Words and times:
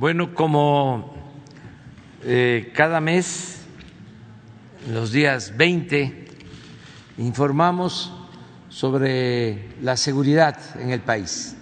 Bueno, 0.00 0.32
como 0.34 1.12
eh, 2.24 2.72
cada 2.74 3.02
mes, 3.02 3.66
los 4.88 5.12
días 5.12 5.58
20, 5.58 6.26
informamos 7.18 8.10
sobre 8.70 9.68
la 9.82 9.98
seguridad 9.98 10.58
en 10.80 10.88
el 10.88 11.00
país, 11.00 11.54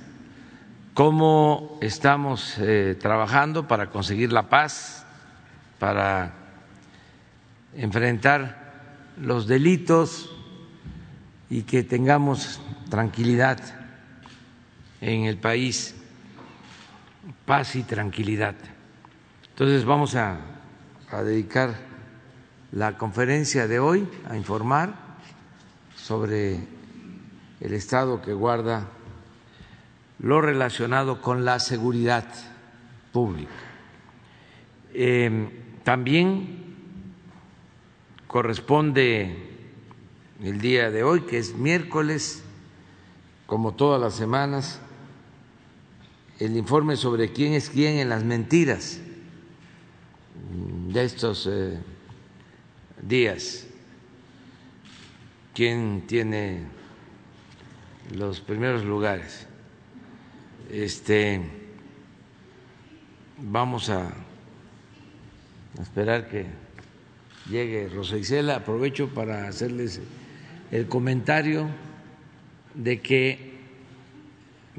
cómo 0.94 1.80
estamos 1.80 2.54
eh, 2.60 2.96
trabajando 3.00 3.66
para 3.66 3.90
conseguir 3.90 4.32
la 4.32 4.48
paz, 4.48 5.04
para 5.80 6.32
enfrentar 7.74 9.02
los 9.20 9.48
delitos 9.48 10.30
y 11.50 11.62
que 11.62 11.82
tengamos 11.82 12.60
tranquilidad 12.88 13.58
en 15.00 15.24
el 15.24 15.38
país 15.38 15.97
paz 17.44 17.76
y 17.76 17.82
tranquilidad. 17.82 18.54
Entonces 19.50 19.84
vamos 19.84 20.14
a, 20.14 20.38
dedicar 21.24 21.74
la 22.70 22.98
conferencia 22.98 23.66
de 23.66 23.78
hoy 23.78 24.06
a 24.28 24.36
informar 24.36 24.94
sobre 25.96 26.60
el 27.60 27.72
estado 27.72 28.20
que 28.20 28.34
guarda 28.34 28.86
lo 30.18 30.40
relacionado 30.40 31.22
con 31.22 31.44
la 31.44 31.60
seguridad 31.60 32.26
pública. 33.12 33.50
Em, 34.92 35.50
también 35.82 36.76
corresponde 38.26 39.34
el 40.42 40.60
día 40.60 40.90
de 40.90 41.02
hoy, 41.02 41.22
que 41.22 41.38
es 41.38 41.54
miércoles, 41.54 42.44
como 43.46 43.74
todas 43.74 44.00
las 44.00 44.14
semanas, 44.14 44.80
el 46.38 46.56
informe 46.56 46.96
sobre 46.96 47.32
quién 47.32 47.54
es 47.54 47.70
quién 47.70 47.98
en 47.98 48.08
las 48.08 48.24
mentiras 48.24 49.00
de 50.88 51.04
estos 51.04 51.48
eh, 51.50 51.78
días, 53.02 53.66
quién 55.54 56.04
tiene 56.06 56.62
los 58.14 58.40
primeros 58.40 58.84
lugares. 58.84 59.46
Este, 60.70 61.40
vamos 63.38 63.90
a, 63.90 64.12
esperar 65.80 66.28
que 66.28 66.46
llegue 67.48 67.88
Rosa 67.88 68.16
Isela. 68.16 68.56
Aprovecho 68.56 69.08
para 69.08 69.48
hacerles 69.48 70.00
el 70.70 70.86
comentario 70.88 71.68
de 72.74 73.00
que 73.00 73.47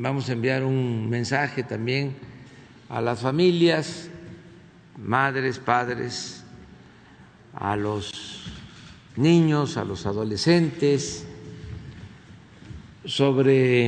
Vamos 0.01 0.29
a 0.29 0.31
enviar 0.31 0.63
un 0.63 1.09
mensaje 1.09 1.61
también 1.61 2.15
a 2.87 3.01
las 3.01 3.19
familias, 3.19 4.09
madres, 4.97 5.59
padres, 5.59 6.41
a 7.53 7.75
los 7.75 8.45
niños, 9.17 9.75
a 9.75 9.83
los 9.83 10.05
adolescentes, 10.05 11.27
sobre 13.03 13.87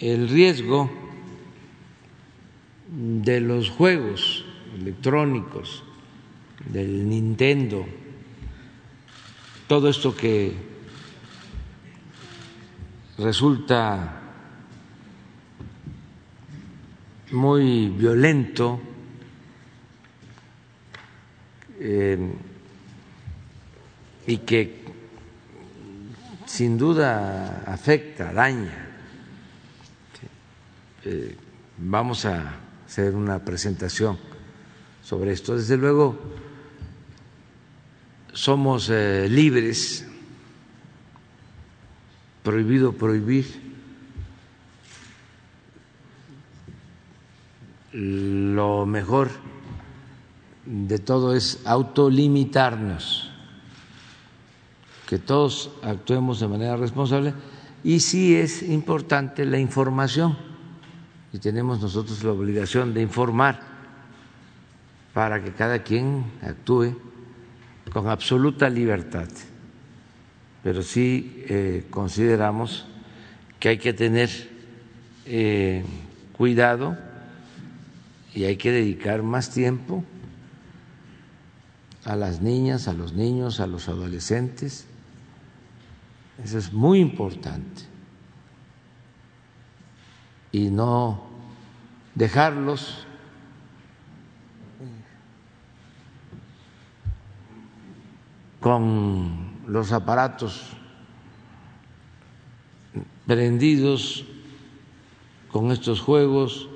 el 0.00 0.28
riesgo 0.28 0.90
de 2.90 3.40
los 3.40 3.70
juegos 3.70 4.44
electrónicos, 4.78 5.82
del 6.70 7.08
Nintendo, 7.08 7.86
todo 9.66 9.88
esto 9.88 10.14
que 10.14 10.52
resulta 13.16 14.19
muy 17.32 17.88
violento, 17.88 18.80
eh, 21.78 22.32
y 24.26 24.36
que 24.38 24.80
sin 26.46 26.76
duda 26.76 27.62
afecta, 27.66 28.32
daña. 28.32 28.86
Eh, 31.04 31.36
vamos 31.78 32.26
a 32.26 32.56
hacer 32.86 33.14
una 33.14 33.38
presentación 33.44 34.18
sobre 35.02 35.32
esto. 35.32 35.56
Desde 35.56 35.76
luego, 35.76 36.18
somos 38.32 38.90
eh, 38.90 39.28
libres, 39.30 40.06
prohibido 42.42 42.92
prohibir 42.92 43.69
lo 47.92 48.86
mejor 48.86 49.30
de 50.64 50.98
todo 50.98 51.34
es 51.34 51.60
autolimitarnos, 51.64 53.30
que 55.08 55.18
todos 55.18 55.72
actuemos 55.82 56.38
de 56.38 56.48
manera 56.48 56.76
responsable 56.76 57.34
y 57.82 58.00
sí 58.00 58.36
es 58.36 58.62
importante 58.62 59.44
la 59.44 59.58
información 59.58 60.36
y 61.32 61.38
tenemos 61.38 61.80
nosotros 61.80 62.22
la 62.22 62.32
obligación 62.32 62.94
de 62.94 63.02
informar 63.02 63.60
para 65.12 65.42
que 65.42 65.52
cada 65.52 65.82
quien 65.82 66.24
actúe 66.42 66.96
con 67.92 68.08
absoluta 68.08 68.68
libertad. 68.70 69.28
Pero 70.62 70.82
sí 70.82 71.42
eh, 71.48 71.86
consideramos 71.90 72.86
que 73.58 73.70
hay 73.70 73.78
que 73.78 73.92
tener 73.92 74.30
eh, 75.26 75.84
cuidado 76.36 76.96
y 78.34 78.44
hay 78.44 78.56
que 78.56 78.70
dedicar 78.70 79.22
más 79.22 79.50
tiempo 79.50 80.04
a 82.04 82.16
las 82.16 82.40
niñas, 82.40 82.88
a 82.88 82.92
los 82.92 83.12
niños, 83.12 83.60
a 83.60 83.66
los 83.66 83.88
adolescentes. 83.88 84.86
Eso 86.42 86.58
es 86.58 86.72
muy 86.72 87.00
importante. 87.00 87.82
Y 90.52 90.70
no 90.70 91.28
dejarlos 92.14 93.06
con 98.60 99.50
los 99.66 99.92
aparatos 99.92 100.70
prendidos 103.26 104.24
con 105.50 105.70
estos 105.70 106.00
juegos 106.00 106.69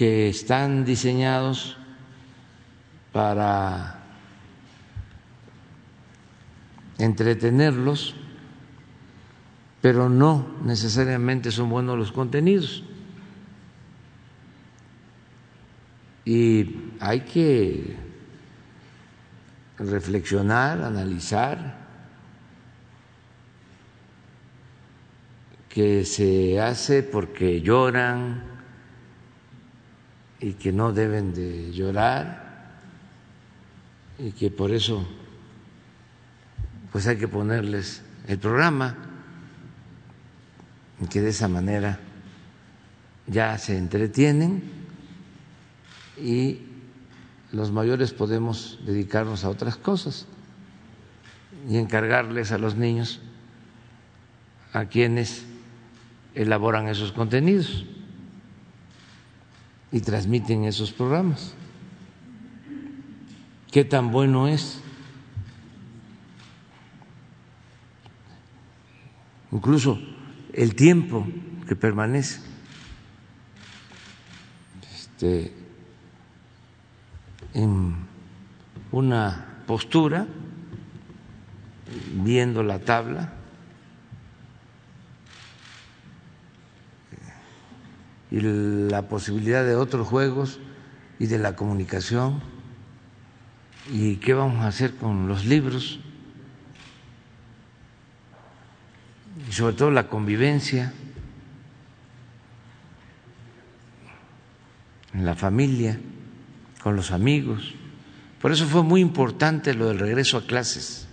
que 0.00 0.30
están 0.30 0.86
diseñados 0.86 1.76
para 3.12 4.00
entretenerlos, 6.96 8.14
pero 9.82 10.08
no 10.08 10.56
necesariamente 10.64 11.50
son 11.50 11.68
buenos 11.68 11.98
los 11.98 12.12
contenidos. 12.12 12.82
Y 16.24 16.94
hay 16.98 17.20
que 17.20 17.94
reflexionar, 19.76 20.82
analizar 20.82 21.76
que 25.68 26.06
se 26.06 26.58
hace 26.58 27.02
porque 27.02 27.60
lloran, 27.60 28.49
y 30.40 30.54
que 30.54 30.72
no 30.72 30.92
deben 30.92 31.34
de 31.34 31.70
llorar 31.72 32.50
y 34.18 34.32
que 34.32 34.50
por 34.50 34.72
eso 34.72 35.06
pues 36.92 37.06
hay 37.06 37.16
que 37.16 37.28
ponerles 37.28 38.02
el 38.26 38.38
programa 38.38 38.96
y 41.00 41.06
que 41.06 41.20
de 41.20 41.30
esa 41.30 41.48
manera 41.48 41.98
ya 43.26 43.56
se 43.58 43.76
entretienen 43.76 44.62
y 46.18 46.62
los 47.52 47.70
mayores 47.70 48.12
podemos 48.12 48.78
dedicarnos 48.84 49.44
a 49.44 49.50
otras 49.50 49.76
cosas 49.76 50.26
y 51.68 51.76
encargarles 51.76 52.52
a 52.52 52.58
los 52.58 52.76
niños 52.76 53.20
a 54.72 54.86
quienes 54.86 55.44
elaboran 56.34 56.88
esos 56.88 57.12
contenidos 57.12 57.84
y 59.92 60.00
transmiten 60.00 60.64
esos 60.64 60.92
programas. 60.92 61.54
¿Qué 63.70 63.84
tan 63.84 64.10
bueno 64.10 64.48
es? 64.48 64.80
Incluso 69.52 70.00
el 70.52 70.74
tiempo 70.74 71.26
que 71.66 71.76
permanece. 71.76 72.40
Este, 74.92 75.52
en 77.54 77.94
una 78.92 79.62
postura, 79.66 80.26
viendo 82.14 82.62
la 82.62 82.78
tabla, 82.78 83.39
y 88.30 88.40
la 88.40 89.08
posibilidad 89.08 89.64
de 89.64 89.74
otros 89.74 90.06
juegos 90.06 90.60
y 91.18 91.26
de 91.26 91.38
la 91.38 91.56
comunicación. 91.56 92.40
¿Y 93.92 94.16
qué 94.16 94.34
vamos 94.34 94.64
a 94.64 94.68
hacer 94.68 94.94
con 94.94 95.26
los 95.26 95.44
libros? 95.46 95.98
Y 99.48 99.52
sobre 99.52 99.74
todo 99.74 99.90
la 99.90 100.08
convivencia 100.08 100.92
en 105.12 105.24
la 105.26 105.34
familia, 105.34 105.98
con 106.82 106.96
los 106.96 107.10
amigos. 107.10 107.74
Por 108.40 108.52
eso 108.52 108.66
fue 108.66 108.82
muy 108.82 109.00
importante 109.00 109.74
lo 109.74 109.88
del 109.88 109.98
regreso 109.98 110.38
a 110.38 110.46
clases. 110.46 111.06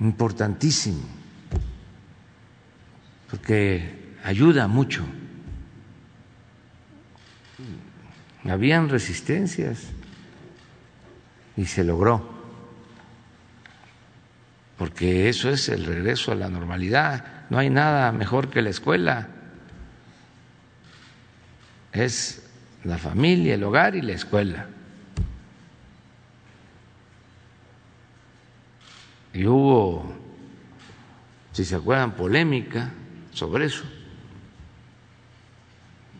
Importantísimo, 0.00 1.02
porque 3.30 4.14
ayuda 4.24 4.66
mucho. 4.66 5.04
Habían 8.44 8.88
resistencias 8.88 9.90
y 11.56 11.66
se 11.66 11.84
logró, 11.84 12.28
porque 14.78 15.28
eso 15.28 15.50
es 15.50 15.68
el 15.68 15.84
regreso 15.84 16.32
a 16.32 16.34
la 16.34 16.48
normalidad. 16.48 17.24
No 17.50 17.58
hay 17.58 17.70
nada 17.70 18.10
mejor 18.12 18.48
que 18.48 18.62
la 18.62 18.70
escuela. 18.70 19.28
Es 21.92 22.48
la 22.84 22.96
familia, 22.96 23.54
el 23.54 23.62
hogar 23.62 23.94
y 23.94 24.00
la 24.00 24.12
escuela. 24.12 24.66
Y 29.34 29.46
hubo, 29.46 30.12
si 31.52 31.64
se 31.64 31.76
acuerdan, 31.76 32.12
polémica 32.12 32.90
sobre 33.32 33.66
eso. 33.66 33.84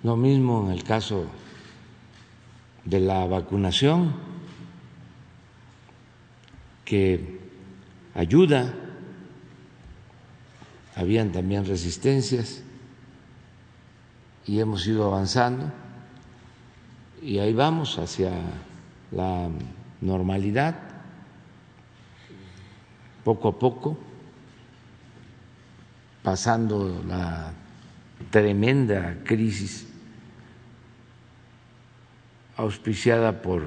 Lo 0.02 0.16
mismo 0.16 0.66
en 0.66 0.72
el 0.72 0.84
caso 0.84 1.26
de 2.84 3.00
la 3.00 3.26
vacunación, 3.26 4.14
que 6.84 7.38
ayuda, 8.14 8.74
habían 10.96 11.30
también 11.30 11.64
resistencias 11.64 12.62
y 14.46 14.58
hemos 14.58 14.86
ido 14.86 15.04
avanzando. 15.06 15.70
Y 17.22 17.38
ahí 17.38 17.52
vamos 17.52 17.98
hacia 17.98 18.32
la 19.12 19.48
normalidad, 20.00 20.74
poco 23.22 23.48
a 23.48 23.58
poco, 23.58 23.98
pasando 26.22 27.02
la 27.06 27.52
tremenda 28.30 29.16
crisis 29.24 29.86
auspiciada 32.56 33.40
por 33.40 33.62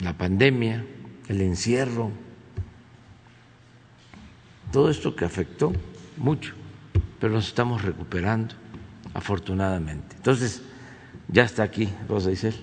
la 0.00 0.12
pandemia, 0.12 0.84
el 1.28 1.40
encierro, 1.40 2.10
todo 4.72 4.90
esto 4.90 5.14
que 5.14 5.24
afectó 5.24 5.72
mucho, 6.16 6.54
pero 7.20 7.34
nos 7.34 7.46
estamos 7.46 7.82
recuperando 7.82 8.54
afortunadamente. 9.14 10.16
Entonces, 10.16 10.62
ya 11.28 11.44
está 11.44 11.62
aquí 11.62 11.88
Rosa 12.08 12.30
Isel. 12.32 12.54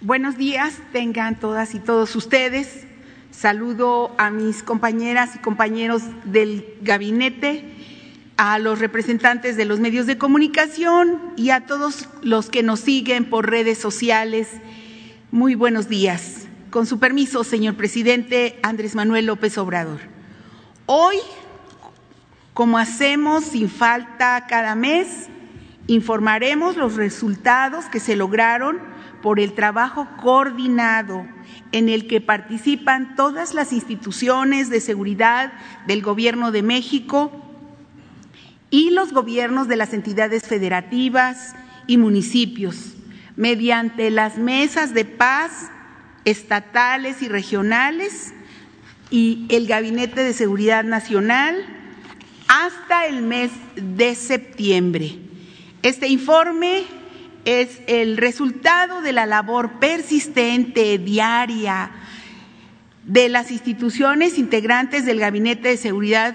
Buenos 0.00 0.36
días, 0.36 0.80
tengan 0.92 1.40
todas 1.40 1.74
y 1.74 1.78
todos 1.80 2.14
ustedes. 2.14 2.86
Saludo 3.36 4.14
a 4.16 4.30
mis 4.30 4.62
compañeras 4.62 5.34
y 5.34 5.38
compañeros 5.38 6.02
del 6.24 6.76
gabinete, 6.82 7.64
a 8.36 8.58
los 8.58 8.78
representantes 8.78 9.56
de 9.56 9.64
los 9.64 9.80
medios 9.80 10.06
de 10.06 10.16
comunicación 10.16 11.20
y 11.36 11.50
a 11.50 11.66
todos 11.66 12.08
los 12.22 12.48
que 12.48 12.62
nos 12.62 12.80
siguen 12.80 13.24
por 13.28 13.50
redes 13.50 13.78
sociales. 13.78 14.48
Muy 15.32 15.56
buenos 15.56 15.88
días. 15.88 16.46
Con 16.70 16.86
su 16.86 17.00
permiso, 17.00 17.42
señor 17.42 17.74
presidente 17.74 18.58
Andrés 18.62 18.94
Manuel 18.94 19.26
López 19.26 19.58
Obrador. 19.58 20.00
Hoy, 20.86 21.16
como 22.54 22.78
hacemos 22.78 23.44
sin 23.44 23.68
falta 23.68 24.46
cada 24.48 24.76
mes, 24.76 25.28
informaremos 25.88 26.76
los 26.76 26.94
resultados 26.94 27.86
que 27.86 28.00
se 28.00 28.16
lograron 28.16 28.93
por 29.24 29.40
el 29.40 29.54
trabajo 29.54 30.06
coordinado 30.20 31.26
en 31.72 31.88
el 31.88 32.06
que 32.06 32.20
participan 32.20 33.16
todas 33.16 33.54
las 33.54 33.72
instituciones 33.72 34.68
de 34.68 34.82
seguridad 34.82 35.50
del 35.86 36.02
Gobierno 36.02 36.52
de 36.52 36.62
México 36.62 37.32
y 38.68 38.90
los 38.90 39.14
gobiernos 39.14 39.66
de 39.66 39.76
las 39.76 39.94
entidades 39.94 40.42
federativas 40.42 41.56
y 41.86 41.96
municipios, 41.96 42.96
mediante 43.34 44.10
las 44.10 44.36
mesas 44.36 44.92
de 44.92 45.06
paz 45.06 45.70
estatales 46.26 47.22
y 47.22 47.28
regionales 47.28 48.34
y 49.08 49.46
el 49.48 49.66
Gabinete 49.66 50.22
de 50.22 50.34
Seguridad 50.34 50.84
Nacional 50.84 51.64
hasta 52.46 53.06
el 53.06 53.22
mes 53.22 53.52
de 53.74 54.16
septiembre. 54.16 55.18
Este 55.82 56.08
informe 56.08 56.84
es 57.44 57.82
el 57.86 58.16
resultado 58.16 59.02
de 59.02 59.12
la 59.12 59.26
labor 59.26 59.78
persistente, 59.78 60.98
diaria, 60.98 61.90
de 63.04 63.28
las 63.28 63.50
instituciones 63.50 64.38
integrantes 64.38 65.04
del 65.04 65.20
Gabinete 65.20 65.68
de 65.68 65.76
Seguridad 65.76 66.34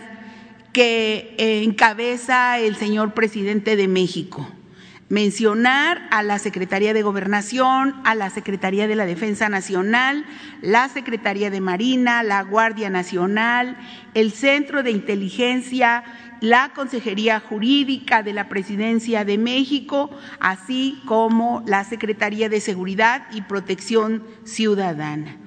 que 0.74 1.36
encabeza 1.64 2.60
el 2.60 2.76
señor 2.76 3.14
presidente 3.14 3.76
de 3.76 3.88
México. 3.88 4.48
Mencionar 5.10 6.08
a 6.12 6.22
la 6.22 6.38
Secretaría 6.38 6.94
de 6.94 7.02
Gobernación, 7.02 7.96
a 8.04 8.14
la 8.14 8.30
Secretaría 8.30 8.88
de 8.88 8.96
la 8.96 9.08
Defensa 9.08 9.50
Nacional, 9.50 10.24
la 10.62 10.88
Secretaría 10.88 11.50
de 11.50 11.62
Marina, 11.62 12.22
la 12.22 12.44
Guardia 12.44 12.92
Nacional, 12.92 13.76
el 14.14 14.32
Centro 14.32 14.84
de 14.84 14.92
Inteligencia 14.92 16.04
la 16.42 16.72
Consejería 16.74 17.40
Jurídica 17.40 18.24
de 18.24 18.34
la 18.34 18.48
Presidencia 18.50 19.26
de 19.26 19.38
México, 19.38 20.10
así 20.40 21.02
como 21.06 21.64
la 21.66 21.84
Secretaría 21.84 22.50
de 22.50 22.62
Seguridad 22.62 23.28
y 23.34 23.42
Protección 23.42 24.24
Ciudadana. 24.44 25.38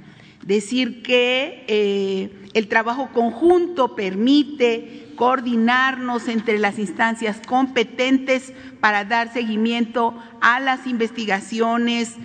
Decir 0.45 1.03
que 1.03 1.65
eh, 1.69 2.49
el 2.55 2.69
trabajo 2.69 3.11
conjunto 3.13 3.95
permite 3.95 5.13
coordinarnos 5.17 6.29
entre 6.29 6.59
las 6.59 6.79
instancias 6.79 7.41
competentes 7.47 8.53
para 8.81 9.05
dar 9.05 9.33
seguimiento 9.33 10.17
a 10.41 10.59
las 10.59 10.87
investigaciones 10.87 12.17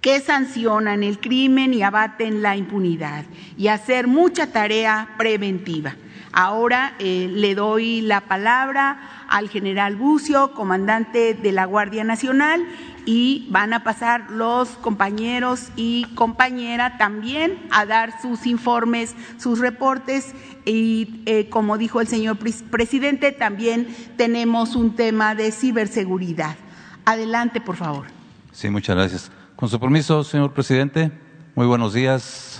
que 0.00 0.20
sancionan 0.20 1.02
el 1.02 1.18
crimen 1.18 1.72
y 1.72 1.82
abaten 1.82 2.42
la 2.42 2.56
impunidad 2.56 3.24
y 3.56 3.68
hacer 3.68 4.06
mucha 4.06 4.52
tarea 4.52 5.14
preventiva. 5.16 5.96
Ahora 6.36 6.96
eh, 6.98 7.30
le 7.32 7.54
doy 7.54 8.00
la 8.00 8.22
palabra 8.22 8.98
al 9.28 9.48
general 9.48 9.94
Bucio, 9.94 10.52
comandante 10.52 11.32
de 11.32 11.52
la 11.52 11.64
Guardia 11.64 12.02
Nacional, 12.02 12.66
y 13.06 13.46
van 13.50 13.72
a 13.72 13.84
pasar 13.84 14.32
los 14.32 14.70
compañeros 14.70 15.68
y 15.76 16.06
compañera 16.16 16.98
también 16.98 17.64
a 17.70 17.86
dar 17.86 18.20
sus 18.20 18.46
informes, 18.46 19.14
sus 19.38 19.60
reportes 19.60 20.34
y 20.64 21.22
eh, 21.26 21.48
como 21.50 21.78
dijo 21.78 22.00
el 22.00 22.08
señor 22.08 22.38
presidente, 22.38 23.30
también 23.30 23.94
tenemos 24.16 24.74
un 24.74 24.96
tema 24.96 25.36
de 25.36 25.52
ciberseguridad. 25.52 26.56
Adelante, 27.04 27.60
por 27.60 27.76
favor. 27.76 28.06
Sí, 28.50 28.70
muchas 28.70 28.96
gracias. 28.96 29.30
Con 29.54 29.68
su 29.68 29.78
permiso, 29.78 30.24
señor 30.24 30.52
presidente, 30.52 31.12
muy 31.54 31.66
buenos 31.66 31.94
días 31.94 32.53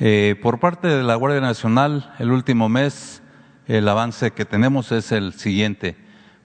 eh, 0.00 0.36
por 0.40 0.60
parte 0.60 0.86
de 0.86 1.02
la 1.02 1.16
Guardia 1.16 1.40
Nacional, 1.40 2.14
el 2.20 2.30
último 2.30 2.68
mes, 2.68 3.20
el 3.66 3.88
avance 3.88 4.30
que 4.30 4.44
tenemos 4.44 4.92
es 4.92 5.10
el 5.10 5.32
siguiente. 5.32 5.96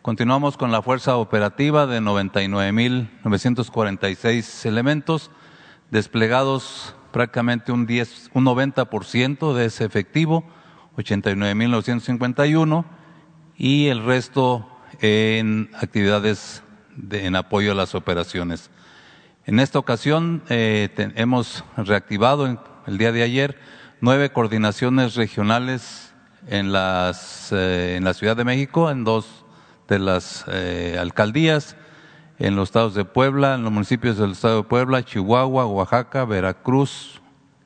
Continuamos 0.02 0.58
con 0.58 0.72
la 0.72 0.82
fuerza 0.82 1.18
operativa 1.18 1.86
de 1.86 2.02
99.946 2.02 4.66
elementos, 4.66 5.30
desplegados 5.92 6.96
prácticamente 7.12 7.72
un, 7.72 7.86
10, 7.86 8.32
un 8.34 8.46
90% 8.46 9.54
de 9.54 9.66
ese 9.66 9.86
efectivo, 9.86 10.44
89.951, 10.98 12.86
y 13.56 13.86
el 13.88 14.04
resto 14.04 14.68
en 15.00 15.70
actividades 15.76 16.64
en 17.12 17.36
apoyo 17.36 17.72
a 17.72 17.76
las 17.76 17.94
operaciones. 17.94 18.72
En 19.46 19.60
esta 19.60 19.78
ocasión 19.78 20.42
eh, 20.50 20.90
hemos 21.16 21.64
reactivado 21.78 22.48
el 22.88 22.98
día 22.98 23.12
de 23.12 23.24
ayer, 23.24 23.58
nueve 24.02 24.32
coordinaciones 24.32 25.16
regionales 25.16 26.14
en, 26.48 26.72
las, 26.72 27.52
eh, 27.52 27.96
en 27.98 28.04
la 28.04 28.14
Ciudad 28.14 28.36
de 28.36 28.44
México, 28.44 28.92
en 28.92 29.04
dos 29.04 29.46
de 29.88 30.00
las 30.00 30.46
eh, 30.48 30.98
alcaldías, 31.00 31.76
en 32.40 32.56
los 32.56 32.70
estados 32.70 32.96
de 32.96 33.06
Puebla, 33.06 33.56
en 33.56 33.64
los 33.64 33.72
municipios 33.72 34.18
del 34.18 34.32
estado 34.32 34.58
de 34.58 34.64
Puebla, 34.64 35.04
Chihuahua, 35.04 35.66
Oaxaca, 35.66 36.26
Veracruz 36.26 37.22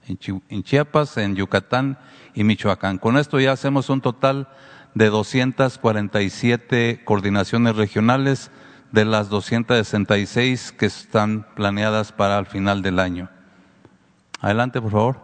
en 0.08 0.64
Chiapas, 0.64 1.18
en 1.18 1.36
Yucatán 1.36 1.98
y 2.34 2.44
Michoacán. 2.44 2.98
Con 2.98 3.18
esto 3.18 3.40
ya 3.40 3.52
hacemos 3.52 3.90
un 3.90 4.02
total 4.02 4.48
de 4.94 5.08
247 5.08 7.02
coordinaciones 7.04 7.76
regionales 7.76 8.52
de 8.92 9.06
las 9.06 9.30
266 9.30 10.72
que 10.72 10.86
están 10.86 11.46
planeadas 11.56 12.12
para 12.12 12.40
el 12.40 12.46
final 12.46 12.82
del 12.82 13.00
año. 13.00 13.30
Adelante, 14.40 14.82
por 14.82 14.92
favor. 14.92 15.20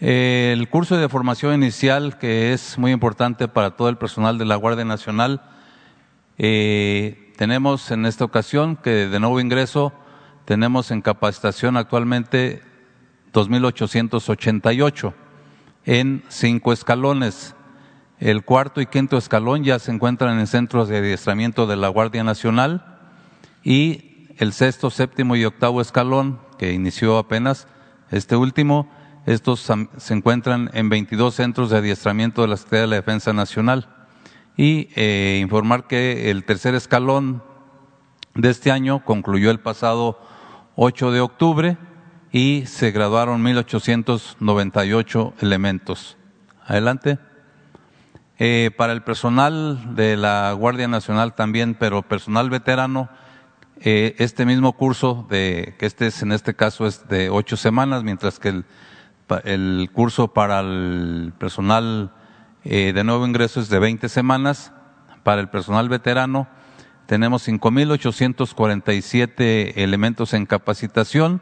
El 0.00 0.68
curso 0.68 0.96
de 0.96 1.08
formación 1.08 1.54
inicial, 1.54 2.18
que 2.18 2.52
es 2.52 2.78
muy 2.78 2.90
importante 2.90 3.48
para 3.48 3.76
todo 3.76 3.88
el 3.88 3.98
personal 3.98 4.38
de 4.38 4.46
la 4.46 4.56
Guardia 4.56 4.84
Nacional, 4.84 5.42
eh, 6.38 7.32
tenemos 7.36 7.90
en 7.90 8.06
esta 8.06 8.24
ocasión 8.24 8.76
que 8.76 9.06
de 9.06 9.20
nuevo 9.20 9.40
ingreso 9.40 9.92
tenemos 10.44 10.90
en 10.90 11.02
capacitación 11.02 11.76
actualmente 11.76 12.62
2.888 13.32 15.12
en 15.84 16.24
cinco 16.28 16.72
escalones. 16.72 17.54
El 18.18 18.44
cuarto 18.44 18.80
y 18.80 18.86
quinto 18.86 19.16
escalón 19.16 19.64
ya 19.64 19.78
se 19.78 19.92
encuentran 19.92 20.38
en 20.38 20.46
centros 20.46 20.88
de 20.88 20.98
adiestramiento 20.98 21.66
de 21.66 21.76
la 21.76 21.88
Guardia 21.88 22.24
Nacional 22.24 22.98
y 23.62 24.28
el 24.38 24.52
sexto, 24.52 24.90
séptimo 24.90 25.36
y 25.36 25.44
octavo 25.44 25.80
escalón, 25.80 26.40
que 26.58 26.72
inició 26.72 27.18
apenas 27.18 27.68
este 28.10 28.36
último, 28.36 28.88
estos 29.26 29.70
se 29.98 30.14
encuentran 30.14 30.70
en 30.72 30.88
22 30.88 31.34
centros 31.34 31.70
de 31.70 31.78
adiestramiento 31.78 32.42
de 32.42 32.48
la 32.48 32.56
Secretaría 32.56 32.82
de 32.82 32.86
la 32.88 32.96
Defensa 32.96 33.32
Nacional. 33.32 33.88
Y 34.56 34.88
eh, 34.96 35.38
informar 35.40 35.86
que 35.86 36.30
el 36.30 36.44
tercer 36.44 36.74
escalón 36.74 37.42
de 38.34 38.50
este 38.50 38.70
año 38.70 39.04
concluyó 39.04 39.50
el 39.50 39.60
pasado 39.60 40.20
8 40.76 41.12
de 41.12 41.20
octubre 41.20 41.78
y 42.32 42.64
se 42.66 42.90
graduaron 42.90 43.42
1.898 43.44 45.32
elementos. 45.40 46.16
Adelante. 46.66 47.18
Eh, 48.38 48.70
para 48.76 48.94
el 48.94 49.02
personal 49.02 49.94
de 49.94 50.16
la 50.16 50.52
Guardia 50.52 50.88
Nacional 50.88 51.34
también, 51.34 51.74
pero 51.74 52.00
personal 52.02 52.48
veterano, 52.48 53.10
eh, 53.80 54.14
este 54.18 54.44
mismo 54.44 54.74
curso, 54.74 55.26
de, 55.30 55.74
que 55.78 55.86
este 55.86 56.08
es, 56.08 56.20
en 56.22 56.32
este 56.32 56.54
caso 56.54 56.86
es 56.86 57.08
de 57.08 57.30
ocho 57.30 57.56
semanas, 57.56 58.04
mientras 58.04 58.38
que 58.38 58.50
el, 58.50 58.66
el 59.44 59.88
curso 59.92 60.34
para 60.34 60.60
el 60.60 61.32
personal 61.38 62.12
eh, 62.64 62.92
de 62.94 63.04
nuevo 63.04 63.26
ingreso 63.26 63.60
es 63.60 63.68
de 63.68 63.78
20 63.78 64.08
semanas. 64.08 64.72
Para 65.22 65.40
el 65.40 65.48
personal 65.48 65.88
veterano 65.88 66.48
tenemos 67.06 67.48
5.847 67.48 69.74
elementos 69.76 70.34
en 70.34 70.46
capacitación. 70.46 71.40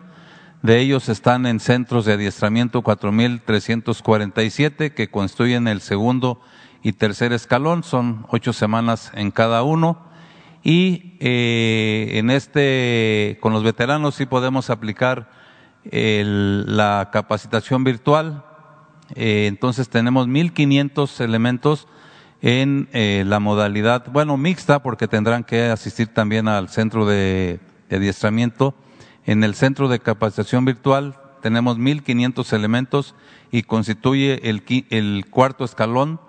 De 0.63 0.81
ellos 0.81 1.09
están 1.09 1.47
en 1.47 1.61
centros 1.61 2.05
de 2.05 2.13
adiestramiento 2.15 2.83
4.347 2.83 4.93
que 4.93 5.09
constituyen 5.09 5.69
el 5.69 5.81
segundo 5.81 6.43
y 6.83 6.93
tercer 6.93 7.33
escalón, 7.33 7.85
son 7.85 8.27
ocho 8.29 8.53
semanas 8.53 9.13
en 9.15 9.31
cada 9.31 9.63
uno. 9.63 10.08
Y 10.63 11.17
eh, 11.21 12.11
en 12.15 12.31
este, 12.31 13.39
con 13.41 13.53
los 13.53 13.63
veteranos 13.63 14.15
sí 14.15 14.27
podemos 14.27 14.71
aplicar 14.71 15.31
la 15.91 17.11
capacitación 17.13 17.85
virtual. 17.85 18.45
Eh, 19.15 19.47
entonces 19.47 19.89
tenemos 19.89 20.29
1.500 20.29 21.21
elementos 21.21 21.89
en 22.41 22.89
eh, 22.93 23.25
la 23.27 23.41
modalidad, 23.41 24.07
bueno, 24.13 24.37
mixta, 24.37 24.83
porque 24.83 25.09
tendrán 25.09 25.45
que 25.45 25.67
asistir 25.67 26.09
también 26.09 26.47
al 26.47 26.69
centro 26.69 27.07
de, 27.07 27.61
adiestramiento. 27.91 28.75
En 29.25 29.45
el 29.45 29.55
centro 29.55 29.89
de 29.89 29.99
capacitación 29.99 30.65
virtual 30.65 31.17
tenemos 31.43 31.79
1.500 31.79 32.53
elementos 32.53 33.15
y 33.51 33.63
constituye 33.63 34.49
el, 34.49 34.63
el 34.91 35.25
cuarto 35.31 35.65
escalón 35.65 36.21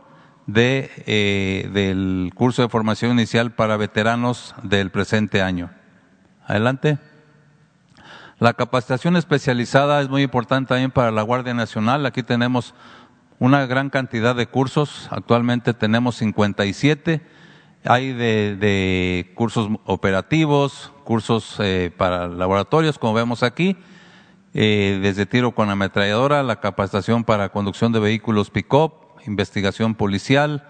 de, 0.54 0.90
eh, 1.06 1.70
del 1.74 2.32
curso 2.34 2.62
de 2.62 2.70
formación 2.70 3.12
inicial 3.12 3.52
para 3.52 3.78
veteranos 3.78 4.56
del 4.64 4.90
presente 4.90 5.42
año. 5.42 5.70
Adelante. 6.46 6.98
La 8.40 8.54
capacitación 8.54 9.16
especializada 9.16 10.02
es 10.02 10.10
muy 10.10 10.24
importante 10.24 10.70
también 10.70 10.92
para 10.92 11.12
la 11.12 11.22
Guardia 11.22 11.54
Nacional. 11.54 12.06
Aquí 12.06 12.24
tenemos 12.24 12.74
una 13.38 13.66
gran 13.66 13.90
cantidad 13.90 14.36
de 14.36 14.48
cursos. 14.48 15.08
Actualmente 15.12 15.74
tenemos 15.74 16.16
57. 16.16 17.22
Hay 17.86 18.14
de, 18.14 18.56
de 18.56 19.32
cursos 19.36 19.70
operativos, 19.86 20.92
cursos 21.04 21.58
eh, 21.60 21.92
para 21.96 22.28
laboratorios, 22.28 22.98
como 22.98 23.14
vemos 23.14 23.44
aquí, 23.44 23.78
eh, 24.54 25.00
desde 25.02 25.26
tiro 25.26 25.52
con 25.52 25.70
ametralladora, 25.70 26.42
la 26.42 26.60
capacitación 26.60 27.24
para 27.24 27.50
conducción 27.50 27.92
de 27.92 28.00
vehículos 28.00 28.50
pick-up, 28.50 28.94
investigación 29.30 29.96
policial, 29.96 30.66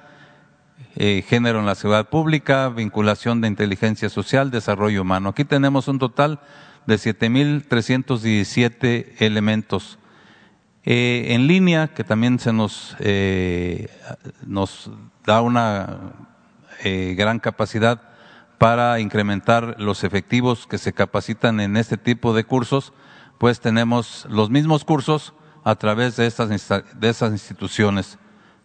eh, 0.96 1.24
género 1.28 1.60
en 1.60 1.66
la 1.66 1.76
seguridad 1.76 2.08
pública, 2.10 2.70
vinculación 2.70 3.42
de 3.42 3.48
inteligencia 3.48 4.10
social, 4.10 4.52
desarrollo 4.52 5.02
humano. 5.02 5.30
Aquí 5.30 5.46
tenemos 5.46 5.88
un 5.88 5.98
total 6.00 6.40
de 6.86 6.96
7.317 6.96 9.16
elementos. 9.20 10.00
Eh, 10.84 11.28
en 11.30 11.48
línea, 11.48 11.88
que 11.90 12.04
también 12.04 12.40
se 12.40 12.52
nos, 12.54 12.96
eh, 13.00 13.90
nos 14.46 14.92
da 15.26 15.42
una 15.42 16.14
gran 16.82 17.40
capacidad 17.40 18.02
para 18.58 19.02
incrementar 19.02 19.76
los 19.80 20.06
efectivos 20.06 20.66
que 20.66 20.78
se 20.78 20.94
capacitan 20.94 21.60
en 21.60 21.76
este 21.76 21.98
tipo 21.98 22.34
de 22.34 22.46
cursos, 22.46 22.94
pues 23.38 23.60
tenemos 23.60 24.26
los 24.30 24.50
mismos 24.50 24.86
cursos 24.86 25.34
a 25.66 25.76
través 25.76 26.16
de 26.16 26.26
estas, 26.26 26.48
de 26.50 27.10
estas 27.10 27.34
instituciones. 27.34 28.18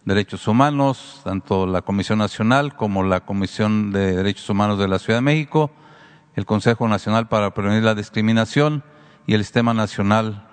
Derechos 0.05 0.47
Humanos, 0.47 1.23
tanto 1.25 1.67
la 1.67 1.81
Comisión 1.81 2.19
Nacional 2.19 2.77
como 2.77 3.05
la 3.05 3.21
Comisión 3.21 3.91
de 3.91 4.17
Derechos 4.17 4.51
Humanos 4.51 4.79
de 4.79 4.87
la 4.87 4.99
Ciudad 4.99 5.19
de 5.19 5.23
México, 5.23 5.71
el 6.35 6.45
Consejo 6.45 6.87
Nacional 6.89 7.29
para 7.29 7.55
Prevenir 7.55 7.85
la 7.85 7.95
Discriminación 7.95 8.85
y 9.27 9.33
el 9.33 9.43
Sistema 9.43 9.73
Nacional 9.73 10.47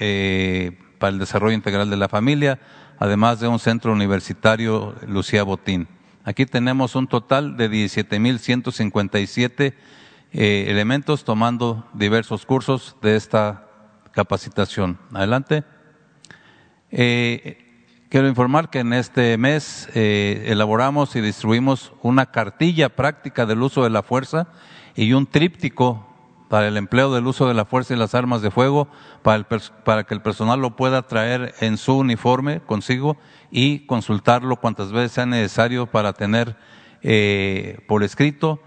eh, 0.00 0.78
para 0.98 1.14
el 1.14 1.18
Desarrollo 1.18 1.54
Integral 1.54 1.88
de 1.88 1.96
la 1.96 2.10
Familia, 2.10 2.60
además 2.98 3.40
de 3.40 3.48
un 3.48 3.58
centro 3.58 3.92
universitario 3.92 4.94
Lucía 5.06 5.44
Botín. 5.44 5.88
Aquí 6.24 6.44
tenemos 6.44 6.94
un 6.94 7.06
total 7.06 7.56
de 7.56 7.70
17.157 7.70 9.72
eh, 10.32 10.66
elementos 10.68 11.24
tomando 11.24 11.88
diversos 11.94 12.44
cursos 12.44 12.96
de 13.00 13.16
esta 13.16 13.66
capacitación. 14.12 14.98
Adelante. 15.14 15.64
Eh, 16.90 17.69
Quiero 18.10 18.26
informar 18.26 18.70
que 18.70 18.80
en 18.80 18.92
este 18.92 19.38
mes 19.38 19.88
eh, 19.94 20.46
elaboramos 20.48 21.14
y 21.14 21.20
distribuimos 21.20 21.92
una 22.02 22.26
cartilla 22.26 22.88
práctica 22.88 23.46
del 23.46 23.62
uso 23.62 23.84
de 23.84 23.90
la 23.90 24.02
fuerza 24.02 24.48
y 24.96 25.12
un 25.12 25.28
tríptico 25.28 26.08
para 26.48 26.66
el 26.66 26.76
empleo 26.76 27.14
del 27.14 27.28
uso 27.28 27.46
de 27.46 27.54
la 27.54 27.66
fuerza 27.66 27.94
y 27.94 27.96
las 27.96 28.16
armas 28.16 28.42
de 28.42 28.50
fuego, 28.50 28.88
para, 29.22 29.46
para 29.84 30.02
que 30.02 30.14
el 30.14 30.22
personal 30.22 30.60
lo 30.60 30.74
pueda 30.74 31.02
traer 31.02 31.54
en 31.60 31.76
su 31.76 31.96
uniforme 31.98 32.58
consigo 32.62 33.16
y 33.52 33.86
consultarlo 33.86 34.56
cuantas 34.56 34.90
veces 34.90 35.12
sea 35.12 35.26
necesario 35.26 35.86
para 35.86 36.12
tener 36.12 36.56
eh, 37.02 37.78
por 37.86 38.02
escrito 38.02 38.60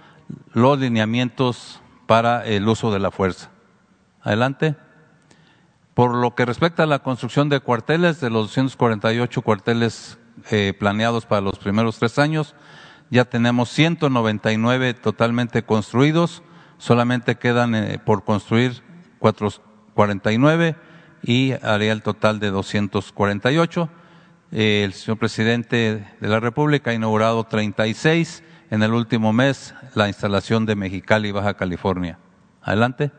los 0.54 0.80
lineamientos 0.80 1.82
para 2.08 2.46
el 2.46 2.66
uso 2.66 2.94
de 2.94 3.00
la 3.00 3.12
fuerza. 3.12 3.52
Adelante. 4.22 4.78
Por 5.94 6.16
lo 6.16 6.34
que 6.34 6.46
respecta 6.46 6.84
a 6.84 6.88
la 6.88 7.00
construcción 7.00 7.50
de 7.50 7.60
cuarteles, 7.60 8.20
de 8.20 8.30
los 8.30 8.48
248 8.48 9.42
cuarteles 9.42 10.18
eh, 10.50 10.74
planeados 10.78 11.26
para 11.26 11.42
los 11.42 11.60
primeros 11.60 12.00
tres 12.00 12.18
años, 12.18 12.56
ya 13.12 13.26
tenemos 13.26 13.70
199 13.70 14.96
totalmente 14.96 15.64
construidos, 15.64 16.42
solamente 16.80 17.36
quedan 17.36 17.76
eh, 17.76 18.00
por 18.04 18.24
construir 18.24 18.82
449 19.20 20.76
y 21.22 21.52
haría 21.62 21.92
el 21.92 22.02
total 22.02 22.40
de 22.40 22.50
248. 22.50 23.90
Eh, 24.52 24.84
el 24.84 24.94
señor 24.94 25.20
presidente 25.20 26.08
de 26.20 26.28
la 26.28 26.40
República 26.40 26.90
ha 26.90 26.96
inaugurado 26.96 27.44
36 27.44 28.44
en 28.72 28.82
el 28.82 28.94
último 28.94 29.32
mes 29.32 29.76
la 29.94 30.08
instalación 30.08 30.66
de 30.66 30.76
Mexicali, 30.76 31.32
Baja 31.32 31.54
California. 31.54 32.18
Adelante. 32.64 33.12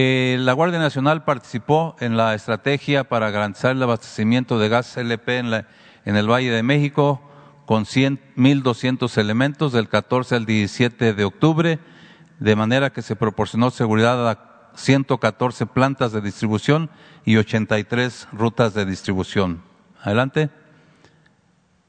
Eh, 0.00 0.36
la 0.38 0.52
Guardia 0.52 0.78
Nacional 0.78 1.24
participó 1.24 1.96
en 1.98 2.16
la 2.16 2.32
estrategia 2.32 3.02
para 3.02 3.32
garantizar 3.32 3.72
el 3.72 3.82
abastecimiento 3.82 4.60
de 4.60 4.68
gas 4.68 4.96
LP 4.96 5.38
en, 5.38 5.66
el 6.04 6.30
Valle 6.30 6.52
de 6.52 6.62
México 6.62 7.20
con 7.66 7.84
1.200 7.84 9.18
elementos 9.18 9.72
del 9.72 9.88
14 9.88 10.36
al 10.36 10.46
17 10.46 11.14
de 11.14 11.24
octubre, 11.24 11.80
de 12.38 12.54
manera 12.54 12.90
que 12.90 13.02
se 13.02 13.16
proporcionó 13.16 13.72
seguridad 13.72 14.30
a 14.30 14.70
114 14.76 15.66
plantas 15.66 16.12
de 16.12 16.20
distribución 16.20 16.90
y 17.24 17.36
83 17.36 18.28
rutas 18.30 18.74
de 18.74 18.86
distribución. 18.86 19.62
Adelante. 20.00 20.50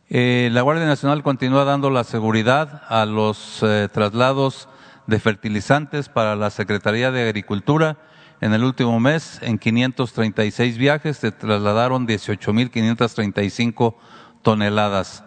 Eh, 0.10 0.50
la 0.52 0.64
Guardia 0.64 0.88
Nacional 0.88 1.22
continúa 1.22 1.64
dando 1.64 1.92
la 1.92 2.04
seguridad 2.04 2.82
a 2.90 3.06
los 3.06 3.60
eh, 3.62 3.88
traslados 3.94 4.68
de 5.10 5.20
fertilizantes 5.20 6.08
para 6.08 6.36
la 6.36 6.52
Secretaría 6.52 7.12
de 7.12 7.24
Agricultura 7.24 7.98
En 8.42 8.54
el 8.54 8.64
último 8.64 9.02
mes, 9.02 9.40
en 9.42 9.58
536 9.58 10.78
viajes, 10.78 11.18
se 11.18 11.34
trasladaron 11.34 12.08
18.535 12.08 13.96
toneladas. 14.42 15.26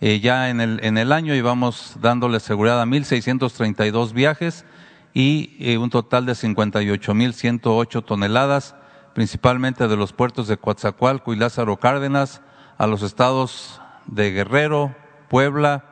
Eh, 0.00 0.20
ya 0.20 0.48
en 0.48 0.62
el, 0.62 0.80
en 0.82 0.96
el 0.96 1.12
año 1.12 1.34
íbamos 1.34 1.96
dándole 2.00 2.40
seguridad 2.40 2.80
a 2.80 2.86
1.632 2.86 4.14
viajes 4.14 4.64
y 5.12 5.56
eh, 5.58 5.76
un 5.76 5.90
total 5.90 6.24
de 6.24 6.32
58.108 6.32 8.04
toneladas, 8.04 8.74
principalmente 9.12 9.86
de 9.86 9.96
los 9.96 10.14
puertos 10.14 10.48
de 10.48 10.56
Coatzacoalco 10.56 11.34
y 11.34 11.36
Lázaro 11.36 11.76
Cárdenas, 11.76 12.40
a 12.78 12.86
los 12.86 13.02
estados 13.02 13.78
de 14.06 14.30
Guerrero, 14.30 14.96
Puebla, 15.28 15.84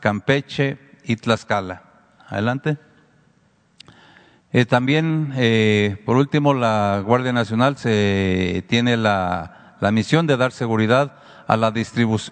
Campeche 0.00 0.78
y 1.04 1.16
Tlaxcala. 1.16 1.91
Adelante. 2.32 2.78
Eh, 4.54 4.64
también, 4.64 5.34
eh, 5.36 5.98
por 6.06 6.16
último, 6.16 6.54
la 6.54 7.02
Guardia 7.04 7.34
Nacional 7.34 7.76
se 7.76 8.64
tiene 8.68 8.96
la, 8.96 9.76
la 9.80 9.92
misión 9.92 10.26
de 10.26 10.38
dar 10.38 10.50
seguridad 10.50 11.16
a 11.46 11.58
la, 11.58 11.74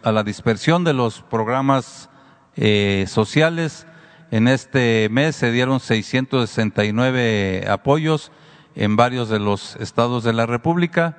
a 0.02 0.12
la 0.12 0.22
dispersión 0.22 0.84
de 0.84 0.94
los 0.94 1.20
programas 1.20 2.08
eh, 2.56 3.04
sociales. 3.08 3.86
En 4.30 4.48
este 4.48 5.08
mes 5.10 5.36
se 5.36 5.52
dieron 5.52 5.80
669 5.80 7.66
apoyos 7.68 8.32
en 8.76 8.96
varios 8.96 9.28
de 9.28 9.38
los 9.38 9.76
estados 9.76 10.24
de 10.24 10.32
la 10.32 10.46
República 10.46 11.18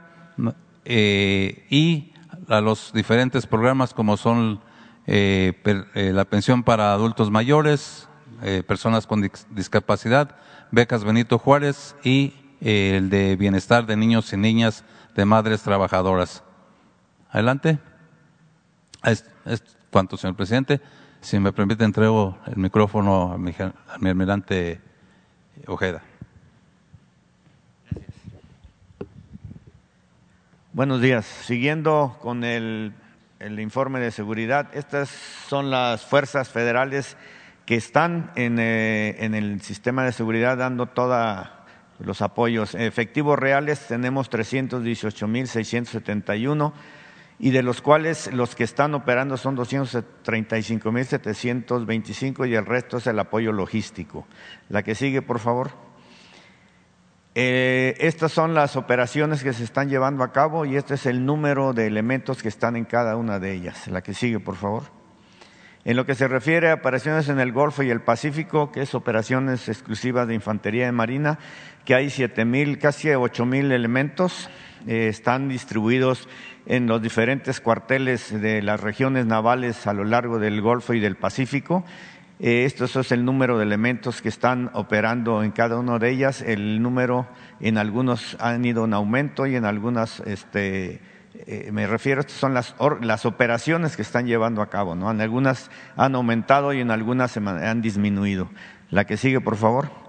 y 0.85 2.13
a 2.47 2.61
los 2.61 2.93
diferentes 2.93 3.45
programas 3.45 3.93
como 3.93 4.17
son 4.17 4.61
la 5.05 6.25
pensión 6.25 6.63
para 6.63 6.93
adultos 6.93 7.29
mayores, 7.29 8.07
eh, 8.41 8.63
personas 8.65 9.05
con 9.05 9.29
discapacidad, 9.51 10.36
becas 10.71 11.03
Benito 11.03 11.38
Juárez 11.38 11.95
y 12.03 12.33
eh, 12.62 12.95
el 12.98 13.10
de 13.10 13.36
bienestar 13.36 13.86
de 13.86 13.95
niños 13.95 14.33
y 14.33 14.38
niñas 14.38 14.83
de 15.15 15.25
madres 15.25 15.62
trabajadoras. 15.62 16.43
Adelante. 17.29 17.79
Es, 19.03 19.25
cuanto, 19.89 20.17
señor 20.17 20.36
presidente. 20.36 20.81
Si 21.21 21.39
me 21.39 21.53
permite, 21.53 21.83
entrego 21.83 22.38
el 22.48 22.57
micrófono 22.57 23.33
a 23.33 23.38
mi, 23.38 23.51
a 23.60 23.98
mi 24.00 24.10
almirante 24.10 24.81
Ojeda. 25.67 26.01
Buenos 30.74 31.01
días. 31.01 31.25
Siguiendo 31.25 32.17
con 32.21 32.43
el, 32.43 32.93
el, 33.39 33.60
informe 33.60 34.00
de 34.00 34.10
seguridad, 34.10 34.69
estas 34.74 35.10
son 35.48 35.69
las 35.69 36.05
fuerzas 36.05 36.50
federales 36.50 37.17
que 37.65 37.75
están 37.75 38.32
en, 38.36 38.60
eh, 38.60 39.15
en 39.20 39.34
el 39.36 39.62
sistema 39.62 40.03
de 40.03 40.12
seguridad 40.12 40.58
dando 40.58 40.88
todos 40.88 41.48
los 42.00 42.22
apoyos. 42.22 42.75
Efectivos 42.75 43.39
reales 43.39 43.88
tenemos 43.88 44.30
318.671 44.30 46.74
y 47.39 47.50
de 47.50 47.63
los 47.63 47.82
cuales 47.82 48.32
los 48.34 48.56
que 48.56 48.63
están 48.63 48.94
operando 48.94 49.36
son 49.36 49.58
235.725 49.58 52.48
y 52.48 52.53
el 52.56 52.68
resto 52.68 52.98
es 52.98 53.08
el 53.08 53.18
apoyo 53.18 53.51
logístico. 53.51 54.27
La 54.70 54.84
que 54.84 54.94
sigue, 54.94 55.24
por 55.24 55.39
favor. 55.39 55.72
Eh, 57.34 57.96
estas 58.00 58.32
son 58.32 58.53
las 58.53 58.75
operaciones 58.75 59.41
que 59.41 59.53
se 59.53 59.63
están 59.63 59.89
llevando 59.89 60.24
a 60.24 60.32
cabo 60.32 60.65
y 60.65 60.75
este 60.75 60.96
es 60.96 61.06
el 61.06 61.25
número 61.25 61.74
de 61.74 61.88
elementos 61.88 62.44
que 62.44 62.50
están 62.50 62.75
en 62.75 62.86
cada 62.86 63.15
una 63.15 63.39
de 63.39 63.53
ellas. 63.53 63.88
La 63.88 64.03
que 64.03 64.13
sigue, 64.13 64.39
por 64.39 64.56
favor. 64.56 65.00
En 65.83 65.95
lo 65.95 66.05
que 66.05 66.15
se 66.15 66.27
refiere 66.27 66.69
a 66.69 66.75
operaciones 66.75 67.27
en 67.29 67.39
el 67.39 67.51
Golfo 67.51 67.83
y 67.83 67.89
el 67.89 68.01
Pacífico, 68.01 68.71
que 68.71 68.81
es 68.81 68.93
operaciones 68.93 69.67
exclusivas 69.67 70.27
de 70.27 70.35
infantería 70.35 70.85
de 70.85 70.91
marina, 70.91 71.39
que 71.85 71.95
hay 71.95 72.09
siete 72.09 72.45
mil, 72.45 72.77
casi 72.77 73.09
ocho 73.09 73.45
mil 73.45 73.71
elementos, 73.71 74.50
eh, 74.88 75.07
están 75.07 75.50
distribuidos 75.50 76.29
en 76.65 76.88
los 76.88 77.01
diferentes 77.01 77.59
cuarteles 77.61 78.39
de 78.41 78.61
las 78.61 78.79
regiones 78.79 79.25
navales 79.25 79.88
a 79.88 79.93
lo 79.93 80.03
largo 80.03 80.38
del 80.38 80.62
Golfo 80.62 80.93
y 80.93 80.99
del 80.99 81.15
Pacífico 81.15 81.84
eh, 82.43 82.65
esto 82.65 82.86
es 82.86 83.12
el 83.12 83.23
número 83.23 83.60
de 83.60 83.63
elementos 83.65 84.23
que 84.23 84.29
están 84.29 84.71
operando 84.73 85.43
en 85.43 85.51
cada 85.51 85.77
una 85.77 85.99
de 85.99 86.10
ellas. 86.10 86.41
El 86.41 86.82
número 86.82 87.27
en 87.60 87.77
algunos 87.77 88.36
han 88.39 88.65
ido 88.65 88.86
en 88.86 88.95
aumento 88.95 89.45
y 89.45 89.56
en 89.56 89.63
algunas, 89.63 90.21
este, 90.21 91.01
eh, 91.47 91.69
me 91.71 91.88
refiero, 91.88 92.21
estas 92.21 92.38
son 92.38 92.54
las, 92.54 93.25
operaciones 93.25 93.95
que 93.95 94.01
están 94.01 94.25
llevando 94.25 94.62
a 94.62 94.69
cabo. 94.69 94.95
¿no? 94.95 95.10
En 95.12 95.21
algunas 95.21 95.69
han 95.95 96.15
aumentado 96.15 96.73
y 96.73 96.82
en 96.82 96.91
algunas 96.91 97.38
han 97.38 97.82
disminuido. 97.82 98.49
La 98.89 99.06
que 99.06 99.17
sigue, 99.17 99.41
por 99.41 99.56
favor 99.56 100.01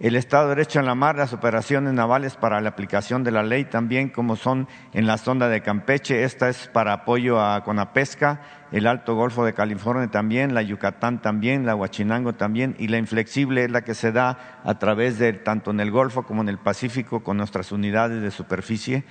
el 0.00 0.14
Estado 0.14 0.44
de 0.44 0.54
Derecho 0.54 0.78
en 0.78 0.86
la 0.86 0.94
mar, 0.94 1.16
las 1.16 1.32
operaciones 1.32 1.92
navales 1.92 2.36
para 2.36 2.60
la 2.60 2.68
aplicación 2.68 3.24
de 3.24 3.32
la 3.32 3.42
ley 3.42 3.64
también, 3.64 4.10
como 4.10 4.36
son 4.36 4.68
en 4.92 5.08
la 5.08 5.18
sonda 5.18 5.48
de 5.48 5.60
Campeche, 5.60 6.22
esta 6.22 6.48
es 6.48 6.68
para 6.68 6.92
apoyo 6.92 7.40
a 7.40 7.64
Conapesca, 7.64 8.40
el 8.70 8.86
Alto 8.86 9.16
Golfo 9.16 9.44
de 9.44 9.54
California 9.54 10.06
también, 10.08 10.54
la 10.54 10.62
Yucatán 10.62 11.20
también, 11.20 11.66
la 11.66 11.74
Huachinango 11.74 12.34
también, 12.34 12.76
y 12.78 12.88
la 12.88 12.98
inflexible 12.98 13.64
es 13.64 13.72
la 13.72 13.82
que 13.82 13.94
se 13.94 14.12
da 14.12 14.60
a 14.62 14.78
través 14.78 15.18
de 15.18 15.32
tanto 15.32 15.72
en 15.72 15.80
el 15.80 15.90
Golfo 15.90 16.22
como 16.22 16.42
en 16.42 16.48
el 16.48 16.58
Pacífico 16.58 17.24
con 17.24 17.36
nuestras 17.36 17.72
unidades 17.72 18.22
de 18.22 18.30
superficie. 18.30 19.04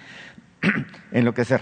En 1.11 1.25
lo 1.25 1.33
que 1.33 1.45
se 1.45 1.55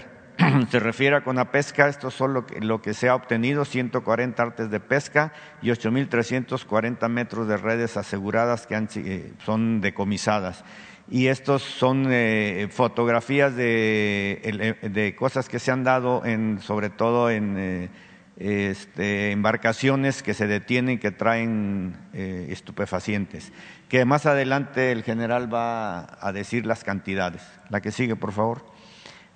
se 0.70 0.80
refiere 0.80 1.16
a 1.16 1.24
Conapesca, 1.24 1.88
esto 1.88 2.08
es 2.08 2.20
lo 2.20 2.82
que, 2.82 2.94
se 2.94 3.08
ha 3.08 3.14
obtenido, 3.14 3.64
140 3.64 4.42
artes 4.42 4.70
de 4.70 4.80
pesca 4.80 5.32
y 5.62 5.68
8.340 5.68 7.08
metros 7.08 7.48
de 7.48 7.56
redes 7.56 7.96
aseguradas 7.96 8.66
que 8.66 8.74
han, 8.74 8.88
eh, 8.96 9.32
son 9.44 9.80
decomisadas. 9.80 10.64
Y 11.08 11.28
estos 11.28 11.62
son 11.62 12.06
eh, 12.10 12.68
fotografías 12.70 13.54
de, 13.54 14.40
eh, 14.42 14.88
de, 14.88 15.14
cosas 15.14 15.48
que 15.48 15.58
se 15.58 15.70
han 15.70 15.84
dado, 15.84 16.24
en, 16.24 16.60
sobre 16.60 16.90
todo 16.90 17.30
en 17.30 17.88
este, 18.36 19.30
embarcaciones 19.30 20.22
que 20.24 20.34
se 20.34 20.48
detienen, 20.48 20.98
que 20.98 21.12
traen 21.12 21.96
estupefacientes. 22.12 23.52
Que 23.88 24.04
más 24.04 24.26
adelante 24.26 24.90
el 24.90 25.04
general 25.04 25.52
va 25.52 26.18
a 26.20 26.32
decir 26.32 26.66
las 26.66 26.82
cantidades. 26.82 27.46
La 27.70 27.80
que 27.80 27.92
sigue, 27.92 28.16
por 28.16 28.32
favor 28.32 28.75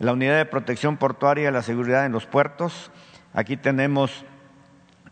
la 0.00 0.14
unidad 0.14 0.38
de 0.38 0.46
protección 0.46 0.96
portuaria 0.96 1.48
y 1.48 1.52
la 1.52 1.62
seguridad 1.62 2.06
en 2.06 2.12
los 2.12 2.26
puertos. 2.26 2.90
Aquí 3.34 3.58
tenemos 3.58 4.24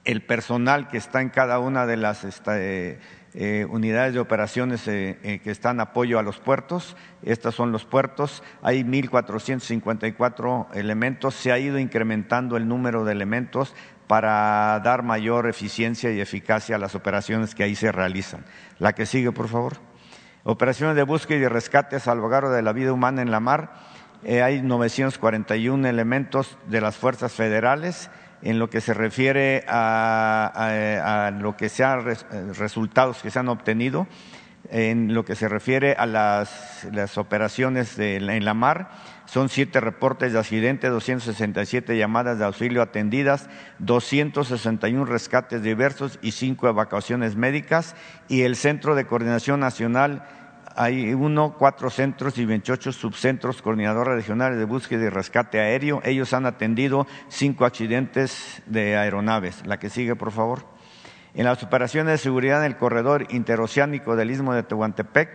el 0.05 0.23
personal 0.23 0.89
que 0.89 0.97
está 0.97 1.21
en 1.21 1.29
cada 1.29 1.59
una 1.59 1.85
de 1.85 1.99
las 1.99 2.25
este, 2.25 2.99
eh, 3.35 3.67
unidades 3.69 4.15
de 4.15 4.21
operaciones 4.21 4.89
eh, 4.89 5.19
eh, 5.23 5.41
que 5.41 5.51
están 5.51 5.81
apoyo 5.81 6.19
a 6.19 6.23
los 6.23 6.39
puertos. 6.39 6.97
Estos 7.23 7.55
son 7.55 7.71
los 7.71 7.85
puertos. 7.85 8.43
Hay 8.63 8.83
1.454 8.83 10.69
elementos. 10.75 11.35
Se 11.35 11.53
ha 11.53 11.59
ido 11.59 11.79
incrementando 11.79 12.57
el 12.57 12.67
número 12.67 13.05
de 13.05 13.13
elementos 13.13 13.75
para 14.07 14.81
dar 14.83 15.03
mayor 15.03 15.51
eficiencia 15.51 16.11
y 16.11 16.21
eficacia 16.23 16.77
a 16.77 16.79
las 16.79 16.95
operaciones 16.95 17.55
que 17.55 17.65
ahí 17.65 17.75
se 17.75 17.93
realizan. 17.93 18.47
La 18.79 18.95
que 18.95 19.05
sigue, 19.05 19.33
por 19.33 19.49
favor. 19.49 19.75
Operaciones 20.45 20.97
de 20.97 21.03
búsqueda 21.03 21.37
y 21.37 21.43
de 21.43 21.51
rescate, 21.51 22.01
salvaguardo 22.01 22.51
de 22.53 22.63
la 22.63 22.73
vida 22.73 22.95
humana 22.95 23.21
en 23.21 23.31
la 23.31 23.41
mar 23.41 23.98
eh, 24.25 24.43
hay 24.43 24.63
941 24.63 25.89
elementos 25.89 26.59
de 26.67 26.81
las 26.81 26.97
fuerzas 26.97 27.33
federales 27.33 28.11
en 28.43 28.59
lo 28.59 28.71
que 28.71 28.81
se 28.81 28.95
refiere 28.95 29.65
a, 29.69 31.33
lo 31.39 31.57
que 31.57 31.69
sean 31.69 32.05
resultados 32.57 33.23
que 33.23 33.31
se 33.31 33.39
han 33.39 33.49
obtenido, 33.49 34.07
en 34.71 35.15
lo 35.15 35.25
que 35.25 35.35
se 35.35 35.49
refiere 35.49 35.95
a 35.95 36.07
las, 36.07 37.17
operaciones 37.17 37.99
en 37.99 38.45
la 38.45 38.55
mar, 38.55 38.91
son 39.25 39.49
siete 39.49 39.81
reportes 39.81 40.33
de 40.33 40.39
accidente, 40.39 40.89
267 40.89 41.97
llamadas 41.97 42.39
de 42.39 42.45
auxilio 42.45 42.83
atendidas, 42.83 43.49
261 43.79 45.05
rescates 45.05 45.63
diversos 45.63 46.19
y 46.23 46.33
cinco 46.33 46.69
evacuaciones 46.69 47.37
médicas, 47.37 47.95
y 48.29 48.43
el 48.43 48.57
Centro 48.57 48.95
de 48.95 49.07
Coordinación 49.07 49.61
Nacional 49.61 50.25
hay 50.79 51.13
uno, 51.13 51.57
cuatro 51.59 51.91
centros 51.91 52.39
y 52.39 52.45
28 52.45 52.93
subcentros 52.93 53.63
coordinadores 53.63 54.15
regionales 54.15 54.61
de 54.61 54.65
búsqueda 54.65 55.07
y 55.07 55.09
rescate 55.09 55.59
aéreo. 55.59 56.01
Ellos 56.05 56.33
han 56.33 56.47
atendido 56.47 57.05
cinco 57.27 57.65
accidentes 57.65 58.63
de 58.67 58.97
aeronaves. 58.97 59.67
La 59.67 59.81
que 59.81 59.91
sigue, 59.91 60.15
por 60.15 60.31
favor. 60.31 60.67
En 61.35 61.47
las 61.47 61.65
operaciones 61.65 62.13
de 62.13 62.19
seguridad 62.19 62.65
en 62.65 62.71
el 62.71 62.77
corredor 62.77 63.27
interoceánico 63.31 64.15
del 64.15 64.31
Istmo 64.31 64.55
de 64.55 64.63
Tehuantepec, 64.63 65.29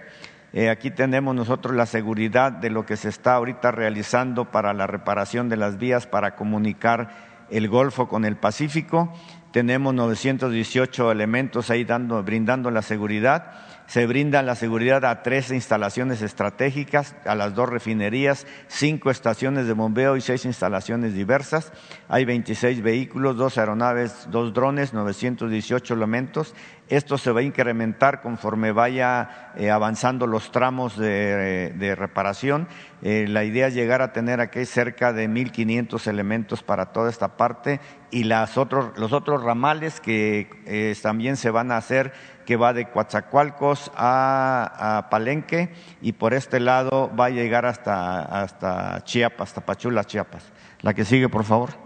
eh, 0.54 0.70
aquí 0.70 0.92
tenemos 0.92 1.36
nosotros 1.36 1.76
la 1.76 1.88
seguridad 1.88 2.54
de 2.54 2.70
lo 2.70 2.86
que 2.86 2.96
se 2.96 3.10
está 3.10 3.34
ahorita 3.34 3.72
realizando 3.72 4.50
para 4.50 4.74
la 4.74 4.88
reparación 4.88 5.50
de 5.50 5.58
las 5.58 5.78
vías 5.78 6.08
para 6.08 6.38
comunicar 6.38 7.10
el 7.50 7.68
Golfo 7.68 8.08
con 8.08 8.24
el 8.24 8.38
Pacífico. 8.38 9.12
Tenemos 9.52 9.94
918 9.94 11.12
elementos 11.12 11.70
ahí 11.70 11.84
dando, 11.84 12.24
brindando 12.24 12.72
la 12.72 12.82
seguridad 12.82 13.73
se 13.94 14.08
brinda 14.08 14.42
la 14.42 14.56
seguridad 14.56 15.06
a 15.06 15.22
tres 15.22 15.52
instalaciones 15.52 16.24
estratégicas, 16.24 17.16
a 17.26 17.36
las 17.36 17.54
dos 17.54 17.70
refinerías, 17.70 18.48
cinco 18.68 19.12
estaciones 19.12 19.68
de 19.68 19.74
bombeo 19.74 20.18
y 20.18 20.22
seis 20.22 20.46
instalaciones 20.46 21.14
diversas. 21.14 21.72
Hay 22.08 22.26
26 22.26 22.82
vehículos, 22.82 23.38
dos 23.38 23.60
aeronaves, 23.60 24.28
dos 24.32 24.52
drones, 24.52 24.96
918 24.96 25.94
elementos. 25.94 26.56
Esto 26.90 27.18
se 27.18 27.32
va 27.32 27.40
a 27.40 27.44
incrementar 27.44 28.22
conforme 28.22 28.72
vaya 28.72 29.54
eh, 29.56 29.70
avanzando 29.70 30.28
los 30.28 30.52
tramos 30.52 30.98
de, 30.98 31.96
reparación. 31.98 32.68
Eh, 33.04 33.26
la 33.30 33.44
idea 33.44 33.68
es 33.68 33.74
llegar 33.74 34.02
a 34.02 34.12
tener 34.12 34.42
aquí 34.42 34.66
cerca 34.66 35.14
de 35.14 35.30
1.500 35.30 36.08
elementos 36.08 36.62
para 36.62 36.88
toda 36.88 37.10
esta 37.10 37.38
parte 37.38 37.80
y 38.12 38.26
las 38.26 38.58
otros, 38.58 38.98
los 38.98 39.14
otros 39.14 39.44
ramales 39.44 40.00
que 40.00 40.50
eh, 40.66 40.96
también 41.02 41.36
se 41.36 41.50
van 41.52 41.72
a 41.72 41.78
hacer, 41.78 42.14
que 42.46 42.56
va 42.56 42.74
de 42.74 42.90
Coatzacoalcos 42.90 43.92
a, 43.96 45.08
Palenque 45.10 45.74
y 46.02 46.14
por 46.14 46.34
este 46.34 46.60
lado 46.60 47.12
va 47.18 47.26
a 47.26 47.30
llegar 47.30 47.66
hasta, 47.66 48.22
hasta 48.22 49.04
Chiapas, 49.04 49.50
hasta 49.50 49.66
Pachula, 49.66 50.04
Chiapas. 50.04 50.52
La 50.82 50.94
que 50.94 51.06
sigue, 51.06 51.30
por 51.30 51.44
favor. 51.44 51.84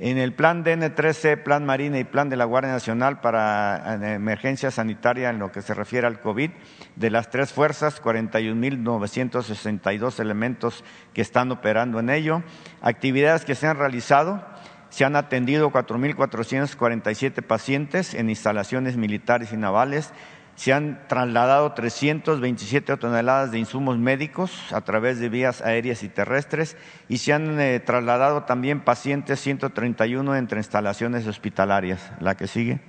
En 0.00 0.16
el 0.16 0.32
plan 0.32 0.64
DN13, 0.64 1.42
plan 1.42 1.66
Marina 1.66 1.98
y 1.98 2.04
plan 2.04 2.28
de 2.28 2.36
la 2.36 2.44
Guardia 2.44 2.70
Nacional 2.70 3.20
para 3.20 3.98
emergencia 4.14 4.70
sanitaria 4.70 5.28
en 5.28 5.40
lo 5.40 5.50
que 5.50 5.60
se 5.60 5.74
refiere 5.74 6.06
al 6.06 6.20
COVID, 6.20 6.52
de 6.94 7.10
las 7.10 7.30
tres 7.30 7.52
fuerzas, 7.52 8.00
41.962 8.00 10.20
elementos 10.20 10.84
que 11.12 11.20
están 11.20 11.50
operando 11.50 11.98
en 11.98 12.10
ello. 12.10 12.44
Actividades 12.80 13.44
que 13.44 13.56
se 13.56 13.66
han 13.66 13.76
realizado, 13.76 14.46
se 14.90 15.04
han 15.04 15.16
atendido 15.16 15.70
4.447 15.70 17.42
pacientes 17.42 18.14
en 18.14 18.30
instalaciones 18.30 18.96
militares 18.96 19.52
y 19.52 19.56
navales, 19.56 20.12
se 20.58 20.72
han 20.72 21.06
trasladado 21.06 21.72
327 21.72 22.96
toneladas 22.96 23.52
de 23.52 23.60
insumos 23.60 23.96
médicos 23.96 24.72
a 24.72 24.80
través 24.80 25.20
de 25.20 25.28
vías 25.28 25.62
aéreas 25.62 26.02
y 26.02 26.08
terrestres 26.08 26.76
y 27.08 27.18
se 27.18 27.32
han 27.32 27.60
eh, 27.60 27.78
trasladado 27.78 28.42
también 28.42 28.80
pacientes 28.80 29.38
131 29.38 30.34
entre 30.34 30.58
instalaciones 30.58 31.28
hospitalarias. 31.28 32.10
La 32.18 32.36
que 32.36 32.48
sigue. 32.48 32.80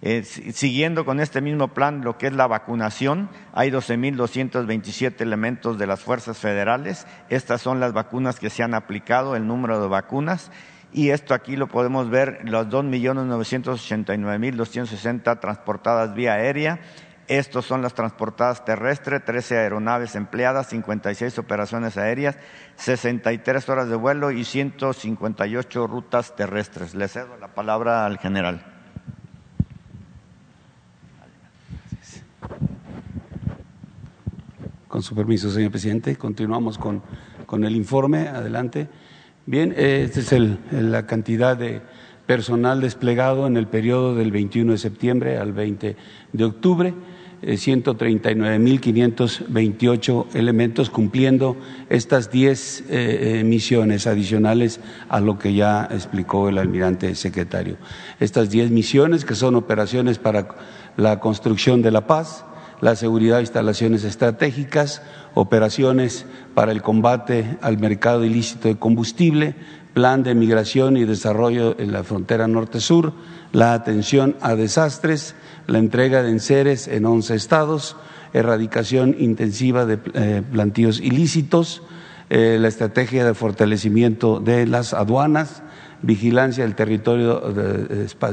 Eh, 0.00 0.22
siguiendo 0.22 1.04
con 1.04 1.18
este 1.18 1.40
mismo 1.40 1.74
plan, 1.74 2.02
lo 2.04 2.18
que 2.18 2.28
es 2.28 2.32
la 2.34 2.46
vacunación, 2.46 3.28
hay 3.52 3.72
12.227 3.72 5.20
elementos 5.22 5.78
de 5.78 5.88
las 5.88 6.02
fuerzas 6.02 6.38
federales. 6.38 7.08
Estas 7.30 7.62
son 7.62 7.80
las 7.80 7.92
vacunas 7.92 8.38
que 8.38 8.50
se 8.50 8.62
han 8.62 8.74
aplicado, 8.74 9.34
el 9.34 9.48
número 9.48 9.82
de 9.82 9.88
vacunas 9.88 10.52
y 10.92 11.10
esto 11.10 11.34
aquí 11.34 11.56
lo 11.56 11.66
podemos 11.68 12.10
ver, 12.10 12.40
los 12.44 12.66
2.989.260 12.68 15.40
transportadas 15.40 16.14
vía 16.14 16.34
aérea. 16.34 16.80
Estos 17.28 17.64
son 17.64 17.80
las 17.80 17.94
transportadas 17.94 18.66
terrestres, 18.66 19.24
13 19.24 19.56
aeronaves 19.56 20.16
empleadas, 20.16 20.68
56 20.68 21.38
operaciones 21.38 21.96
aéreas, 21.96 22.36
63 22.76 23.70
horas 23.70 23.88
de 23.88 23.96
vuelo 23.96 24.30
y 24.32 24.44
158 24.44 25.86
rutas 25.86 26.36
terrestres. 26.36 26.94
Le 26.94 27.08
cedo 27.08 27.38
la 27.38 27.48
palabra 27.48 28.04
al 28.04 28.18
general. 28.18 28.62
Con 34.88 35.02
su 35.02 35.14
permiso, 35.14 35.50
señor 35.50 35.70
presidente, 35.70 36.16
continuamos 36.16 36.76
con, 36.76 37.02
con 37.46 37.64
el 37.64 37.74
informe. 37.76 38.28
Adelante. 38.28 38.90
Bien, 39.44 39.74
esta 39.76 40.20
es 40.20 40.32
la 40.70 41.04
cantidad 41.06 41.56
de 41.56 41.80
personal 42.26 42.80
desplegado 42.80 43.48
en 43.48 43.56
el 43.56 43.66
periodo 43.66 44.14
del 44.14 44.30
21 44.30 44.70
de 44.72 44.78
septiembre 44.78 45.38
al 45.38 45.52
20 45.52 45.96
de 46.32 46.44
octubre. 46.44 46.94
139.528 47.42 50.26
eh, 50.26 50.28
elementos 50.38 50.90
cumpliendo 50.90 51.56
estas 51.90 52.30
10 52.30 52.82
eh, 52.82 53.40
eh, 53.40 53.42
misiones 53.42 54.06
adicionales 54.06 54.78
a 55.08 55.18
lo 55.18 55.40
que 55.40 55.54
ya 55.54 55.88
explicó 55.90 56.48
el 56.48 56.58
almirante 56.58 57.16
secretario. 57.16 57.78
Estas 58.20 58.48
10 58.48 58.70
misiones 58.70 59.24
que 59.24 59.34
son 59.34 59.56
operaciones 59.56 60.18
para 60.18 60.54
la 60.96 61.18
construcción 61.18 61.82
de 61.82 61.90
la 61.90 62.06
paz, 62.06 62.44
la 62.80 62.94
seguridad 62.94 63.34
de 63.36 63.42
instalaciones 63.42 64.04
estratégicas, 64.04 65.02
operaciones 65.34 66.26
para 66.54 66.72
el 66.72 66.82
combate 66.82 67.58
al 67.60 67.78
mercado 67.78 68.24
ilícito 68.24 68.68
de 68.68 68.76
combustible, 68.76 69.54
plan 69.94 70.22
de 70.22 70.34
migración 70.34 70.96
y 70.96 71.04
desarrollo 71.04 71.78
en 71.78 71.92
la 71.92 72.04
frontera 72.04 72.48
norte-sur, 72.48 73.12
la 73.52 73.74
atención 73.74 74.36
a 74.40 74.54
desastres, 74.54 75.34
la 75.66 75.78
entrega 75.78 76.22
de 76.22 76.30
enseres 76.30 76.88
en 76.88 77.04
11 77.04 77.34
estados, 77.34 77.96
erradicación 78.32 79.14
intensiva 79.18 79.84
de 79.84 79.98
eh, 80.14 80.42
plantíos 80.50 81.00
ilícitos, 81.00 81.82
eh, 82.30 82.56
la 82.58 82.68
estrategia 82.68 83.26
de 83.26 83.34
fortalecimiento 83.34 84.40
de 84.40 84.66
las 84.66 84.94
aduanas, 84.94 85.62
vigilancia 86.02 86.64
del 86.64 86.74
territorio 86.74 87.42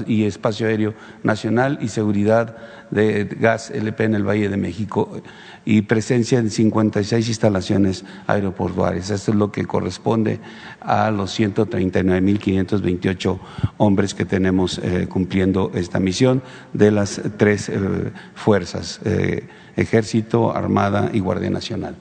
y 0.07 0.25
espacio 0.25 0.67
aéreo 0.67 0.93
nacional 1.23 1.79
y 1.81 1.87
seguridad 1.87 2.57
de 2.91 3.25
gas 3.25 3.69
LP 3.69 4.05
en 4.05 4.15
el 4.15 4.27
Valle 4.27 4.49
de 4.49 4.57
México 4.57 5.21
y 5.65 5.83
presencia 5.83 6.39
en 6.39 6.49
56 6.49 7.27
instalaciones 7.27 8.03
aeroportuarias. 8.27 9.11
Esto 9.11 9.31
es 9.31 9.37
lo 9.37 9.51
que 9.51 9.65
corresponde 9.65 10.39
a 10.81 11.11
los 11.11 11.39
139.528 11.39 13.39
hombres 13.77 14.15
que 14.15 14.25
tenemos 14.25 14.79
eh, 14.79 15.05
cumpliendo 15.07 15.71
esta 15.75 15.99
misión 15.99 16.41
de 16.73 16.89
las 16.91 17.21
tres 17.37 17.69
eh, 17.69 18.11
fuerzas, 18.33 18.99
eh, 19.05 19.47
Ejército, 19.75 20.55
Armada 20.55 21.11
y 21.13 21.19
Guardia 21.19 21.49
Nacional. 21.49 21.95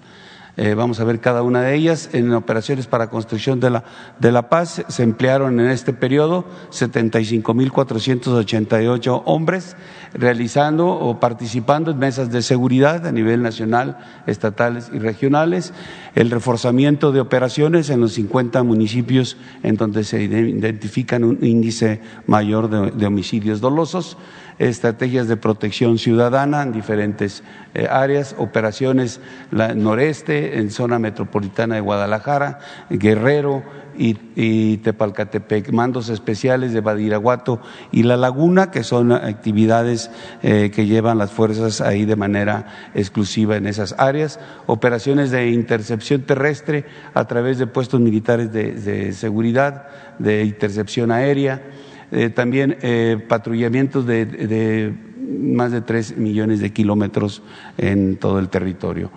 Eh, 0.60 0.74
vamos 0.74 0.98
a 0.98 1.04
ver 1.04 1.20
cada 1.20 1.44
una 1.44 1.62
de 1.62 1.76
ellas. 1.76 2.10
En 2.12 2.34
operaciones 2.34 2.88
para 2.88 3.10
construcción 3.10 3.60
de 3.60 3.70
la, 3.70 3.84
de 4.18 4.32
la 4.32 4.48
paz 4.48 4.84
se 4.88 5.04
emplearon 5.04 5.60
en 5.60 5.68
este 5.68 5.92
periodo 5.92 6.44
75.488 6.72 9.22
hombres 9.24 9.76
realizando 10.14 10.88
o 10.88 11.20
participando 11.20 11.92
en 11.92 11.98
mesas 11.98 12.32
de 12.32 12.42
seguridad 12.42 13.06
a 13.06 13.12
nivel 13.12 13.40
nacional, 13.40 13.98
estatales 14.26 14.90
y 14.92 14.98
regionales, 14.98 15.72
el 16.16 16.32
reforzamiento 16.32 17.12
de 17.12 17.20
operaciones 17.20 17.88
en 17.88 18.00
los 18.00 18.14
50 18.14 18.60
municipios 18.64 19.36
en 19.62 19.76
donde 19.76 20.02
se 20.02 20.24
identifican 20.24 21.22
un 21.22 21.38
índice 21.40 22.00
mayor 22.26 22.96
de 22.96 23.06
homicidios 23.06 23.60
dolosos 23.60 24.16
estrategias 24.58 25.28
de 25.28 25.36
protección 25.36 25.98
ciudadana 25.98 26.62
en 26.62 26.72
diferentes 26.72 27.42
eh, 27.74 27.86
áreas, 27.90 28.34
operaciones 28.38 29.20
noreste, 29.50 30.58
en 30.58 30.70
zona 30.70 30.98
metropolitana 30.98 31.76
de 31.76 31.80
Guadalajara, 31.80 32.58
Guerrero 32.90 33.62
y, 33.96 34.76
Tepalcatepec, 34.78 35.72
mandos 35.72 36.08
especiales 36.08 36.72
de 36.72 36.80
Badiraguato 36.80 37.60
y 37.90 38.04
La 38.04 38.16
Laguna, 38.16 38.70
que 38.70 38.84
son 38.84 39.10
actividades 39.10 40.10
eh, 40.42 40.70
que 40.72 40.86
llevan 40.86 41.18
las 41.18 41.32
fuerzas 41.32 41.80
ahí 41.80 42.04
de 42.04 42.14
manera 42.14 42.90
exclusiva 42.94 43.56
en 43.56 43.66
esas 43.66 43.96
áreas, 43.98 44.38
operaciones 44.66 45.30
de 45.30 45.50
intercepción 45.50 46.22
terrestre 46.22 46.84
a 47.14 47.24
través 47.26 47.58
de 47.58 47.66
puestos 47.66 48.00
militares 48.00 48.52
de 48.52 49.12
seguridad, 49.12 49.88
de 50.18 50.44
intercepción 50.44 51.10
aérea, 51.10 51.62
eh, 52.10 52.30
también 52.30 52.78
eh, 52.80 53.22
patrullamientos 53.28 54.06
de, 54.06 54.94
más 55.40 55.72
de 55.72 55.82
tres 55.82 56.16
millones 56.16 56.60
de 56.60 56.72
kilómetros 56.72 57.42
en 57.76 58.16
todo 58.16 58.38
el 58.38 58.48
territorio. 58.48 59.10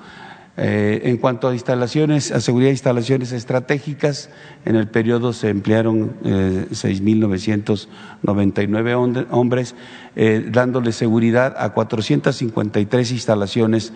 Eh, 0.57 1.03
en 1.05 1.15
cuanto 1.15 1.47
a 1.47 1.53
instalaciones, 1.53 2.33
a 2.33 2.41
seguridad 2.41 2.67
de 2.67 2.73
instalaciones 2.73 3.31
estratégicas, 3.31 4.29
en 4.65 4.75
el 4.75 4.89
periodo 4.89 5.31
se 5.31 5.47
emplearon 5.47 6.17
eh, 6.25 6.65
6.999 6.71 9.27
hombres, 9.31 9.73
dándole 10.51 10.91
seguridad 10.91 11.55
a 11.57 11.69
453 11.69 13.11
instalaciones 13.11 13.93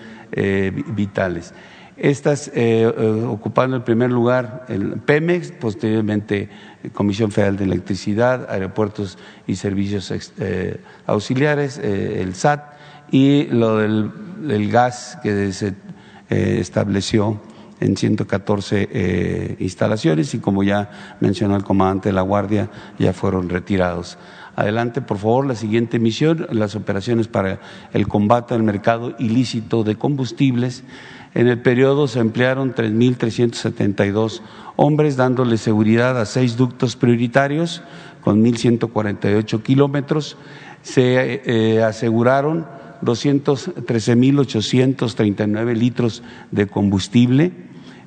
vitales. 0.95 1.53
Estas 1.97 2.49
ocupando 3.27 3.75
el 3.75 3.83
primer 3.83 4.11
lugar 4.11 4.65
el 4.69 5.01
Pemex, 5.01 5.51
posteriormente 5.51 6.47
Comisión 6.93 7.31
Federal 7.31 7.57
de 7.57 7.65
Electricidad, 7.65 8.49
Aeropuertos 8.49 9.17
y 9.47 9.55
Servicios 9.55 10.11
eh, 10.39 10.81
Auxiliares, 11.05 11.77
el 11.77 12.35
SAT, 12.35 12.73
y 13.11 13.43
lo 13.45 13.77
del, 13.77 14.11
gas 14.71 15.19
que 15.21 15.53
se 15.53 15.75
estableció 16.29 17.39
en 17.79 17.95
114 17.95 19.57
instalaciones 19.59 20.33
y 20.33 20.39
como 20.39 20.63
ya 20.63 21.17
mencionó 21.19 21.55
el 21.55 21.63
comandante 21.63 22.09
de 22.09 22.13
la 22.13 22.21
Guardia, 22.21 22.69
ya 22.97 23.13
fueron 23.13 23.49
retirados. 23.49 24.17
Adelante, 24.55 25.01
por 25.01 25.17
favor, 25.17 25.45
la 25.45 25.55
siguiente 25.55 25.99
misión, 25.99 26.47
las 26.51 26.75
operaciones 26.75 27.27
para 27.27 27.59
el 27.91 28.07
combate 28.07 28.53
al 28.53 28.63
mercado 28.63 29.13
ilícito 29.19 29.83
de 29.83 29.97
combustibles. 29.97 30.83
En 31.35 31.47
el 31.47 31.61
periodo 31.61 32.07
se 32.07 32.19
emplearon 32.19 32.73
3.372 32.73 34.41
hombres, 34.75 35.15
dándole 35.15 35.57
seguridad 35.57 36.19
a 36.19 36.25
seis 36.25 36.57
ductos 36.57 36.95
prioritarios 36.95 37.83
con 38.21 38.43
1.148 38.43 39.61
kilómetros. 39.61 40.37
Se 40.81 41.43
eh, 41.45 41.83
aseguraron 41.83 42.65
213.839 43.03 45.75
litros 45.75 46.23
de 46.49 46.65
combustible 46.65 47.51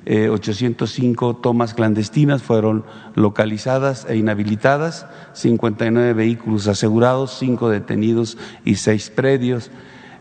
805 0.09 1.35
tomas 1.35 1.73
clandestinas 1.73 2.41
fueron 2.41 2.83
localizadas 3.15 4.07
e 4.09 4.15
inhabilitadas, 4.15 5.05
59 5.33 6.13
vehículos 6.13 6.67
asegurados, 6.67 7.37
5 7.37 7.69
detenidos 7.69 8.37
y 8.65 8.75
6 8.75 9.11
predios. 9.11 9.69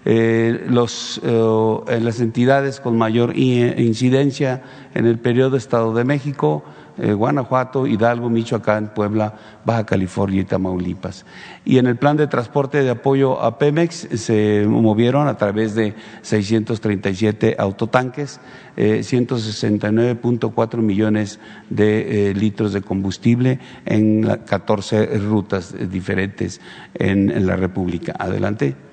Los, 0.09 1.21
en 1.23 2.05
las 2.05 2.21
entidades 2.21 2.81
con 2.81 2.97
mayor 2.97 3.37
incidencia 3.37 4.63
en 4.95 5.07
el 5.07 5.19
periodo 5.19 5.57
Estado 5.57 5.93
de 5.93 6.05
México, 6.05 6.65
eh, 7.01 7.13
Guanajuato, 7.13 7.87
Hidalgo, 7.87 8.29
Michoacán, 8.29 8.93
Puebla, 8.93 9.33
Baja 9.65 9.87
California 9.87 10.41
y 10.41 10.45
Tamaulipas. 10.45 11.25
Y 11.65 11.79
en 11.79 11.87
el 11.87 11.97
plan 11.97 12.17
de 12.17 12.27
transporte 12.27 12.83
de 12.83 12.91
apoyo 12.91 13.41
a 13.41 13.57
Pemex 13.57 14.09
se 14.15 14.67
movieron 14.67 15.29
a 15.29 15.37
través 15.37 15.77
de 15.77 15.95
637 16.23 17.55
autotanques, 17.57 18.41
169.4 18.77 20.75
eh, 20.75 20.83
millones 20.83 21.39
de 21.71 22.31
eh, 22.31 22.35
litros 22.35 22.73
de 22.73 22.83
combustible 22.83 23.61
en 23.87 24.25
14 24.45 25.19
rutas 25.19 25.77
diferentes 25.89 26.61
en 26.95 27.47
la 27.47 27.55
República. 27.55 28.15
Adelante. 28.19 28.88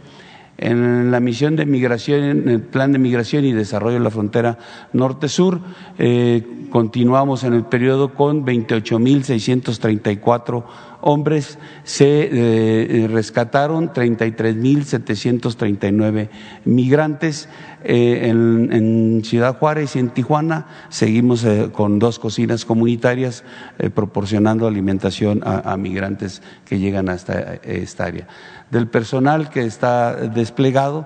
En 0.57 1.11
la 1.11 1.19
misión 1.19 1.55
de 1.55 1.65
migración, 1.65 2.23
en 2.23 2.49
el 2.49 2.61
plan 2.61 2.91
de 2.93 2.99
migración 2.99 3.43
y 3.43 3.51
desarrollo 3.51 3.95
de 3.95 4.03
la 4.03 4.09
frontera 4.09 4.57
norte-sur, 4.93 5.59
eh, 5.97 6.67
continuamos 6.69 7.43
en 7.43 7.53
el 7.53 7.65
periodo 7.65 8.13
con 8.13 8.45
28.634 8.45 10.63
hombres, 11.07 11.59
se 11.83 12.23
eh, 12.23 12.29
eh, 12.33 13.07
rescataron 13.07 13.93
33.739 13.93 16.29
migrantes. 16.65 17.47
Eh, 17.83 18.29
en, 18.29 19.21
Ciudad 19.23 19.59
Juárez 19.59 19.95
y 19.95 19.99
en 19.99 20.09
Tijuana 20.09 20.65
seguimos 20.89 21.45
con 21.71 21.99
dos 21.99 22.17
cocinas 22.19 22.65
comunitarias 22.65 23.45
proporcionando 23.93 24.67
alimentación 24.67 25.41
a, 25.45 25.77
migrantes 25.77 26.41
que 26.65 26.79
llegan 26.79 27.07
hasta 27.09 27.53
esta 27.63 28.05
área. 28.05 28.27
Del 28.75 28.89
personal 28.89 29.49
que 29.49 29.63
está 29.63 30.15
desplegado, 30.15 31.05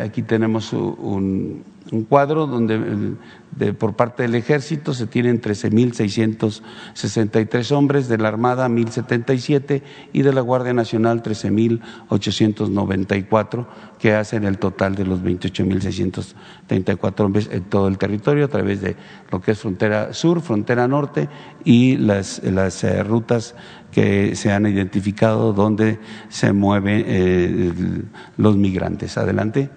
aquí 0.00 0.22
tenemos 0.22 0.72
un 0.72 1.64
un 1.94 2.04
cuadro 2.04 2.46
donde 2.46 3.16
por 3.78 3.94
parte 3.94 4.24
del 4.24 4.34
ejército 4.34 4.92
se 4.94 5.06
tienen 5.06 5.40
13.663 5.40 7.70
hombres, 7.72 8.08
de 8.08 8.18
la 8.18 8.26
Armada 8.28 8.68
1.077 8.68 9.82
y 10.12 10.22
de 10.22 10.32
la 10.32 10.40
Guardia 10.40 10.74
Nacional 10.74 11.22
13.894, 11.22 13.66
que 13.98 14.14
hacen 14.14 14.42
el 14.44 14.58
total 14.58 14.96
de 14.96 15.06
los 15.06 15.22
28.634 15.22 17.20
hombres 17.20 17.48
en 17.52 17.62
todo 17.64 17.88
el 17.88 17.98
territorio 17.98 18.46
a 18.46 18.48
través 18.48 18.80
de 18.80 18.96
lo 19.30 19.40
que 19.40 19.52
es 19.52 19.60
frontera 19.60 20.12
sur, 20.12 20.40
frontera 20.40 20.88
norte 20.88 21.28
y 21.64 21.96
las, 21.96 22.42
las 22.42 22.82
eh, 22.82 23.04
rutas 23.04 23.54
que 23.92 24.34
se 24.34 24.50
han 24.50 24.66
identificado 24.66 25.52
donde 25.52 26.00
se 26.28 26.52
mueven 26.52 27.04
eh, 27.06 27.72
los 28.36 28.56
migrantes. 28.56 29.16
Adelante 29.16 29.70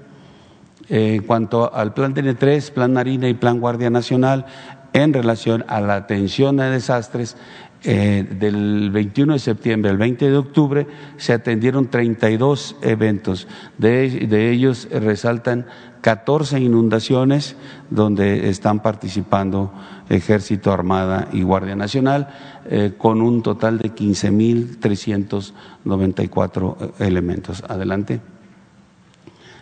en 0.89 1.23
cuanto 1.23 1.73
al 1.73 1.93
plan 1.93 2.15
DN3, 2.15 2.71
plan 2.71 2.93
Marina 2.93 3.27
y 3.27 3.33
plan 3.33 3.59
Guardia 3.59 3.89
Nacional, 3.89 4.45
en 4.93 5.13
relación 5.13 5.65
a 5.67 5.81
la 5.81 5.95
atención 5.95 6.59
a 6.59 6.69
desastres, 6.69 7.35
eh, 7.83 8.25
del 8.27 8.89
21 8.89 9.33
de 9.33 9.39
septiembre 9.39 9.91
al 9.91 9.97
20 9.97 10.31
de 10.31 10.37
octubre 10.37 10.87
se 11.17 11.33
atendieron 11.33 11.91
32 11.91 12.77
eventos. 12.81 13.47
De, 13.77 14.49
ellos 14.51 14.87
resaltan 14.91 15.67
14 16.01 16.59
inundaciones 16.59 17.55
donde 17.91 18.49
están 18.49 18.81
participando 18.81 19.71
Ejército, 20.09 20.73
Armada 20.73 21.27
y 21.31 21.43
Guardia 21.43 21.75
Nacional, 21.75 22.29
eh, 22.65 22.95
con 22.97 23.21
un 23.21 23.43
total 23.43 23.77
de 23.77 23.93
15.394 23.93 26.93
elementos. 26.99 27.63
Adelante 27.67 28.21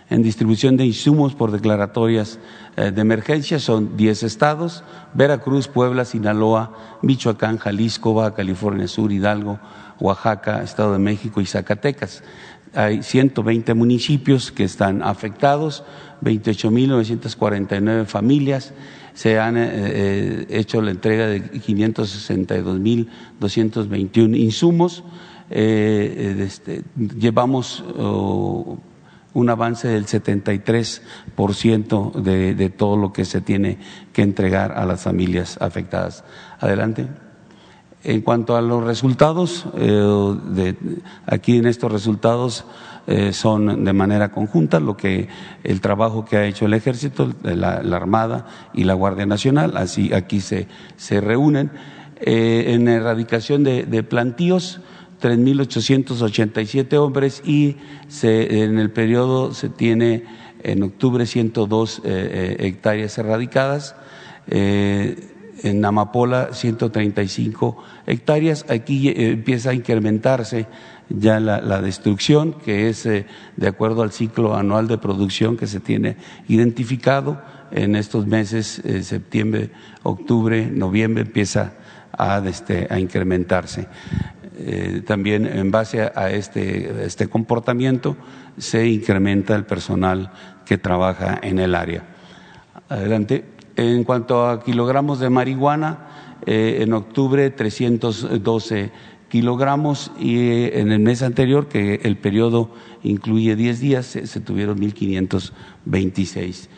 en 0.09 0.21
distribución 0.21 0.77
de 0.77 0.85
insumos 0.85 1.33
por 1.33 1.51
declaratorias 1.51 2.39
eh, 2.77 2.91
de 2.91 3.01
emergencia 3.01 3.59
son 3.59 3.97
10 3.97 4.23
estados, 4.23 4.85
Veracruz, 5.13 5.67
Puebla, 5.67 6.05
Sinaloa, 6.05 6.71
Michoacán, 7.01 7.57
Jalisco, 7.57 8.13
Baja 8.13 8.35
California 8.35 8.87
Sur, 8.87 9.11
Hidalgo, 9.11 9.59
Oaxaca, 9.99 10.61
Estado 10.61 10.93
de 10.93 10.99
México 10.99 11.41
y 11.41 11.47
Zacatecas. 11.47 12.23
Hay 12.73 13.03
120 13.03 13.73
municipios 13.73 14.51
que 14.51 14.65
están 14.65 15.01
afectados, 15.01 15.83
28.949 16.21 18.05
familias, 18.05 18.73
se 19.13 19.39
han 19.39 19.57
eh, 19.57 19.69
eh, 19.71 20.45
hecho 20.49 20.81
la 20.81 20.91
entrega 20.91 21.27
de 21.27 21.41
562.221 21.51 24.37
insumos, 24.37 25.03
este, 25.49 26.83
llevamos... 26.97 27.83
un 29.35 29.49
avance 29.49 29.87
del 29.87 30.07
73% 30.07 32.13
de, 32.13 32.55
de 32.55 32.69
todo 32.71 32.97
lo 32.97 33.13
que 33.13 33.25
se 33.25 33.41
tiene 33.41 33.77
que 34.11 34.23
entregar 34.23 34.71
a 34.71 34.85
las 34.85 35.03
familias 35.03 35.57
afectadas. 35.61 36.23
Adelante. 36.59 37.07
En 38.03 38.21
cuanto 38.21 38.55
a 38.55 38.61
los 38.61 38.83
resultados, 38.83 39.65
eh, 39.75 40.75
aquí 41.25 41.57
en 41.57 41.65
estos 41.65 41.91
resultados 41.91 42.65
eh, 43.07 43.33
son 43.33 43.83
de 43.83 43.93
manera 43.93 44.31
conjunta 44.31 44.79
lo 44.79 44.95
que 44.95 45.27
el 45.63 45.81
trabajo 45.81 46.23
que 46.23 46.37
ha 46.37 46.45
hecho 46.45 46.67
el 46.67 46.75
Ejército, 46.75 47.33
la, 47.43 47.81
Armada 47.95 48.45
y 48.73 48.83
la 48.83 48.93
Guardia 48.93 49.25
Nacional, 49.25 49.75
así 49.75 50.13
aquí 50.13 50.39
se, 50.39 50.67
se 50.97 51.19
reúnen. 51.19 51.71
Eh, 52.21 52.73
en 52.73 52.87
erradicación 52.87 53.63
de, 53.63 53.85
de 53.85 54.01
plantíos, 54.01 54.79
3.887 55.25 56.97
hombres 56.97 57.41
y 57.43 57.77
en 58.21 58.77
el 58.77 58.91
periodo 58.91 59.55
se 59.55 59.69
tiene 59.69 60.23
en 60.61 60.83
octubre 60.83 61.25
102 61.25 61.97
eh, 61.97 62.01
eh, 62.05 62.67
hectáreas 62.67 63.17
erradicadas, 63.17 63.95
eh, 64.47 65.29
en 65.63 65.83
Amapola 65.83 66.49
135 66.51 67.83
hectáreas. 68.05 68.67
Aquí 68.69 69.11
empieza 69.15 69.71
a 69.71 69.73
incrementarse 69.73 70.67
ya 71.09 71.39
la, 71.39 71.59
la 71.59 71.81
destrucción, 71.81 72.53
que 72.53 72.89
es 72.89 73.05
de 73.05 73.67
acuerdo 73.67 74.03
al 74.03 74.11
ciclo 74.11 74.55
anual 74.55 74.87
de 74.87 74.99
producción 74.99 75.57
que 75.57 75.65
se 75.65 75.79
tiene 75.79 76.17
identificado. 76.47 77.41
En 77.71 77.95
estos 77.95 78.27
meses, 78.27 78.83
septiembre, 79.01 79.71
octubre, 80.03 80.67
noviembre, 80.67 81.23
empieza 81.23 81.73
a, 82.11 82.43
este, 82.45 82.87
a 82.89 82.99
incrementarse. 82.99 83.87
Eh, 84.57 85.01
también 85.05 85.45
en 85.45 85.69
base 85.69 86.01
a 86.01 86.31
este, 86.31 87.05
este 87.05 87.27
comportamiento 87.27 88.15
se 88.57 88.87
incrementa 88.87 89.53
el 89.55 89.65
personal 89.65 90.31
que 90.65 90.77
trabaja 90.77 91.37
en 91.41 91.59
el 91.59 91.75
área. 91.75 92.03
Adelante. 92.87 93.43
En 93.75 94.05
cuanto 94.05 94.47
a 94.47 94.63
kilogramos 94.63 95.19
de 95.19 95.29
marihuana, 95.29 96.07
eh, 96.45 96.77
en 96.81 96.93
octubre 96.93 97.49
312 97.49 98.91
kilogramos 99.27 100.13
y 100.17 100.37
eh, 100.37 100.79
en 100.79 100.93
el 100.93 100.99
mes 100.99 101.21
anterior, 101.21 101.67
que 101.67 101.99
el 102.03 102.15
periodo 102.15 102.71
incluye 103.03 103.57
10 103.57 103.79
días, 103.81 104.05
se, 104.05 104.27
se 104.27 104.39
tuvieron 104.39 104.79
1.526 104.79 106.69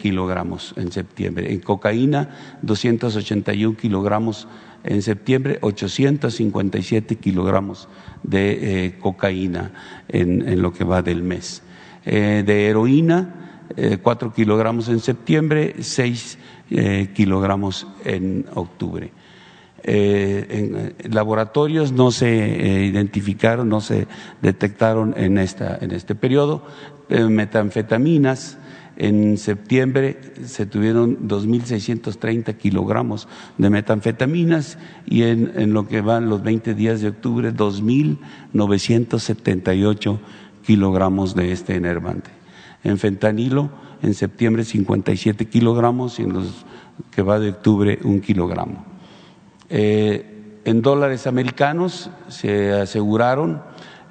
kilogramos 0.00 0.74
en 0.76 0.90
septiembre. 0.90 1.52
En 1.52 1.60
cocaína, 1.60 2.30
281 2.62 3.76
kilogramos 3.76 4.48
en 4.84 5.02
septiembre 5.02 5.58
857 5.60 7.16
kilogramos 7.16 7.88
de 8.22 8.86
eh, 8.86 8.98
cocaína 8.98 9.72
en, 10.08 10.60
lo 10.60 10.72
que 10.72 10.84
va 10.84 11.02
del 11.02 11.22
mes. 11.22 11.62
Eh, 12.04 12.42
de 12.46 12.66
heroína, 12.66 13.66
eh, 13.76 13.98
4 14.02 14.32
kilogramos 14.32 14.88
en 14.88 15.00
septiembre, 15.00 15.76
6 15.80 16.38
eh, 16.70 17.10
kilogramos 17.14 17.86
en 18.04 18.46
octubre. 18.54 19.12
en 19.82 20.94
laboratorios 21.10 21.90
no 21.92 22.10
se 22.10 22.28
identificaron, 22.84 23.68
no 23.68 23.80
se 23.80 24.06
detectaron 24.42 25.14
en, 25.16 25.38
esta, 25.38 25.78
en 25.80 25.92
este 25.92 26.14
periodo 26.14 26.62
metanfetaminas, 27.08 28.58
en 29.00 29.36
septiembre 29.38 30.20
se 30.44 30.66
tuvieron 30.66 31.26
2.630 31.26 32.58
kilogramos 32.58 33.26
de 33.56 33.70
metanfetaminas 33.70 34.76
y 35.06 35.22
en, 35.22 35.72
lo 35.72 35.88
que 35.88 36.02
van 36.02 36.28
los 36.28 36.42
20 36.42 36.74
días 36.74 37.00
de 37.00 37.08
octubre 37.08 37.54
2.978 37.54 40.18
kilogramos 40.66 41.34
de 41.34 41.50
este 41.50 41.76
enervante. 41.76 42.28
En 42.84 42.98
fentanilo 42.98 43.70
en 44.02 44.12
septiembre 44.12 44.64
57 44.64 45.46
kilogramos 45.46 46.18
y 46.18 46.24
en 46.24 46.34
los 46.34 46.66
que 47.10 47.22
va 47.22 47.38
de 47.38 47.48
octubre 47.48 47.98
un 48.04 48.20
kilogramo. 48.20 48.84
Eh, 49.70 50.58
en 50.66 50.82
dólares 50.82 51.26
americanos 51.26 52.10
se 52.28 52.74
aseguraron 52.74 53.62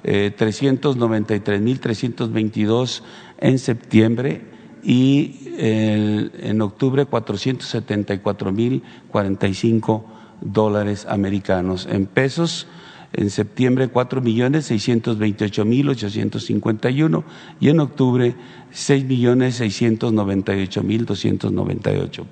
eh, 0.02 0.34
393.322 0.36 3.02
en 3.38 3.60
septiembre 3.60 4.49
y 4.82 5.36
en 5.58 6.62
octubre 6.62 7.04
474 7.04 8.52
mil 8.52 8.82
45 9.10 10.06
dólares 10.40 11.06
americanos. 11.08 11.86
En 11.90 12.06
pesos, 12.06 12.66
en 13.12 13.30
septiembre 13.30 13.88
4 13.88 14.20
millones 14.20 14.66
628 14.66 15.64
mil 15.64 15.88
851 15.88 17.24
y 17.58 17.68
en 17.68 17.80
octubre 17.80 18.34
6 18.70 19.04
millones 19.04 19.56
698 19.56 20.82
mil 20.82 21.04
298 21.04 22.26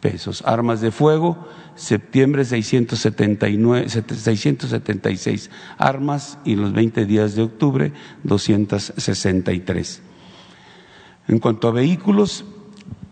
pesos. 0.00 0.42
Armas 0.44 0.80
de 0.80 0.90
fuego, 0.90 1.38
septiembre 1.76 2.44
679, 2.44 3.88
676 3.88 5.50
armas 5.78 6.38
y 6.44 6.56
los 6.56 6.72
20 6.72 7.06
días 7.06 7.36
de 7.36 7.42
octubre 7.42 7.92
263. 8.24 10.02
En 11.26 11.38
cuanto 11.38 11.68
a 11.68 11.72
vehículos, 11.72 12.44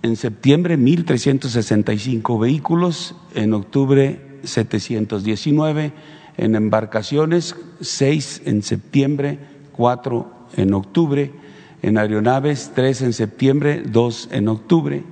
en 0.03 0.17
septiembre 0.17 0.79
1.365 0.79 2.39
vehículos, 2.39 3.15
en 3.35 3.55
octubre 3.55 4.41
719, 4.43 5.93
en 6.37 6.55
embarcaciones 6.55 7.57
6 7.81 8.43
en 8.45 8.63
septiembre, 8.63 9.39
4 9.73 10.33
en 10.57 10.75
octubre, 10.75 11.33
en 11.81 11.99
aeronaves 11.99 12.73
3 12.75 13.03
en 13.03 13.13
septiembre, 13.13 13.83
2 13.87 14.29
en 14.33 14.49
octubre. 14.49 15.05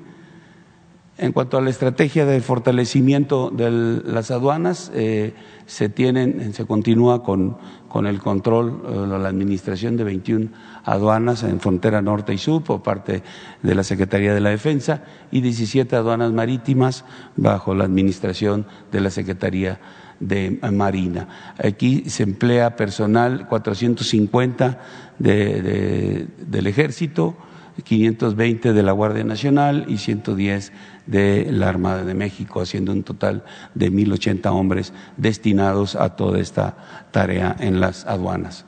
En 1.16 1.32
cuanto 1.32 1.58
a 1.58 1.60
la 1.60 1.68
estrategia 1.68 2.24
de 2.24 2.40
fortalecimiento 2.40 3.50
de 3.50 3.70
las 3.70 4.30
aduanas, 4.30 4.90
eh, 4.94 5.34
se 5.66 5.90
tienen, 5.90 6.54
se 6.54 6.64
continúa 6.64 7.22
con, 7.22 7.58
con 7.88 8.06
el 8.06 8.20
control, 8.20 8.82
eh, 8.88 9.06
la 9.06 9.28
administración 9.28 9.98
de 9.98 10.04
21 10.04 10.48
aduanas 10.84 11.42
en 11.42 11.60
frontera 11.60 12.02
norte 12.02 12.34
y 12.34 12.38
sur 12.38 12.62
por 12.62 12.82
parte 12.82 13.22
de 13.62 13.74
la 13.74 13.84
Secretaría 13.84 14.34
de 14.34 14.40
la 14.40 14.50
Defensa 14.50 15.02
y 15.30 15.40
17 15.40 15.94
aduanas 15.96 16.32
marítimas 16.32 17.04
bajo 17.36 17.74
la 17.74 17.84
administración 17.84 18.66
de 18.90 19.00
la 19.00 19.10
Secretaría 19.10 19.80
de 20.20 20.58
Marina. 20.70 21.54
Aquí 21.62 22.04
se 22.08 22.22
emplea 22.22 22.76
personal 22.76 23.48
450 23.48 24.78
de, 25.18 26.26
del 26.38 26.66
Ejército, 26.66 27.36
520 27.82 28.72
de 28.74 28.82
la 28.82 28.92
Guardia 28.92 29.24
Nacional 29.24 29.86
y 29.88 29.96
110 29.98 30.72
de 31.06 31.48
la 31.50 31.68
Armada 31.68 32.04
de 32.04 32.14
México, 32.14 32.60
haciendo 32.60 32.92
un 32.92 33.02
total 33.02 33.42
de 33.74 33.90
1.080 33.90 34.46
hombres 34.52 34.92
destinados 35.16 35.96
a 35.96 36.10
toda 36.10 36.38
esta 36.38 36.76
tarea 37.10 37.56
en 37.58 37.80
las 37.80 38.06
aduanas. 38.06 38.66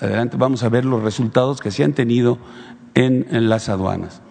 Adelante 0.00 0.36
vamos 0.36 0.62
a 0.62 0.68
ver 0.68 0.84
los 0.84 1.02
resultados 1.02 1.60
que 1.60 1.70
se 1.70 1.84
han 1.84 1.92
tenido 1.92 2.38
en, 2.94 3.48
las 3.48 3.68
aduanas. 3.68 4.22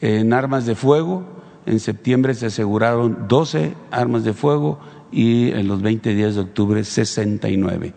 En 0.00 0.32
armas 0.32 0.66
de 0.66 0.74
fuego, 0.74 1.24
en 1.66 1.80
septiembre 1.80 2.34
se 2.34 2.46
aseguraron 2.46 3.26
12 3.28 3.74
armas 3.90 4.24
de 4.24 4.32
fuego 4.32 4.80
y 5.12 5.52
en 5.52 5.68
los 5.68 5.82
20 5.82 6.14
días 6.14 6.34
de 6.34 6.40
octubre 6.40 6.84
69 6.84 7.94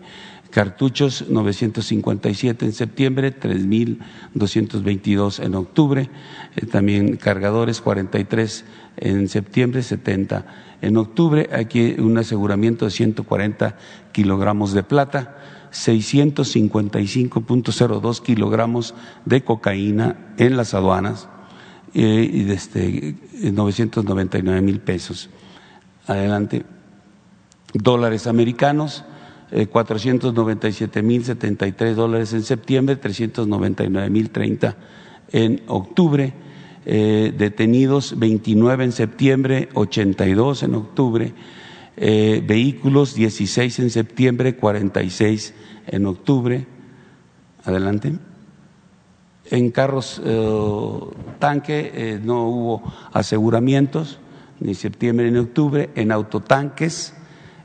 cartuchos 0.50 1.26
957 1.28 2.64
en 2.64 2.72
septiembre, 2.72 3.38
3.222 3.38 5.44
en 5.44 5.54
octubre, 5.54 6.08
eh, 6.56 6.64
también 6.66 7.16
cargadores 7.16 7.82
43 7.82 8.64
en 8.96 9.28
septiembre, 9.28 9.82
70 9.82 10.46
en 10.80 10.96
octubre, 10.96 11.50
aquí 11.52 11.96
un 11.98 12.16
aseguramiento 12.18 12.86
de 12.86 12.92
140 12.92 13.76
kilogramos 14.12 14.72
de 14.72 14.82
plata, 14.82 15.37
655.02 15.72 18.22
kilogramos 18.22 18.94
de 19.24 19.44
cocaína 19.44 20.34
en 20.38 20.56
las 20.56 20.74
aduanas 20.74 21.28
eh, 21.94 22.28
y 22.32 22.44
desde 22.44 23.14
999 23.52 24.60
mil 24.60 24.80
pesos. 24.80 25.30
Adelante. 26.06 26.64
Dólares 27.74 28.26
americanos, 28.26 29.04
497 29.70 30.98
eh, 30.98 31.02
mil 31.02 31.24
73 31.24 31.96
dólares 31.96 32.32
en 32.32 32.42
septiembre, 32.42 32.96
399 32.96 34.10
mil 34.10 34.30
30 34.30 34.76
en 35.32 35.62
octubre, 35.66 36.32
eh, 36.86 37.34
detenidos 37.36 38.18
29 38.18 38.84
en 38.84 38.92
septiembre, 38.92 39.68
82 39.74 40.62
en 40.62 40.74
octubre, 40.74 41.34
eh, 42.00 42.42
vehículos 42.46 43.14
16 43.14 43.78
en 43.80 43.90
septiembre, 43.90 44.56
46 44.56 45.54
en 45.86 46.06
octubre. 46.06 46.66
Adelante. 47.64 48.14
En 49.50 49.70
carros 49.70 50.20
tanque 51.38 52.20
no 52.22 52.48
hubo 52.48 52.82
aseguramientos, 53.12 54.18
ni 54.60 54.74
septiembre 54.74 55.30
ni 55.30 55.38
octubre. 55.38 55.90
En 55.94 56.12
autotanques 56.12 57.14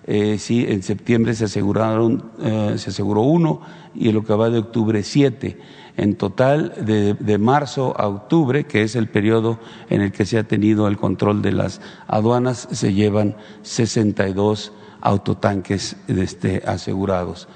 eh, 0.05 0.37
sí, 0.37 0.65
en 0.67 0.83
septiembre 0.83 1.33
se 1.33 1.45
aseguraron, 1.45 2.31
eh, 2.41 2.75
se 2.77 2.89
aseguró 2.89 3.21
uno 3.21 3.61
y 3.95 4.09
en 4.09 4.15
lo 4.15 4.23
que 4.23 4.33
va 4.33 4.49
de 4.49 4.59
octubre 4.59 5.01
siete. 5.03 5.57
En 5.95 6.15
total, 6.15 6.73
de, 6.85 7.37
marzo 7.37 7.93
a 7.99 8.07
octubre, 8.07 8.63
que 8.63 8.81
es 8.81 8.95
el 8.95 9.07
periodo 9.07 9.59
en 9.89 10.01
el 10.01 10.11
que 10.11 10.25
se 10.25 10.39
ha 10.39 10.43
tenido 10.43 10.87
el 10.87 10.97
control 10.97 11.43
de 11.43 11.51
las 11.51 11.81
aduanas, 12.07 12.67
se 12.71 12.93
llevan 12.93 13.35
62 13.61 14.73
autotanques 15.01 15.95
este, 16.07 16.63
asegurados. 16.65 17.47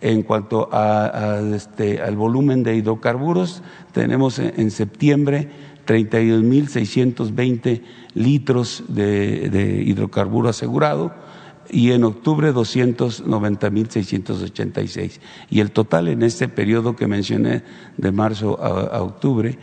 En 0.00 0.22
cuanto 0.22 0.68
a, 0.72 1.40
este, 1.54 2.00
al 2.00 2.16
volumen 2.16 2.62
de 2.62 2.76
hidrocarburos, 2.76 3.62
tenemos 3.92 4.38
en, 4.38 4.70
septiembre 4.70 5.50
32.620 5.86 7.82
litros 8.14 8.84
de 8.88 9.82
hidrocarburo 9.84 10.48
asegurado 10.48 11.12
y 11.72 11.92
en 11.92 12.02
octubre 12.04 12.52
290.686. 12.52 15.20
Y 15.50 15.60
el 15.60 15.70
total 15.70 16.08
en 16.08 16.22
este 16.22 16.48
periodo 16.48 16.96
que 16.96 17.06
mencioné 17.06 17.62
de 17.96 18.12
marzo 18.12 18.62
a, 18.62 19.00
octubre 19.02 19.56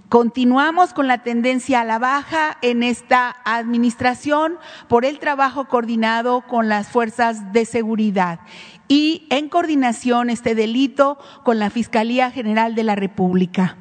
Continuamos 0.10 0.94
con 0.94 1.08
la 1.08 1.24
tendencia 1.24 1.82
a 1.82 1.84
la 1.84 1.98
baja 1.98 2.58
en 2.62 2.84
esta 2.84 3.36
administración 3.44 4.60
por 4.88 5.04
el 5.04 5.18
trabajo 5.18 5.66
coordinado 5.66 6.42
con 6.42 6.70
las 6.70 6.90
fuerzas 6.90 7.52
de 7.54 7.66
seguridad 7.66 8.40
y 8.88 9.26
en 9.32 9.50
coordinación 9.50 10.30
este 10.30 10.54
delito 10.54 11.18
con 11.44 11.58
la 11.58 11.72
Fiscalía 11.72 12.30
General 12.30 12.76
de 12.76 12.84
la 12.84 12.96
República. 12.96 13.78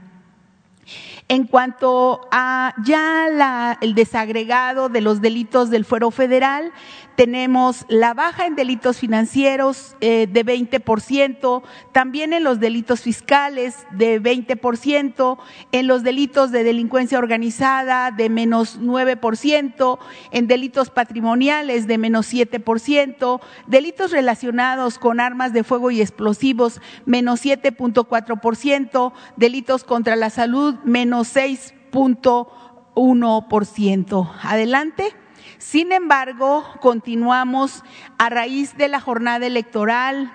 En 1.28 1.46
cuanto 1.46 2.22
a 2.30 2.74
ya 2.84 3.76
el 3.80 3.94
desagregado 3.94 4.88
de 4.88 5.02
los 5.02 5.20
delitos 5.20 5.68
del 5.68 5.84
fuero 5.84 6.10
federal, 6.10 6.72
tenemos 7.16 7.84
la 7.88 8.14
baja 8.14 8.46
en 8.46 8.54
delitos 8.56 8.98
financieros 8.98 9.96
eh, 10.00 10.26
de 10.30 10.44
20%, 10.44 11.62
también 11.92 12.32
en 12.32 12.42
los 12.44 12.60
delitos 12.60 13.02
fiscales 13.02 13.86
de 13.92 14.20
20%, 14.20 15.38
en 15.72 15.86
los 15.86 16.02
delitos 16.02 16.50
de 16.50 16.64
delincuencia 16.64 17.18
organizada 17.18 18.10
de 18.10 18.28
menos 18.28 18.80
9%, 18.80 19.98
en 20.30 20.46
delitos 20.46 20.90
patrimoniales 20.90 21.86
de 21.86 21.98
menos 21.98 22.32
7%, 22.32 23.40
delitos 23.66 24.10
relacionados 24.10 24.98
con 24.98 25.20
armas 25.20 25.52
de 25.52 25.64
fuego 25.64 25.90
y 25.90 26.00
explosivos 26.00 26.80
menos 27.04 27.44
7.4%, 27.44 29.12
delitos 29.36 29.84
contra 29.84 30.16
la 30.16 30.30
salud 30.30 30.76
menos 30.84 31.36
6.1%. 31.36 34.30
Adelante. 34.42 35.23
Sin 35.64 35.92
embargo, 35.92 36.62
continuamos 36.80 37.82
a 38.18 38.28
raíz 38.28 38.76
de 38.76 38.86
la 38.86 39.00
jornada 39.00 39.46
electoral 39.46 40.30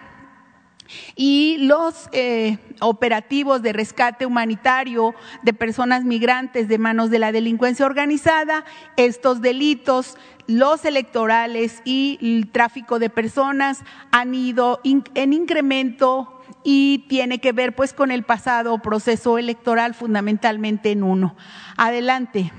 y 1.16 1.58
los 1.60 2.10
eh, 2.14 2.58
operativos 2.82 3.62
de 3.62 3.72
rescate 3.72 4.26
humanitario 4.26 5.14
de 5.44 5.54
personas 5.54 6.04
migrantes 6.04 6.68
de 6.68 6.80
manos 6.80 7.12
de 7.12 7.20
la 7.20 7.32
delincuencia 7.32 7.86
organizada, 7.86 8.66
estos 8.98 9.40
delitos, 9.40 10.18
los 10.48 10.84
electorales 10.84 11.84
y 11.86 12.18
el 12.24 12.52
tráfico 12.52 12.98
de 12.98 13.12
personas 13.12 13.84
han 14.12 14.34
ido 14.34 14.82
en 14.84 15.34
incremento 15.34 16.42
y 16.64 17.06
tiene 17.08 17.40
que 17.40 17.52
ver 17.52 17.76
pues 17.76 17.94
con 17.94 18.10
el 18.10 18.24
pasado 18.24 18.80
proceso 18.80 19.38
electoral 19.38 19.94
fundamentalmente 19.94 20.90
en 20.90 21.04
uno. 21.04 21.36
Adelante. 21.78 22.52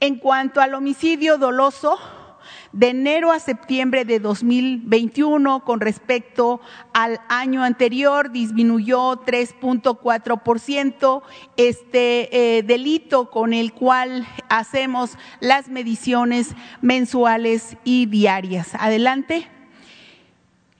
En 0.00 0.18
cuanto 0.18 0.60
al 0.60 0.74
homicidio 0.74 1.38
doloso, 1.38 1.98
de 2.72 2.88
enero 2.88 3.30
a 3.32 3.38
septiembre 3.38 4.04
de 4.04 4.18
2021 4.18 5.64
con 5.64 5.80
respecto 5.80 6.60
al 6.92 7.20
año 7.28 7.62
anterior 7.62 8.32
disminuyó 8.32 9.22
3.4% 9.24 11.22
este 11.56 12.58
eh, 12.58 12.62
delito 12.62 13.30
con 13.30 13.52
el 13.52 13.72
cual 13.72 14.26
hacemos 14.48 15.16
las 15.40 15.68
mediciones 15.68 16.54
mensuales 16.80 17.76
y 17.84 18.06
diarias. 18.06 18.74
Adelante. 18.74 19.53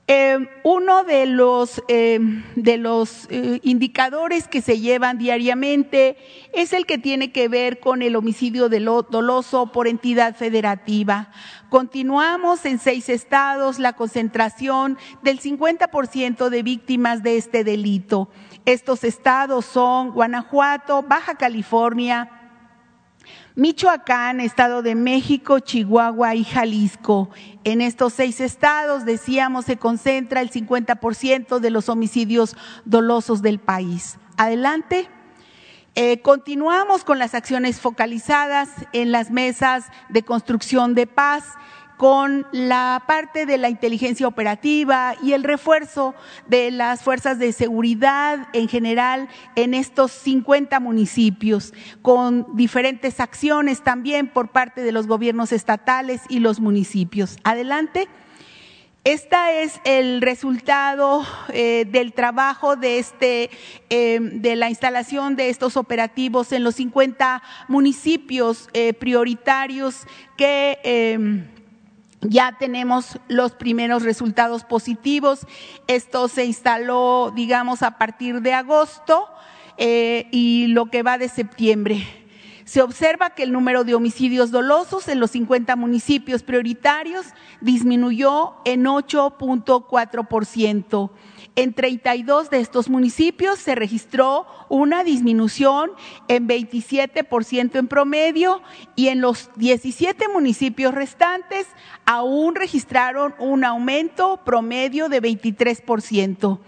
Eh, 0.07 0.37
uno 0.65 1.05
de 1.05 1.25
los, 1.25 1.83
eh, 1.89 2.19
de 2.57 2.77
los 2.77 3.27
eh, 3.31 3.61
indicadores 3.63 4.49
que 4.49 4.61
se 4.61 4.79
llevan 4.79 5.17
diariamente 5.17 6.19
es 6.53 6.75
el 6.75 6.85
que 6.85 6.99
tiene 6.99 7.33
que 7.33 7.49
ver 7.49 7.81
con 7.81 8.03
el 8.03 8.15
homicidio 8.15 8.69
doloso 8.69 9.73
por 9.73 9.89
entidad 9.89 10.37
federativa. 10.37 11.31
Continuamos 11.71 12.67
en 12.67 12.79
seis 12.79 13.09
estados 13.09 13.79
la 13.79 13.95
concentración 13.95 14.99
del 15.23 15.41
50% 15.41 16.51
de 16.51 16.63
víctimas 16.63 17.23
de 17.23 17.39
este 17.39 17.65
delito. 17.65 18.29
Estos 18.67 19.05
estados 19.05 19.65
son 19.65 20.11
Guanajuato, 20.11 21.03
Baja 21.03 21.37
California, 21.37 22.34
Michoacán, 23.57 24.41
Estado 24.41 24.83
de 24.83 24.97
México, 24.97 25.61
Chihuahua 25.61 26.35
y 26.35 26.43
Jalisco. 26.43 27.31
En 27.63 27.81
estos 27.81 28.13
seis 28.13 28.41
estados, 28.41 29.05
decíamos, 29.05 29.67
se 29.67 29.77
concentra 29.77 30.41
el 30.41 30.51
50% 30.51 31.61
de 31.61 31.71
los 31.71 31.89
homicidios 31.89 32.57
dolosos 32.85 33.43
del 33.43 33.61
país. 33.61 34.19
Adelante. 34.37 35.09
Eh, 35.95 36.21
continuamos 36.23 37.05
con 37.05 37.21
las 37.21 37.37
acciones 37.37 37.81
focalizadas 37.81 38.69
en 38.93 39.13
las 39.13 39.31
mesas 39.31 39.85
de 40.09 40.25
construcción 40.25 40.95
de 40.95 41.07
paz 41.07 41.45
con 41.97 42.47
la 42.53 43.03
parte 43.07 43.47
de 43.47 43.59
la 43.59 43.68
inteligencia 43.68 44.26
operativa 44.26 45.14
y 45.22 45.32
el 45.32 45.45
refuerzo 45.45 46.14
de 46.47 46.70
las 46.70 47.03
fuerzas 47.03 47.38
de 47.38 47.53
seguridad 47.53 48.49
en 48.53 48.68
general 48.68 49.28
en 49.57 49.74
estos 49.74 50.12
50 50.12 50.80
municipios, 50.80 51.72
con 52.03 52.57
diferentes 52.57 53.20
acciones 53.20 53.82
también 53.82 54.28
por 54.28 54.49
parte 54.49 54.82
de 54.82 54.92
los 54.92 55.07
gobiernos 55.07 55.53
estatales 55.53 56.22
y 56.28 56.40
los 56.40 56.61
municipios. 56.61 57.36
Adelante. 57.45 58.09
Este 59.05 59.36
es 59.62 59.82
el 59.84 60.22
resultado 60.22 61.26
eh, 61.53 61.84
del 61.86 62.14
trabajo 62.14 62.74
de, 62.74 62.99
este, 62.99 63.51
eh, 63.90 64.18
de 64.18 64.57
la 64.57 64.70
instalación 64.70 65.36
de 65.36 65.51
estos 65.51 65.76
operativos 65.76 66.53
en 66.53 66.64
los 66.64 66.76
50 66.76 67.42
municipios 67.68 68.70
eh, 68.72 68.95
prioritarios 68.95 70.07
que 70.38 70.78
ya 72.25 72.57
tenemos 72.59 73.18
los 73.29 73.53
primeros 73.53 74.03
resultados 74.03 74.64
positivos. 74.64 75.47
Esto 75.87 76.29
se 76.29 76.45
instaló, 76.45 77.33
digamos, 77.35 77.83
a 77.83 77.99
partir 77.99 78.41
de 78.41 78.53
agosto 78.53 79.29
eh, 79.77 80.29
y 80.31 80.68
lo 80.68 80.87
que 80.87 81.03
va 81.03 81.18
de 81.18 81.29
septiembre. 81.29 82.07
Se 82.64 82.81
observa 82.81 83.31
que 83.31 83.43
el 83.43 83.53
número 83.53 83.85
de 83.85 83.95
homicidios 83.95 84.51
dolosos 84.51 85.09
en 85.09 85.20
los 85.20 85.33
50 85.33 85.77
municipios 85.77 86.43
prioritarios 86.43 87.27
disminuyó 87.61 88.55
en 88.64 88.85
8.4%. 88.85 91.11
En 91.57 91.73
32 91.73 92.51
de 92.51 92.59
estos 92.59 92.89
municipios 92.89 93.61
se 93.61 93.77
registró 93.77 94.47
una 94.69 95.05
disminución 95.05 95.93
en 96.27 96.49
27% 96.49 97.77
en 97.77 97.87
promedio 97.87 98.61
y 98.97 99.09
en 99.09 99.21
los 99.21 99.51
17 99.57 100.27
municipios 100.29 100.93
restantes 100.93 101.69
aún 102.07 102.57
registraron 102.57 103.35
un 103.39 103.65
aumento 103.65 104.41
promedio 104.45 105.09
de 105.09 105.23
23%. 105.23 106.59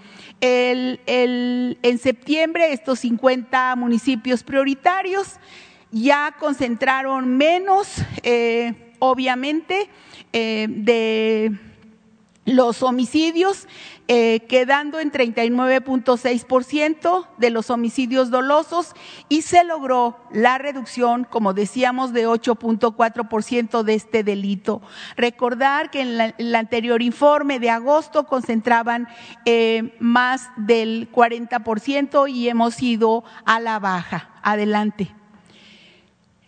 en 0.41 1.99
septiembre 1.99 2.73
estos 2.73 3.01
50 3.01 3.75
municipios 3.77 4.45
prioritarios 4.45 5.41
ya 5.91 6.37
concentraron 6.39 7.37
menos, 7.37 7.89
eh, 8.23 8.93
obviamente, 8.99 9.89
eh, 10.33 10.67
de 10.69 11.53
los 12.45 12.83
homicidios, 12.83 13.67
eh, 14.09 14.47
quedando 14.49 15.01
en 15.01 15.11
39.6% 15.11 17.27
de 17.39 17.51
los 17.51 17.71
homicidios 17.71 18.31
dolosos 18.31 18.95
y 19.29 19.43
se 19.43 19.65
logró 19.65 20.17
la 20.31 20.59
reducción, 20.59 21.25
como 21.25 21.55
decíamos, 21.55 22.13
de 22.13 22.29
8.4% 22.29 23.83
de 23.83 23.95
este 23.95 24.23
delito. 24.23 24.81
Recordar 25.17 25.91
que 25.91 26.03
en 26.03 26.35
el 26.39 26.55
anterior 26.55 27.03
informe 27.03 27.59
de 27.59 27.71
agosto 27.71 28.27
concentraban 28.27 29.09
eh, 29.45 29.97
más 29.99 30.51
del 30.57 31.11
40% 31.11 32.31
y 32.31 32.49
hemos 32.49 32.81
ido 32.83 33.25
a 33.45 33.59
la 33.59 33.81
baja. 33.81 34.31
Adelante. 34.43 35.17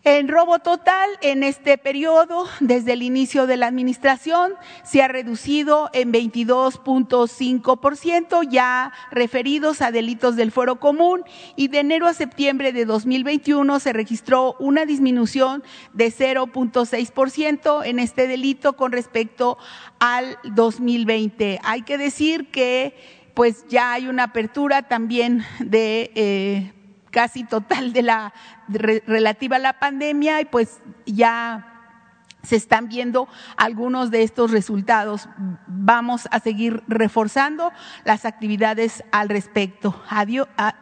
En 0.04 0.28
robo 0.28 0.60
total, 0.60 1.10
en 1.22 1.42
este 1.42 1.76
periodo, 1.76 2.46
desde 2.60 2.92
el 2.92 3.02
inicio 3.02 3.48
de 3.48 3.56
la 3.56 3.66
administración, 3.66 4.52
se 4.84 5.02
ha 5.02 5.08
reducido 5.08 5.90
en 5.92 6.12
22.5%, 6.12 8.48
ya 8.48 8.92
referidos 9.10 9.82
a 9.82 9.90
delitos 9.90 10.36
del 10.36 10.52
fuero 10.52 10.78
común, 10.78 11.24
y 11.56 11.66
de 11.66 11.80
enero 11.80 12.06
a 12.06 12.14
septiembre 12.14 12.72
de 12.72 12.84
2021 12.84 13.80
se 13.80 13.92
registró 13.92 14.54
una 14.60 14.86
disminución 14.86 15.64
de 15.94 16.12
0.6% 16.12 17.84
en 17.84 17.98
este 17.98 18.28
delito 18.28 18.74
con 18.74 18.92
respecto 18.92 19.58
al 19.98 20.38
2020. 20.44 21.58
Hay 21.64 21.82
que 21.82 21.98
decir 21.98 22.52
que 22.52 22.94
pues 23.34 23.66
ya 23.68 23.92
hay 23.92 24.06
una 24.08 24.22
apertura 24.24 24.88
también 24.88 25.44
de 25.60 26.10
eh, 26.14 26.72
casi 27.18 27.42
total 27.42 27.92
de 27.92 28.02
la 28.02 28.32
relativa 28.68 29.56
a 29.56 29.58
la 29.58 29.72
pandemia 29.80 30.40
y 30.40 30.44
pues 30.44 30.78
ya 31.04 31.96
se 32.44 32.54
están 32.54 32.86
viendo 32.86 33.26
algunos 33.56 34.12
de 34.12 34.22
estos 34.22 34.52
resultados. 34.52 35.28
Vamos 35.66 36.28
a 36.30 36.38
seguir 36.38 36.84
reforzando 36.86 37.72
las 38.04 38.24
actividades 38.24 39.02
al 39.10 39.30
respecto. 39.30 40.00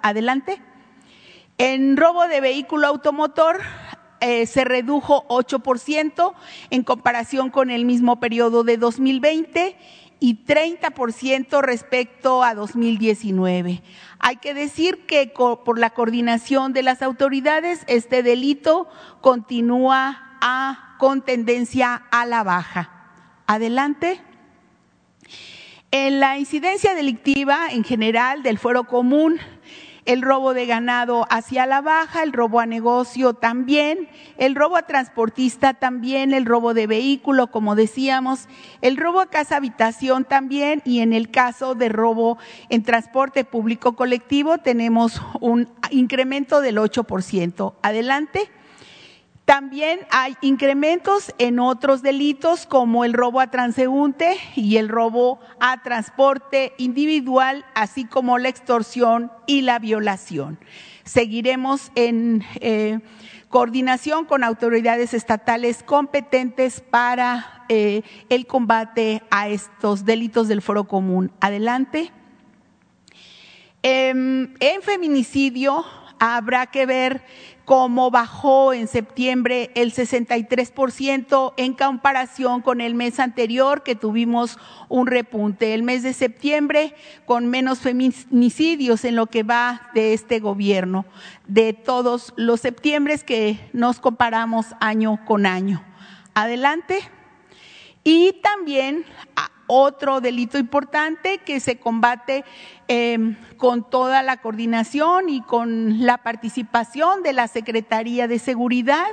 adelante. 0.03 0.61
En 1.57 1.97
robo 1.97 2.29
de 2.29 2.43
vehículo 2.43 2.87
automotor 2.87 3.63
eh, 4.21 4.45
se 4.45 4.65
redujo 4.65 5.27
8% 5.29 6.35
en 6.69 6.83
comparación 6.83 7.49
con 7.49 7.71
el 7.71 7.87
mismo 7.87 8.21
periodo 8.21 8.63
de 8.63 8.77
2020 8.77 9.75
y 10.19 10.45
30% 10.45 11.61
respecto 11.61 12.43
a 12.43 12.55
2019. 12.55 13.83
Hay 14.19 14.37
que 14.37 14.55
decir 14.55 15.07
que 15.07 15.33
por 15.35 15.79
la 15.79 15.91
coordinación 15.91 16.73
de 16.73 16.83
las 16.83 17.03
autoridades, 17.03 17.85
este 17.87 18.23
delito 18.23 18.89
continúa 19.21 20.39
a, 20.41 20.97
con 20.99 21.23
tendencia 21.23 22.03
a 22.11 22.25
la 22.27 22.43
baja. 22.43 22.91
Adelante. 23.47 24.21
En 25.91 26.19
la 26.19 26.39
incidencia 26.39 26.95
delictiva 26.95 27.69
en 27.71 27.85
general 27.85 28.43
del 28.43 28.59
fuero 28.59 28.85
común, 28.85 29.39
el 30.07 30.23
robo 30.23 30.55
de 30.55 30.67
ganado 30.67 31.27
hacia 31.31 31.67
la 31.67 31.81
baja, 31.83 32.23
el 32.23 32.33
robo 32.33 32.61
a 32.61 32.67
negocio 32.67 33.35
también, 33.35 34.09
el 34.39 34.55
robo 34.55 34.77
a 34.77 34.87
transportista 34.87 35.75
también, 35.75 36.33
el 36.33 36.47
robo 36.47 36.75
de 36.75 36.87
vehículo, 36.87 37.49
como 37.49 37.75
decíamos, 37.75 38.49
el 38.81 38.97
robo 38.97 39.21
a 39.21 39.27
casa 39.27 39.57
habitación 39.57 40.25
también 40.25 40.81
y 40.85 41.01
en 41.01 41.13
el 41.13 41.31
caso 41.31 41.75
de 41.75 41.89
robo 41.89 42.39
en 42.69 42.83
transporte 42.83 43.45
público 43.45 43.97
colectivo 43.97 44.59
tenemos 44.59 45.21
un 45.41 45.69
incremento 45.91 46.61
del 46.61 46.79
8%. 46.79 47.75
Adelante. 47.83 48.51
También 49.47 50.01
hay 50.11 50.37
incrementos 50.41 51.33
en 51.39 51.61
otros 51.61 52.03
delitos 52.03 52.67
como 52.67 53.05
el 53.05 53.13
robo 53.13 53.41
a 53.41 53.47
transeúnte 53.47 54.37
y 54.57 54.77
el 54.77 54.89
robo 54.89 55.39
a 55.61 55.85
transporte 55.85 56.73
individual, 56.79 57.65
así 57.77 58.07
como 58.07 58.39
la 58.39 58.49
extorsión 58.49 59.31
y 59.47 59.63
la 59.63 59.79
violación. 59.79 60.59
Seguiremos 61.05 61.93
en 61.95 62.45
eh, 62.57 62.99
coordinación 63.49 64.25
con 64.25 64.43
autoridades 64.43 65.15
estatales 65.15 65.85
competentes 65.85 66.81
para 66.81 67.65
eh, 67.69 68.03
el 68.29 68.49
combate 68.49 69.23
a 69.31 69.47
estos 69.47 70.05
delitos 70.05 70.49
del 70.49 70.61
foro 70.61 70.89
común. 70.89 71.31
Adelante. 71.41 72.11
Em, 73.85 74.55
en 74.59 74.83
feminicidio 74.83 75.85
habrá 76.19 76.67
que 76.67 76.87
ver 76.87 77.23
cómo 77.67 78.13
bajó 78.13 78.73
en 78.73 78.87
septiembre 78.87 79.73
el 79.75 79.93
63% 79.93 81.53
en 81.57 81.75
comparación 81.75 82.63
con 82.63 82.81
el 82.81 82.95
mes 82.95 83.19
anterior 83.19 83.83
que 83.83 83.97
tuvimos 83.97 84.57
un 84.89 85.09
repunte. 85.09 85.75
El 85.75 85.83
mes 85.83 86.05
de 86.05 86.15
septiembre 86.15 86.95
con 87.27 87.49
menos 87.49 87.81
feminicidios 87.81 89.05
en 89.05 89.17
lo 89.17 89.27
que 89.27 89.43
va 89.43 89.91
de 89.95 90.15
este 90.15 90.39
gobierno, 90.39 91.07
de 91.49 91.73
todos 91.73 92.33
los 92.37 92.61
septiembres 92.61 93.25
que 93.25 93.59
nos 93.73 93.99
comparamos 93.99 94.67
año 94.81 95.19
con 95.27 95.45
año. 95.45 95.85
Adelante. 96.35 97.01
Y 98.05 98.35
también 98.35 99.05
otro 99.67 100.21
delito 100.21 100.59
importante 100.59 101.39
que 101.39 101.59
se 101.59 101.81
combate 101.81 102.45
em, 102.87 103.37
con 103.57 103.89
toda 103.89 104.23
la 104.23 104.39
coordinación 104.39 105.29
y 105.29 105.43
con 105.43 106.07
la 106.07 106.19
participación 106.19 107.23
de 107.23 107.33
la 107.33 107.47
Secretaría 107.49 108.29
de 108.29 108.39
Seguridad 108.39 109.07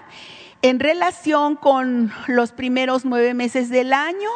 en 0.62 0.80
relación 0.80 1.56
con 1.56 2.12
los 2.28 2.52
primeros 2.52 3.06
nueve 3.06 3.34
meses 3.34 3.70
del 3.70 3.94
año. 3.94 4.30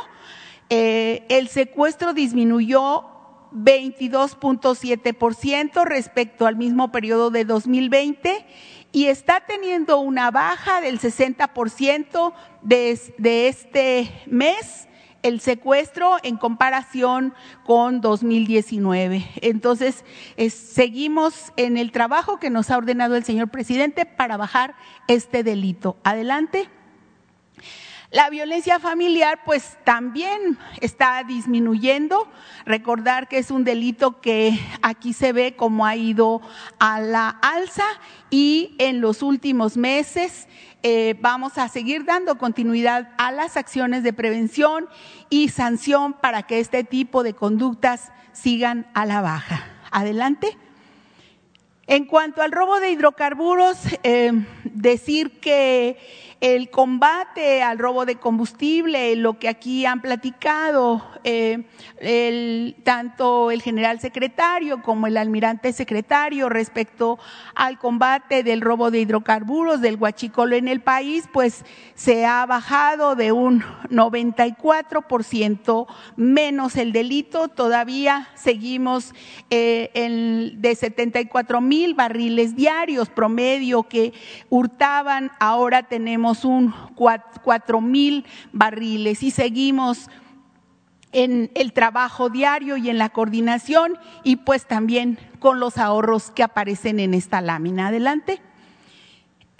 Eh, 0.69 1.25
el 1.29 1.47
secuestro 1.47 2.13
disminuyó 2.13 3.05
22.7% 3.53 5.85
respecto 5.85 6.45
al 6.45 6.57
mismo 6.57 6.91
periodo 6.91 7.31
de 7.31 7.45
2020 7.45 8.45
y 8.91 9.05
está 9.05 9.39
teniendo 9.41 9.99
una 9.99 10.31
baja 10.31 10.81
del 10.81 10.99
60% 10.99 12.33
de, 12.61 12.99
de 13.17 13.47
este 13.47 14.11
mes 14.25 14.89
el 15.27 15.41
secuestro 15.41 16.17
en 16.23 16.37
comparación 16.37 17.33
con 17.65 17.99
2019. 17.99 19.27
Entonces, 19.41 20.05
seguimos 20.49 21.51
en 21.57 21.77
el 21.77 21.91
trabajo 21.91 22.39
que 22.39 22.49
nos 22.49 22.71
ha 22.71 22.77
ordenado 22.77 23.15
el 23.15 23.25
señor 23.25 23.49
presidente 23.49 24.05
para 24.05 24.37
bajar 24.37 24.75
este 25.07 25.43
delito. 25.43 25.97
Adelante. 26.03 26.69
La 28.09 28.29
violencia 28.29 28.79
familiar 28.79 29.41
pues 29.43 29.77
también 29.83 30.57
está 30.79 31.21
disminuyendo. 31.27 32.29
Recordar 32.65 33.27
que 33.27 33.37
es 33.37 33.51
un 33.51 33.65
delito 33.65 34.21
que 34.21 34.57
aquí 34.81 35.11
se 35.11 35.33
ve 35.33 35.57
como 35.57 35.85
ha 35.85 35.97
ido 35.97 36.41
a 36.79 37.01
la 37.01 37.27
alza 37.27 37.83
y 38.29 38.75
en 38.79 39.01
los 39.01 39.21
últimos 39.21 39.75
meses 39.75 40.47
eh, 40.89 41.17
vamos 41.19 41.57
a 41.57 41.67
seguir 41.67 42.05
dando 42.05 42.37
continuidad 42.37 43.09
a 43.17 43.33
las 43.33 43.57
acciones 43.57 44.03
de 44.03 44.13
prevención 44.13 44.87
y 45.29 45.49
sanción 45.49 46.13
para 46.13 46.43
que 46.43 46.61
este 46.61 46.85
tipo 46.85 47.23
de 47.23 47.33
conductas 47.33 48.13
sigan 48.31 48.87
a 48.93 49.05
la 49.05 49.19
baja. 49.19 49.65
Adelante. 49.91 50.57
En 51.87 52.05
cuanto 52.05 52.41
al 52.41 52.53
robo 52.53 52.79
de 52.79 52.89
hidrocarburos, 52.91 53.77
eh, 54.03 54.31
decir 54.63 55.41
que 55.41 55.97
el 56.39 56.69
combate 56.69 57.63
al 57.63 57.79
robo 57.79 58.05
de 58.05 58.17
combustible, 58.17 59.15
lo 59.15 59.39
que 59.39 59.49
aquí 59.49 59.85
han 59.85 60.01
platicado 60.01 61.03
eh, 61.23 61.65
el, 61.99 62.75
tanto 62.83 63.49
el 63.49 63.61
general 63.61 63.99
secretario 63.99 64.81
como 64.83 65.07
el 65.07 65.17
almirante 65.17 65.73
secretario 65.73 66.47
respecto 66.47 67.17
al 67.55 67.79
combate 67.79 68.43
del 68.43 68.61
robo 68.61 68.91
de 68.91 68.99
hidrocarburos, 68.99 69.81
del 69.81 69.95
huachicolo 69.95 70.55
en 70.55 70.67
el 70.67 70.81
país, 70.81 71.27
pues 71.33 71.65
se 71.95 72.25
ha 72.25 72.45
bajado 72.45 73.15
de 73.15 73.31
un 73.31 73.63
94% 73.89 75.87
menos 76.15 76.75
el 76.75 76.91
delito. 76.91 77.47
Todavía 77.47 78.29
seguimos 78.35 79.15
eh, 79.49 79.89
en, 79.95 80.61
de 80.61 80.75
74 80.75 81.61
mil 81.61 81.95
barriles 81.95 82.55
diarios 82.55 83.09
promedio 83.09 83.83
que 83.83 84.13
hurtaban. 84.49 85.31
Ahora 85.39 85.83
un 86.45 86.73
4 86.95 87.81
mil 87.81 88.25
barriles 88.51 89.23
y 89.23 89.31
seguimos 89.31 90.09
en 91.11 91.51
el 91.55 91.73
trabajo 91.73 92.29
diario 92.29 92.77
y 92.77 92.89
en 92.89 92.97
la 92.97 93.09
coordinación 93.09 93.97
y 94.23 94.37
pues 94.37 94.67
también 94.67 95.17
con 95.39 95.59
los 95.59 95.77
ahorros 95.77 96.31
que 96.31 96.43
aparecen 96.43 96.99
en 96.99 97.13
esta 97.13 97.41
lámina. 97.41 97.87
Adelante. 97.87 98.41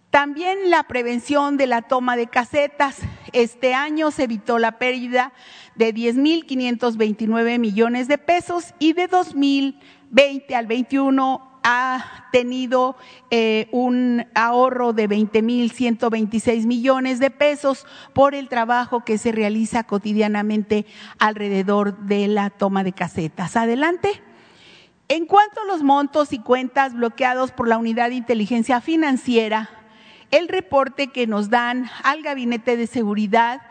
También 0.10 0.70
la 0.70 0.84
prevención 0.84 1.58
de 1.58 1.68
la 1.68 1.82
toma 1.84 2.16
de 2.16 2.28
casetas. 2.28 3.00
Este 3.34 3.74
año 3.74 4.10
se 4.12 4.24
evitó 4.24 4.58
la 4.58 4.80
pérdida 4.80 5.34
de 5.76 5.94
10.529 5.94 7.60
millones 7.60 8.08
de 8.08 8.18
pesos 8.18 8.74
y 8.80 8.94
de 8.94 9.08
2020 9.08 10.56
al 10.56 10.66
21 10.66 11.57
ha 11.70 12.30
tenido 12.32 12.96
eh, 13.30 13.68
un 13.74 14.26
ahorro 14.36 14.94
de 14.94 15.10
20.126 15.10 16.66
millones 16.66 17.20
de 17.20 17.30
pesos 17.30 17.86
por 18.14 18.36
el 18.36 18.48
trabajo 18.48 19.04
que 19.04 19.18
se 19.18 19.34
realiza 19.34 19.84
cotidianamente 19.84 20.86
alrededor 21.20 21.98
de 21.98 22.30
la 22.30 22.52
toma 22.52 22.86
de 22.86 22.94
casetas. 22.94 23.58
Adelante. 23.58 24.22
En 25.10 25.26
cuanto 25.26 25.60
a 25.60 25.66
los 25.66 25.84
montos 25.84 26.32
y 26.32 26.40
cuentas 26.40 26.94
bloqueados 26.94 27.52
por 27.52 27.68
la 27.68 27.78
Unidad 27.78 28.10
de 28.10 28.16
Inteligencia 28.16 28.80
Financiera, 28.80 29.70
el 30.32 30.48
reporte 30.48 31.08
que 31.08 31.28
nos 31.28 31.50
dan 31.50 31.90
al 32.04 32.22
Gabinete 32.22 32.78
de 32.78 32.88
Seguridad 32.88 33.62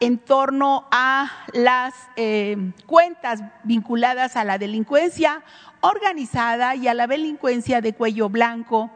en 0.00 0.18
torno 0.18 0.86
a 0.90 1.30
las 1.52 1.94
eh, 2.16 2.72
cuentas 2.86 3.42
vinculadas 3.64 4.36
a 4.36 4.44
la 4.44 4.58
delincuencia 4.58 5.42
organizada 5.80 6.74
y 6.74 6.88
a 6.88 6.94
la 6.94 7.06
delincuencia 7.06 7.80
de 7.80 7.94
cuello 7.94 8.28
blanco. 8.28 8.90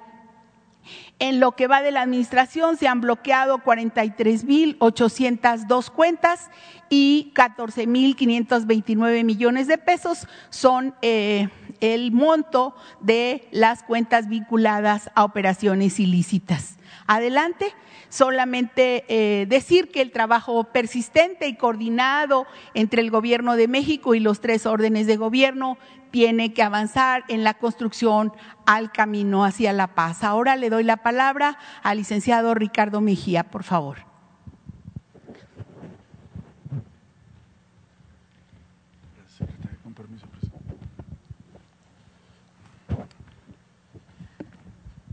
En 1.19 1.41
lo 1.41 1.53
que 1.53 1.67
va 1.67 1.83
de 1.83 1.91
la 1.91 2.01
administración 2.03 2.77
se 2.79 2.89
han 2.89 3.03
bloqueado 3.03 3.59
43.802 3.59 5.91
cuentas 5.91 6.49
y 6.89 7.33
14.529 7.35 9.25
millones 9.25 9.67
de 9.67 9.77
pesos 9.77 10.27
son 10.49 10.95
eh, 11.03 11.51
el 11.81 12.13
monto 12.13 12.75
de 13.01 13.47
las 13.53 13.83
cuentas 13.83 14.29
vinculadas 14.29 15.11
a 15.15 15.25
operaciones 15.25 16.01
ilícitas. 16.01 16.79
Adelante 17.07 17.75
solamente 18.11 19.05
eh, 19.09 19.47
decir 19.47 19.91
que 19.91 20.03
el 20.03 20.13
trabajo 20.13 20.65
persistente 20.65 21.49
y 21.49 21.57
coordinado 21.57 22.47
entre 22.75 23.01
el 23.01 23.11
Gobierno 23.11 23.57
de 23.57 23.69
México 23.69 24.15
y 24.15 24.21
los 24.21 24.41
tres 24.41 24.67
órdenes 24.67 25.07
de 25.07 25.17
gobierno 25.17 25.79
tiene 26.11 26.53
que 26.53 26.63
avanzar 26.63 27.25
en 27.29 27.45
la 27.45 27.55
construcción 27.55 28.33
al 28.67 28.93
camino 28.93 29.45
hacia 29.45 29.73
la 29.73 29.95
paz. 29.95 30.25
Ahora 30.25 30.57
le 30.57 30.69
doy 30.69 30.85
la 30.85 30.99
palabra 30.99 31.57
al 31.83 31.99
licenciado 31.99 32.55
Ricardo 32.55 33.01
Mejía, 33.01 33.45
por 33.45 33.63
favor. 33.63 34.11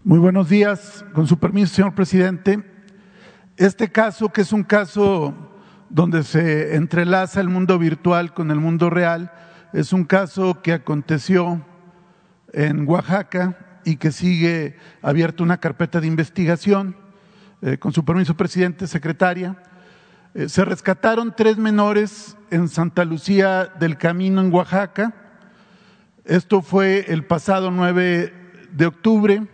Muy 0.03 0.19
buenos 0.19 0.47
días. 0.47 1.03
Con 1.13 1.27
su 1.27 1.37
permiso, 1.37 1.75
señor 1.75 1.93
presidente. 1.93 2.63
Este 3.57 3.91
caso, 3.91 4.29
que 4.29 4.41
es 4.41 4.53
un 4.53 4.63
caso 4.63 5.33
donde 5.89 6.21
se 6.21 6.75
entrelaza 6.75 7.41
el 7.41 7.49
mundo 7.49 7.79
virtual 7.79 8.31
con 8.33 8.51
el 8.51 8.59
mundo 8.59 8.91
real, 8.91 9.31
es 9.73 9.93
un 9.93 10.03
caso 10.03 10.61
que 10.61 10.73
aconteció 10.73 11.65
en 12.53 12.87
Oaxaca 12.87 13.57
y 13.83 13.95
que 13.95 14.11
sigue 14.11 14.77
abierta 15.01 15.41
una 15.41 15.57
carpeta 15.57 15.99
de 15.99 16.05
investigación. 16.05 16.95
Eh, 17.63 17.79
con 17.79 17.91
su 17.91 18.05
permiso, 18.05 18.37
presidente, 18.37 18.85
secretaria. 18.85 19.55
Eh, 20.35 20.47
se 20.47 20.63
rescataron 20.63 21.33
tres 21.35 21.57
menores 21.57 22.37
en 22.51 22.67
Santa 22.67 23.03
Lucía 23.03 23.65
del 23.79 23.97
Camino, 23.97 24.41
en 24.41 24.53
Oaxaca. 24.53 25.15
Esto 26.23 26.61
fue 26.61 27.05
el 27.07 27.25
pasado 27.25 27.71
9 27.71 28.31
de 28.71 28.85
octubre. 28.85 29.47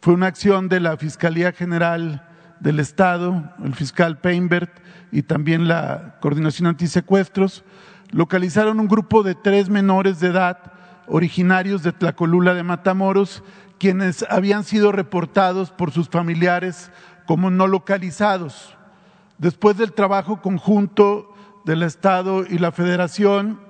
Fue 0.00 0.14
una 0.14 0.28
acción 0.28 0.68
de 0.68 0.78
la 0.78 0.96
Fiscalía 0.96 1.50
General 1.50 2.27
del 2.60 2.80
Estado, 2.80 3.50
el 3.64 3.74
fiscal 3.74 4.18
Peinbert 4.18 4.70
y 5.12 5.22
también 5.22 5.68
la 5.68 6.16
Coordinación 6.20 6.66
Antisecuestros. 6.66 7.64
Localizaron 8.10 8.80
un 8.80 8.88
grupo 8.88 9.22
de 9.22 9.34
tres 9.34 9.68
menores 9.68 10.20
de 10.20 10.28
edad 10.28 10.72
originarios 11.06 11.82
de 11.82 11.92
Tlacolula 11.92 12.54
de 12.54 12.62
Matamoros, 12.62 13.42
quienes 13.78 14.24
habían 14.28 14.64
sido 14.64 14.92
reportados 14.92 15.70
por 15.70 15.90
sus 15.90 16.08
familiares 16.08 16.90
como 17.26 17.50
no 17.50 17.66
localizados. 17.66 18.76
Después 19.38 19.76
del 19.76 19.92
trabajo 19.92 20.42
conjunto 20.42 21.32
del 21.64 21.82
Estado 21.82 22.44
y 22.44 22.58
la 22.58 22.72
Federación 22.72 23.60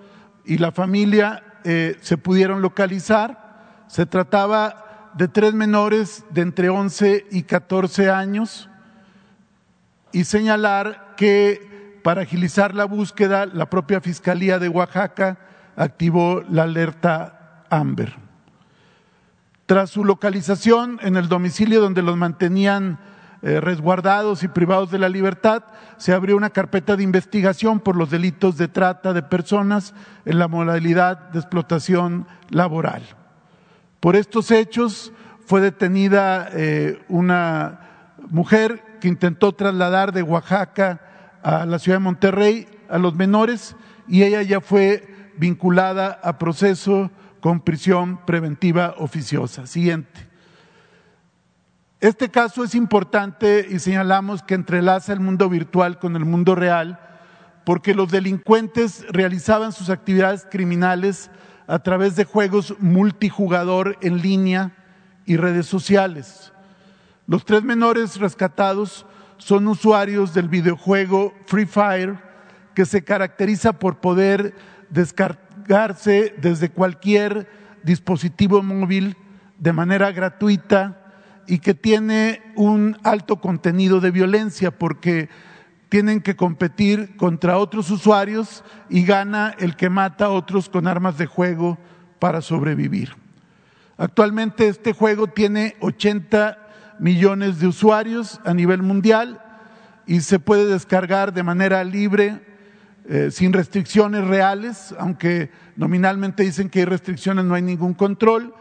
y 0.44 0.58
la 0.58 0.72
familia 0.72 1.42
eh, 1.64 1.96
se 2.00 2.16
pudieron 2.16 2.62
localizar. 2.62 3.84
Se 3.86 4.06
trataba 4.06 5.10
de 5.14 5.28
tres 5.28 5.54
menores 5.54 6.24
de 6.30 6.42
entre 6.42 6.68
11 6.68 7.26
y 7.30 7.42
14 7.42 8.10
años 8.10 8.67
y 10.12 10.24
señalar 10.24 11.14
que 11.16 12.00
para 12.02 12.22
agilizar 12.22 12.74
la 12.74 12.84
búsqueda, 12.84 13.46
la 13.46 13.68
propia 13.68 14.00
Fiscalía 14.00 14.58
de 14.58 14.68
Oaxaca 14.68 15.38
activó 15.76 16.42
la 16.48 16.62
alerta 16.64 17.64
Amber. 17.70 18.14
Tras 19.66 19.90
su 19.90 20.04
localización 20.04 20.98
en 21.02 21.16
el 21.16 21.28
domicilio 21.28 21.80
donde 21.80 22.02
los 22.02 22.16
mantenían 22.16 22.98
eh, 23.42 23.60
resguardados 23.60 24.42
y 24.42 24.48
privados 24.48 24.90
de 24.90 24.98
la 24.98 25.08
libertad, 25.08 25.62
se 25.98 26.12
abrió 26.12 26.36
una 26.36 26.50
carpeta 26.50 26.96
de 26.96 27.02
investigación 27.02 27.78
por 27.78 27.94
los 27.94 28.10
delitos 28.10 28.56
de 28.56 28.68
trata 28.68 29.12
de 29.12 29.22
personas 29.22 29.94
en 30.24 30.38
la 30.38 30.48
modalidad 30.48 31.30
de 31.30 31.38
explotación 31.38 32.26
laboral. 32.50 33.02
Por 34.00 34.16
estos 34.16 34.50
hechos 34.50 35.12
fue 35.46 35.60
detenida 35.60 36.48
eh, 36.52 37.04
una 37.08 37.80
mujer 38.30 38.82
que 39.00 39.08
intentó 39.08 39.52
trasladar 39.52 40.12
de 40.12 40.22
Oaxaca 40.22 41.00
a 41.42 41.66
la 41.66 41.78
ciudad 41.78 41.98
de 41.98 42.04
Monterrey 42.04 42.68
a 42.88 42.98
los 42.98 43.14
menores 43.14 43.76
y 44.06 44.22
ella 44.22 44.42
ya 44.42 44.60
fue 44.60 45.32
vinculada 45.36 46.18
a 46.22 46.38
proceso 46.38 47.10
con 47.40 47.60
prisión 47.60 48.18
preventiva 48.26 48.94
oficiosa. 48.98 49.66
Siguiente. 49.66 50.28
Este 52.00 52.28
caso 52.28 52.62
es 52.62 52.74
importante 52.74 53.66
y 53.68 53.80
señalamos 53.80 54.42
que 54.42 54.54
entrelaza 54.54 55.12
el 55.12 55.20
mundo 55.20 55.48
virtual 55.48 55.98
con 55.98 56.14
el 56.14 56.24
mundo 56.24 56.54
real 56.54 57.00
porque 57.64 57.94
los 57.94 58.10
delincuentes 58.10 59.04
realizaban 59.10 59.72
sus 59.72 59.90
actividades 59.90 60.46
criminales 60.50 61.30
a 61.66 61.80
través 61.80 62.16
de 62.16 62.24
juegos 62.24 62.74
multijugador 62.78 63.98
en 64.00 64.22
línea 64.22 64.72
y 65.26 65.36
redes 65.36 65.66
sociales. 65.66 66.52
Los 67.28 67.44
tres 67.44 67.62
menores 67.62 68.16
rescatados 68.18 69.04
son 69.36 69.68
usuarios 69.68 70.32
del 70.32 70.48
videojuego 70.48 71.34
Free 71.44 71.66
Fire 71.66 72.16
que 72.72 72.86
se 72.86 73.04
caracteriza 73.04 73.74
por 73.74 73.98
poder 74.00 74.54
descargarse 74.88 76.34
desde 76.40 76.70
cualquier 76.70 77.46
dispositivo 77.82 78.62
móvil 78.62 79.14
de 79.58 79.74
manera 79.74 80.10
gratuita 80.10 81.02
y 81.46 81.58
que 81.58 81.74
tiene 81.74 82.40
un 82.56 82.96
alto 83.04 83.42
contenido 83.42 84.00
de 84.00 84.10
violencia 84.10 84.70
porque 84.70 85.28
tienen 85.90 86.22
que 86.22 86.34
competir 86.34 87.14
contra 87.18 87.58
otros 87.58 87.90
usuarios 87.90 88.64
y 88.88 89.04
gana 89.04 89.54
el 89.58 89.76
que 89.76 89.90
mata 89.90 90.26
a 90.26 90.30
otros 90.30 90.70
con 90.70 90.86
armas 90.86 91.18
de 91.18 91.26
juego 91.26 91.76
para 92.20 92.40
sobrevivir. 92.40 93.14
Actualmente 93.98 94.66
este 94.68 94.94
juego 94.94 95.26
tiene 95.26 95.76
80 95.80 96.67
millones 96.98 97.60
de 97.60 97.66
usuarios 97.66 98.40
a 98.44 98.54
nivel 98.54 98.82
mundial 98.82 99.40
y 100.06 100.20
se 100.20 100.38
puede 100.38 100.66
descargar 100.66 101.32
de 101.32 101.42
manera 101.42 101.84
libre, 101.84 102.40
eh, 103.08 103.30
sin 103.30 103.52
restricciones 103.52 104.26
reales, 104.26 104.94
aunque 104.98 105.50
nominalmente 105.76 106.42
dicen 106.42 106.68
que 106.68 106.80
hay 106.80 106.84
restricciones, 106.84 107.44
no 107.44 107.54
hay 107.54 107.62
ningún 107.62 107.94
control 107.94 108.54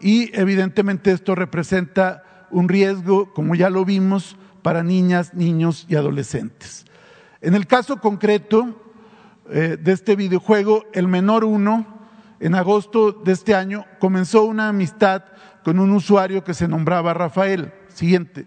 y 0.00 0.30
evidentemente 0.38 1.12
esto 1.12 1.34
representa 1.34 2.22
un 2.50 2.68
riesgo, 2.68 3.32
como 3.32 3.54
ya 3.54 3.70
lo 3.70 3.84
vimos, 3.84 4.36
para 4.62 4.82
niñas, 4.82 5.34
niños 5.34 5.86
y 5.88 5.96
adolescentes. 5.96 6.86
En 7.40 7.54
el 7.54 7.66
caso 7.66 8.00
concreto 8.00 8.80
eh, 9.50 9.76
de 9.80 9.92
este 9.92 10.16
videojuego, 10.16 10.84
el 10.94 11.06
menor 11.06 11.44
uno, 11.44 11.86
en 12.40 12.54
agosto 12.54 13.12
de 13.12 13.32
este 13.32 13.54
año, 13.54 13.84
comenzó 13.98 14.44
una 14.44 14.68
amistad 14.68 15.24
con 15.62 15.78
un 15.78 15.90
usuario 15.92 16.44
que 16.44 16.54
se 16.54 16.68
nombraba 16.68 17.14
Rafael. 17.14 17.72
Siguiente. 17.94 18.46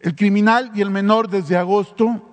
El 0.00 0.16
criminal 0.16 0.72
y 0.74 0.80
el 0.80 0.90
menor 0.90 1.30
desde 1.30 1.56
agosto 1.56 2.28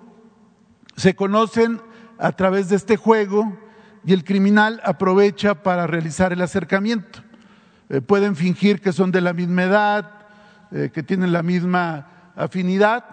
se 0.96 1.14
conocen 1.14 1.80
a 2.18 2.32
través 2.32 2.68
de 2.68 2.76
este 2.76 2.96
juego 2.96 3.56
y 4.04 4.12
el 4.12 4.24
criminal 4.24 4.80
aprovecha 4.84 5.62
para 5.62 5.86
realizar 5.86 6.32
el 6.32 6.42
acercamiento. 6.42 7.20
Eh, 7.88 8.00
pueden 8.00 8.34
fingir 8.34 8.80
que 8.80 8.92
son 8.92 9.12
de 9.12 9.20
la 9.20 9.32
misma 9.32 9.62
edad, 9.62 10.10
eh, 10.72 10.90
que 10.92 11.04
tienen 11.04 11.32
la 11.32 11.42
misma 11.42 12.32
afinidad 12.34 13.04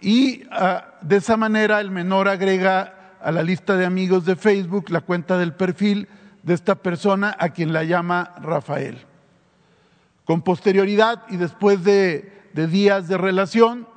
y 0.00 0.44
ah, 0.52 0.94
de 1.02 1.16
esa 1.16 1.36
manera 1.36 1.80
el 1.80 1.90
menor 1.90 2.28
agrega 2.28 3.16
a 3.20 3.32
la 3.32 3.42
lista 3.42 3.76
de 3.76 3.84
amigos 3.84 4.24
de 4.24 4.36
Facebook 4.36 4.90
la 4.90 5.00
cuenta 5.00 5.36
del 5.36 5.54
perfil 5.54 6.08
de 6.42 6.54
esta 6.54 6.76
persona 6.76 7.36
a 7.38 7.50
quien 7.50 7.72
la 7.72 7.82
llama 7.82 8.34
Rafael. 8.40 9.09
Con 10.30 10.42
posterioridad 10.42 11.24
y 11.28 11.38
después 11.38 11.82
de, 11.82 12.30
días 12.54 13.08
de 13.08 13.18
relación, 13.18 13.88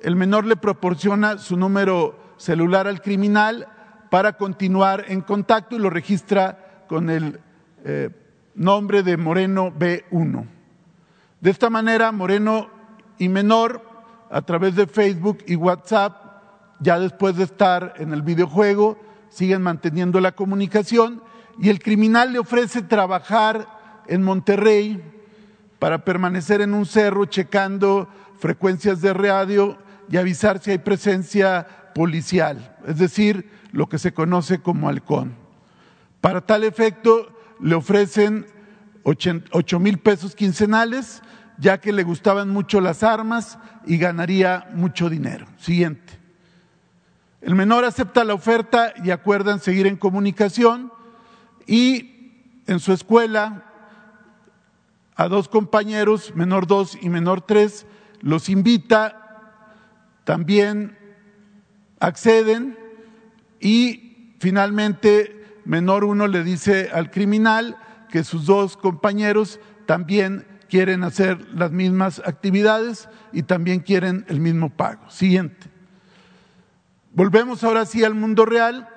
el 0.00 0.14
menor 0.14 0.46
le 0.46 0.54
proporciona 0.54 1.38
su 1.38 1.56
número 1.56 2.16
celular 2.36 2.86
al 2.86 3.02
criminal 3.02 3.66
para 4.08 4.34
continuar 4.34 5.06
en 5.08 5.22
contacto 5.22 5.74
y 5.74 5.80
lo 5.80 5.90
registra 5.90 6.84
con 6.88 7.10
el 7.10 7.40
eh, 7.84 8.10
nombre 8.54 9.02
de 9.02 9.16
Moreno 9.16 9.72
B1. 9.76 10.46
De 11.40 11.50
esta 11.50 11.68
manera, 11.68 12.12
Moreno 12.12 12.70
y 13.18 13.28
Menor, 13.28 13.82
a 14.30 14.42
través 14.42 14.76
de 14.76 14.86
Facebook 14.86 15.38
y 15.48 15.56
WhatsApp, 15.56 16.14
ya 16.78 17.00
después 17.00 17.34
de 17.36 17.42
estar 17.42 17.94
en 17.96 18.12
el 18.12 18.22
videojuego, 18.22 19.00
siguen 19.30 19.62
manteniendo 19.62 20.20
la 20.20 20.30
comunicación 20.30 21.24
y 21.58 21.70
el 21.70 21.80
criminal 21.80 22.32
le 22.32 22.38
ofrece 22.38 22.82
trabajar 22.82 23.66
en 24.06 24.22
Monterrey 24.22 25.21
para 25.82 26.04
permanecer 26.04 26.60
en 26.60 26.74
un 26.74 26.86
cerro 26.86 27.24
checando 27.24 28.08
frecuencias 28.38 29.00
de 29.00 29.12
radio 29.12 29.76
y 30.08 30.16
avisar 30.16 30.60
si 30.60 30.70
hay 30.70 30.78
presencia 30.78 31.66
policial, 31.92 32.76
es 32.86 32.98
decir, 32.98 33.50
lo 33.72 33.88
que 33.88 33.98
se 33.98 34.14
conoce 34.14 34.60
como 34.60 34.88
halcón. 34.88 35.34
Para 36.20 36.40
tal 36.40 36.62
efecto, 36.62 37.36
le 37.58 37.74
ofrecen 37.74 38.46
ocho 39.02 39.80
mil 39.80 39.98
pesos 39.98 40.36
quincenales 40.36 41.20
ya 41.58 41.78
que 41.78 41.92
le 41.92 42.04
gustaban 42.04 42.50
mucho 42.50 42.80
las 42.80 43.02
armas 43.02 43.58
y 43.84 43.98
ganaría 43.98 44.68
mucho 44.74 45.10
dinero. 45.10 45.46
Siguiente. 45.58 46.12
El 47.40 47.56
menor 47.56 47.84
acepta 47.84 48.22
la 48.22 48.34
oferta 48.34 48.94
y 49.02 49.10
acuerdan 49.10 49.58
seguir 49.58 49.88
en 49.88 49.96
comunicación 49.96 50.92
y 51.66 52.44
en 52.68 52.78
su 52.78 52.92
escuela 52.92 53.64
a 55.16 55.28
dos 55.28 55.48
compañeros, 55.48 56.34
menor 56.34 56.66
dos 56.66 56.98
y 57.00 57.08
menor 57.08 57.42
tres, 57.42 57.86
los 58.20 58.48
invita, 58.48 59.22
también 60.24 60.96
acceden 62.00 62.78
y 63.60 64.34
finalmente 64.38 65.60
menor 65.64 66.04
uno 66.04 66.26
le 66.26 66.42
dice 66.44 66.90
al 66.92 67.10
criminal 67.10 67.76
que 68.10 68.24
sus 68.24 68.46
dos 68.46 68.76
compañeros 68.76 69.60
también 69.86 70.46
quieren 70.68 71.04
hacer 71.04 71.52
las 71.54 71.70
mismas 71.70 72.22
actividades 72.24 73.08
y 73.32 73.42
también 73.42 73.80
quieren 73.80 74.24
el 74.28 74.40
mismo 74.40 74.70
pago. 74.70 75.10
Siguiente. 75.10 75.66
Volvemos 77.12 77.62
ahora 77.62 77.84
sí 77.84 78.04
al 78.04 78.14
mundo 78.14 78.46
real. 78.46 78.88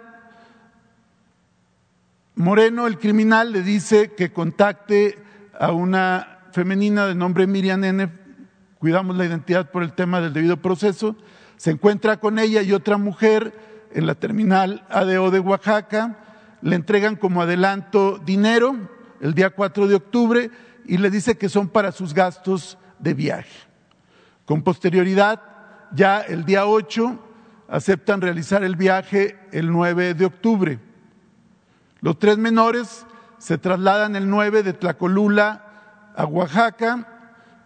Moreno, 2.35 2.87
el 2.87 2.97
criminal, 2.97 3.51
le 3.51 3.61
dice 3.61 4.13
que 4.13 4.31
contacte 4.31 5.24
a 5.59 5.71
una 5.71 6.39
femenina 6.51 7.05
de 7.07 7.15
nombre 7.15 7.47
Miriam 7.47 7.83
N. 7.83 8.09
Cuidamos 8.79 9.15
la 9.15 9.25
identidad 9.25 9.71
por 9.71 9.83
el 9.83 9.93
tema 9.93 10.21
del 10.21 10.33
debido 10.33 10.57
proceso. 10.57 11.15
Se 11.57 11.71
encuentra 11.71 12.19
con 12.19 12.39
ella 12.39 12.61
y 12.61 12.73
otra 12.73 12.97
mujer 12.97 13.53
en 13.93 14.05
la 14.05 14.15
terminal 14.15 14.85
ADO 14.89 15.31
de 15.31 15.39
Oaxaca. 15.39 16.17
Le 16.61 16.75
entregan 16.75 17.15
como 17.15 17.41
adelanto 17.41 18.17
dinero 18.17 18.75
el 19.21 19.33
día 19.33 19.49
4 19.49 19.87
de 19.87 19.95
octubre 19.95 20.51
y 20.85 20.97
le 20.97 21.09
dice 21.09 21.37
que 21.37 21.49
son 21.49 21.67
para 21.67 21.91
sus 21.91 22.13
gastos 22.13 22.77
de 22.99 23.13
viaje. 23.13 23.67
Con 24.45 24.61
posterioridad, 24.61 25.41
ya 25.93 26.21
el 26.21 26.45
día 26.45 26.65
8, 26.65 27.19
aceptan 27.67 28.21
realizar 28.21 28.63
el 28.63 28.75
viaje 28.75 29.39
el 29.51 29.71
9 29.71 30.13
de 30.13 30.25
octubre. 30.25 30.79
Los 32.01 32.19
tres 32.19 32.37
menores 32.37 33.05
se 33.37 33.57
trasladan 33.57 34.15
el 34.15 34.29
9 34.29 34.63
de 34.63 34.73
Tlacolula 34.73 36.13
a 36.15 36.25
Oaxaca 36.25 37.15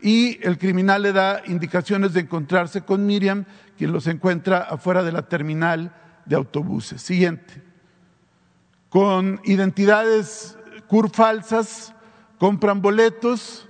y 0.02 0.40
el 0.46 0.58
criminal 0.58 1.02
le 1.02 1.14
da 1.14 1.42
indicaciones 1.46 2.14
de 2.14 2.22
encontrarse 2.22 2.82
con 2.82 3.06
Miriam, 3.06 3.46
quien 3.78 3.92
los 3.92 4.08
encuentra 4.08 4.60
afuera 4.60 5.04
de 5.04 5.12
la 5.12 5.24
terminal 5.24 5.94
de 6.26 6.36
autobuses. 6.36 7.02
Siguiente. 7.02 7.62
Con 8.90 9.42
identidades 9.44 10.58
CUR 10.88 11.12
falsas, 11.12 11.94
compran 12.40 12.82
boletos 12.82 13.68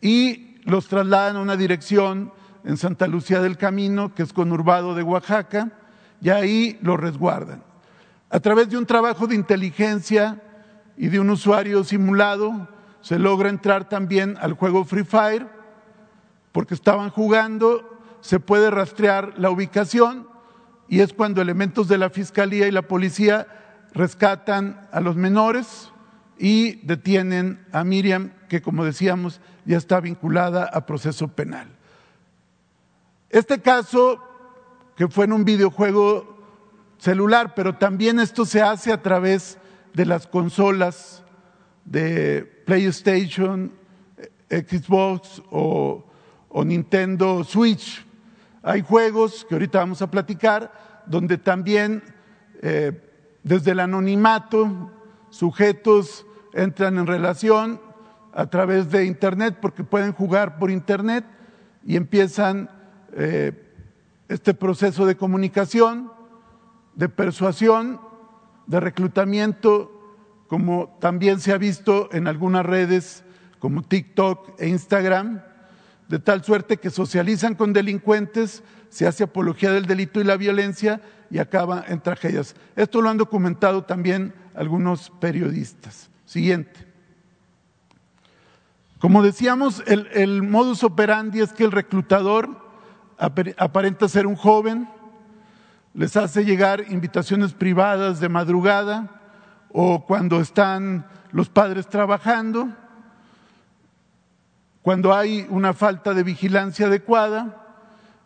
y 0.00 0.60
los 0.64 0.86
trasladan 0.88 1.36
a 1.36 1.40
una 1.40 1.56
dirección 1.56 2.32
en 2.64 2.76
Santa 2.76 3.06
Lucía 3.06 3.40
del 3.40 3.56
Camino, 3.56 4.14
que 4.14 4.22
es 4.22 4.32
conurbado 4.32 4.94
de 4.94 5.02
Oaxaca, 5.02 5.72
y 6.20 6.30
ahí 6.30 6.78
los 6.82 6.98
resguardan. 6.98 7.62
A 8.36 8.40
través 8.40 8.68
de 8.68 8.76
un 8.76 8.84
trabajo 8.84 9.26
de 9.26 9.34
inteligencia 9.34 10.42
y 10.98 11.08
de 11.08 11.18
un 11.18 11.30
usuario 11.30 11.82
simulado, 11.84 12.68
se 13.00 13.18
logra 13.18 13.48
entrar 13.48 13.88
también 13.88 14.36
al 14.38 14.52
juego 14.52 14.84
Free 14.84 15.04
Fire, 15.04 15.48
porque 16.52 16.74
estaban 16.74 17.08
jugando, 17.08 17.98
se 18.20 18.38
puede 18.38 18.70
rastrear 18.70 19.32
la 19.38 19.48
ubicación 19.48 20.28
y 20.86 21.00
es 21.00 21.14
cuando 21.14 21.40
elementos 21.40 21.88
de 21.88 21.96
la 21.96 22.10
Fiscalía 22.10 22.68
y 22.68 22.72
la 22.72 22.82
Policía 22.82 23.46
rescatan 23.94 24.86
a 24.92 25.00
los 25.00 25.16
menores 25.16 25.90
y 26.38 26.74
detienen 26.86 27.64
a 27.72 27.84
Miriam, 27.84 28.32
que 28.50 28.60
como 28.60 28.84
decíamos 28.84 29.40
ya 29.64 29.78
está 29.78 29.98
vinculada 29.98 30.66
a 30.66 30.84
proceso 30.84 31.28
penal. 31.28 31.68
Este 33.30 33.62
caso, 33.62 34.22
que 34.94 35.08
fue 35.08 35.24
en 35.24 35.32
un 35.32 35.46
videojuego 35.46 36.35
celular, 36.98 37.54
pero 37.54 37.76
también 37.76 38.18
esto 38.20 38.44
se 38.44 38.62
hace 38.62 38.92
a 38.92 39.02
través 39.02 39.58
de 39.94 40.06
las 40.06 40.26
consolas 40.26 41.24
de 41.84 42.42
PlayStation, 42.66 43.72
Xbox 44.50 45.42
o, 45.50 46.04
Nintendo 46.64 47.44
Switch. 47.44 48.04
Hay 48.62 48.82
juegos 48.82 49.44
que 49.46 49.54
ahorita 49.54 49.80
vamos 49.80 50.00
a 50.00 50.10
platicar 50.10 51.02
donde 51.06 51.36
también 51.36 52.02
eh, 52.62 52.92
desde 53.42 53.72
el 53.72 53.80
anonimato 53.80 54.90
sujetos 55.28 56.26
entran 56.54 56.96
en 56.98 57.06
relación 57.06 57.80
a 58.32 58.46
través 58.46 58.90
de 58.90 59.04
Internet 59.04 59.58
porque 59.60 59.84
pueden 59.84 60.12
jugar 60.12 60.58
por 60.58 60.70
Internet 60.70 61.24
y 61.84 61.96
empiezan 61.96 62.70
eh, 63.12 63.52
este 64.28 64.54
proceso 64.54 65.06
de 65.06 65.16
comunicación, 65.16 66.10
de 66.96 67.08
persuasión, 67.08 68.00
de 68.66 68.80
reclutamiento 68.80 69.92
como 70.48 70.96
también 71.00 71.40
se 71.40 71.52
ha 71.52 71.58
visto 71.58 72.08
en 72.12 72.28
algunas 72.28 72.64
redes 72.64 73.24
como 73.58 73.82
TikTok 73.82 74.60
e 74.60 74.68
Instagram, 74.68 75.42
de 76.08 76.18
tal 76.18 76.44
suerte 76.44 76.76
que 76.76 76.90
socializan 76.90 77.54
con 77.54 77.72
delincuentes, 77.72 78.62
se 78.88 79.06
hace 79.06 79.24
apología 79.24 79.72
del 79.72 79.86
delito 79.86 80.20
y 80.20 80.24
la 80.24 80.36
violencia 80.36 81.00
y 81.30 81.38
acaba 81.38 81.84
en 81.88 82.00
tragedias. 82.00 82.54
Esto 82.76 83.02
lo 83.02 83.10
han 83.10 83.16
documentado 83.16 83.84
también 83.84 84.32
algunos 84.54 85.10
periodistas. 85.20 86.10
Siguiente. 86.24 86.86
Como 88.98 89.22
decíamos, 89.22 89.82
el, 89.86 90.42
modus 90.42 90.82
operandi 90.84 91.40
es 91.40 91.52
que 91.52 91.64
el 91.64 91.72
reclutador 91.72 92.64
aparenta 93.18 94.08
ser 94.08 94.26
un 94.26 94.36
joven, 94.36 94.88
les 95.96 96.14
hace 96.14 96.44
llegar 96.44 96.84
invitaciones 96.90 97.54
privadas 97.54 98.20
de 98.20 98.28
madrugada, 98.28 99.08
o 99.72 100.04
cuando 100.04 100.42
están 100.42 101.06
los 101.32 101.48
padres 101.48 101.88
trabajando, 101.88 102.68
cuando 104.82 105.14
hay 105.14 105.46
una 105.48 105.72
falta 105.72 106.12
de 106.12 106.22
vigilancia 106.22 106.86
adecuada 106.86 107.64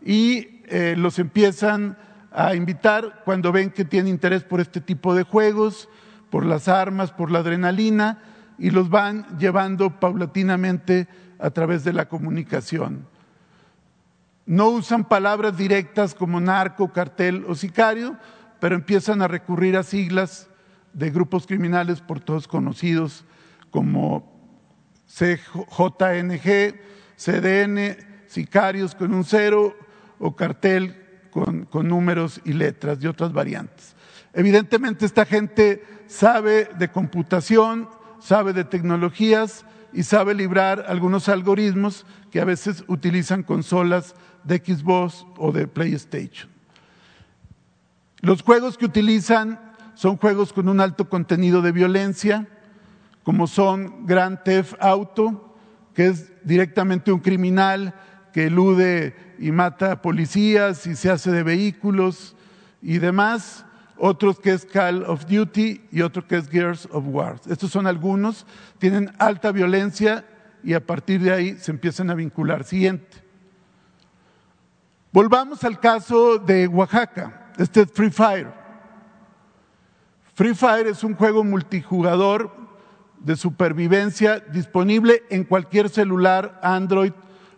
y 0.05 0.63
eh, 0.67 0.95
los 0.99 1.21
empiezan 1.21 1.97
a 2.33 2.57
invitar 2.57 3.23
cuando 3.25 3.53
ven 3.53 3.71
que 3.71 3.85
tienen 3.85 4.15
interés 4.15 4.43
por 4.43 4.61
este 4.61 4.81
tipo 4.81 5.15
de 5.15 5.23
juegos, 5.23 5.89
por 6.29 6.45
las 6.45 6.67
armas, 6.67 7.13
por 7.13 7.31
la 7.31 7.39
adrenalina, 7.39 8.19
y 8.59 8.71
los 8.71 8.91
van 8.91 9.39
llevando 9.39 10.01
paulatinamente 10.01 11.07
a 11.39 11.51
través 11.51 11.85
de 11.85 11.93
la 11.93 12.09
comunicación. 12.09 13.07
No 14.51 14.71
usan 14.71 15.05
palabras 15.05 15.57
directas 15.57 16.13
como 16.13 16.41
narco, 16.41 16.93
cartel 16.93 17.45
o 17.47 17.55
sicario, 17.55 18.17
pero 18.59 18.75
empiezan 18.75 19.23
a 19.23 19.29
recurrir 19.29 19.77
a 19.77 19.85
siglas 19.85 20.49
de 20.93 21.11
grupos 21.11 21.47
criminales 21.47 22.01
por 22.01 22.19
todos 22.19 22.49
conocidos 22.49 23.25
como 23.71 24.29
CJNG, 25.07 26.75
CDN, 27.17 27.97
sicarios 28.27 28.97
con 28.97 29.15
un 29.15 29.23
cero 29.23 29.77
o 30.19 30.35
cartel 30.35 30.97
con, 31.31 31.65
con 31.67 31.87
números 31.87 32.41
y 32.45 32.53
letras 32.53 32.99
y 33.01 33.07
otras 33.07 33.33
variantes. 33.33 33.95
Evidentemente 34.33 35.07
esta 35.07 35.27
gente 35.27 35.85
sabe 36.09 36.69
de 36.77 36.89
computación, 36.89 37.89
sabe 38.19 38.53
de 38.53 38.65
tecnologías 38.65 39.65
y 39.93 40.03
sabe 40.03 40.35
librar 40.35 40.87
algunos 40.89 41.29
algoritmos 41.29 42.05
que 42.33 42.41
a 42.41 42.45
veces 42.45 42.83
utilizan 42.89 43.45
consolas 43.45 44.17
de 44.45 44.59
Xbox 44.59 45.27
o 45.37 45.53
de 45.53 45.67
PlayStation. 45.67 46.51
Los 48.21 48.43
juegos 48.43 48.77
que 48.77 48.87
utilizan 48.87 49.59
son 49.95 50.17
juegos 50.17 50.53
con 50.53 50.69
un 50.69 50.81
alto 50.81 51.09
contenido 51.09 51.63
de 51.63 51.73
violencia, 51.73 52.47
como 53.23 53.47
son 53.47 54.07
Grand 54.07 54.43
Theft 54.43 54.75
Auto, 54.81 55.57
que 55.95 56.09
es 56.09 56.33
directamente 56.45 57.13
un 57.13 57.21
criminal 57.21 57.95
que 58.33 58.47
elude 58.47 59.15
y 59.39 59.51
mata 59.53 59.93
a 59.93 60.03
policías 60.03 60.87
y 60.87 60.97
se 60.97 61.11
hace 61.11 61.31
de 61.31 61.43
vehículos 61.43 62.37
y 62.83 62.99
demás. 62.99 63.65
Otros 63.97 64.41
que 64.41 64.53
es 64.53 64.65
Call 64.65 65.05
of 65.05 65.27
Duty 65.27 65.83
y 65.93 66.01
otro 66.01 66.27
que 66.27 66.39
es 66.39 66.49
Gears 66.49 66.89
of 66.91 67.05
War. 67.07 67.39
Estos 67.51 67.71
son 67.71 67.87
algunos, 67.87 68.47
tienen 68.79 69.13
alta 69.19 69.53
violencia 69.53 70.25
y 70.65 70.73
a 70.73 70.81
partir 70.87 71.21
de 71.21 71.33
ahí 71.33 71.57
se 71.59 71.71
empiezan 71.71 72.09
a 72.11 72.15
vincular. 72.15 72.65
Siguiente. 72.65 73.30
Volvamos 75.13 75.65
al 75.65 75.81
caso 75.81 76.39
de 76.39 76.69
Oaxaca, 76.69 77.51
este 77.59 77.81
es 77.81 77.91
Free 77.91 78.11
Fire. 78.11 78.53
Free 80.35 80.55
Fire 80.55 80.87
es 80.87 81.03
un 81.03 81.17
juego 81.17 81.43
multijugador 81.43 82.53
de 83.19 83.35
supervivencia 83.35 84.39
disponible 84.39 85.25
en 85.29 85.43
cualquier 85.43 85.89
celular 85.89 86.61
Android 86.63 87.11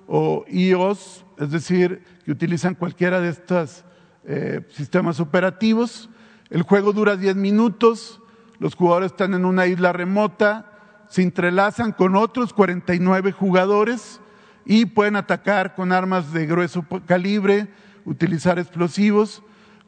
o 0.06 0.46
iOS, 0.48 1.26
es 1.36 1.50
decir, 1.50 2.02
que 2.24 2.32
utilizan 2.32 2.74
cualquiera 2.74 3.20
de 3.20 3.28
estos 3.28 3.84
eh, 4.24 4.66
sistemas 4.70 5.20
operativos. 5.20 6.08
El 6.48 6.62
juego 6.62 6.94
dura 6.94 7.18
10 7.18 7.36
minutos, 7.36 8.22
los 8.60 8.74
jugadores 8.74 9.12
están 9.12 9.34
en 9.34 9.44
una 9.44 9.66
isla 9.66 9.92
remota, 9.92 11.04
se 11.06 11.20
entrelazan 11.20 11.92
con 11.92 12.16
otros 12.16 12.54
49 12.54 13.32
jugadores 13.32 14.21
y 14.64 14.86
pueden 14.86 15.16
atacar 15.16 15.74
con 15.74 15.92
armas 15.92 16.32
de 16.32 16.46
grueso 16.46 16.84
calibre, 17.06 17.68
utilizar 18.04 18.58
explosivos, 18.58 19.42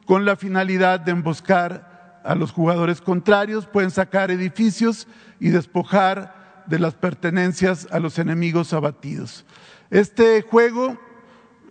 con 0.07 0.25
la 0.25 0.37
finalidad 0.37 1.01
de 1.01 1.13
emboscar 1.13 2.21
a 2.25 2.35
los 2.35 2.53
jugadores 2.53 3.01
contrarios, 3.01 3.67
pueden 3.67 3.91
sacar 3.91 4.31
edificios 4.31 5.07
y 5.41 5.51
despojar 5.51 6.65
de 6.67 6.79
las 6.79 6.95
pertenencias 6.95 7.87
a 7.91 8.01
los 8.01 8.19
enemigos 8.19 8.73
abatidos. 8.73 9.45
Este 9.91 10.43
juego 10.43 10.99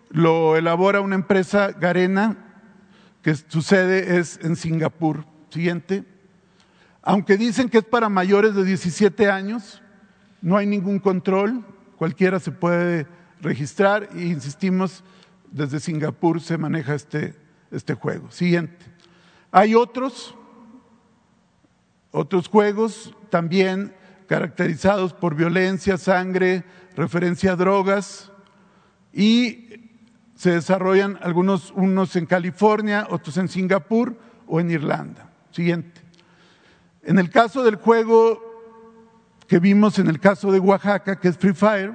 lo 0.10 0.56
elabora 0.56 1.02
una 1.02 1.16
empresa 1.16 1.72
Garena, 1.72 2.38
que 3.22 3.36
su 3.36 3.62
sede 3.62 4.20
es 4.20 4.40
en 4.44 4.56
Singapur. 4.56 5.26
Siguiente. 5.50 6.04
Aunque 7.02 7.38
dicen 7.38 7.70
que 7.70 7.80
es 7.80 7.84
para 7.84 8.10
mayores 8.10 8.56
de 8.56 8.64
17 8.64 9.30
años, 9.30 9.82
no 10.42 10.58
hay 10.58 10.66
ningún 10.66 11.00
control, 11.00 11.66
cualquiera 12.04 12.38
se 12.42 12.52
puede 12.52 13.08
registrar 13.40 14.10
e 14.14 14.24
insistimos, 14.24 15.06
desde 15.50 15.80
Singapur 15.80 16.42
se 16.42 16.58
maneja 16.58 16.96
este, 16.96 17.34
este 17.72 17.94
juego. 17.94 18.30
Siguiente. 18.30 18.86
Hay 19.54 19.74
otros 19.74 20.36
otros 22.12 22.50
juegos 22.50 23.16
también 23.30 23.96
caracterizados 24.28 25.14
por 25.14 25.34
violencia, 25.34 25.98
sangre, 25.98 26.66
referencia 26.98 27.54
a 27.54 27.56
drogas 27.56 28.30
y 29.14 29.70
se 30.36 30.52
desarrollan 30.52 31.18
algunos 31.22 31.72
unos 31.72 32.18
en 32.18 32.26
California, 32.26 33.08
otros 33.10 33.38
en 33.38 33.48
Singapur 33.48 34.20
o 34.46 34.60
en 34.60 34.72
Irlanda. 34.72 35.32
Siguiente. 35.52 36.02
En 37.02 37.18
el 37.18 37.30
caso 37.30 37.64
del 37.64 37.78
juego 37.78 38.43
que 39.48 39.60
vimos 39.60 40.00
en 40.00 40.08
el 40.08 40.20
caso 40.20 40.52
de 40.52 40.60
Oaxaca, 40.60 41.20
que 41.20 41.28
es 41.28 41.38
Free 41.38 41.54
Fire, 41.54 41.94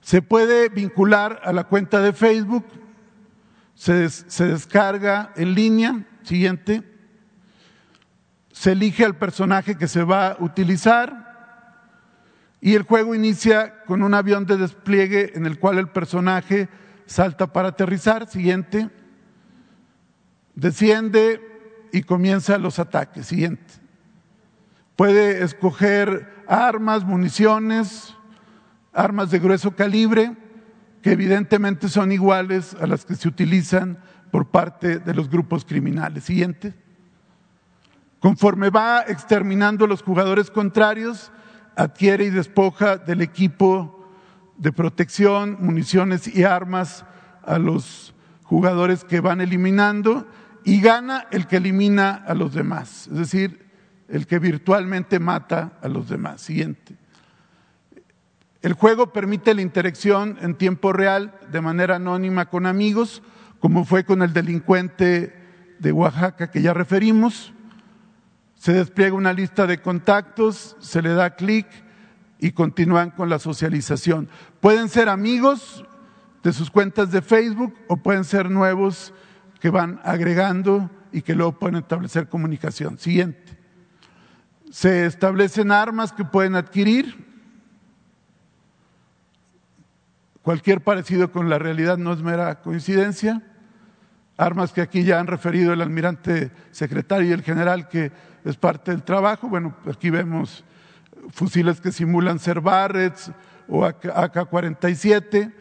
se 0.00 0.22
puede 0.22 0.68
vincular 0.68 1.40
a 1.42 1.52
la 1.52 1.64
cuenta 1.64 2.00
de 2.00 2.12
Facebook, 2.12 2.64
se, 3.74 4.08
descarga 4.46 5.32
en 5.34 5.54
línea, 5.54 6.06
siguiente, 6.22 6.82
se 8.52 8.72
elige 8.72 9.04
al 9.04 9.16
personaje 9.16 9.76
que 9.76 9.88
se 9.88 10.02
va 10.02 10.28
a 10.28 10.36
utilizar 10.38 11.26
Y 12.60 12.74
el 12.74 12.82
juego 12.84 13.14
inicia 13.14 13.84
con 13.84 14.02
un 14.02 14.14
avión 14.14 14.46
de 14.46 14.56
despliegue 14.56 15.32
en 15.36 15.44
el 15.44 15.58
cual 15.58 15.78
el 15.78 15.88
personaje 15.88 16.68
salta 17.04 17.52
para 17.52 17.68
aterrizar. 17.68 18.28
Siguiente. 18.28 18.88
Desciende 20.54 21.40
y 21.92 22.02
comienza 22.02 22.58
los 22.58 22.78
ataques. 22.78 23.26
Siguiente. 23.26 23.85
Puede 24.96 25.44
escoger 25.44 26.44
armas, 26.48 27.04
municiones, 27.04 28.14
armas 28.94 29.30
de 29.30 29.38
grueso 29.38 29.76
calibre, 29.76 30.34
que 31.02 31.12
evidentemente 31.12 31.88
son 31.88 32.12
iguales 32.12 32.74
a 32.80 32.86
las 32.86 33.04
que 33.04 33.14
se 33.14 33.28
utilizan 33.28 33.98
por 34.30 34.50
parte 34.50 34.98
de 34.98 35.14
los 35.14 35.28
grupos 35.28 35.64
criminales. 35.64 36.24
Siguiente. 36.24 36.74
Conforme 38.20 38.70
va 38.70 39.02
exterminando 39.02 39.86
los 39.86 40.02
jugadores 40.02 40.50
contrarios, 40.50 41.30
adquiere 41.76 42.24
y 42.24 42.30
despoja 42.30 42.96
del 42.96 43.20
equipo 43.20 44.08
de 44.56 44.72
protección, 44.72 45.58
municiones 45.60 46.26
y 46.26 46.44
armas 46.44 47.04
a 47.44 47.58
los 47.58 48.14
jugadores 48.44 49.04
que 49.04 49.20
van 49.20 49.42
eliminando 49.42 50.26
y 50.64 50.80
gana 50.80 51.26
el 51.30 51.46
que 51.46 51.58
elimina 51.58 52.14
a 52.26 52.34
los 52.34 52.54
demás, 52.54 53.08
es 53.08 53.18
decir, 53.18 53.65
el 54.08 54.26
que 54.26 54.38
virtualmente 54.38 55.18
mata 55.18 55.72
a 55.82 55.88
los 55.88 56.08
demás. 56.08 56.40
Siguiente. 56.40 56.96
El 58.62 58.72
juego 58.72 59.12
permite 59.12 59.54
la 59.54 59.62
interacción 59.62 60.38
en 60.40 60.54
tiempo 60.54 60.92
real 60.92 61.38
de 61.52 61.60
manera 61.60 61.96
anónima 61.96 62.46
con 62.46 62.66
amigos, 62.66 63.22
como 63.60 63.84
fue 63.84 64.04
con 64.04 64.22
el 64.22 64.32
delincuente 64.32 65.34
de 65.78 65.92
Oaxaca 65.92 66.50
que 66.50 66.62
ya 66.62 66.74
referimos. 66.74 67.52
Se 68.56 68.72
despliega 68.72 69.14
una 69.14 69.32
lista 69.32 69.66
de 69.66 69.80
contactos, 69.80 70.76
se 70.80 71.02
le 71.02 71.10
da 71.10 71.36
clic 71.36 71.66
y 72.38 72.52
continúan 72.52 73.10
con 73.10 73.28
la 73.28 73.38
socialización. 73.38 74.28
Pueden 74.60 74.88
ser 74.88 75.08
amigos 75.08 75.84
de 76.42 76.52
sus 76.52 76.70
cuentas 76.70 77.10
de 77.10 77.22
Facebook 77.22 77.74
o 77.88 77.96
pueden 77.98 78.24
ser 78.24 78.50
nuevos 78.50 79.12
que 79.60 79.70
van 79.70 80.00
agregando 80.04 80.90
y 81.12 81.22
que 81.22 81.34
luego 81.34 81.58
pueden 81.58 81.76
establecer 81.76 82.28
comunicación. 82.28 82.98
Siguiente. 82.98 83.55
Se 84.70 85.06
establecen 85.06 85.70
armas 85.70 86.12
que 86.12 86.24
pueden 86.24 86.56
adquirir. 86.56 87.24
Cualquier 90.42 90.80
parecido 90.82 91.30
con 91.30 91.48
la 91.48 91.58
realidad 91.58 91.98
no 91.98 92.12
es 92.12 92.22
mera 92.22 92.60
coincidencia. 92.60 93.42
Armas 94.36 94.72
que 94.72 94.82
aquí 94.82 95.04
ya 95.04 95.18
han 95.18 95.26
referido 95.26 95.72
el 95.72 95.80
almirante 95.80 96.50
secretario 96.70 97.28
y 97.28 97.32
el 97.32 97.42
general 97.42 97.88
que 97.88 98.12
es 98.44 98.56
parte 98.56 98.90
del 98.90 99.02
trabajo. 99.02 99.48
Bueno, 99.48 99.76
aquí 99.90 100.10
vemos 100.10 100.64
fusiles 101.30 101.80
que 101.80 101.90
simulan 101.92 102.38
ser 102.38 102.60
Barretts 102.60 103.32
o 103.68 103.84
AK-47. 103.84 105.52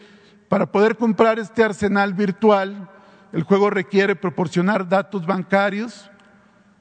Para 0.49 0.71
poder 0.71 0.97
comprar 0.97 1.39
este 1.39 1.63
arsenal 1.63 2.13
virtual, 2.13 2.89
el 3.31 3.43
juego 3.43 3.69
requiere 3.69 4.15
proporcionar 4.15 4.87
datos 4.87 5.25
bancarios 5.25 6.09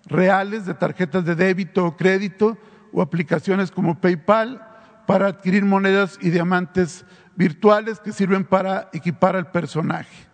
reales 0.06 0.66
de 0.66 0.74
tarjetas 0.74 1.24
de 1.24 1.34
débito 1.34 1.86
o 1.86 1.96
crédito 1.96 2.58
o 2.92 3.02
aplicaciones 3.02 3.70
como 3.70 4.00
PayPal 4.00 4.66
para 5.06 5.26
adquirir 5.28 5.64
monedas 5.64 6.18
y 6.20 6.30
diamantes 6.30 7.04
virtuales 7.36 8.00
que 8.00 8.12
sirven 8.12 8.44
para 8.44 8.88
equipar 8.92 9.36
al 9.36 9.50
personaje. 9.50 10.28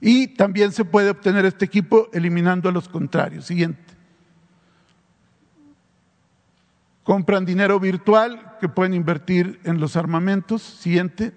Y 0.00 0.28
también 0.28 0.72
se 0.72 0.84
puede 0.84 1.10
obtener 1.10 1.44
este 1.44 1.66
equipo 1.66 2.08
eliminando 2.12 2.68
a 2.68 2.72
los 2.72 2.88
contrarios. 2.88 3.44
Siguiente. 3.44 3.82
Compran 7.02 7.44
dinero 7.44 7.78
virtual 7.78 8.56
que 8.60 8.68
pueden 8.68 8.94
invertir 8.94 9.60
en 9.64 9.78
los 9.78 9.96
armamentos. 9.96 10.62
Siguiente. 10.62 11.34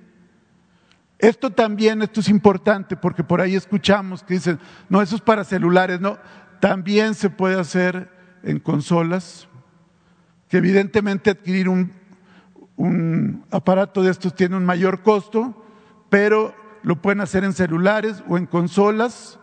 Esto 1.20 1.52
también, 1.52 2.02
esto 2.02 2.20
es 2.20 2.30
importante 2.30 2.98
porque 2.98 3.24
por 3.24 3.40
ahí 3.40 3.56
escuchamos 3.56 4.24
que 4.24 4.36
dicen, 4.36 4.60
no, 4.90 5.02
eso 5.02 5.16
es 5.16 5.22
para 5.22 5.46
celulares, 5.46 6.02
no, 6.02 6.18
también 6.64 7.14
se 7.14 7.30
puede 7.30 7.60
hacer 7.60 8.10
en 8.42 8.58
consolas, 8.58 9.50
que 10.48 10.56
evidentemente 10.56 11.30
adquirir 11.30 11.68
un, 11.68 11.92
aparato 13.52 14.02
de 14.02 14.10
estos 14.10 14.34
tiene 14.34 14.56
un 14.56 14.64
mayor 14.64 15.02
costo, 15.02 15.62
pero 16.08 16.56
lo 16.82 17.02
pueden 17.02 17.20
hacer 17.20 17.44
en 17.44 17.52
celulares 17.52 18.24
o 18.30 18.38
en 18.38 18.46
consolas. 18.46 19.40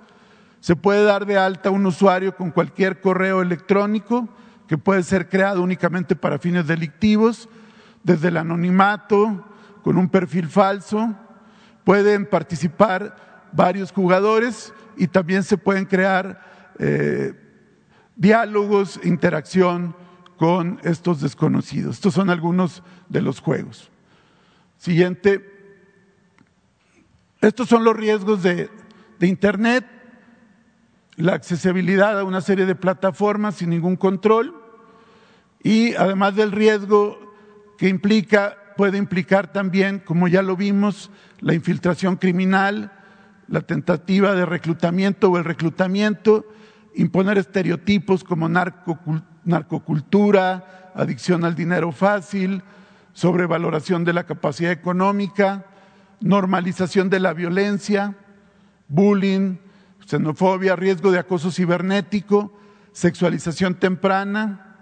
Se 0.60 0.76
puede 0.76 1.04
dar 1.04 1.26
de 1.26 1.36
alta 1.36 1.68
un 1.68 1.84
usuario 1.84 2.34
con 2.34 2.52
cualquier 2.52 3.02
correo 3.02 3.42
electrónico 3.42 4.26
que 4.66 4.78
puede 4.78 5.02
ser 5.02 5.28
creado 5.28 5.60
únicamente 5.60 6.16
para 6.16 6.38
fines 6.38 6.66
delictivos, 6.68 7.50
desde 8.02 8.28
el 8.28 8.38
anonimato, 8.38 9.44
con 9.82 9.98
un 9.98 10.08
perfil 10.08 10.48
falso. 10.48 11.14
Pueden 11.84 12.24
participar 12.24 13.50
varios 13.52 13.92
jugadores 13.92 14.72
y 14.96 15.06
también 15.06 15.42
se 15.42 15.58
pueden 15.58 15.84
crear 15.84 16.48
eh, 16.82 17.34
diálogos, 18.16 18.98
interacción 19.04 19.94
con 20.38 20.80
estos 20.82 21.20
desconocidos. 21.20 21.96
Estos 21.96 22.14
son 22.14 22.30
algunos 22.30 22.82
de 23.10 23.20
los 23.20 23.40
juegos. 23.40 23.90
Siguiente. 24.78 25.46
Estos 27.42 27.68
son 27.68 27.84
los 27.84 27.94
riesgos 27.94 28.42
de, 28.42 28.70
de 29.18 29.26
Internet, 29.26 29.86
la 31.16 31.34
accesibilidad 31.34 32.18
a 32.18 32.24
una 32.24 32.40
serie 32.40 32.64
de 32.64 32.74
plataformas 32.74 33.56
sin 33.56 33.70
ningún 33.70 33.96
control 33.96 34.54
y 35.62 35.94
además 35.94 36.34
del 36.36 36.52
riesgo 36.52 37.18
que 37.76 37.88
implica, 37.88 38.56
puede 38.76 38.96
implicar 38.96 39.52
también, 39.52 39.98
como 39.98 40.28
ya 40.28 40.40
lo 40.40 40.56
vimos, 40.56 41.10
la 41.40 41.52
infiltración 41.52 42.16
criminal, 42.16 42.92
la 43.48 43.60
tentativa 43.60 44.34
de 44.34 44.46
reclutamiento 44.46 45.30
o 45.30 45.36
el 45.36 45.44
reclutamiento, 45.44 46.46
imponer 46.94 47.38
estereotipos 47.38 48.22
como 48.24 48.48
narcocultura, 48.48 50.90
adicción 50.94 51.44
al 51.44 51.54
dinero 51.54 51.92
fácil, 51.92 52.64
sobrevaloración 53.12 54.04
de 54.04 54.12
la 54.12 54.24
capacidad 54.24 54.72
económica, 54.72 55.66
normalización 56.20 57.08
de 57.10 57.20
la 57.20 57.32
violencia, 57.32 58.16
bullying, 58.88 59.58
xenofobia, 60.06 60.74
riesgo 60.76 61.10
de 61.10 61.18
acoso 61.18 61.50
cibernético, 61.50 62.52
sexualización 62.92 63.76
temprana, 63.76 64.76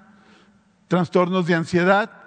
trastornos 0.88 1.46
de 1.46 1.54
ansiedad 1.54 2.17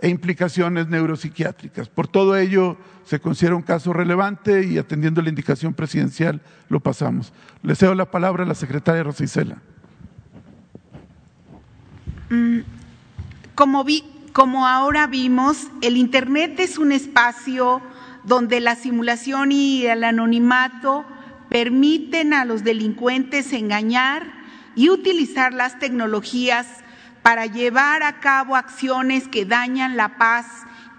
e 0.00 0.08
implicaciones 0.08 0.88
neuropsiquiátricas. 0.88 1.88
Por 1.88 2.06
todo 2.06 2.36
ello, 2.36 2.76
se 3.04 3.20
considera 3.20 3.56
un 3.56 3.62
caso 3.62 3.92
relevante 3.92 4.64
y 4.64 4.78
atendiendo 4.78 5.22
la 5.22 5.28
indicación 5.28 5.74
presidencial 5.74 6.40
lo 6.68 6.80
pasamos. 6.80 7.32
Le 7.62 7.74
cedo 7.74 7.94
la 7.94 8.10
palabra 8.10 8.44
a 8.44 8.46
la 8.46 8.54
secretaria 8.54 9.02
Rosa 9.02 9.24
Isela. 9.24 9.60
Mm, 12.30 12.58
como, 13.54 13.82
vi, 13.84 14.04
como 14.32 14.66
ahora 14.66 15.06
vimos, 15.06 15.66
el 15.80 15.96
Internet 15.96 16.60
es 16.60 16.78
un 16.78 16.92
espacio 16.92 17.80
donde 18.24 18.60
la 18.60 18.76
simulación 18.76 19.50
y 19.50 19.86
el 19.86 20.04
anonimato 20.04 21.04
permiten 21.48 22.34
a 22.34 22.44
los 22.44 22.62
delincuentes 22.62 23.52
engañar 23.52 24.22
y 24.76 24.90
utilizar 24.90 25.54
las 25.54 25.78
tecnologías 25.78 26.66
para 27.22 27.46
llevar 27.46 28.02
a 28.02 28.20
cabo 28.20 28.56
acciones 28.56 29.28
que 29.28 29.44
dañan 29.44 29.96
la 29.96 30.16
paz 30.18 30.46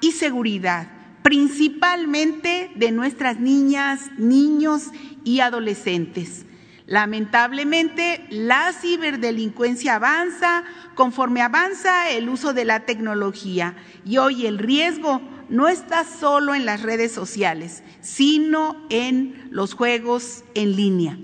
y 0.01 0.11
seguridad, 0.11 0.87
principalmente 1.23 2.71
de 2.75 2.91
nuestras 2.91 3.39
niñas, 3.39 4.09
niños 4.17 4.91
y 5.23 5.39
adolescentes. 5.39 6.45
Lamentablemente, 6.85 8.25
la 8.31 8.73
ciberdelincuencia 8.73 9.95
avanza 9.95 10.63
conforme 10.95 11.41
avanza 11.41 12.09
el 12.09 12.29
uso 12.29 12.53
de 12.53 12.65
la 12.65 12.79
tecnología 12.79 13.75
y 14.03 14.17
hoy 14.17 14.47
el 14.47 14.57
riesgo 14.57 15.21
no 15.49 15.67
está 15.67 16.03
solo 16.03 16.55
en 16.55 16.65
las 16.65 16.81
redes 16.81 17.11
sociales, 17.11 17.83
sino 18.01 18.87
en 18.89 19.49
los 19.51 19.75
juegos 19.75 20.43
en 20.55 20.75
línea. 20.75 21.19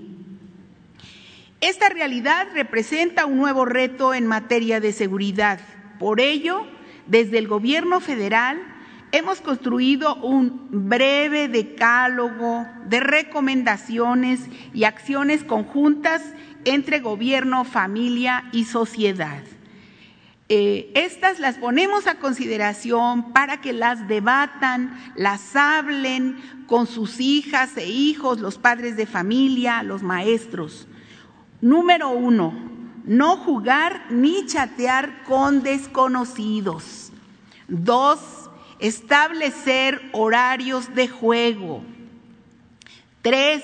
Esta 1.66 1.88
realidad 1.88 2.46
representa 2.54 3.26
un 3.26 3.38
nuevo 3.38 3.64
reto 3.64 4.14
en 4.14 4.24
materia 4.24 4.78
de 4.78 4.92
seguridad. 4.92 5.58
Por 5.98 6.20
ello, 6.20 6.64
desde 7.08 7.38
el 7.38 7.48
Gobierno 7.48 7.98
federal 7.98 8.62
hemos 9.10 9.40
construido 9.40 10.14
un 10.14 10.68
breve 10.70 11.48
decálogo 11.48 12.68
de 12.84 13.00
recomendaciones 13.00 14.42
y 14.74 14.84
acciones 14.84 15.42
conjuntas 15.42 16.22
entre 16.64 17.00
gobierno, 17.00 17.64
familia 17.64 18.44
y 18.52 18.66
sociedad. 18.66 19.42
Eh, 20.48 20.92
estas 20.94 21.40
las 21.40 21.58
ponemos 21.58 22.06
a 22.06 22.20
consideración 22.20 23.32
para 23.32 23.60
que 23.60 23.72
las 23.72 24.06
debatan, 24.06 24.96
las 25.16 25.56
hablen 25.56 26.36
con 26.68 26.86
sus 26.86 27.18
hijas 27.18 27.76
e 27.76 27.88
hijos, 27.88 28.38
los 28.38 28.56
padres 28.56 28.96
de 28.96 29.06
familia, 29.06 29.82
los 29.82 30.04
maestros. 30.04 30.86
Número 31.60 32.10
uno, 32.10 32.52
no 33.04 33.36
jugar 33.38 34.06
ni 34.10 34.46
chatear 34.46 35.22
con 35.24 35.62
desconocidos. 35.62 37.12
Dos, 37.68 38.20
establecer 38.78 40.02
horarios 40.12 40.94
de 40.94 41.08
juego. 41.08 41.82
Tres, 43.22 43.62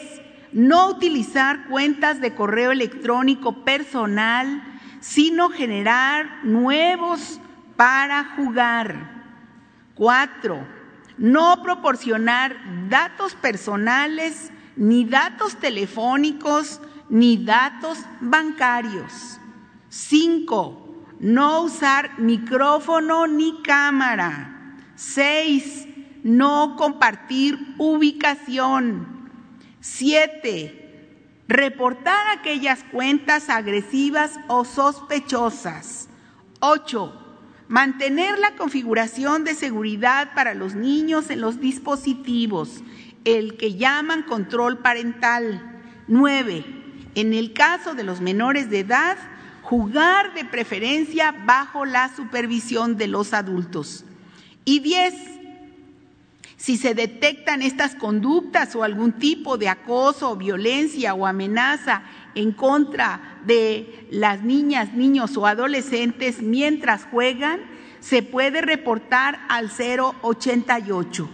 no 0.52 0.88
utilizar 0.88 1.66
cuentas 1.68 2.20
de 2.20 2.34
correo 2.34 2.72
electrónico 2.72 3.64
personal, 3.64 4.62
sino 5.00 5.50
generar 5.50 6.44
nuevos 6.44 7.40
para 7.76 8.24
jugar. 8.36 9.22
Cuatro, 9.94 10.66
no 11.18 11.62
proporcionar 11.62 12.56
datos 12.88 13.34
personales, 13.34 14.50
ni 14.76 15.04
datos 15.04 15.56
telefónicos, 15.56 16.80
ni 17.12 17.36
datos 17.36 17.98
bancarios. 18.22 19.38
Cinco, 19.90 21.04
no 21.20 21.60
usar 21.60 22.18
micrófono 22.18 23.26
ni 23.26 23.60
cámara. 23.60 24.78
Seis, 24.96 25.86
no 26.22 26.74
compartir 26.76 27.58
ubicación. 27.76 29.28
Siete, 29.78 31.12
reportar 31.48 32.38
aquellas 32.38 32.82
cuentas 32.84 33.50
agresivas 33.50 34.40
o 34.48 34.64
sospechosas. 34.64 36.08
Ocho, 36.60 37.12
mantener 37.68 38.38
la 38.38 38.56
configuración 38.56 39.44
de 39.44 39.54
seguridad 39.54 40.32
para 40.34 40.54
los 40.54 40.74
niños 40.74 41.28
en 41.28 41.42
los 41.42 41.60
dispositivos, 41.60 42.82
el 43.26 43.58
que 43.58 43.74
llaman 43.74 44.22
control 44.22 44.78
parental. 44.78 45.82
Nueve, 46.08 46.81
en 47.14 47.34
el 47.34 47.52
caso 47.52 47.94
de 47.94 48.04
los 48.04 48.20
menores 48.20 48.70
de 48.70 48.80
edad, 48.80 49.16
jugar 49.62 50.34
de 50.34 50.44
preferencia 50.44 51.32
bajo 51.44 51.84
la 51.84 52.14
supervisión 52.14 52.96
de 52.96 53.06
los 53.06 53.32
adultos. 53.32 54.04
Y 54.64 54.80
diez, 54.80 55.14
si 56.56 56.76
se 56.76 56.94
detectan 56.94 57.60
estas 57.60 57.94
conductas 57.96 58.76
o 58.76 58.84
algún 58.84 59.12
tipo 59.12 59.58
de 59.58 59.68
acoso, 59.68 60.36
violencia 60.36 61.14
o 61.14 61.26
amenaza 61.26 62.02
en 62.34 62.52
contra 62.52 63.38
de 63.44 64.06
las 64.10 64.42
niñas, 64.42 64.92
niños 64.94 65.36
o 65.36 65.46
adolescentes 65.46 66.40
mientras 66.40 67.04
juegan, 67.04 67.60
se 67.98 68.22
puede 68.22 68.60
reportar 68.60 69.40
al 69.48 69.70
088. 69.70 71.28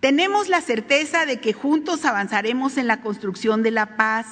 Tenemos 0.00 0.48
la 0.48 0.60
certeza 0.60 1.26
de 1.26 1.40
que 1.40 1.52
juntos 1.52 2.04
avanzaremos 2.04 2.76
en 2.78 2.86
la 2.86 3.00
construcción 3.00 3.64
de 3.64 3.72
la 3.72 3.96
paz 3.96 4.26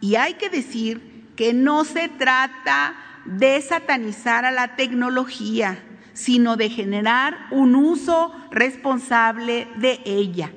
y 0.00 0.16
hay 0.16 0.34
que 0.34 0.48
decir 0.48 1.26
que 1.36 1.52
no 1.52 1.84
se 1.84 2.08
trata 2.08 2.94
de 3.24 3.60
satanizar 3.60 4.44
a 4.44 4.50
la 4.50 4.76
tecnología, 4.76 5.82
sino 6.12 6.56
de 6.56 6.70
generar 6.70 7.46
un 7.50 7.74
uso 7.74 8.32
responsable 8.50 9.68
de 9.76 10.00
ella. 10.04 10.50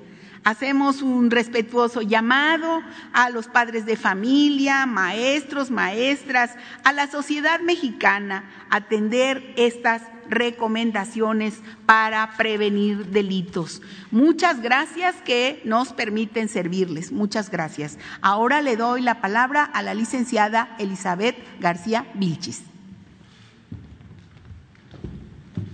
Hacemos 0.43 1.03
un 1.03 1.29
respetuoso 1.29 2.01
llamado 2.01 2.81
a 3.13 3.29
los 3.29 3.47
padres 3.47 3.85
de 3.85 3.95
familia, 3.95 4.87
maestros, 4.87 5.69
maestras, 5.69 6.55
a 6.83 6.93
la 6.93 7.05
sociedad 7.05 7.59
mexicana 7.59 8.49
a 8.71 8.77
atender 8.77 9.53
estas 9.55 10.01
recomendaciones 10.31 11.59
para 11.85 12.31
prevenir 12.37 13.07
delitos. 13.07 13.81
Muchas 14.09 14.61
gracias 14.61 15.15
que 15.23 15.61
nos 15.65 15.93
permiten 15.93 16.49
servirles. 16.49 17.11
Muchas 17.11 17.51
gracias. 17.51 17.99
Ahora 18.21 18.61
le 18.61 18.77
doy 18.77 19.01
la 19.01 19.21
palabra 19.21 19.63
a 19.63 19.83
la 19.83 19.93
licenciada 19.93 20.75
Elizabeth 20.79 21.35
García 21.59 22.07
Vilchis. 22.15 22.63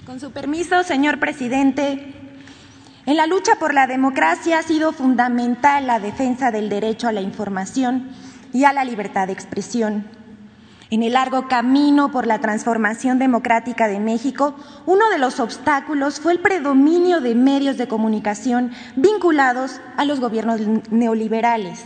Con 0.05 0.19
su 0.19 0.31
permiso, 0.31 0.83
señor 0.83 1.19
presidente, 1.19 2.13
en 3.05 3.15
la 3.15 3.27
lucha 3.27 3.55
por 3.59 3.73
la 3.73 3.87
democracia 3.87 4.59
ha 4.59 4.63
sido 4.63 4.91
fundamental 4.91 5.87
la 5.87 5.99
defensa 5.99 6.51
del 6.51 6.69
derecho 6.69 7.07
a 7.07 7.11
la 7.13 7.21
información 7.21 8.09
y 8.53 8.65
a 8.65 8.73
la 8.73 8.83
libertad 8.83 9.27
de 9.27 9.33
expresión. 9.33 10.16
En 10.89 11.03
el 11.03 11.13
largo 11.13 11.49
camino 11.49 12.11
por 12.11 12.25
la 12.25 12.39
transformación 12.39 13.19
democrática 13.19 13.89
de 13.89 13.99
México, 13.99 14.55
uno 14.85 15.09
de 15.09 15.17
los 15.17 15.41
obstáculos 15.41 16.21
fue 16.21 16.31
el 16.31 16.39
predominio 16.39 17.19
de 17.19 17.35
medios 17.35 17.75
de 17.77 17.89
comunicación 17.89 18.71
vinculados 18.95 19.81
a 19.97 20.05
los 20.05 20.21
gobiernos 20.21 20.61
neoliberales, 20.89 21.83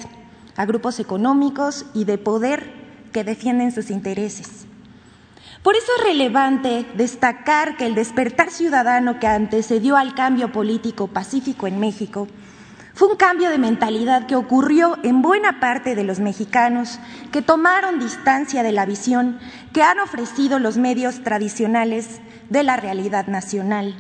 a 0.56 0.66
grupos 0.68 1.00
económicos 1.00 1.88
y 1.96 2.04
de 2.04 2.20
poder 2.20 2.72
que 3.12 3.24
defienden 3.24 3.72
sus 3.72 3.90
intereses. 3.90 4.68
Por 5.64 5.76
eso 5.76 5.92
es 5.98 6.04
relevante 6.04 6.86
destacar 6.96 7.78
que 7.78 7.88
el 7.88 7.96
despertar 7.96 8.52
ciudadano 8.52 9.20
que 9.20 9.28
antecedió 9.28 9.98
al 9.98 10.14
cambio 10.14 10.52
político 10.52 11.08
pacífico 11.08 11.66
en 11.66 11.80
México 11.80 12.28
fue 12.94 13.08
un 13.08 13.16
cambio 13.16 13.50
de 13.50 13.58
mentalidad 13.58 14.28
que 14.28 14.36
ocurrió 14.36 14.98
en 15.04 15.22
buena 15.22 15.60
parte 15.60 15.96
de 15.96 16.04
los 16.04 16.20
mexicanos 16.20 17.00
que 17.32 17.42
tomaron 17.42 18.00
distancia 18.00 18.64
de 18.64 18.72
la 18.72 18.86
visión 18.86 19.40
que 19.74 19.84
han 19.84 20.00
ofrecido 20.00 20.60
los 20.60 20.78
medios 20.78 21.24
tradicionales 21.24 22.20
de 22.50 22.64
la 22.64 22.76
realidad 22.76 23.28
nacional. 23.28 23.96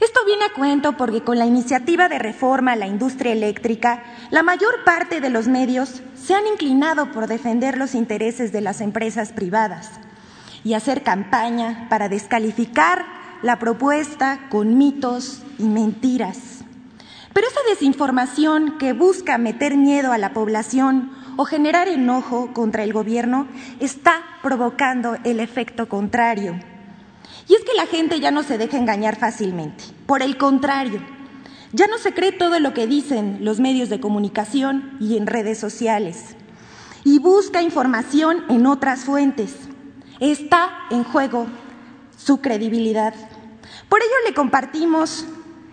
Esto 0.00 0.20
viene 0.26 0.46
a 0.46 0.52
cuento 0.52 0.96
porque 0.96 1.22
con 1.22 1.38
la 1.38 1.46
iniciativa 1.46 2.08
de 2.08 2.18
reforma 2.18 2.72
a 2.72 2.76
la 2.76 2.86
industria 2.86 3.32
eléctrica, 3.32 4.02
la 4.30 4.42
mayor 4.42 4.82
parte 4.84 5.20
de 5.20 5.30
los 5.30 5.46
medios 5.46 6.02
se 6.16 6.34
han 6.34 6.46
inclinado 6.46 7.12
por 7.12 7.28
defender 7.28 7.78
los 7.78 7.94
intereses 7.94 8.52
de 8.52 8.62
las 8.62 8.80
empresas 8.80 9.32
privadas 9.32 9.90
y 10.64 10.74
hacer 10.74 11.02
campaña 11.02 11.86
para 11.88 12.08
descalificar 12.08 13.04
la 13.42 13.58
propuesta 13.58 14.40
con 14.50 14.78
mitos 14.78 15.42
y 15.58 15.64
mentiras. 15.64 16.51
Pero 17.32 17.46
esa 17.46 17.60
desinformación 17.68 18.78
que 18.78 18.92
busca 18.92 19.38
meter 19.38 19.76
miedo 19.76 20.12
a 20.12 20.18
la 20.18 20.32
población 20.32 21.10
o 21.36 21.44
generar 21.44 21.88
enojo 21.88 22.52
contra 22.52 22.84
el 22.84 22.92
gobierno 22.92 23.48
está 23.80 24.22
provocando 24.42 25.16
el 25.24 25.40
efecto 25.40 25.88
contrario. 25.88 26.60
Y 27.48 27.54
es 27.54 27.64
que 27.64 27.74
la 27.74 27.86
gente 27.86 28.20
ya 28.20 28.30
no 28.30 28.42
se 28.42 28.58
deja 28.58 28.76
engañar 28.76 29.16
fácilmente. 29.16 29.84
Por 30.06 30.22
el 30.22 30.36
contrario, 30.36 31.00
ya 31.72 31.86
no 31.86 31.98
se 31.98 32.12
cree 32.12 32.32
todo 32.32 32.60
lo 32.60 32.74
que 32.74 32.86
dicen 32.86 33.38
los 33.40 33.60
medios 33.60 33.88
de 33.88 34.00
comunicación 34.00 34.96
y 35.00 35.16
en 35.16 35.26
redes 35.26 35.58
sociales. 35.58 36.36
Y 37.04 37.18
busca 37.18 37.62
información 37.62 38.44
en 38.48 38.66
otras 38.66 39.00
fuentes. 39.00 39.54
Está 40.20 40.70
en 40.90 41.02
juego 41.02 41.46
su 42.16 42.40
credibilidad. 42.40 43.14
Por 43.88 44.00
ello 44.00 44.14
le 44.26 44.34
compartimos 44.34 45.26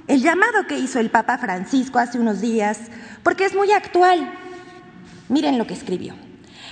el 0.10 0.24
llamado 0.24 0.66
que 0.66 0.80
hizo 0.80 1.00
el 1.00 1.12
Papa 1.12 1.38
Francisco 1.38 2.00
hace 2.00 2.20
unos 2.20 2.42
días, 2.42 2.80
porque 3.22 3.46
es 3.46 3.54
muy 3.54 3.72
actual. 3.72 4.34
Miren 5.30 5.60
lo 5.60 5.68
que 5.68 5.76
escribió. 5.76 6.16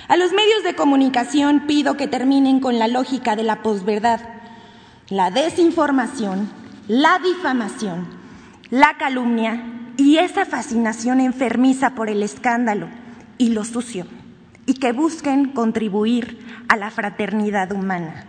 A 0.08 0.16
los 0.16 0.32
medios 0.32 0.64
de 0.64 0.74
comunicación 0.74 1.68
pido 1.68 1.96
que 1.96 2.08
terminen 2.08 2.58
con 2.58 2.80
la 2.80 2.88
lógica 2.88 3.36
de 3.36 3.44
la 3.44 3.62
posverdad, 3.62 4.20
la 5.08 5.30
desinformación, 5.30 6.50
la 6.88 7.20
difamación, 7.20 8.08
la 8.70 8.96
calumnia 8.98 9.62
y 9.96 10.18
esa 10.18 10.44
fascinación 10.44 11.20
enfermiza 11.20 11.90
por 11.90 12.10
el 12.10 12.24
escándalo 12.24 12.88
y 13.38 13.50
lo 13.50 13.64
sucio 13.64 14.08
y 14.66 14.74
que 14.74 14.90
busquen 14.90 15.52
contribuir 15.52 16.44
a 16.68 16.76
la 16.76 16.90
fraternidad 16.90 17.70
humana. 17.70 18.24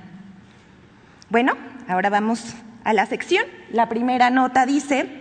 Bueno, 1.32 1.54
ahora 1.88 2.12
vamos 2.12 2.54
a 2.84 2.94
la 2.94 3.06
sección. 3.06 3.46
La 3.72 3.90
primera 3.90 4.30
nota 4.30 4.66
dice, 4.66 5.20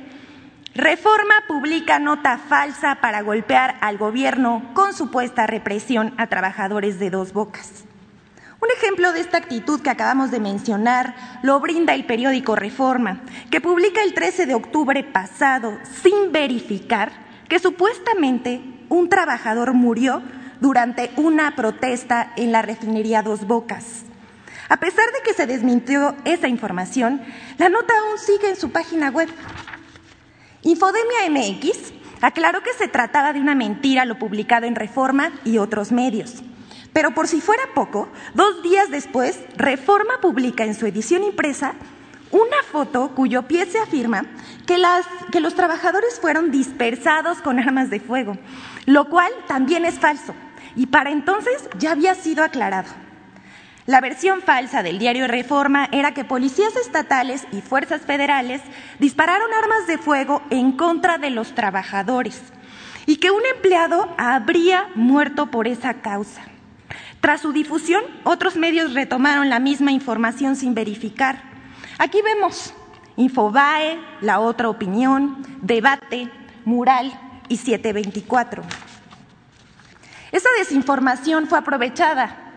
Reforma 0.75 1.35
publica 1.49 1.99
nota 1.99 2.39
falsa 2.39 2.99
para 3.01 3.23
golpear 3.23 3.77
al 3.81 3.99
gobierno 3.99 4.63
con 4.75 4.95
supuesta 4.95 5.47
represión 5.47 6.15
a 6.19 6.29
trabajadores 6.29 6.99
de 6.99 7.11
dos 7.11 7.33
bocas. 7.33 7.85
Un 8.61 8.69
ejemplo 8.77 9.13
de 9.13 9.21
esta 9.21 9.39
actitud 9.39 9.81
que 9.81 9.91
acabamos 9.91 10.31
de 10.31 10.41
mencionar 10.41 11.15
lo 11.43 11.61
brinda 11.61 11.95
el 11.95 12.07
periódico 12.07 12.57
Reforma, 12.57 13.21
que 13.51 13.61
publica 13.61 14.03
el 14.03 14.15
13 14.15 14.47
de 14.47 14.55
octubre 14.55 15.05
pasado, 15.05 15.79
sin 16.03 16.33
verificar, 16.33 17.13
que 17.49 17.61
supuestamente 17.61 18.61
un 18.89 19.09
trabajador 19.09 19.75
murió 19.75 20.23
durante 20.61 21.11
una 21.17 21.55
protesta 21.55 22.33
en 22.37 22.51
la 22.51 22.63
refinería 22.63 23.23
Dos 23.23 23.47
Bocas. 23.47 24.08
A 24.69 24.77
pesar 24.79 25.07
de 25.13 25.23
que 25.25 25.35
se 25.35 25.47
desmintió 25.47 26.15
esa 26.25 26.49
información, 26.49 27.23
la 27.57 27.69
nota 27.69 27.95
aún 27.99 28.19
sigue 28.19 28.51
en 28.51 28.57
su 28.57 28.71
página 28.71 29.11
web. 29.11 29.29
Infodemia 30.63 31.31
MX 31.31 31.93
aclaró 32.21 32.63
que 32.63 32.75
se 32.75 32.89
trataba 32.89 33.33
de 33.33 33.41
una 33.41 33.55
mentira 33.55 34.05
lo 34.05 34.19
publicado 34.19 34.67
en 34.67 34.75
Reforma 34.75 35.33
y 35.45 35.59
otros 35.59 35.93
medios. 35.93 36.43
Pero 36.93 37.13
por 37.13 37.29
si 37.29 37.41
fuera 37.41 37.63
poco, 37.75 38.09
dos 38.35 38.63
días 38.63 38.91
después, 38.91 39.41
Reforma 39.57 40.21
publica 40.21 40.65
en 40.65 40.75
su 40.75 40.87
edición 40.87 41.23
impresa 41.25 41.75
una 42.31 42.63
foto 42.71 43.15
cuyo 43.15 43.45
pie 43.45 43.65
se 43.67 43.79
afirma 43.79 44.27
que, 44.67 44.77
que 45.33 45.41
los 45.41 45.55
trabajadores 45.55 46.21
fueron 46.21 46.51
dispersados 46.51 47.41
con 47.41 47.59
armas 47.59 47.89
de 47.89 48.01
fuego, 48.01 48.37
lo 48.85 49.09
cual 49.09 49.33
también 49.47 49.87
es 49.87 49.99
falso 49.99 50.35
y 50.77 50.87
para 50.87 51.11
entonces 51.11 51.69
ya 51.79 51.93
había 51.93 52.15
sido 52.15 52.45
aclarado. 52.45 53.08
La 53.89 54.03
versión 54.03 54.43
falsa 54.43 54.83
del 54.83 54.99
diario 54.99 55.27
Reforma 55.27 55.89
era 55.93 56.13
que 56.13 56.23
policías 56.23 56.77
estatales 56.77 57.47
y 57.53 57.63
fuerzas 57.63 58.03
federales 58.03 58.61
dispararon 58.99 59.49
armas 59.55 59.87
de 59.87 59.97
fuego 59.97 60.43
en 60.51 60.73
contra 60.73 61.17
de 61.17 61.31
los 61.31 61.55
trabajadores 61.55 62.39
y 63.07 63.17
que 63.17 63.31
un 63.31 63.41
empleado 63.47 64.15
habría 64.19 64.91
muerto 64.95 65.51
por 65.51 65.67
esa 65.67 66.03
causa. 66.03 66.43
Tras 67.23 67.41
su 67.41 67.55
difusión, 67.55 68.05
otros 68.25 68.57
medios 68.57 68.93
retomaron 68.93 69.49
la 69.49 69.59
misma 69.59 69.91
información 69.91 70.55
sin 70.55 70.75
verificar. 70.75 71.41
Aquí 71.99 72.21
vemos 72.21 72.75
Infobae, 73.17 73.99
La 74.21 74.41
Otra 74.41 74.69
Opinión, 74.69 75.39
Debate, 75.63 76.31
Mural 76.67 77.19
y 77.49 77.57
724. 77.57 78.63
Esa 80.31 80.49
desinformación 80.59 81.47
fue 81.47 81.57
aprovechada 81.57 82.48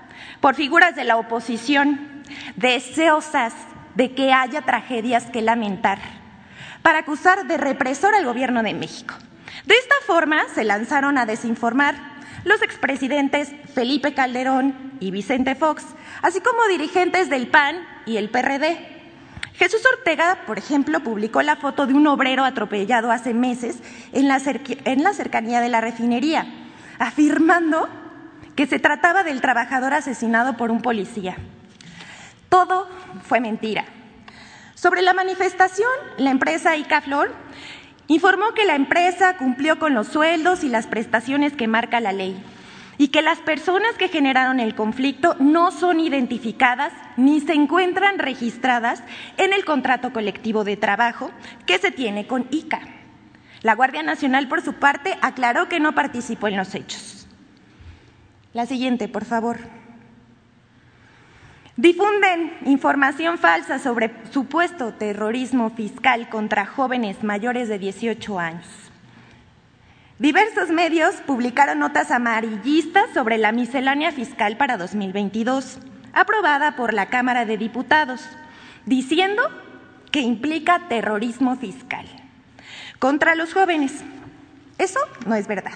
por 0.42 0.56
figuras 0.56 0.96
de 0.96 1.06
la 1.06 1.18
oposición 1.18 2.24
deseosas 2.56 3.54
de 3.96 4.14
que 4.14 4.34
haya 4.34 4.62
tragedias 4.62 5.26
que 5.26 5.42
lamentar 5.42 6.00
para 6.82 7.00
acusar 7.00 7.46
de 7.46 7.58
represor 7.58 8.16
al 8.16 8.26
gobierno 8.26 8.64
de 8.64 8.74
México. 8.74 9.14
De 9.66 9.76
esta 9.76 9.96
forma 10.06 10.44
se 10.54 10.64
lanzaron 10.64 11.18
a 11.18 11.26
desinformar 11.26 11.96
los 12.44 12.62
expresidentes 12.64 13.52
Felipe 13.76 14.14
Calderón 14.14 14.94
y 15.00 15.12
Vicente 15.12 15.54
Fox, 15.56 15.86
así 16.24 16.42
como 16.42 16.68
dirigentes 16.68 17.30
del 17.30 17.48
PAN 17.48 17.76
y 18.06 18.18
el 18.18 18.30
PRD. 18.30 18.88
Jesús 19.54 19.82
Ortega, 19.94 20.40
por 20.48 20.58
ejemplo, 20.58 21.02
publicó 21.02 21.44
la 21.44 21.58
foto 21.58 21.86
de 21.86 21.94
un 21.94 22.08
obrero 22.08 22.44
atropellado 22.44 23.12
hace 23.12 23.34
meses 23.34 23.78
en 24.12 24.28
la, 24.28 24.42
en 24.86 25.04
la 25.04 25.14
cercanía 25.14 25.62
de 25.62 25.70
la 25.70 25.82
refinería, 25.82 26.48
afirmando 26.98 27.88
que 28.56 28.68
se 28.68 28.80
trataba 28.80 29.24
del 29.24 29.42
trabajador 29.42 29.94
asesinado 29.94 30.58
por 30.58 30.72
un 30.72 30.82
policía. 30.82 31.38
Todo 32.50 32.90
fue 33.24 33.40
mentira. 33.40 33.86
Sobre 34.76 35.02
la 35.02 35.14
manifestación, 35.14 35.92
la 36.18 36.32
empresa 36.32 36.76
Icaflor 36.76 37.34
informó 38.08 38.54
que 38.54 38.66
la 38.66 38.76
empresa 38.76 39.38
cumplió 39.38 39.80
con 39.80 39.94
los 39.94 40.08
sueldos 40.08 40.64
y 40.64 40.70
las 40.70 40.88
prestaciones 40.88 41.54
que 41.54 41.68
marca 41.68 42.00
la 42.00 42.12
ley 42.12 42.44
y 42.98 43.08
que 43.08 43.22
las 43.22 43.40
personas 43.40 43.96
que 43.98 44.10
generaron 44.10 44.60
el 44.60 44.76
conflicto 44.76 45.36
no 45.40 45.72
son 45.72 46.00
identificadas 46.00 46.94
ni 47.18 47.40
se 47.40 47.54
encuentran 47.54 48.20
registradas 48.20 49.02
en 49.38 49.54
el 49.54 49.66
contrato 49.66 50.14
colectivo 50.14 50.64
de 50.64 50.78
trabajo 50.78 51.32
que 51.66 51.78
se 51.78 51.92
tiene 51.92 52.28
con 52.28 52.48
ICA. 52.52 52.82
La 53.62 53.76
Guardia 53.76 54.04
Nacional, 54.04 54.48
por 54.48 54.62
su 54.62 54.74
parte, 54.74 55.18
aclaró 55.22 55.70
que 55.70 55.80
no 55.80 55.94
participó 55.94 56.48
en 56.48 56.58
los 56.58 56.76
hechos. 56.76 57.21
La 58.54 58.66
siguiente, 58.66 59.08
por 59.08 59.26
favor. 59.26 59.60
Difunden 61.78 62.58
información 62.66 63.38
falsa 63.38 63.80
sobre 63.80 64.12
supuesto 64.32 64.94
terrorismo 64.94 65.70
fiscal 65.70 66.30
contra 66.30 66.66
jóvenes 66.66 67.24
mayores 67.24 67.70
de 67.70 67.80
18 67.80 68.40
años. 68.40 68.66
Diversos 70.20 70.70
medios 70.70 71.16
publicaron 71.26 71.80
notas 71.80 72.12
amarillistas 72.12 73.06
sobre 73.14 73.38
la 73.38 73.52
miscelánea 73.52 74.12
fiscal 74.12 74.58
para 74.58 74.78
2022, 74.78 75.80
aprobada 76.14 76.76
por 76.76 76.94
la 76.94 77.08
Cámara 77.08 77.46
de 77.46 77.58
Diputados, 77.58 78.22
diciendo 78.86 79.42
que 80.12 80.20
implica 80.20 80.90
terrorismo 80.90 81.56
fiscal 81.56 82.06
contra 83.00 83.34
los 83.34 83.54
jóvenes. 83.54 84.04
Eso 84.78 85.00
no 85.26 85.36
es 85.36 85.48
verdad. 85.48 85.74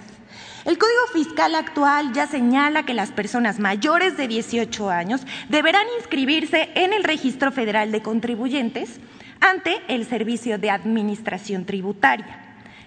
El 0.66 0.80
Código 0.80 1.05
Fiscal 1.13 1.53
actual 1.53 2.11
ya 2.13 2.26
señala 2.26 2.88
que 2.88 2.95
las 2.95 3.11
personas 3.11 3.59
mayores 3.59 4.18
de 4.18 4.28
18 4.28 4.89
años 4.89 5.22
deberán 5.47 5.86
inscribirse 5.99 6.72
en 6.74 6.91
el 6.91 7.03
Registro 7.03 7.51
Federal 7.51 7.91
de 7.91 8.01
Contribuyentes 8.01 8.99
ante 9.41 9.80
el 9.89 10.07
Servicio 10.07 10.57
de 10.57 10.72
Administración 10.72 11.66
Tributaria. 11.66 12.39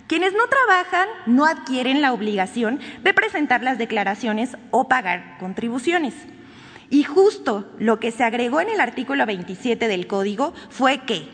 Quienes 0.09 0.33
no 0.33 0.49
trabajan 0.49 1.07
no 1.26 1.45
adquieren 1.47 2.03
la 2.03 2.12
obligación 2.12 2.81
de 3.05 3.14
presentar 3.14 3.62
las 3.62 3.79
declaraciones 3.79 4.57
o 4.72 4.89
pagar 4.89 5.37
contribuciones. 5.39 6.14
Y 6.91 7.05
justo 7.05 7.70
lo 7.79 8.01
que 8.01 8.11
se 8.11 8.24
agregó 8.24 8.61
en 8.61 8.70
el 8.70 8.81
artículo 8.81 9.24
27 9.24 9.87
del 9.87 10.09
Código 10.09 10.53
fue 10.68 10.99
que 11.03 11.29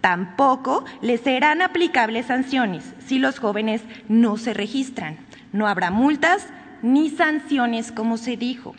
tampoco 0.00 0.84
les 1.02 1.22
serán 1.22 1.60
aplicables 1.60 2.26
sanciones 2.26 2.84
si 3.04 3.18
los 3.18 3.40
jóvenes 3.40 3.82
no 4.06 4.36
se 4.36 4.54
registran. 4.54 5.26
No 5.52 5.66
habrá 5.66 5.90
multas 5.90 6.46
ni 6.82 7.10
sanciones, 7.10 7.92
como 7.92 8.16
se 8.16 8.36
dijo. 8.36 8.74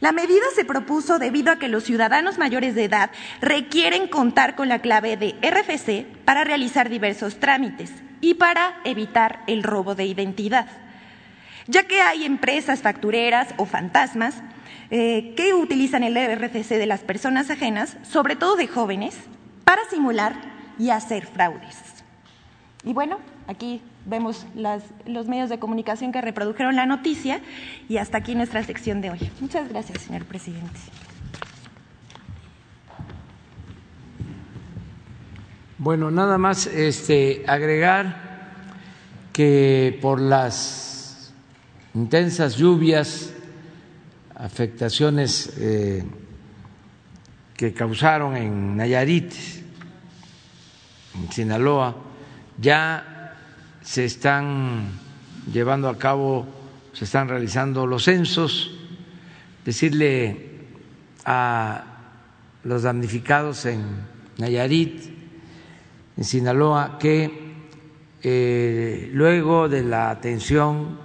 La 0.00 0.12
medida 0.12 0.44
se 0.54 0.64
propuso 0.64 1.18
debido 1.18 1.50
a 1.50 1.58
que 1.58 1.68
los 1.68 1.84
ciudadanos 1.84 2.36
mayores 2.36 2.74
de 2.74 2.84
edad 2.84 3.10
requieren 3.40 4.06
contar 4.06 4.54
con 4.54 4.68
la 4.68 4.80
clave 4.80 5.16
de 5.16 5.34
RFC 5.40 6.06
para 6.24 6.44
realizar 6.44 6.90
diversos 6.90 7.40
trámites 7.40 7.90
y 8.20 8.34
para 8.34 8.80
evitar 8.84 9.42
el 9.46 9.62
robo 9.62 9.94
de 9.94 10.04
identidad, 10.04 10.66
ya 11.66 11.84
que 11.84 12.02
hay 12.02 12.24
empresas 12.24 12.82
factureras 12.82 13.54
o 13.56 13.64
fantasmas 13.64 14.42
eh, 14.90 15.32
que 15.36 15.54
utilizan 15.54 16.02
el 16.02 16.16
RFC 16.16 16.76
de 16.76 16.86
las 16.86 17.00
personas 17.00 17.48
ajenas, 17.48 17.96
sobre 18.02 18.36
todo 18.36 18.56
de 18.56 18.68
jóvenes, 18.68 19.16
para 19.64 19.84
simular 19.88 20.34
y 20.78 20.90
hacer 20.90 21.26
fraudes. 21.26 21.78
Y 22.84 22.92
bueno, 22.92 23.18
aquí 23.46 23.80
vemos 24.06 24.46
los 25.06 25.28
medios 25.28 25.48
de 25.48 25.58
comunicación 25.58 26.12
que 26.12 26.20
reprodujeron 26.20 26.76
la 26.76 26.86
noticia 26.86 27.40
y 27.88 27.96
hasta 27.96 28.18
aquí 28.18 28.34
nuestra 28.34 28.62
sección 28.62 29.00
de 29.00 29.10
hoy. 29.10 29.30
Muchas 29.40 29.68
gracias, 29.68 30.02
señor 30.02 30.24
presidente. 30.24 30.80
Bueno, 35.78 36.10
nada 36.10 36.38
más 36.38 36.66
este, 36.66 37.44
agregar 37.46 38.34
que 39.32 39.98
por 40.00 40.20
las 40.20 41.32
intensas 41.94 42.56
lluvias, 42.56 43.32
afectaciones 44.34 45.52
eh, 45.58 46.04
que 47.56 47.72
causaron 47.74 48.36
en 48.36 48.76
Nayarit, 48.76 49.32
en 51.14 51.32
Sinaloa, 51.32 51.96
ya 52.58 53.13
se 53.84 54.06
están 54.06 54.88
llevando 55.52 55.88
a 55.88 55.98
cabo, 55.98 56.46
se 56.94 57.04
están 57.04 57.28
realizando 57.28 57.86
los 57.86 58.04
censos, 58.04 58.70
decirle 59.64 60.50
a 61.26 61.84
los 62.64 62.82
damnificados 62.82 63.66
en 63.66 63.84
Nayarit, 64.38 65.04
en 66.16 66.24
Sinaloa, 66.24 66.98
que 66.98 67.30
eh, 68.22 69.10
luego 69.12 69.68
de 69.68 69.82
la 69.82 70.10
atención 70.10 70.98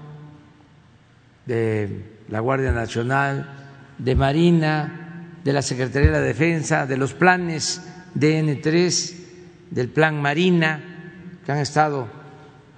de 1.45 2.21
la 2.29 2.39
Guardia 2.39 2.71
Nacional, 2.71 3.67
de 3.97 4.15
Marina, 4.15 5.27
de 5.43 5.51
la 5.51 5.61
Secretaría 5.61 6.11
de 6.11 6.17
la 6.17 6.23
Defensa, 6.23 6.85
de 6.85 6.95
los 6.95 7.13
planes 7.13 7.81
DN3, 8.15 9.15
del 9.69 9.89
Plan 9.89 10.21
Marina, 10.21 10.81
que 11.45 11.51
han 11.51 11.57
estado 11.57 12.18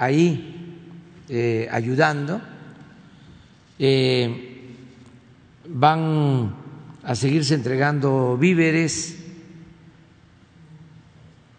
ahí 0.02 0.80
eh, 1.30 1.70
ayudando. 1.72 2.42
Eh, 3.78 4.74
van 5.70 6.56
a 7.04 7.16
seguirse 7.16 7.54
entregando 7.54 8.36
víveres. 8.36 9.18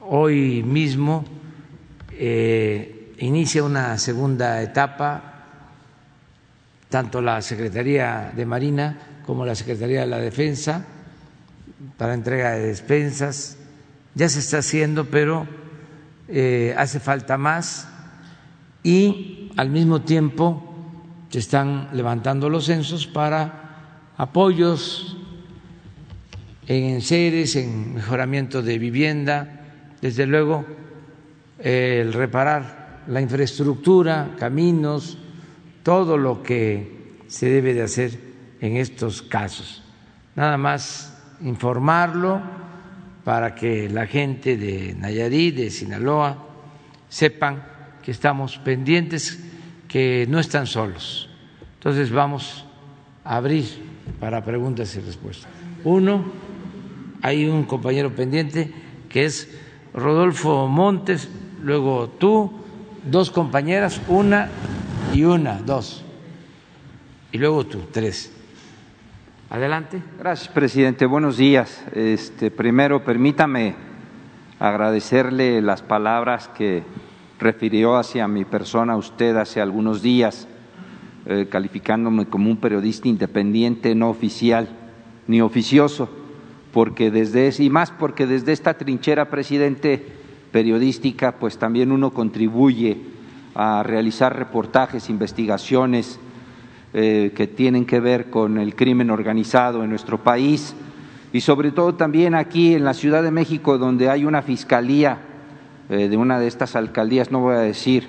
Hoy 0.01 0.65
mismo 0.65 1.25
eh, 2.11 3.15
inicia 3.19 3.63
una 3.63 3.97
segunda 3.97 4.61
etapa, 4.61 5.47
tanto 6.89 7.23
la 7.23 7.41
Secretaría 7.41 8.33
de 8.35 8.45
Marina 8.45 8.99
como 9.25 9.47
la 9.47 9.55
Secretaría 9.55 10.01
de 10.01 10.09
la 10.09 10.19
Defensa, 10.19 10.85
para 11.97 12.15
entrega 12.15 12.51
de 12.53 12.67
despensas. 12.67 13.57
Ya 14.17 14.29
se 14.29 14.41
está 14.41 14.59
haciendo, 14.59 15.05
pero 15.05 15.47
hace 16.77 16.99
falta 16.99 17.37
más 17.39 17.92
y 18.83 19.51
al 19.57 19.71
mismo 19.71 20.03
tiempo 20.03 20.63
se 21.29 21.39
están 21.39 21.89
levantando 21.93 22.49
los 22.49 22.67
censos 22.67 23.07
para 23.07 24.13
apoyos 24.17 25.17
en 26.67 27.01
seres, 27.01 27.57
en 27.57 27.95
mejoramiento 27.95 28.63
de 28.63 28.79
vivienda, 28.79 29.61
desde 30.01 30.27
luego 30.27 30.65
el 31.59 32.13
reparar 32.13 33.03
la 33.07 33.21
infraestructura, 33.21 34.35
caminos, 34.39 35.19
todo 35.83 36.17
lo 36.17 36.43
que 36.43 37.23
se 37.27 37.49
debe 37.49 37.75
de 37.75 37.83
hacer 37.83 38.19
en 38.61 38.77
estos 38.77 39.23
casos. 39.23 39.83
Nada 40.37 40.57
más 40.57 41.19
informarlo 41.41 42.41
para 43.25 43.55
que 43.55 43.89
la 43.89 44.07
gente 44.07 44.57
de 44.57 44.95
Nayarit, 44.95 45.57
de 45.57 45.71
Sinaloa, 45.71 46.47
sepan 47.09 47.63
que 48.03 48.11
estamos 48.11 48.59
pendientes, 48.59 49.45
que 49.89 50.27
no 50.29 50.39
están 50.39 50.67
solos. 50.67 51.29
Entonces 51.75 52.11
vamos 52.11 52.65
a 53.25 53.37
abrir 53.37 53.65
para 54.21 54.45
preguntas 54.45 54.95
y 54.97 55.01
respuestas. 55.01 55.51
Uno, 55.85 56.25
hay 57.23 57.47
un 57.47 57.65
compañero 57.65 58.15
pendiente 58.15 58.73
que 59.09 59.25
es 59.25 59.51
Rodolfo 59.95 60.69
Montes, 60.69 61.29
luego 61.63 62.09
tú, 62.09 62.53
dos 63.05 63.31
compañeras, 63.31 64.01
una 64.09 64.49
y 65.13 65.25
una, 65.25 65.59
dos. 65.59 66.05
Y 67.31 67.39
luego 67.39 67.67
tú, 67.67 67.81
tres. 67.93 68.33
Adelante. 69.51 70.03
Gracias, 70.19 70.49
presidente. 70.49 71.05
Buenos 71.05 71.37
días. 71.37 71.85
Este, 71.95 72.51
primero, 72.51 73.05
permítame 73.05 73.75
agradecerle 74.59 75.61
las 75.61 75.83
palabras 75.83 76.49
que 76.49 76.85
refirió 77.43 77.97
hacia 77.97 78.29
mi 78.29 78.45
persona 78.45 78.97
usted 78.97 79.37
hace 79.37 79.61
algunos 79.61 80.01
días, 80.01 80.47
eh, 81.27 81.49
calificándome 81.51 82.27
como 82.27 82.49
un 82.49 82.57
periodista 82.57 83.09
independiente, 83.09 83.95
no 83.95 84.09
oficial 84.09 84.69
ni 85.27 85.41
oficioso, 85.41 86.09
porque 86.73 87.11
desde 87.11 87.53
y 87.63 87.69
más 87.69 87.91
porque 87.91 88.27
desde 88.27 88.53
esta 88.53 88.75
trinchera, 88.75 89.29
presidente, 89.29 90.05
periodística, 90.53 91.33
pues 91.33 91.59
también 91.59 91.93
uno 91.93 92.11
contribuye 92.11 92.99
a 93.55 93.83
realizar 93.83 94.37
reportajes, 94.37 95.11
investigaciones 95.11 96.19
eh, 96.95 97.33
que 97.35 97.47
tienen 97.47 97.85
que 97.85 98.01
ver 98.01 98.31
con 98.31 98.59
el 98.59 98.75
crimen 98.75 99.11
organizado 99.11 99.83
en 99.83 99.91
nuestro 99.91 100.23
país 100.23 100.75
y 101.33 101.41
sobre 101.41 101.73
todo 101.73 101.95
también 101.95 102.35
aquí 102.35 102.75
en 102.75 102.85
la 102.85 102.95
Ciudad 102.95 103.23
de 103.23 103.31
México, 103.31 103.79
donde 103.79 104.09
hay 104.11 104.25
una 104.25 104.43
fiscalía 104.43 105.32
eh, 105.93 106.09
de 106.09 106.17
una 106.17 106.39
de 106.41 106.47
estas 106.47 106.75
alcaldías, 106.75 107.31
no 107.31 107.41
voy 107.41 107.55
a 107.55 107.59
decir 107.59 108.09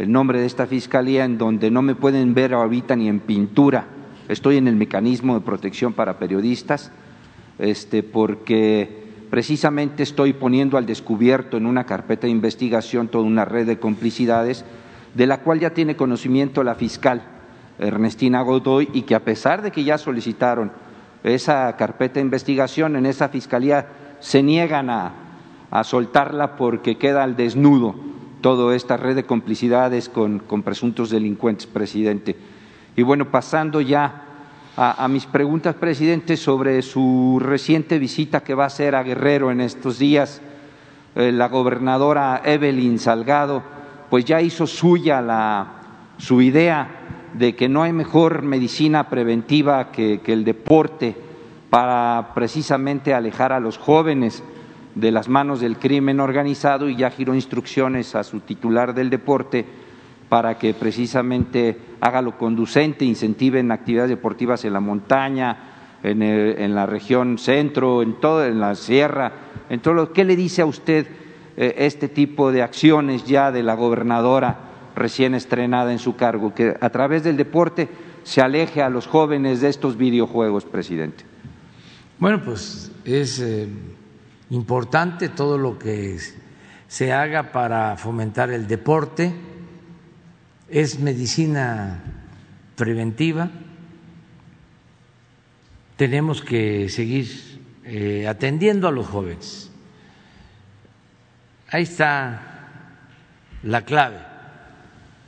el 0.00 0.10
nombre 0.10 0.40
de 0.40 0.46
esta 0.46 0.66
fiscalía, 0.66 1.24
en 1.24 1.38
donde 1.38 1.70
no 1.70 1.80
me 1.80 1.94
pueden 1.94 2.34
ver 2.34 2.52
ahorita 2.52 2.96
ni 2.96 3.06
en 3.06 3.20
pintura. 3.20 3.86
Estoy 4.28 4.56
en 4.56 4.66
el 4.66 4.74
mecanismo 4.74 5.34
de 5.34 5.40
protección 5.46 5.92
para 5.92 6.18
periodistas, 6.18 6.90
este, 7.60 8.02
porque 8.02 9.04
precisamente 9.30 10.02
estoy 10.02 10.32
poniendo 10.32 10.78
al 10.78 10.84
descubierto 10.84 11.56
en 11.56 11.66
una 11.66 11.86
carpeta 11.86 12.26
de 12.26 12.32
investigación 12.32 13.06
toda 13.06 13.22
una 13.22 13.44
red 13.44 13.68
de 13.68 13.78
complicidades, 13.78 14.64
de 15.14 15.28
la 15.28 15.42
cual 15.42 15.60
ya 15.60 15.70
tiene 15.70 15.94
conocimiento 15.94 16.64
la 16.64 16.74
fiscal 16.74 17.22
Ernestina 17.78 18.40
Godoy 18.40 18.88
y 18.92 19.02
que 19.02 19.14
a 19.14 19.24
pesar 19.24 19.62
de 19.62 19.70
que 19.70 19.84
ya 19.84 19.96
solicitaron 19.96 20.72
esa 21.22 21.76
carpeta 21.76 22.14
de 22.14 22.22
investigación, 22.22 22.96
en 22.96 23.06
esa 23.06 23.28
fiscalía 23.28 23.86
se 24.18 24.42
niegan 24.42 24.90
a, 24.90 25.25
soltarla 25.84 26.56
porque 26.56 26.96
queda 26.96 27.22
al 27.22 27.36
desnudo 27.36 27.94
toda 28.40 28.76
esta 28.76 28.96
red 28.96 29.16
de 29.16 29.24
complicidades 29.24 30.08
con, 30.08 30.40
presuntos 30.64 31.10
delincuentes, 31.10 31.66
presidente. 31.66 32.36
Y 32.96 33.02
bueno, 33.02 33.30
pasando 33.30 33.80
ya 33.80 34.22
a, 34.76 35.08
mis 35.08 35.26
preguntas, 35.26 35.74
presidente, 35.74 36.36
sobre 36.36 36.82
su 36.82 37.38
reciente 37.42 37.98
visita 37.98 38.42
que 38.42 38.54
va 38.54 38.64
a 38.64 38.68
hacer 38.68 38.94
a 38.94 39.02
Guerrero 39.02 39.50
en 39.50 39.60
estos 39.60 39.98
días, 39.98 40.40
eh, 41.14 41.32
la 41.32 41.48
gobernadora 41.48 42.42
Evelyn 42.44 42.98
Salgado, 42.98 43.62
pues 44.10 44.24
ya 44.24 44.40
hizo 44.40 44.66
suya 44.66 45.20
la, 45.20 45.72
su 46.18 46.40
idea 46.40 46.88
de 47.34 47.54
que 47.54 47.68
no 47.68 47.82
hay 47.82 47.92
mejor 47.92 48.42
medicina 48.42 49.08
preventiva 49.08 49.90
que, 49.90 50.20
el 50.26 50.44
deporte 50.44 51.16
para 51.70 52.32
precisamente 52.34 53.12
alejar 53.12 53.52
a 53.52 53.60
los 53.60 53.76
jóvenes 53.76 54.42
de 54.96 55.12
las 55.12 55.28
manos 55.28 55.60
del 55.60 55.76
crimen 55.76 56.20
organizado 56.20 56.88
y 56.88 56.96
ya 56.96 57.10
giró 57.10 57.34
instrucciones 57.34 58.14
a 58.14 58.24
su 58.24 58.40
titular 58.40 58.94
del 58.94 59.10
deporte 59.10 59.64
para 60.28 60.58
que 60.58 60.74
precisamente 60.74 61.76
haga 62.00 62.22
lo 62.22 62.36
conducente, 62.36 63.04
incentiven 63.04 63.70
actividades 63.70 64.10
deportivas 64.10 64.64
en 64.64 64.72
la 64.72 64.80
montaña, 64.80 65.98
en, 66.02 66.74
la 66.74 66.86
región 66.86 67.38
centro, 67.38 68.02
en 68.02 68.14
todo, 68.14 68.44
en 68.44 68.58
la 68.58 68.74
sierra, 68.74 69.32
en 69.68 69.80
todo 69.80 69.94
lo. 69.94 70.12
¿Qué 70.12 70.24
le 70.24 70.34
dice 70.34 70.62
a 70.62 70.66
usted 70.66 71.06
eh, 71.56 71.74
este 71.78 72.08
tipo 72.08 72.50
de 72.50 72.62
acciones 72.62 73.24
ya 73.24 73.52
de 73.52 73.62
la 73.62 73.74
gobernadora? 73.74 74.66
recién 74.96 75.34
estrenada 75.34 75.92
en 75.92 75.98
su 75.98 76.16
cargo, 76.16 76.54
que 76.54 76.74
a 76.80 76.90
través 76.90 77.22
del 77.22 77.36
deporte 77.36 77.88
se 78.24 78.40
aleje 78.40 78.82
a 78.82 78.88
los 78.88 79.06
jóvenes 79.06 79.60
de 79.60 79.68
estos 79.68 79.96
videojuegos, 79.96 80.64
presidente. 80.64 81.24
Bueno, 82.18 82.42
pues 82.42 82.90
es 83.04 83.38
eh, 83.40 83.68
importante 84.50 85.28
todo 85.28 85.58
lo 85.58 85.78
que 85.78 86.18
se 86.88 87.12
haga 87.12 87.52
para 87.52 87.96
fomentar 87.96 88.50
el 88.50 88.66
deporte, 88.66 89.34
es 90.68 90.98
medicina 90.98 92.02
preventiva, 92.76 93.50
tenemos 95.96 96.42
que 96.42 96.88
seguir 96.88 97.60
eh, 97.84 98.26
atendiendo 98.28 98.88
a 98.88 98.92
los 98.92 99.06
jóvenes. 99.06 99.70
Ahí 101.68 101.82
está 101.82 102.68
la 103.62 103.82
clave 103.84 104.18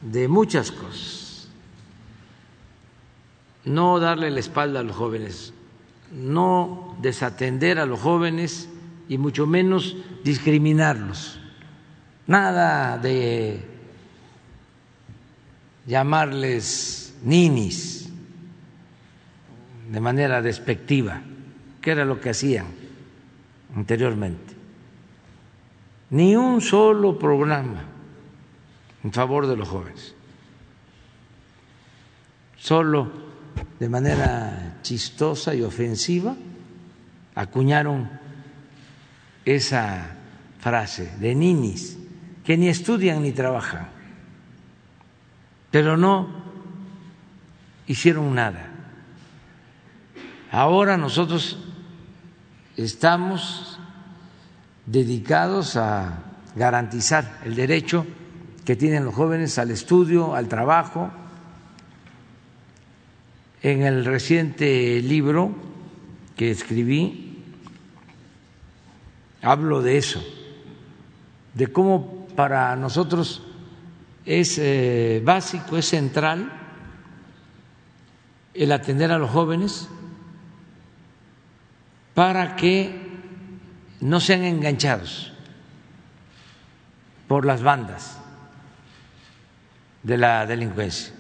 de 0.03 0.29
muchas 0.29 0.71
cosas. 0.71 1.49
No 3.65 3.99
darle 3.99 4.31
la 4.31 4.41
espalda 4.41 4.81
a 4.81 4.83
los 4.83 4.97
jóvenes, 4.97 5.53
no 6.13 6.97
desatender 7.01 7.79
a 7.79 7.87
los 7.87 8.01
jóvenes 8.01 8.69
y 9.09 9.19
mucho 9.19 9.47
menos 9.47 9.97
discriminarlos. 10.23 11.41
Nada 12.27 12.99
de 12.99 13.61
llamarles 15.87 17.17
ninis 17.23 18.11
de 19.91 20.01
manera 20.01 20.43
despectiva, 20.43 21.23
que 21.81 21.91
era 21.91 22.05
lo 22.05 22.21
que 22.21 22.31
hacían 22.31 22.67
anteriormente. 23.75 24.55
Ni 26.11 26.37
un 26.37 26.61
solo 26.61 27.19
programa 27.19 27.85
en 29.03 29.13
favor 29.13 29.47
de 29.47 29.57
los 29.57 29.69
jóvenes. 29.69 30.15
Solo 32.59 33.11
de 33.79 33.89
manera 33.89 34.79
chistosa 34.83 35.55
y 35.55 35.63
ofensiva 35.63 36.37
acuñaron 37.35 38.18
esa 39.57 40.17
frase 40.61 41.17
de 41.21 41.35
ninis, 41.35 41.97
que 42.45 42.57
ni 42.57 42.69
estudian 42.69 43.23
ni 43.23 43.33
trabajan, 43.33 43.89
pero 45.71 45.97
no 45.97 46.29
hicieron 47.87 48.35
nada. 48.35 48.69
Ahora 50.51 50.97
nosotros 50.97 51.59
estamos 52.77 53.79
dedicados 54.87 55.77
a 55.77 56.25
garantizar 56.57 57.41
el 57.45 57.55
derecho 57.55 58.07
que 58.65 58.77
tienen 58.77 59.05
los 59.05 59.15
jóvenes 59.15 59.59
al 59.59 59.71
estudio, 59.71 60.35
al 60.35 60.49
trabajo. 60.49 61.11
En 63.63 63.83
el 63.83 64.05
reciente 64.05 65.01
libro 65.03 65.55
que 66.37 66.51
escribí, 66.51 67.28
hablo 69.43 69.83
de 69.83 69.99
eso, 69.99 70.23
de 71.55 71.69
cómo 71.69 72.27
para 72.37 72.75
nosotros 72.77 73.43
es 74.25 74.59
eh, 74.59 75.23
básico, 75.25 75.77
es 75.77 75.89
central 75.89 76.53
el 78.55 78.73
atender 78.73 79.13
a 79.13 79.19
los 79.19 79.31
jóvenes 79.31 79.89
para 82.15 82.57
que 82.57 83.09
no 84.01 84.21
sean 84.21 84.45
enganchados 84.45 85.33
por 87.29 87.45
las 87.45 87.63
bandas 87.63 88.19
de 90.03 90.17
la 90.17 90.47
delincuencia. 90.47 91.15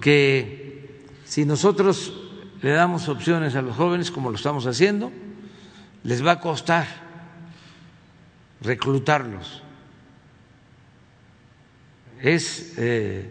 Que 0.00 1.04
si 1.24 1.44
nosotros 1.44 2.29
le 2.62 2.70
damos 2.70 3.08
opciones 3.08 3.54
a 3.54 3.62
los 3.62 3.76
jóvenes, 3.76 4.10
como 4.10 4.30
lo 4.30 4.36
estamos 4.36 4.66
haciendo, 4.66 5.10
les 6.04 6.24
va 6.24 6.32
a 6.32 6.40
costar 6.40 6.86
reclutarlos. 8.60 9.62
Es 12.20 12.74
eh, 12.76 13.30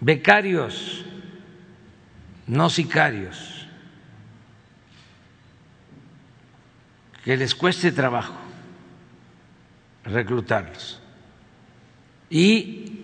becarios, 0.00 1.04
no 2.46 2.70
sicarios, 2.70 3.68
que 7.24 7.36
les 7.36 7.54
cueste 7.54 7.92
trabajo 7.92 8.34
reclutarlos. 10.04 11.00
Y 12.30 13.00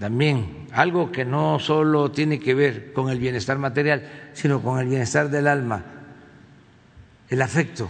también 0.00 0.66
algo 0.72 1.12
que 1.12 1.24
no 1.24 1.60
solo 1.60 2.10
tiene 2.10 2.40
que 2.40 2.54
ver 2.54 2.92
con 2.92 3.08
el 3.08 3.18
bienestar 3.18 3.58
material, 3.58 4.23
sino 4.34 4.60
con 4.60 4.78
el 4.78 4.88
bienestar 4.88 5.30
del 5.30 5.46
alma, 5.46 5.82
el 7.28 7.40
afecto, 7.40 7.88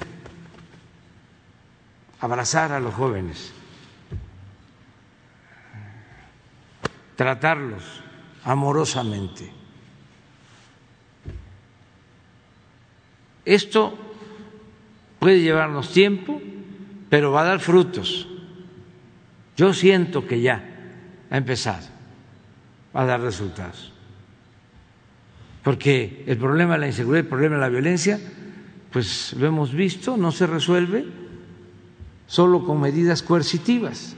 abrazar 2.20 2.72
a 2.72 2.80
los 2.80 2.94
jóvenes, 2.94 3.52
tratarlos 7.16 7.82
amorosamente. 8.44 9.50
Esto 13.44 13.98
puede 15.18 15.40
llevarnos 15.40 15.92
tiempo, 15.92 16.40
pero 17.08 17.32
va 17.32 17.42
a 17.42 17.44
dar 17.44 17.60
frutos. 17.60 18.28
Yo 19.56 19.72
siento 19.72 20.26
que 20.26 20.40
ya 20.40 20.62
ha 21.30 21.36
empezado 21.36 21.86
a 22.92 23.04
dar 23.04 23.20
resultados. 23.20 23.93
Porque 25.64 26.22
el 26.26 26.36
problema 26.36 26.74
de 26.74 26.80
la 26.80 26.86
inseguridad, 26.88 27.24
el 27.24 27.28
problema 27.28 27.54
de 27.56 27.60
la 27.62 27.68
violencia, 27.70 28.20
pues 28.92 29.32
lo 29.32 29.46
hemos 29.46 29.72
visto, 29.72 30.16
no 30.16 30.30
se 30.30 30.46
resuelve 30.46 31.06
solo 32.26 32.64
con 32.66 32.80
medidas 32.80 33.22
coercitivas. 33.22 34.14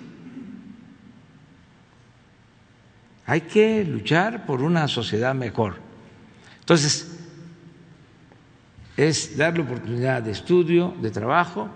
Hay 3.26 3.42
que 3.42 3.84
luchar 3.84 4.44
por 4.44 4.60
una 4.60 4.88
sociedad 4.88 5.34
mejor. 5.34 5.76
Entonces, 6.60 7.16
es 8.96 9.36
darle 9.36 9.62
oportunidad 9.62 10.22
de 10.22 10.32
estudio, 10.32 10.94
de 11.00 11.10
trabajo 11.10 11.68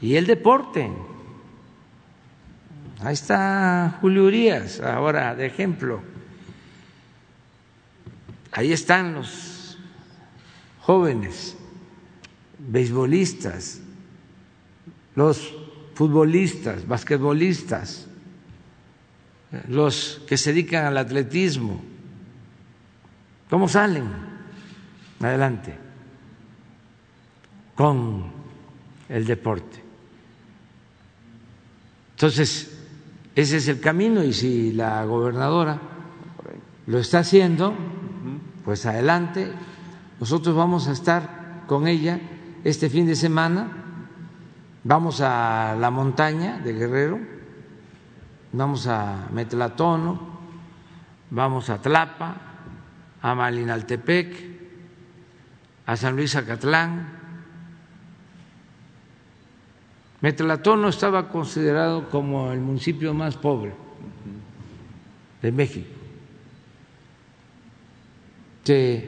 y 0.00 0.14
el 0.14 0.26
deporte. 0.26 0.90
Ahí 3.00 3.14
está 3.14 3.98
Julio 4.00 4.26
Urias, 4.26 4.80
ahora 4.80 5.34
de 5.34 5.46
ejemplo. 5.46 6.02
Ahí 8.52 8.72
están 8.72 9.14
los 9.14 9.78
jóvenes, 10.80 11.56
beisbolistas, 12.58 13.80
los 15.14 15.54
futbolistas, 15.94 16.86
basquetbolistas, 16.86 18.06
los 19.68 20.22
que 20.26 20.36
se 20.36 20.52
dedican 20.52 20.84
al 20.84 20.96
atletismo. 20.96 21.80
¿Cómo 23.50 23.68
salen? 23.68 24.08
Adelante. 25.20 25.74
Con 27.74 28.30
el 29.08 29.26
deporte. 29.26 29.82
Entonces, 32.12 32.78
ese 33.34 33.56
es 33.58 33.68
el 33.68 33.80
camino 33.80 34.24
y 34.24 34.32
si 34.32 34.72
la 34.72 35.04
gobernadora 35.04 35.80
lo 36.86 36.98
está 36.98 37.20
haciendo, 37.20 37.74
pues 38.68 38.84
adelante. 38.84 39.50
Nosotros 40.20 40.54
vamos 40.54 40.88
a 40.88 40.92
estar 40.92 41.62
con 41.66 41.88
ella 41.88 42.20
este 42.64 42.90
fin 42.90 43.06
de 43.06 43.16
semana. 43.16 43.66
Vamos 44.84 45.22
a 45.22 45.74
la 45.80 45.90
montaña 45.90 46.58
de 46.58 46.74
Guerrero, 46.74 47.18
vamos 48.52 48.86
a 48.86 49.26
Metlatono, 49.32 50.20
vamos 51.30 51.70
a 51.70 51.80
Tlapa, 51.80 52.36
a 53.22 53.34
Malinaltepec, 53.34 54.36
a 55.86 55.96
San 55.96 56.14
Luis 56.14 56.36
Acatlán, 56.36 57.08
Metlatono 60.20 60.88
estaba 60.90 61.30
considerado 61.30 62.10
como 62.10 62.52
el 62.52 62.60
municipio 62.60 63.14
más 63.14 63.38
pobre 63.38 63.72
de 65.40 65.52
México. 65.52 65.97
Se 68.68 69.02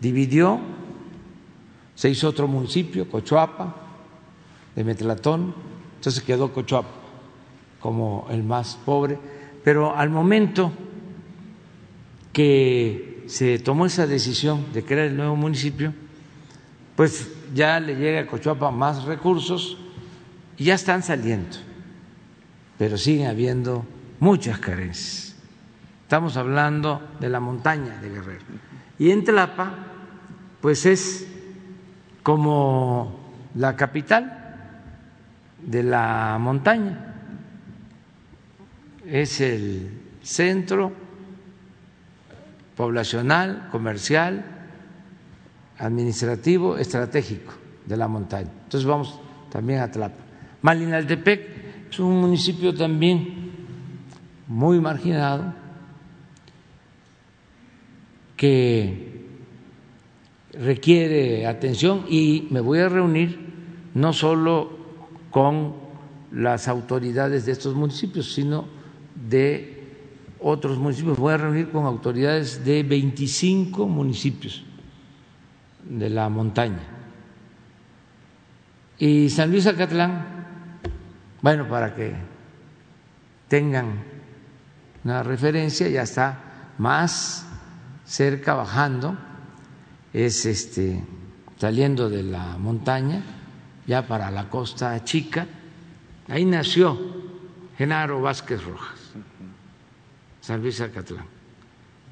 dividió, 0.00 0.60
se 1.96 2.10
hizo 2.10 2.28
otro 2.28 2.46
municipio, 2.46 3.10
Cochuapa, 3.10 3.74
de 4.76 4.84
Metlatón, 4.84 5.52
entonces 5.96 6.22
quedó 6.22 6.52
Cochuapa 6.52 6.90
como 7.80 8.28
el 8.30 8.44
más 8.44 8.78
pobre, 8.84 9.18
pero 9.64 9.96
al 9.96 10.10
momento 10.10 10.70
que 12.32 13.24
se 13.26 13.58
tomó 13.58 13.86
esa 13.86 14.06
decisión 14.06 14.66
de 14.72 14.84
crear 14.84 15.08
el 15.08 15.16
nuevo 15.16 15.34
municipio, 15.34 15.92
pues 16.94 17.32
ya 17.52 17.80
le 17.80 17.96
llega 17.96 18.20
a 18.20 18.26
Cochuapa 18.28 18.70
más 18.70 19.02
recursos 19.06 19.76
y 20.56 20.66
ya 20.66 20.74
están 20.74 21.02
saliendo, 21.02 21.56
pero 22.78 22.96
siguen 22.96 23.26
habiendo 23.26 23.84
muchas 24.20 24.60
carencias. 24.60 25.34
Estamos 26.02 26.36
hablando 26.36 27.02
de 27.18 27.28
la 27.28 27.40
montaña 27.40 28.00
de 28.00 28.08
Guerrero. 28.08 28.73
Y 28.98 29.10
en 29.10 29.24
Tlapa, 29.24 29.74
pues 30.60 30.86
es 30.86 31.26
como 32.22 33.20
la 33.54 33.76
capital 33.76 34.40
de 35.62 35.82
la 35.82 36.36
montaña, 36.40 37.14
es 39.06 39.40
el 39.40 39.90
centro 40.22 40.92
poblacional, 42.76 43.68
comercial, 43.70 44.44
administrativo, 45.78 46.78
estratégico 46.78 47.52
de 47.84 47.96
la 47.96 48.08
montaña. 48.08 48.50
Entonces 48.64 48.86
vamos 48.86 49.20
también 49.50 49.80
a 49.80 49.90
Tlapa. 49.90 50.22
Malinaltepec 50.62 51.90
es 51.90 51.98
un 51.98 52.20
municipio 52.20 52.74
también 52.74 53.52
muy 54.48 54.80
marginado 54.80 55.52
que 58.36 59.24
requiere 60.52 61.46
atención 61.46 62.04
y 62.08 62.48
me 62.50 62.60
voy 62.60 62.78
a 62.78 62.88
reunir 62.88 63.38
no 63.94 64.12
solo 64.12 64.70
con 65.30 65.74
las 66.32 66.68
autoridades 66.68 67.46
de 67.46 67.52
estos 67.52 67.74
municipios, 67.74 68.32
sino 68.34 68.66
de 69.28 69.82
otros 70.40 70.78
municipios. 70.78 71.18
Voy 71.18 71.34
a 71.34 71.38
reunir 71.38 71.70
con 71.70 71.86
autoridades 71.86 72.64
de 72.64 72.82
25 72.82 73.86
municipios 73.86 74.64
de 75.88 76.10
la 76.10 76.28
montaña. 76.28 76.82
Y 78.98 79.28
San 79.28 79.50
Luis 79.50 79.66
Acatlán 79.66 80.34
bueno, 81.44 81.68
para 81.68 81.94
que 81.94 82.14
tengan 83.48 84.02
una 85.04 85.22
referencia, 85.22 85.86
ya 85.88 86.00
está 86.00 86.38
más 86.78 87.46
cerca 88.04 88.54
bajando, 88.54 89.16
es 90.12 90.46
este 90.46 91.04
saliendo 91.58 92.10
de 92.10 92.22
la 92.22 92.58
montaña, 92.58 93.22
ya 93.86 94.06
para 94.06 94.30
la 94.30 94.48
costa 94.48 95.02
chica. 95.04 95.46
Ahí 96.28 96.44
nació 96.44 96.98
Genaro 97.76 98.20
Vázquez 98.20 98.62
Rojas, 98.64 98.98
San 100.40 100.60
Luis 100.60 100.80
Acatlán. 100.80 101.26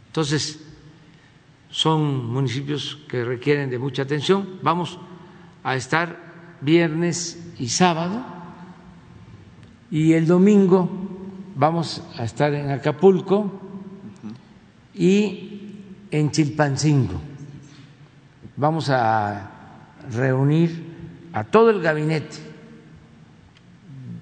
Entonces, 0.07 0.61
son 1.71 2.27
municipios 2.27 2.99
que 3.09 3.25
requieren 3.25 3.71
de 3.71 3.79
mucha 3.79 4.03
atención. 4.03 4.59
Vamos 4.63 4.99
a 5.65 5.75
estar 5.75 6.59
viernes 6.61 7.43
y 7.59 7.69
sábado 7.69 8.25
y 9.91 10.13
el 10.13 10.27
domingo 10.27 10.89
vamos 11.55 12.03
a 12.17 12.25
estar 12.25 12.55
en 12.55 12.71
Acapulco 12.71 13.61
y 14.95 15.52
en 16.13 16.31
Chilpancingo. 16.31 17.21
Vamos 18.57 18.91
a 18.91 19.51
reunir 20.11 21.31
a 21.33 21.43
todo 21.43 21.71
el 21.71 21.81
gabinete. 21.81 22.37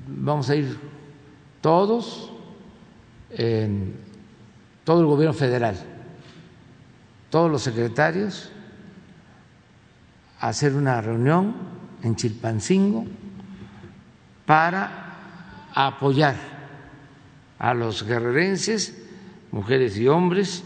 Vamos 0.07 0.49
a 0.49 0.55
ir 0.55 0.79
todos, 1.61 2.33
en 3.31 3.97
todo 4.85 5.01
el 5.01 5.07
gobierno 5.07 5.35
federal, 5.35 5.77
todos 7.29 7.51
los 7.51 7.63
secretarios, 7.63 8.53
a 10.39 10.49
hacer 10.49 10.75
una 10.75 11.01
reunión 11.01 11.55
en 12.03 12.15
Chilpancingo 12.15 13.05
para 14.47 15.17
apoyar 15.75 16.37
a 17.59 17.75
los 17.75 18.05
guerrerenses, 18.05 18.97
mujeres 19.51 19.99
y 19.99 20.07
hombres, 20.07 20.65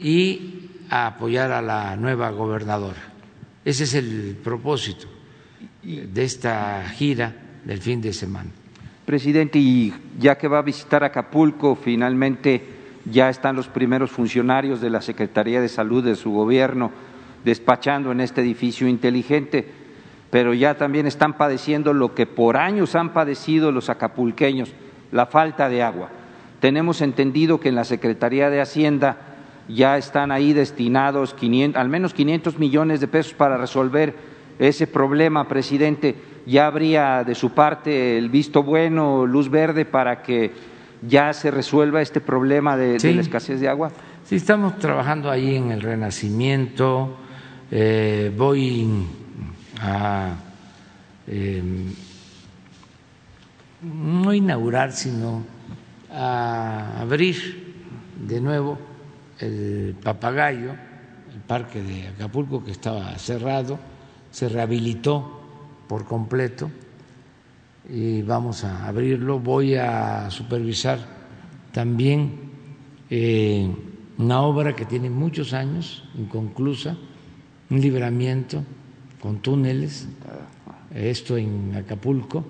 y 0.00 0.70
a 0.90 1.06
apoyar 1.06 1.52
a 1.52 1.62
la 1.62 1.96
nueva 1.96 2.30
gobernadora. 2.30 3.12
Ese 3.64 3.84
es 3.84 3.94
el 3.94 4.36
propósito 4.42 5.06
de 5.82 6.24
esta 6.24 6.88
gira 6.88 7.34
del 7.64 7.80
fin 7.80 8.00
de 8.00 8.12
semana. 8.12 8.50
Presidente, 9.04 9.58
y 9.58 9.92
ya 10.18 10.36
que 10.36 10.48
va 10.48 10.58
a 10.58 10.62
visitar 10.62 11.02
Acapulco, 11.02 11.74
finalmente 11.76 12.62
ya 13.04 13.28
están 13.30 13.56
los 13.56 13.68
primeros 13.68 14.10
funcionarios 14.10 14.80
de 14.80 14.90
la 14.90 15.00
Secretaría 15.00 15.60
de 15.60 15.68
Salud 15.68 16.04
de 16.04 16.14
su 16.14 16.30
gobierno 16.30 16.90
despachando 17.44 18.12
en 18.12 18.20
este 18.20 18.40
edificio 18.40 18.88
inteligente 18.88 19.78
pero 20.30 20.52
ya 20.54 20.76
también 20.76 21.06
están 21.06 21.34
padeciendo 21.34 21.92
lo 21.92 22.14
que 22.14 22.26
por 22.26 22.56
años 22.56 22.94
han 22.94 23.12
padecido 23.12 23.72
los 23.72 23.88
acapulqueños, 23.88 24.72
la 25.10 25.26
falta 25.26 25.68
de 25.68 25.82
agua. 25.82 26.10
Tenemos 26.60 27.00
entendido 27.00 27.60
que 27.60 27.70
en 27.70 27.76
la 27.76 27.84
Secretaría 27.84 28.50
de 28.50 28.60
Hacienda 28.60 29.16
ya 29.68 29.98
están 29.98 30.32
ahí 30.32 30.52
destinados 30.52 31.36
al 31.74 31.88
menos 31.88 32.14
500 32.14 32.58
millones 32.58 33.00
de 33.00 33.08
pesos 33.08 33.34
para 33.34 33.56
resolver 33.56 34.14
ese 34.58 34.86
problema, 34.86 35.46
presidente. 35.46 36.16
¿Ya 36.46 36.66
habría 36.66 37.22
de 37.24 37.34
su 37.34 37.50
parte 37.50 38.16
el 38.16 38.30
visto 38.30 38.62
bueno, 38.62 39.26
luz 39.26 39.50
verde 39.50 39.84
para 39.84 40.22
que 40.22 40.52
ya 41.06 41.32
se 41.32 41.50
resuelva 41.50 42.00
este 42.00 42.20
problema 42.20 42.76
de, 42.76 42.98
la 43.14 43.20
escasez 43.20 43.60
de 43.60 43.68
agua? 43.68 43.92
Sí, 44.24 44.36
estamos 44.36 44.78
trabajando 44.78 45.30
ahí 45.30 45.56
en 45.56 45.70
el 45.70 45.82
Renacimiento. 45.82 47.16
Eh, 47.70 48.32
voy 48.36 48.88
a 49.80 50.34
eh, 51.26 51.62
no 53.82 54.32
inaugurar, 54.32 54.92
sino 54.92 55.44
a 56.10 57.00
abrir 57.00 57.74
de 58.26 58.40
nuevo 58.40 58.78
el 59.40 59.96
papagayo, 60.02 60.72
el 61.32 61.40
parque 61.46 61.82
de 61.82 62.08
Acapulco 62.08 62.64
que 62.64 62.70
estaba 62.70 63.16
cerrado, 63.18 63.78
se 64.30 64.48
rehabilitó 64.48 65.40
por 65.88 66.04
completo 66.04 66.70
y 67.88 68.22
vamos 68.22 68.64
a 68.64 68.86
abrirlo. 68.86 69.38
Voy 69.38 69.74
a 69.74 70.30
supervisar 70.30 70.98
también 71.72 72.32
eh, 73.10 73.70
una 74.18 74.42
obra 74.42 74.74
que 74.74 74.84
tiene 74.84 75.10
muchos 75.10 75.52
años, 75.52 76.04
inconclusa, 76.16 76.96
un 77.70 77.80
libramiento 77.80 78.64
con 79.20 79.40
túneles, 79.40 80.08
esto 80.94 81.36
en 81.36 81.74
Acapulco, 81.76 82.44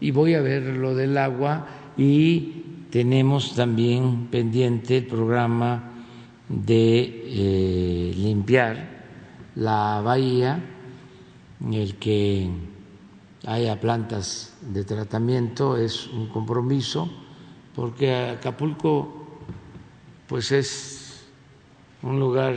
y 0.00 0.10
voy 0.10 0.34
a 0.34 0.40
ver 0.40 0.62
lo 0.62 0.94
del 0.94 1.16
agua 1.18 1.66
y 1.96 2.64
tenemos 2.90 3.54
también 3.54 4.28
pendiente 4.30 4.98
el 4.98 5.06
programa 5.06 5.87
de 6.48 7.24
eh, 7.26 8.14
limpiar 8.16 8.98
la 9.54 10.00
bahía, 10.02 10.62
el 11.72 11.96
que 11.96 12.48
haya 13.46 13.80
plantas 13.80 14.56
de 14.62 14.84
tratamiento 14.84 15.76
es 15.76 16.06
un 16.06 16.28
compromiso, 16.28 17.10
porque 17.74 18.14
Acapulco 18.14 19.40
pues 20.26 20.52
es 20.52 21.24
un 22.02 22.20
lugar 22.20 22.54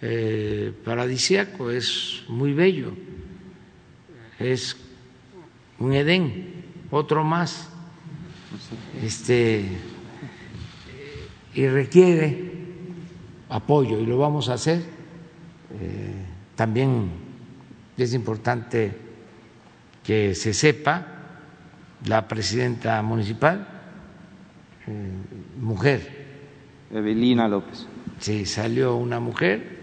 eh, 0.00 0.72
paradisiaco, 0.84 1.70
es 1.70 2.24
muy 2.28 2.52
bello, 2.52 2.92
es 4.38 4.76
un 5.78 5.92
Edén, 5.92 6.64
otro 6.90 7.24
más 7.24 7.70
este, 9.02 9.64
y 11.54 11.66
requiere 11.68 12.51
apoyo 13.52 13.98
y 13.98 14.06
lo 14.06 14.18
vamos 14.18 14.48
a 14.48 14.54
hacer. 14.54 14.82
Eh, 15.80 16.26
también 16.56 17.10
es 17.96 18.14
importante 18.14 18.92
que 20.02 20.34
se 20.34 20.54
sepa, 20.54 21.06
la 22.06 22.26
presidenta 22.26 23.00
municipal, 23.02 23.68
eh, 24.86 25.10
mujer. 25.60 26.22
Evelina 26.90 27.46
López. 27.46 27.86
Sí, 28.18 28.44
salió 28.44 28.96
una 28.96 29.20
mujer 29.20 29.80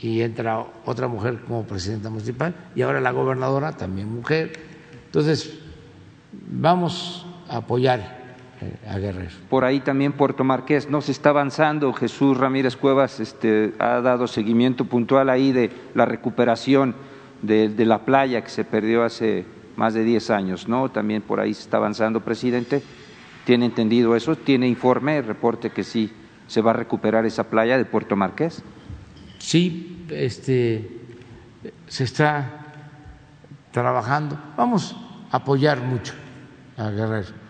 y 0.00 0.22
entra 0.22 0.64
otra 0.86 1.08
mujer 1.08 1.40
como 1.46 1.64
presidenta 1.64 2.10
municipal 2.10 2.54
y 2.74 2.82
ahora 2.82 3.00
la 3.00 3.10
gobernadora 3.10 3.72
también 3.72 4.08
mujer. 4.12 4.52
Entonces, 5.06 5.58
vamos 6.32 7.26
apoyar 7.48 8.00
eh, 8.00 8.21
a 8.88 8.98
Guerrero. 8.98 9.30
Por 9.48 9.64
ahí 9.64 9.80
también 9.80 10.12
Puerto 10.12 10.44
Marqués, 10.44 10.88
no 10.88 11.00
se 11.00 11.12
está 11.12 11.30
avanzando. 11.30 11.92
Jesús 11.92 12.36
Ramírez 12.36 12.76
Cuevas 12.76 13.20
este, 13.20 13.72
ha 13.78 14.00
dado 14.00 14.26
seguimiento 14.26 14.84
puntual 14.84 15.30
ahí 15.30 15.52
de 15.52 15.70
la 15.94 16.04
recuperación 16.04 16.94
de, 17.42 17.68
de, 17.68 17.84
la 17.84 18.04
playa 18.04 18.42
que 18.42 18.50
se 18.50 18.64
perdió 18.64 19.04
hace 19.04 19.44
más 19.76 19.94
de 19.94 20.04
10 20.04 20.30
años, 20.30 20.68
¿no? 20.68 20.90
También 20.90 21.22
por 21.22 21.40
ahí 21.40 21.54
se 21.54 21.62
está 21.62 21.78
avanzando, 21.78 22.20
presidente. 22.20 22.82
¿Tiene 23.44 23.66
entendido 23.66 24.14
eso? 24.14 24.36
¿Tiene 24.36 24.68
informe, 24.68 25.20
reporte 25.22 25.70
que 25.70 25.82
sí 25.82 26.12
se 26.46 26.60
va 26.60 26.70
a 26.70 26.74
recuperar 26.74 27.26
esa 27.26 27.44
playa 27.44 27.76
de 27.76 27.84
Puerto 27.84 28.14
Marqués? 28.14 28.62
Sí, 29.38 30.06
este, 30.10 31.00
se 31.88 32.04
está 32.04 32.62
trabajando. 33.72 34.38
Vamos 34.56 34.96
a 35.30 35.38
apoyar 35.38 35.80
mucho 35.80 36.14
a 36.76 36.90
Guerrero. 36.90 37.41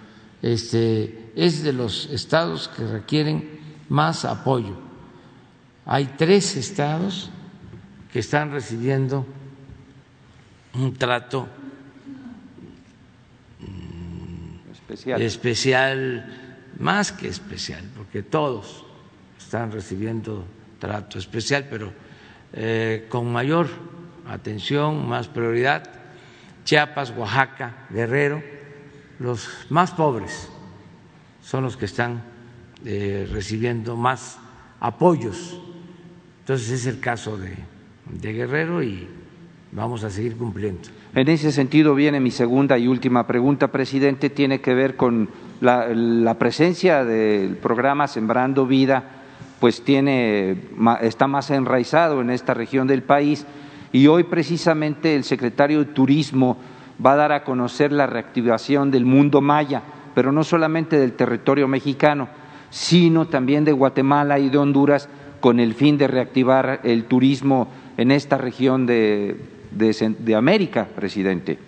Este, 0.43 1.31
es 1.37 1.63
de 1.63 1.73
los 1.73 2.07
estados 2.07 2.69
que 2.69 2.85
requieren 2.85 3.61
más 3.89 4.25
apoyo. 4.25 4.77
Hay 5.87 6.15
tres 6.19 6.57
estados 6.57 7.31
que 8.13 8.19
están 8.19 8.51
recibiendo 8.51 9.25
un 10.75 10.95
trato 10.95 11.49
especial. 14.73 15.23
especial, 15.23 16.71
más 16.79 17.13
que 17.13 17.29
especial, 17.29 17.85
porque 17.97 18.23
todos 18.23 18.85
están 19.39 19.71
recibiendo 19.71 20.45
trato 20.81 21.19
especial, 21.19 21.69
pero 21.71 21.93
eh, 22.53 23.07
con 23.09 23.33
mayor 23.33 23.69
atención, 24.29 25.09
más 25.09 25.29
prioridad. 25.29 25.89
Chiapas, 26.65 27.13
Oaxaca, 27.17 27.87
Guerrero 27.91 28.62
los 29.19 29.49
más 29.71 29.93
pobres 29.93 30.49
son 31.43 31.65
los 31.65 31.77
que 31.77 31.85
están 31.85 32.23
eh, 32.85 33.29
recibiendo 33.31 33.97
más 33.97 34.39
apoyos. 34.81 35.61
Entonces 36.41 36.71
es 36.71 36.87
el 36.87 37.01
caso 37.01 37.37
de, 37.37 37.55
Guerrero 38.21 38.83
y 38.83 39.07
vamos 39.71 40.05
a 40.05 40.11
seguir 40.11 40.37
cumpliendo. 40.37 40.89
En 41.15 41.29
ese 41.29 41.53
sentido 41.53 41.95
viene 41.95 42.21
mi 42.21 42.31
segunda 42.31 42.79
y 42.79 42.89
última 42.89 43.27
pregunta, 43.27 43.69
presidente, 43.71 44.31
tiene 44.31 44.61
que 44.61 44.75
ver 44.75 44.97
con 44.97 45.29
la, 45.61 45.89
la 45.89 46.39
presencia 46.39 47.05
del 47.05 47.57
programa 47.57 48.09
Sembrando 48.09 48.67
Vida, 48.67 49.23
pues 49.61 49.83
tiene, 49.85 50.57
está 51.03 51.29
más 51.29 51.51
enraizado 51.51 52.21
en 52.21 52.31
esta 52.31 52.55
región 52.55 52.89
del 52.89 53.03
país 53.03 53.47
y 53.93 54.09
hoy 54.09 54.25
precisamente 54.25 55.15
el 55.15 55.23
secretario 55.23 55.79
de 55.81 55.93
Turismo 55.93 56.57
va 57.05 57.13
a 57.15 57.17
dar 57.17 57.33
a 57.33 57.45
conocer 57.45 57.93
la 57.93 58.07
reactivación 58.07 58.91
del 58.91 59.05
mundo 59.05 59.41
maya, 59.41 59.83
pero 60.15 60.33
no 60.33 60.45
solamente 60.45 60.99
del 60.99 61.13
territorio 61.13 61.69
mexicano, 61.69 62.29
sino 62.71 63.27
también 63.27 63.65
de 63.65 63.73
Guatemala 63.73 64.39
y 64.39 64.49
de 64.49 64.59
Honduras, 64.59 65.09
con 65.41 65.59
el 65.59 65.75
fin 65.75 65.99
de 65.99 66.07
reactivar 66.07 66.81
el 66.85 67.05
turismo 67.05 67.69
en 67.97 68.13
esta 68.13 68.39
región 68.39 68.87
de, 68.87 69.37
de, 69.73 70.35
América, 70.35 70.87
presidente. 70.87 71.59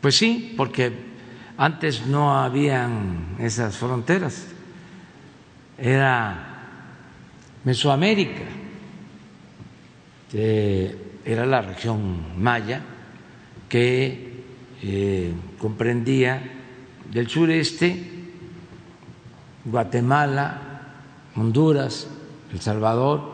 Pues 0.00 0.16
sí, 0.16 0.52
porque 0.56 0.92
antes 1.56 2.06
no 2.06 2.36
habían 2.36 3.36
esas 3.38 3.76
fronteras, 3.78 4.46
era 5.78 6.66
Mesoamérica, 7.64 8.42
era 10.32 11.46
la 11.46 11.62
región 11.62 12.42
maya 12.42 12.82
que 13.74 14.44
eh, 14.84 15.32
comprendía 15.58 16.40
del 17.10 17.28
sureste 17.28 18.08
Guatemala, 19.64 20.92
Honduras, 21.34 22.06
El 22.52 22.60
Salvador, 22.60 23.32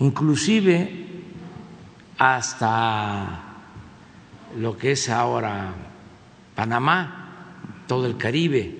inclusive 0.00 1.06
hasta 2.18 3.44
lo 4.58 4.76
que 4.76 4.90
es 4.90 5.08
ahora 5.08 5.72
Panamá, 6.56 7.52
todo 7.86 8.06
el 8.06 8.16
Caribe, 8.16 8.76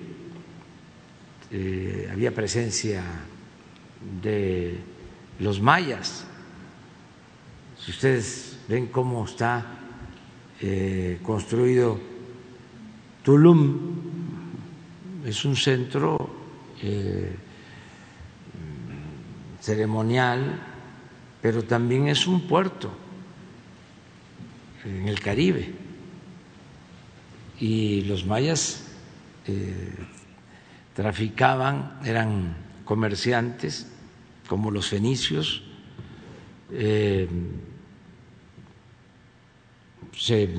eh, 1.51 2.09
había 2.11 2.35
presencia 2.35 3.01
de 4.21 4.77
los 5.39 5.61
mayas. 5.61 6.25
Si 7.79 7.91
ustedes 7.91 8.59
ven 8.67 8.87
cómo 8.87 9.23
está 9.23 9.76
eh, 10.59 11.19
construido 11.21 11.99
Tulum, 13.23 13.77
es 15.25 15.45
un 15.45 15.55
centro 15.55 16.29
eh, 16.81 17.35
ceremonial, 19.61 20.59
pero 21.41 21.63
también 21.63 22.07
es 22.07 22.25
un 22.25 22.47
puerto 22.47 22.89
en 24.85 25.07
el 25.07 25.19
Caribe. 25.19 25.73
Y 27.59 28.01
los 28.03 28.25
mayas 28.25 28.87
eh, 29.45 29.93
traficaban, 30.95 31.99
eran 32.05 32.55
comerciantes, 32.85 33.91
como 34.47 34.71
los 34.71 34.87
fenicios, 34.87 35.63
se 40.17 40.49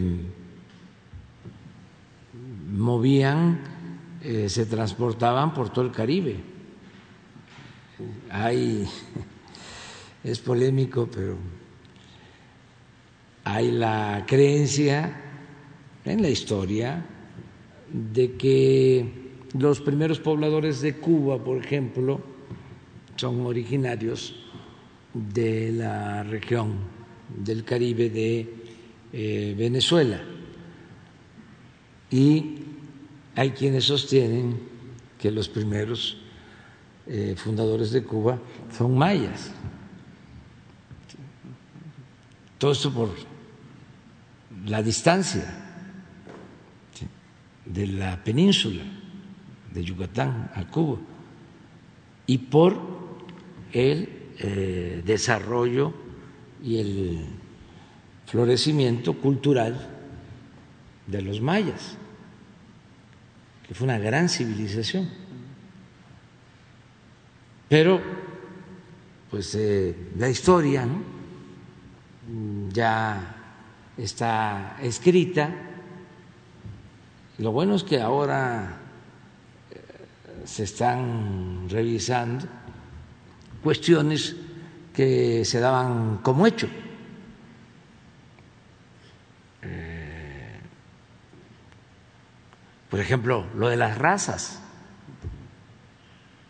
movían, 2.70 3.60
eh, 4.22 4.48
se 4.48 4.66
transportaban 4.66 5.52
por 5.52 5.70
todo 5.70 5.84
el 5.84 5.90
Caribe. 5.90 6.36
Hay, 8.30 8.86
es 10.24 10.38
polémico, 10.38 11.08
pero 11.12 11.36
hay 13.44 13.72
la 13.72 14.24
creencia 14.26 15.20
en 16.04 16.22
la 16.22 16.28
historia 16.28 17.04
de 17.92 18.36
que 18.36 19.32
los 19.58 19.80
primeros 19.80 20.20
pobladores 20.20 20.80
de 20.80 20.96
Cuba, 20.96 21.42
por 21.42 21.56
ejemplo, 21.58 22.20
son 23.16 23.44
originarios 23.46 24.34
de 25.14 25.72
la 25.72 26.22
región 26.22 26.74
del 27.36 27.64
Caribe 27.64 28.10
de 28.10 28.57
eh, 29.12 29.54
Venezuela. 29.56 30.20
Y 32.10 32.56
hay 33.34 33.50
quienes 33.50 33.84
sostienen 33.84 34.60
que 35.18 35.30
los 35.30 35.48
primeros 35.48 36.18
eh, 37.06 37.34
fundadores 37.36 37.90
de 37.90 38.02
Cuba 38.02 38.38
son 38.76 38.96
mayas. 38.96 39.52
Todo 42.58 42.72
esto 42.72 42.92
por 42.92 43.10
la 44.66 44.82
distancia 44.82 45.64
de 47.64 47.86
la 47.86 48.22
península 48.24 48.82
de 49.72 49.84
Yucatán 49.84 50.50
a 50.54 50.66
Cuba 50.68 50.98
y 52.26 52.38
por 52.38 52.80
el 53.72 54.08
eh, 54.38 55.02
desarrollo 55.04 55.92
y 56.62 56.78
el 56.78 57.26
florecimiento 58.28 59.14
cultural 59.14 59.88
de 61.06 61.22
los 61.22 61.40
mayas, 61.40 61.96
que 63.66 63.74
fue 63.74 63.86
una 63.86 63.98
gran 63.98 64.28
civilización. 64.28 65.08
Pero, 67.70 68.00
pues 69.30 69.54
eh, 69.54 70.10
la 70.18 70.28
historia 70.28 70.86
ya 72.70 73.36
está 73.96 74.76
escrita. 74.82 75.50
Lo 77.38 77.52
bueno 77.52 77.76
es 77.76 77.84
que 77.84 77.98
ahora 77.98 78.76
eh, 79.70 80.44
se 80.44 80.64
están 80.64 81.66
revisando 81.70 82.46
cuestiones 83.62 84.36
que 84.92 85.46
se 85.46 85.60
daban 85.60 86.18
como 86.18 86.46
hecho. 86.46 86.68
Por 92.90 93.00
ejemplo, 93.00 93.46
lo 93.54 93.68
de 93.68 93.76
las 93.76 93.98
razas. 93.98 94.60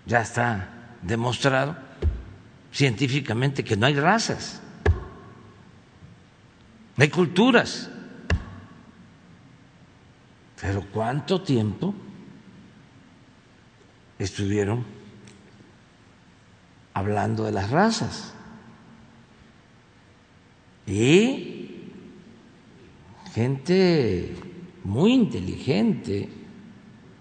Ya 0.06 0.20
está 0.20 0.68
demostrado 1.02 1.76
científicamente 2.72 3.64
que 3.64 3.76
no 3.76 3.86
hay 3.86 3.94
razas, 3.94 4.60
no 6.96 7.02
hay 7.02 7.10
culturas. 7.10 7.90
Pero 10.60 10.84
¿cuánto 10.92 11.42
tiempo 11.42 11.94
estuvieron 14.18 14.84
hablando 16.94 17.44
de 17.44 17.52
las 17.52 17.70
razas? 17.70 18.32
Y 20.86 21.92
gente 23.34 24.34
muy 24.84 25.12
inteligente, 25.12 26.28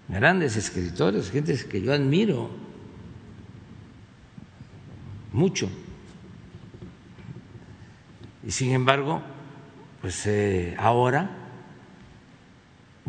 grandes 0.08 0.56
escritores, 0.56 1.30
gente 1.30 1.56
que 1.68 1.80
yo 1.80 1.92
admiro 1.92 2.50
mucho. 5.32 5.68
Y 8.44 8.50
sin 8.50 8.72
embargo, 8.72 9.22
pues 10.00 10.26
eh, 10.26 10.74
ahora 10.78 11.30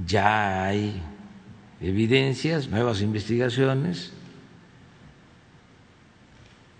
ya 0.05 0.65
hay 0.65 1.01
evidencias, 1.81 2.67
nuevas 2.67 3.01
investigaciones, 3.01 4.13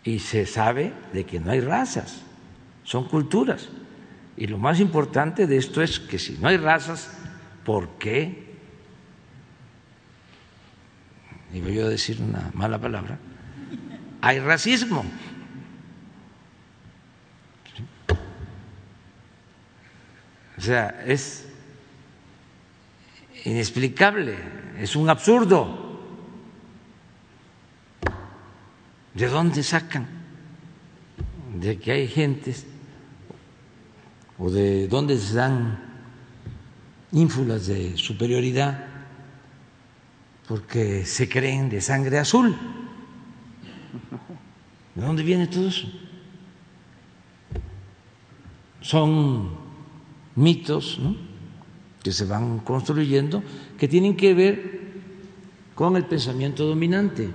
y 0.03 0.19
se 0.19 0.45
sabe 0.45 0.93
de 1.13 1.25
que 1.25 1.39
no 1.39 1.51
hay 1.51 1.59
razas, 1.59 2.21
son 2.83 3.07
culturas. 3.07 3.69
Y 4.37 4.47
lo 4.47 4.57
más 4.57 4.79
importante 4.79 5.47
de 5.47 5.57
esto 5.57 5.81
es 5.81 5.99
que 5.99 6.17
si 6.17 6.37
no 6.37 6.47
hay 6.47 6.57
razas, 6.57 7.18
¿por 7.69 7.87
qué? 7.99 8.47
Y 11.53 11.61
voy 11.61 11.77
a 11.77 11.87
decir 11.87 12.19
una 12.19 12.49
mala 12.55 12.81
palabra, 12.81 13.19
hay 14.21 14.39
racismo. 14.39 15.05
O 20.57 20.61
sea, 20.61 21.03
es 21.05 21.47
inexplicable, 23.45 24.35
es 24.79 24.95
un 24.95 25.07
absurdo. 25.07 26.01
¿De 29.13 29.27
dónde 29.27 29.61
sacan? 29.61 30.07
De 31.55 31.77
que 31.77 31.91
hay 31.91 32.07
gentes 32.07 32.65
o 34.39 34.49
de 34.49 34.87
dónde 34.87 35.19
se 35.19 35.35
dan 35.35 35.88
ínfulas 37.11 37.68
de 37.68 37.98
superioridad 37.98 38.86
porque 40.48 41.06
se 41.06 41.30
creen 41.30 41.69
de 41.69 41.80
sangre 41.80 42.18
azul. 42.18 42.56
¿De 44.95 45.02
dónde 45.02 45.23
viene 45.23 45.48
todo 45.48 45.68
eso? 45.68 45.88
Son 48.81 49.52
mitos 50.36 50.99
que 52.02 52.11
se 52.11 52.26
van 52.26 52.60
construyendo 52.60 53.44
que 53.77 53.88
tienen 53.88 54.15
que 54.18 54.34
ver 54.34 54.80
con 55.76 55.95
el 55.95 56.06
pensamiento 56.06 56.65
dominante, 56.65 57.30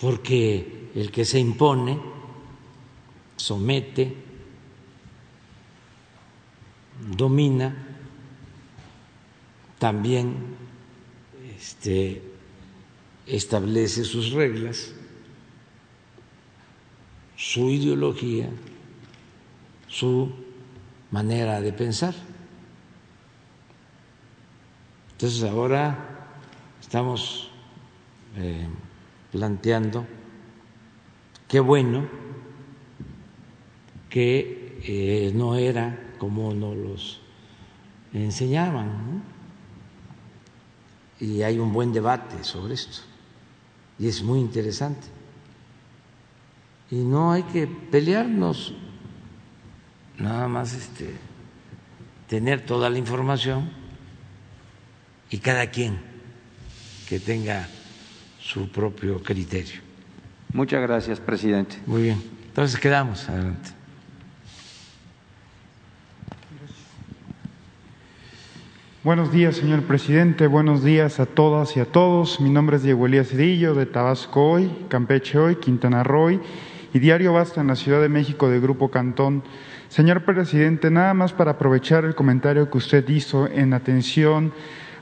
porque 0.00 0.90
el 0.94 1.10
que 1.10 1.24
se 1.24 1.38
impone, 1.38 1.98
somete, 3.36 4.16
domina, 7.16 7.74
también 9.78 10.36
este, 11.56 12.22
establece 13.26 14.04
sus 14.04 14.32
reglas, 14.32 14.92
su 17.36 17.70
ideología, 17.70 18.48
su 19.88 20.32
manera 21.10 21.60
de 21.60 21.72
pensar. 21.72 22.14
Entonces 25.12 25.42
ahora 25.44 26.28
estamos 26.80 27.50
eh, 28.36 28.66
planteando 29.32 30.06
qué 31.48 31.60
bueno 31.60 32.08
que 34.08 34.80
eh, 34.82 35.32
no 35.34 35.56
era 35.56 36.09
como 36.20 36.52
nos 36.52 36.76
los 36.76 37.20
enseñaban. 38.12 39.22
Y 41.18 41.42
hay 41.42 41.58
un 41.58 41.72
buen 41.72 41.92
debate 41.92 42.44
sobre 42.44 42.74
esto. 42.74 42.98
Y 43.98 44.06
es 44.06 44.22
muy 44.22 44.38
interesante. 44.38 45.08
Y 46.90 46.96
no 46.96 47.32
hay 47.32 47.42
que 47.44 47.66
pelearnos 47.66 48.74
nada 50.18 50.46
más 50.48 50.74
este, 50.74 51.14
tener 52.28 52.66
toda 52.66 52.90
la 52.90 52.98
información 52.98 53.70
y 55.30 55.38
cada 55.38 55.70
quien 55.70 55.98
que 57.08 57.18
tenga 57.18 57.68
su 58.40 58.68
propio 58.70 59.22
criterio. 59.22 59.80
Muchas 60.52 60.82
gracias, 60.82 61.20
presidente. 61.20 61.78
Muy 61.86 62.02
bien. 62.02 62.22
Entonces 62.48 62.78
quedamos. 62.80 63.28
Adelante. 63.28 63.79
Buenos 69.02 69.32
días, 69.32 69.56
señor 69.56 69.84
presidente. 69.84 70.46
Buenos 70.46 70.84
días 70.84 71.20
a 71.20 71.24
todas 71.24 71.74
y 71.74 71.80
a 71.80 71.86
todos. 71.86 72.38
Mi 72.38 72.50
nombre 72.50 72.76
es 72.76 72.82
Diego 72.82 73.06
Elías 73.06 73.28
Cedillo, 73.28 73.72
de 73.72 73.86
Tabasco 73.86 74.50
hoy, 74.50 74.70
Campeche 74.90 75.38
hoy, 75.38 75.56
Quintana 75.56 76.02
Roo 76.02 76.38
y 76.92 76.98
Diario 76.98 77.32
Basta 77.32 77.62
en 77.62 77.68
la 77.68 77.76
Ciudad 77.76 78.02
de 78.02 78.10
México 78.10 78.50
de 78.50 78.60
Grupo 78.60 78.90
Cantón. 78.90 79.42
Señor 79.88 80.26
presidente, 80.26 80.90
nada 80.90 81.14
más 81.14 81.32
para 81.32 81.52
aprovechar 81.52 82.04
el 82.04 82.14
comentario 82.14 82.70
que 82.70 82.76
usted 82.76 83.08
hizo 83.08 83.46
en 83.46 83.72
atención 83.72 84.52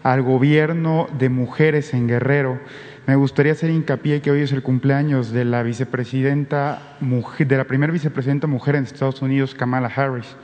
al 0.04 0.22
gobierno 0.22 1.08
de 1.18 1.28
mujeres 1.28 1.92
en 1.92 2.06
Guerrero, 2.06 2.60
me 3.08 3.16
gustaría 3.16 3.50
hacer 3.50 3.70
hincapié 3.70 4.22
que 4.22 4.30
hoy 4.30 4.42
es 4.42 4.52
el 4.52 4.62
cumpleaños 4.62 5.32
de 5.32 5.44
la 5.44 5.64
vicepresidenta 5.64 6.98
de 7.00 7.56
la 7.56 7.64
primera 7.64 7.92
vicepresidenta 7.92 8.46
mujer 8.46 8.76
en 8.76 8.84
Estados 8.84 9.22
Unidos, 9.22 9.56
Kamala 9.56 9.88
Harris. 9.88 10.36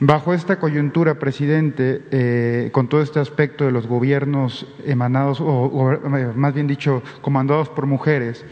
Bajo 0.00 0.32
esta 0.32 0.60
coyuntura, 0.60 1.18
presidente, 1.18 2.02
eh, 2.12 2.68
con 2.70 2.88
todo 2.88 3.02
este 3.02 3.18
aspecto 3.18 3.64
de 3.64 3.72
los 3.72 3.88
gobiernos 3.88 4.66
emanados, 4.86 5.40
o 5.40 5.98
más 6.36 6.54
bien 6.54 6.68
dicho, 6.68 7.02
comandados 7.20 7.68
por 7.68 7.86
mujeres, 7.86 8.44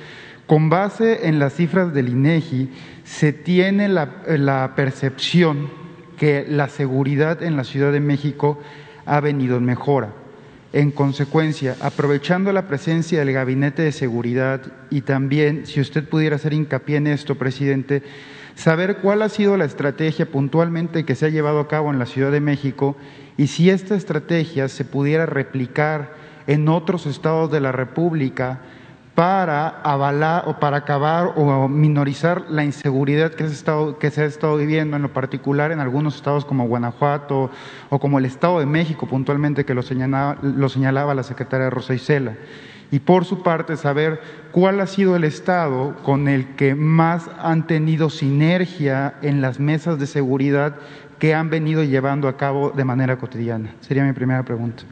con 0.47 0.71
base 0.71 1.29
en 1.29 1.39
las 1.39 1.55
cifras 1.55 1.93
del 1.95 2.09
INEGI, 2.09 2.71
se 3.05 3.33
tiene 3.33 3.89
la, 3.89 4.73
percepción 4.75 5.71
que 6.17 6.45
la 6.49 6.69
seguridad 6.69 7.43
en 7.43 7.57
la 7.57 7.65
Ciudad 7.65 7.93
de 7.93 8.01
México 8.01 8.59
ha 9.05 9.21
venido 9.21 9.57
en 9.57 9.65
mejora. 9.65 10.15
En 10.73 10.91
consecuencia, 10.91 11.77
aprovechando 11.81 12.53
la 12.53 12.67
presencia 12.67 13.21
del 13.21 13.33
Gabinete 13.33 13.83
de 13.83 13.93
Seguridad 13.93 14.63
y 14.91 15.03
también, 15.03 15.67
si 15.67 15.81
usted 15.81 16.09
pudiera 16.09 16.37
hacer 16.37 16.53
hincapié 16.53 16.97
en 16.97 17.07
esto, 17.07 17.37
presidente, 17.37 18.03
saber 18.57 18.97
cuál 18.97 19.23
ha 19.23 19.29
sido 19.29 19.57
la 19.57 19.67
estrategia 19.67 20.27
puntualmente 20.27 21.05
que 21.05 21.15
se 21.15 21.27
ha 21.27 21.29
llevado 21.29 21.61
a 21.61 21.69
cabo 21.69 21.93
en 21.93 22.01
la 22.01 22.07
Ciudad 22.07 22.33
de 22.33 22.41
México 22.41 22.97
y 23.37 23.47
si 23.47 23.71
esta 23.71 23.95
estrategia 23.95 24.69
se 24.69 24.85
pudiera 24.85 25.27
replicar 25.27 26.15
en 26.47 26.69
otros 26.69 27.07
estados 27.07 27.51
de 27.53 27.61
la 27.61 27.71
República 27.71 28.61
para 29.15 29.69
avalar 29.69 30.45
o 30.47 30.59
para 30.59 30.79
acabar 30.79 31.33
o 31.37 31.69
minorizar 31.69 32.45
la 32.51 32.65
inseguridad 32.65 33.33
que 33.33 33.47
se, 33.47 33.55
estado, 33.55 33.99
que 33.99 34.11
se 34.11 34.23
ha 34.23 34.25
estado 34.25 34.57
viviendo, 34.57 34.97
en 34.97 35.03
lo 35.03 35.13
particular 35.13 35.71
en 35.71 35.81
algunos 35.81 36.17
estados 36.17 36.45
como 36.45 36.67
Guanajuato 36.67 37.51
o 37.89 37.99
como 37.99 38.19
el 38.19 38.27
Estado 38.27 38.59
de 38.59 38.67
México 38.67 39.07
puntualmente, 39.07 39.65
que 39.65 39.75
lo 39.75 39.83
señalaba, 39.83 40.37
lo 40.43 40.69
señalaba 40.69 41.15
la 41.15 41.23
secretaria 41.23 41.71
Rosa 41.71 41.95
Isela. 41.95 42.37
Y 42.91 43.01
por 43.01 43.25
su 43.25 43.43
parte, 43.43 43.77
saber 43.77 44.21
cuál 44.53 44.81
ha 44.81 44.87
sido 44.87 45.17
el 45.17 45.25
estado 45.25 45.97
con 46.03 46.29
el 46.29 46.55
que 46.55 46.75
más 46.75 47.29
han 47.39 47.67
tenido 47.67 48.11
sinergia 48.11 49.15
en 49.23 49.41
las 49.41 49.59
mesas 49.59 49.99
de 49.99 50.07
seguridad 50.07 50.77
que 51.19 51.35
han 51.35 51.51
venido 51.51 51.83
llevando 51.83 52.29
a 52.29 52.37
cabo 52.37 52.71
de 52.71 52.85
manera 52.85 53.19
cotidiana. 53.19 53.75
Sería 53.81 54.05
mi 54.05 54.13
primera 54.13 54.45
pregunta. 54.45 54.85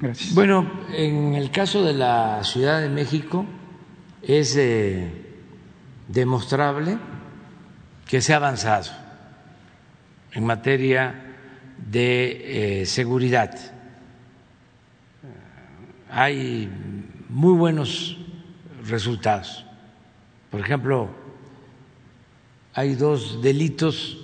Gracias. 0.00 0.34
Bueno, 0.34 0.68
en 0.96 1.34
el 1.34 1.50
caso 1.50 1.84
de 1.84 1.92
la 1.92 2.42
Ciudad 2.42 2.80
de 2.80 2.88
México 2.88 3.46
es 4.22 4.56
eh, 4.56 5.10
demostrable 6.08 6.98
que 8.06 8.20
se 8.20 8.32
ha 8.32 8.36
avanzado 8.36 8.90
en 10.32 10.44
materia 10.44 11.14
de 11.78 12.80
eh, 12.82 12.86
seguridad. 12.86 13.71
Hay 16.12 16.70
muy 17.28 17.54
buenos 17.54 18.16
resultados. 18.84 19.64
Por 20.50 20.60
ejemplo, 20.60 21.08
hay 22.74 22.94
dos 22.94 23.42
delitos 23.42 24.18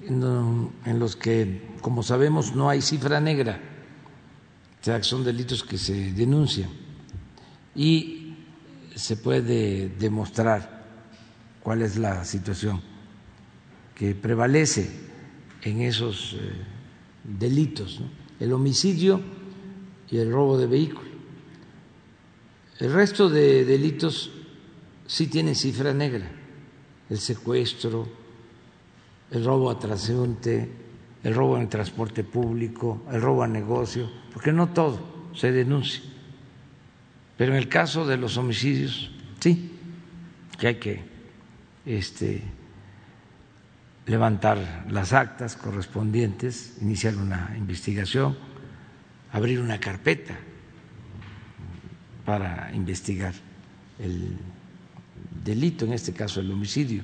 en 0.00 0.98
los 0.98 1.14
que, 1.14 1.68
como 1.80 2.02
sabemos, 2.02 2.56
no 2.56 2.68
hay 2.68 2.80
cifra 2.80 3.20
negra 3.20 3.60
o 4.80 4.84
sea, 4.84 5.02
son 5.02 5.24
delitos 5.24 5.64
que 5.64 5.76
se 5.76 6.12
denuncian 6.12 6.70
y 7.74 8.34
se 8.94 9.16
puede 9.16 9.88
demostrar 9.88 10.86
cuál 11.62 11.82
es 11.82 11.96
la 11.96 12.24
situación 12.24 12.80
que 13.94 14.14
prevalece 14.14 14.88
en 15.62 15.82
esos 15.82 16.34
eh, 16.34 16.52
delitos, 17.24 18.00
el 18.38 18.52
homicidio 18.52 19.20
y 20.10 20.18
el 20.18 20.32
robo 20.32 20.58
de 20.58 20.66
vehículo. 20.66 21.08
El 22.78 22.92
resto 22.92 23.28
de 23.28 23.64
delitos 23.64 24.30
sí 25.06 25.26
tienen 25.26 25.54
cifra 25.54 25.92
negra, 25.92 26.30
el 27.10 27.18
secuestro, 27.18 28.06
el 29.30 29.44
robo 29.44 29.70
a 29.70 29.78
transeúnte, 29.78 30.68
el 31.24 31.34
robo 31.34 31.56
en 31.56 31.62
el 31.62 31.68
transporte 31.68 32.24
público, 32.24 33.02
el 33.10 33.20
robo 33.20 33.42
a 33.42 33.48
negocio, 33.48 34.08
porque 34.32 34.52
no 34.52 34.68
todo 34.68 35.30
se 35.34 35.50
denuncia. 35.50 36.02
Pero 37.36 37.52
en 37.52 37.58
el 37.58 37.68
caso 37.68 38.06
de 38.06 38.16
los 38.16 38.36
homicidios, 38.36 39.10
sí, 39.40 39.72
que 40.58 40.66
hay 40.66 40.74
que 40.76 41.02
este, 41.86 42.42
levantar 44.06 44.86
las 44.90 45.12
actas 45.12 45.56
correspondientes, 45.56 46.78
iniciar 46.80 47.16
una 47.16 47.54
investigación, 47.56 48.36
abrir 49.32 49.60
una 49.60 49.78
carpeta 49.78 50.36
para 52.24 52.70
investigar 52.74 53.34
el 53.98 54.36
delito, 55.44 55.84
en 55.84 55.92
este 55.92 56.12
caso 56.12 56.40
el 56.40 56.50
homicidio. 56.50 57.02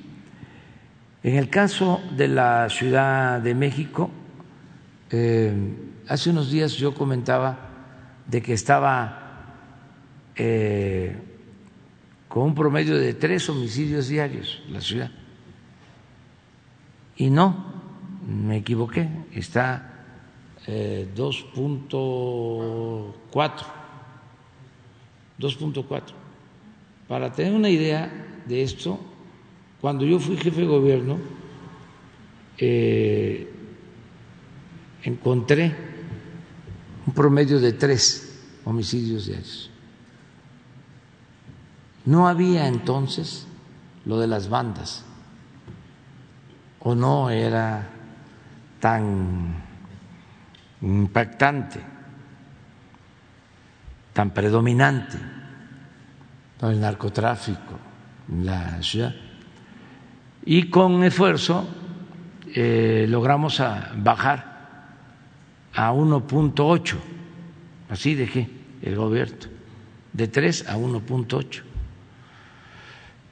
En 1.23 1.35
el 1.35 1.49
caso 1.49 2.01
de 2.15 2.27
la 2.27 2.69
Ciudad 2.69 3.41
de 3.41 3.55
México, 3.55 4.11
eh, 5.09 5.53
hace 6.07 6.29
unos 6.29 6.51
días 6.51 6.73
yo 6.73 6.93
comentaba 6.93 7.57
de 8.27 8.41
que 8.41 8.53
estaba 8.53 9.25
eh, 10.35 11.15
con 12.27 12.43
un 12.43 12.55
promedio 12.55 12.97
de 12.97 13.13
tres 13.13 13.49
homicidios 13.49 14.07
diarios 14.07 14.61
la 14.69 14.81
ciudad. 14.81 15.09
Y 17.17 17.29
no, 17.29 17.73
me 18.27 18.57
equivoqué, 18.57 19.09
está 19.31 19.94
2.4, 19.94 19.94
eh, 20.67 21.07
2.4. 21.15 23.65
Para 27.07 27.31
tener 27.31 27.53
una 27.53 27.69
idea 27.69 28.41
de 28.45 28.63
esto, 28.63 28.99
cuando 29.81 30.05
yo 30.05 30.19
fui 30.19 30.37
jefe 30.37 30.61
de 30.61 30.67
gobierno, 30.67 31.17
eh, 32.57 33.51
encontré 35.03 35.75
un 37.05 37.13
promedio 37.13 37.59
de 37.59 37.73
tres 37.73 38.41
homicidios 38.63 39.25
diarios. 39.27 39.69
No 42.05 42.27
había 42.27 42.67
entonces 42.67 43.45
lo 44.05 44.19
de 44.19 44.27
las 44.27 44.49
bandas, 44.49 45.03
o 46.79 46.95
no 46.95 47.31
era 47.31 47.89
tan 48.79 49.64
impactante, 50.85 51.81
tan 54.13 54.29
predominante 54.31 55.17
el 56.61 56.79
narcotráfico 56.79 57.77
en 58.31 58.45
la 58.45 58.81
ciudad 58.81 59.13
y 60.45 60.69
con 60.69 61.03
esfuerzo 61.03 61.67
eh, 62.53 63.05
logramos 63.09 63.61
bajar 63.97 64.55
a 65.73 65.91
1.8, 65.91 66.95
así 67.89 68.15
dejé 68.15 68.49
el 68.81 68.95
gobierno, 68.95 69.47
de 70.13 70.27
3 70.27 70.69
a 70.69 70.77
1.8. 70.77 71.63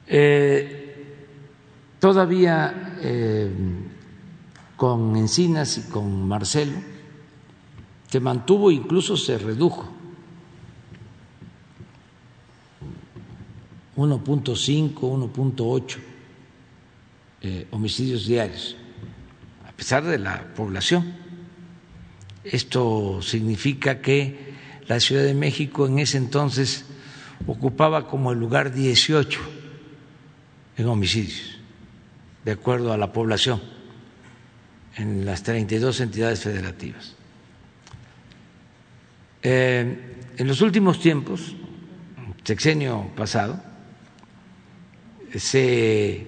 Eh, 0.06 1.16
todavía 1.98 2.98
eh, 3.00 3.50
con 4.76 5.16
Encinas 5.16 5.78
y 5.78 5.90
con 5.90 6.28
Marcelo 6.28 6.93
se 8.14 8.20
mantuvo, 8.20 8.70
incluso 8.70 9.16
se 9.16 9.36
redujo 9.38 9.90
1.5, 13.96 14.94
1.8 14.94 15.96
eh, 17.40 17.66
homicidios 17.72 18.24
diarios, 18.24 18.76
a 19.66 19.72
pesar 19.72 20.04
de 20.04 20.20
la 20.20 20.54
población. 20.54 21.12
Esto 22.44 23.20
significa 23.20 24.00
que 24.00 24.54
la 24.86 25.00
Ciudad 25.00 25.24
de 25.24 25.34
México 25.34 25.88
en 25.88 25.98
ese 25.98 26.16
entonces 26.16 26.84
ocupaba 27.48 28.06
como 28.06 28.30
el 28.30 28.38
lugar 28.38 28.72
18 28.72 29.40
en 30.76 30.86
homicidios, 30.86 31.58
de 32.44 32.52
acuerdo 32.52 32.92
a 32.92 32.96
la 32.96 33.12
población, 33.12 33.60
en 34.98 35.26
las 35.26 35.42
32 35.42 35.98
entidades 35.98 36.44
federativas. 36.44 37.23
Eh, 39.46 40.32
en 40.38 40.46
los 40.48 40.62
últimos 40.62 40.98
tiempos, 40.98 41.54
sexenio 42.42 43.10
pasado, 43.14 43.62
se 45.34 46.26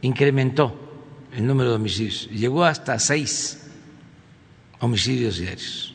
incrementó 0.00 0.74
el 1.34 1.46
número 1.46 1.70
de 1.70 1.76
homicidios, 1.76 2.30
llegó 2.30 2.64
hasta 2.64 2.98
seis 2.98 3.70
homicidios 4.80 5.36
diarios. 5.36 5.94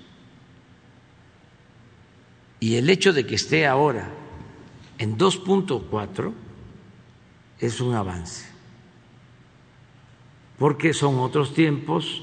Y 2.59 2.75
el 2.75 2.91
hecho 2.91 3.11
de 3.11 3.25
que 3.25 3.35
esté 3.35 3.65
ahora 3.65 4.11
en 4.99 5.17
2.4 5.17 6.31
es 7.59 7.81
un 7.81 7.95
avance, 7.95 8.45
porque 10.59 10.93
son 10.93 11.17
otros 11.17 11.55
tiempos, 11.55 12.21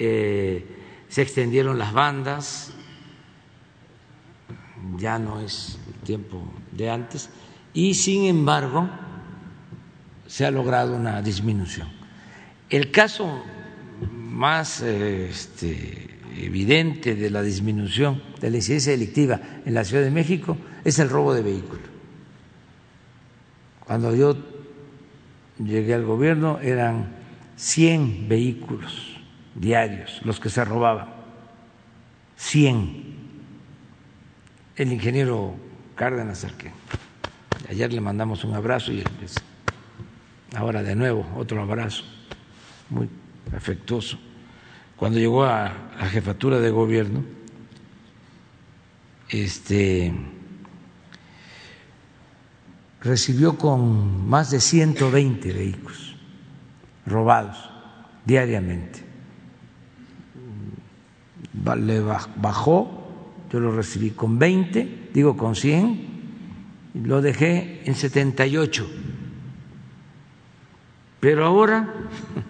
eh, 0.00 0.66
se 1.08 1.22
extendieron 1.22 1.78
las 1.78 1.92
bandas, 1.92 2.74
ya 4.98 5.18
no 5.18 5.40
es 5.40 5.78
el 5.86 5.94
tiempo 6.06 6.42
de 6.72 6.90
antes, 6.90 7.30
y 7.72 7.94
sin 7.94 8.24
embargo, 8.24 8.88
se 10.26 10.46
ha 10.46 10.50
logrado 10.50 10.96
una 10.96 11.22
disminución. 11.22 11.88
El 12.68 12.90
caso 12.90 13.42
más 14.12 14.80
este, 14.80 16.18
evidente 16.36 17.14
de 17.14 17.30
la 17.30 17.42
disminución 17.42 18.22
de 18.40 18.50
la 18.50 18.56
incidencia 18.56 18.92
delictiva 18.92 19.40
en 19.64 19.74
la 19.74 19.84
Ciudad 19.84 20.04
de 20.04 20.10
México 20.10 20.56
es 20.84 20.98
el 20.98 21.10
robo 21.10 21.34
de 21.34 21.42
vehículos. 21.42 21.84
Cuando 23.84 24.14
yo 24.14 24.36
llegué 25.58 25.94
al 25.94 26.04
gobierno 26.04 26.60
eran 26.60 27.08
100 27.56 28.28
vehículos 28.28 29.16
diarios 29.54 30.20
los 30.24 30.38
que 30.40 30.48
se 30.48 30.64
robaban, 30.64 31.08
100. 32.36 33.19
El 34.80 34.94
ingeniero 34.94 35.56
Cárdenas, 35.94 36.42
al 36.42 36.54
ayer 37.68 37.92
le 37.92 38.00
mandamos 38.00 38.44
un 38.44 38.54
abrazo 38.54 38.92
y 38.92 39.04
ahora 40.56 40.82
de 40.82 40.96
nuevo 40.96 41.26
otro 41.36 41.60
abrazo 41.60 42.02
muy 42.88 43.06
afectuoso. 43.54 44.18
Cuando 44.96 45.18
llegó 45.18 45.44
a 45.44 45.70
la 45.98 46.06
jefatura 46.08 46.60
de 46.60 46.70
gobierno, 46.70 47.22
este 49.28 50.14
recibió 53.02 53.58
con 53.58 54.30
más 54.30 54.50
de 54.50 54.60
120 54.60 55.52
vehículos 55.52 56.16
robados 57.04 57.68
diariamente. 58.24 59.04
Le 61.76 62.00
bajó, 62.00 62.99
yo 63.52 63.60
lo 63.60 63.72
recibí 63.72 64.10
con 64.10 64.38
20, 64.38 65.10
digo 65.12 65.36
con 65.36 65.56
100, 65.56 66.08
lo 67.04 67.20
dejé 67.20 67.82
en 67.84 67.94
78. 67.94 68.88
Pero 71.20 71.44
ahora 71.44 71.92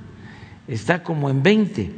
está 0.69 1.03
como 1.03 1.31
en 1.31 1.43
20. 1.43 1.91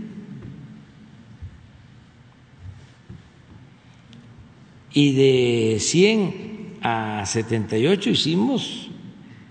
Y 4.94 5.12
de 5.14 5.80
100 5.80 6.78
a 6.82 7.24
78 7.24 8.10
hicimos 8.10 8.90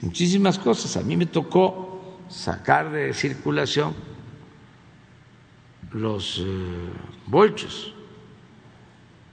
muchísimas 0.02 0.60
cosas. 0.60 0.98
A 0.98 1.02
mí 1.02 1.18
me 1.18 1.26
tocó 1.26 2.20
sacar 2.30 2.92
de 2.92 3.14
circulación 3.14 3.94
los 5.92 6.40
eh, 6.40 6.44
bolchos, 7.28 7.94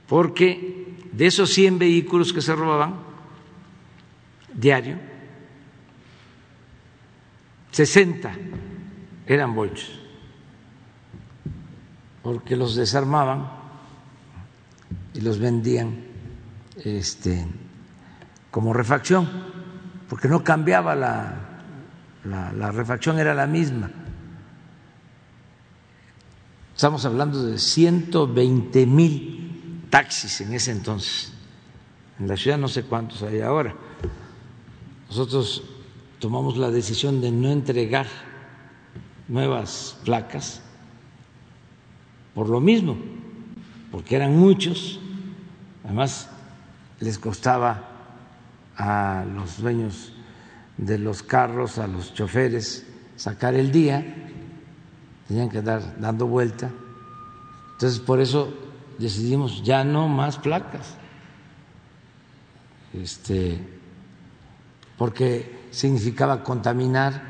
porque 0.08 0.96
de 1.12 1.26
esos 1.26 1.50
100 1.50 1.78
vehículos 1.78 2.32
que 2.32 2.40
se 2.40 2.54
robaban 2.54 2.96
diario, 4.52 4.98
60 7.70 8.32
eran 9.26 9.54
bolchos, 9.54 10.00
porque 12.22 12.56
los 12.56 12.74
desarmaban 12.74 13.50
y 15.12 15.20
los 15.20 15.38
vendían 15.38 16.06
este, 16.84 17.46
como 18.50 18.72
refacción, 18.72 19.28
porque 20.08 20.28
no 20.28 20.42
cambiaba 20.42 20.94
la, 20.94 21.34
la, 22.24 22.72
refacción, 22.72 23.18
era 23.18 23.34
la 23.34 23.46
misma. 23.46 23.90
Estamos 26.74 27.04
hablando 27.04 27.42
de 27.44 27.58
120 27.58 28.86
mil 28.86 29.47
taxis 29.90 30.40
en 30.40 30.54
ese 30.54 30.72
entonces. 30.72 31.32
En 32.18 32.28
la 32.28 32.36
ciudad 32.36 32.58
no 32.58 32.68
sé 32.68 32.82
cuántos 32.82 33.22
hay 33.22 33.40
ahora. 33.40 33.74
Nosotros 35.08 35.62
tomamos 36.18 36.56
la 36.56 36.70
decisión 36.70 37.20
de 37.20 37.30
no 37.30 37.50
entregar 37.50 38.06
nuevas 39.28 39.96
placas 40.04 40.62
por 42.34 42.48
lo 42.48 42.60
mismo, 42.60 42.96
porque 43.90 44.16
eran 44.16 44.36
muchos, 44.36 45.00
además 45.84 46.28
les 47.00 47.18
costaba 47.18 47.88
a 48.76 49.24
los 49.34 49.60
dueños 49.60 50.12
de 50.76 50.98
los 50.98 51.22
carros, 51.22 51.78
a 51.78 51.86
los 51.86 52.14
choferes, 52.14 52.86
sacar 53.16 53.54
el 53.54 53.72
día, 53.72 54.04
tenían 55.26 55.48
que 55.48 55.62
dar 55.62 56.00
dando 56.00 56.26
vuelta. 56.26 56.70
Entonces, 57.72 57.98
por 57.98 58.20
eso 58.20 58.54
decidimos 58.98 59.62
ya 59.62 59.84
no 59.84 60.08
más 60.08 60.38
placas. 60.38 60.96
Este, 62.92 63.58
porque 64.96 65.68
significaba 65.70 66.42
contaminar 66.42 67.22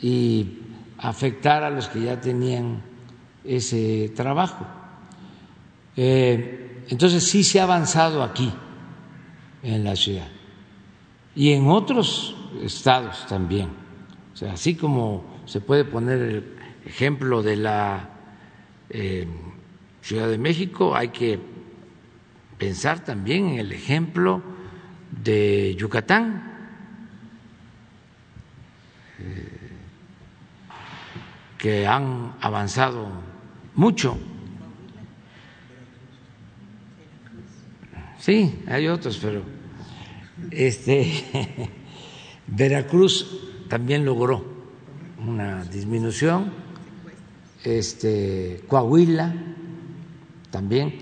y 0.00 0.58
afectar 0.98 1.64
a 1.64 1.70
los 1.70 1.88
que 1.88 2.02
ya 2.02 2.20
tenían 2.20 2.82
ese 3.44 4.12
trabajo. 4.14 4.66
Eh, 5.96 6.84
entonces 6.88 7.28
sí 7.28 7.42
se 7.44 7.60
ha 7.60 7.64
avanzado 7.64 8.22
aquí 8.22 8.52
en 9.62 9.84
la 9.84 9.96
ciudad 9.96 10.28
y 11.34 11.52
en 11.52 11.68
otros 11.68 12.36
estados 12.62 13.26
también. 13.26 13.70
O 14.32 14.36
sea, 14.36 14.52
así 14.52 14.74
como 14.74 15.24
se 15.46 15.60
puede 15.60 15.84
poner 15.84 16.18
el 16.20 16.56
ejemplo 16.84 17.42
de 17.42 17.56
la 17.56 18.19
eh, 18.90 19.26
Ciudad 20.02 20.28
de 20.28 20.38
México, 20.38 20.96
hay 20.96 21.08
que 21.08 21.38
pensar 22.58 23.04
también 23.04 23.48
en 23.48 23.58
el 23.58 23.72
ejemplo 23.72 24.42
de 25.22 25.74
Yucatán. 25.76 26.50
Eh, 29.18 29.60
que 31.60 31.86
han 31.86 32.36
avanzado 32.40 33.06
mucho. 33.74 34.16
Sí, 38.18 38.62
hay 38.66 38.88
otros, 38.88 39.18
pero 39.18 39.42
este 40.50 41.24
Veracruz 42.46 43.66
también 43.68 44.06
logró 44.06 44.42
una 45.26 45.64
disminución, 45.64 46.50
este 47.64 48.64
Coahuila 48.68 49.34
también, 50.50 50.98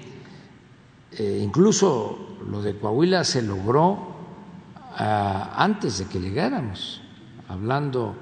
eh, 1.13 1.41
incluso 1.43 2.37
lo 2.49 2.63
de 2.63 2.77
Coahuila 2.77 3.25
se 3.25 3.43
logró 3.43 4.17
ah, 4.97 5.55
antes 5.57 5.99
de 5.99 6.07
que 6.07 6.21
llegáramos, 6.21 7.03
hablando 7.49 8.17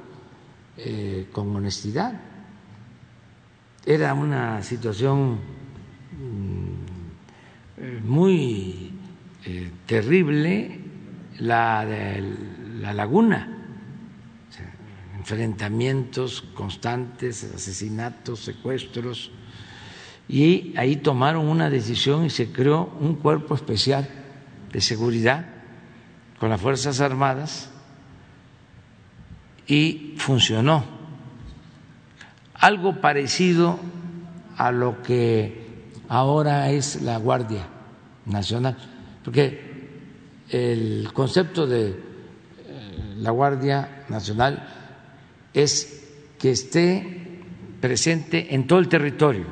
eh, 0.77 1.29
con 1.33 1.55
honestidad. 1.57 2.21
Era 3.85 4.15
una 4.15 4.63
situación 4.63 5.39
muy 8.05 8.93
eh, 9.45 9.71
terrible 9.87 10.81
la 11.39 11.85
de 11.85 12.35
la 12.81 12.93
laguna, 12.95 13.56
enfrentamientos 15.27 16.45
constantes, 16.55 17.43
asesinatos, 17.53 18.39
secuestros, 18.45 19.33
y 20.29 20.73
ahí 20.77 20.95
tomaron 20.95 21.49
una 21.49 21.69
decisión 21.69 22.25
y 22.25 22.31
se 22.31 22.53
creó 22.53 22.97
un 23.01 23.17
cuerpo 23.17 23.57
especial 23.57 24.09
de 24.73 24.81
seguridad 24.81 25.47
con 26.39 26.49
las 26.49 26.61
Fuerzas 26.61 27.01
Armadas 27.01 27.71
y 29.67 30.15
funcionó. 30.17 30.85
Algo 32.55 33.01
parecido 33.01 33.81
a 34.57 34.71
lo 34.71 35.03
que 35.03 35.89
ahora 36.09 36.71
es 36.71 37.03
la 37.03 37.17
Guardia 37.17 37.67
Nacional, 38.27 38.77
porque 39.25 39.89
el 40.51 41.11
concepto 41.13 41.67
de 41.67 41.89
eh, 41.89 43.15
la 43.17 43.33
Guardia 43.33 44.05
Nacional 44.09 44.86
es 45.57 46.03
que 46.39 46.51
esté 46.51 47.23
presente 47.81 48.55
en 48.55 48.67
todo 48.67 48.79
el 48.79 48.89
territorio, 48.89 49.47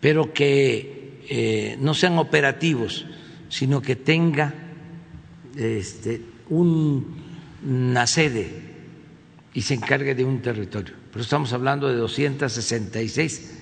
pero 0.00 0.32
que 0.32 1.20
eh, 1.28 1.76
no 1.80 1.94
sean 1.94 2.18
operativos, 2.18 3.06
sino 3.48 3.80
que 3.80 3.94
tenga 3.94 4.52
este, 5.56 6.22
una 6.48 8.06
sede 8.08 8.50
y 9.54 9.62
se 9.62 9.74
encargue 9.74 10.16
de 10.16 10.24
un 10.24 10.42
territorio. 10.42 10.94
Pero 11.12 11.22
estamos 11.22 11.52
hablando 11.52 11.86
de 11.88 11.94
266 11.94 13.58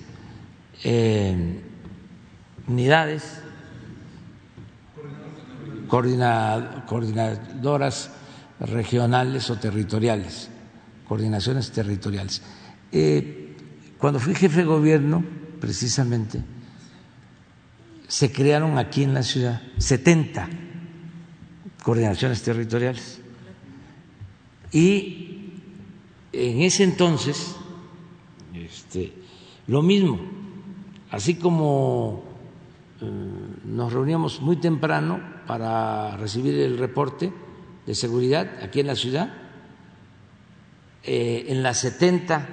unidades 2.68 3.42
coordinadoras 5.88 8.12
regionales 8.60 9.50
o 9.50 9.56
territoriales, 9.56 10.48
coordinaciones 11.06 11.70
territoriales. 11.70 12.42
Eh, 12.92 13.56
cuando 13.98 14.18
fui 14.18 14.34
jefe 14.34 14.58
de 14.60 14.64
gobierno, 14.64 15.24
precisamente, 15.60 16.42
se 18.06 18.32
crearon 18.32 18.78
aquí 18.78 19.04
en 19.04 19.14
la 19.14 19.22
ciudad 19.22 19.60
70 19.78 20.48
coordinaciones 21.82 22.42
territoriales. 22.42 23.20
Y 24.72 25.52
en 26.32 26.62
ese 26.62 26.84
entonces, 26.84 27.56
este, 28.54 29.12
lo 29.66 29.82
mismo, 29.82 30.18
así 31.10 31.36
como 31.36 32.24
eh, 33.00 33.06
nos 33.64 33.92
reuníamos 33.92 34.40
muy 34.40 34.56
temprano 34.56 35.20
para 35.46 36.16
recibir 36.16 36.54
el 36.54 36.78
reporte 36.78 37.32
de 37.88 37.94
seguridad 37.94 38.50
aquí 38.62 38.80
en 38.80 38.86
la 38.86 38.94
ciudad, 38.94 39.30
eh, 41.04 41.46
en 41.48 41.62
las 41.62 41.78
70 41.78 42.46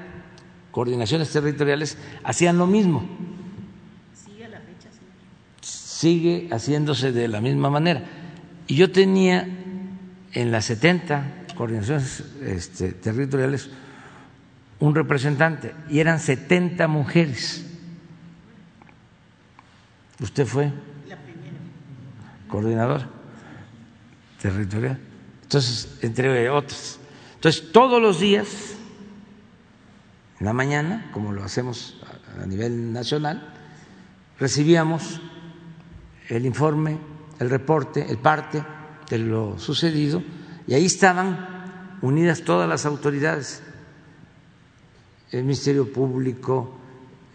coordinaciones 0.72 1.30
territoriales 1.30 1.98
hacían 2.24 2.58
lo 2.58 2.68
mismo. 2.68 3.06
Sigue 4.14 4.48
la 4.48 4.62
fecha, 4.62 4.90
Sigue 5.60 6.48
haciéndose 6.54 7.12
de 7.12 7.28
la 7.28 7.42
misma 7.42 7.70
manera. 7.70 8.06
Y 8.68 8.76
yo 8.76 8.94
tenía 8.94 9.46
en 10.32 10.52
las 10.54 10.64
70 10.66 11.48
coordinaciones 11.54 12.24
este, 12.42 12.94
territoriales 12.94 13.70
un 14.80 14.96
representante 14.96 15.76
y 15.90 16.00
eran 16.00 16.22
70 16.22 16.88
mujeres. 16.88 17.66
Usted 20.22 20.46
fue 20.46 20.72
coordinador 22.48 23.10
territorial. 24.42 24.98
Entonces, 25.46 25.88
entre 26.02 26.50
otros. 26.50 26.98
Entonces, 27.36 27.72
todos 27.72 28.02
los 28.02 28.20
días, 28.20 28.48
en 30.40 30.46
la 30.48 30.54
mañana, 30.54 31.12
como 31.14 31.32
lo 31.32 31.44
hacemos 31.44 32.02
a 32.42 32.48
nivel 32.48 32.92
nacional, 32.92 33.54
recibíamos 34.40 35.22
el 36.30 36.48
informe, 36.48 36.98
el 37.40 37.52
reporte, 37.52 38.08
el 38.10 38.18
parte 38.18 38.66
de 39.08 39.20
lo 39.20 39.60
sucedido, 39.60 40.24
y 40.66 40.74
ahí 40.74 40.86
estaban 40.86 41.98
unidas 42.02 42.42
todas 42.42 42.68
las 42.68 42.88
autoridades, 42.88 43.62
el 45.32 45.44
Ministerio 45.44 45.94
Público, 45.94 46.76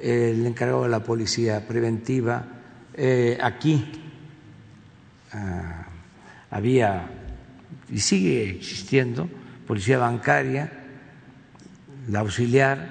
el 0.01 0.45
encargado 0.45 0.83
de 0.83 0.89
la 0.89 1.05
Policía 1.05 1.65
Preventiva, 1.69 2.45
eh, 2.95 3.39
aquí 3.41 3.87
ah, 5.33 5.87
había 6.51 7.20
y 7.91 7.99
sigue 7.99 8.51
existiendo 8.51 9.29
policía 9.67 9.99
bancaria, 9.99 10.73
la 12.09 12.21
auxiliar, 12.21 12.91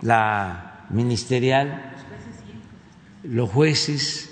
la 0.00 0.86
ministerial, 0.90 1.92
los 3.22 3.50
jueces. 3.50 4.30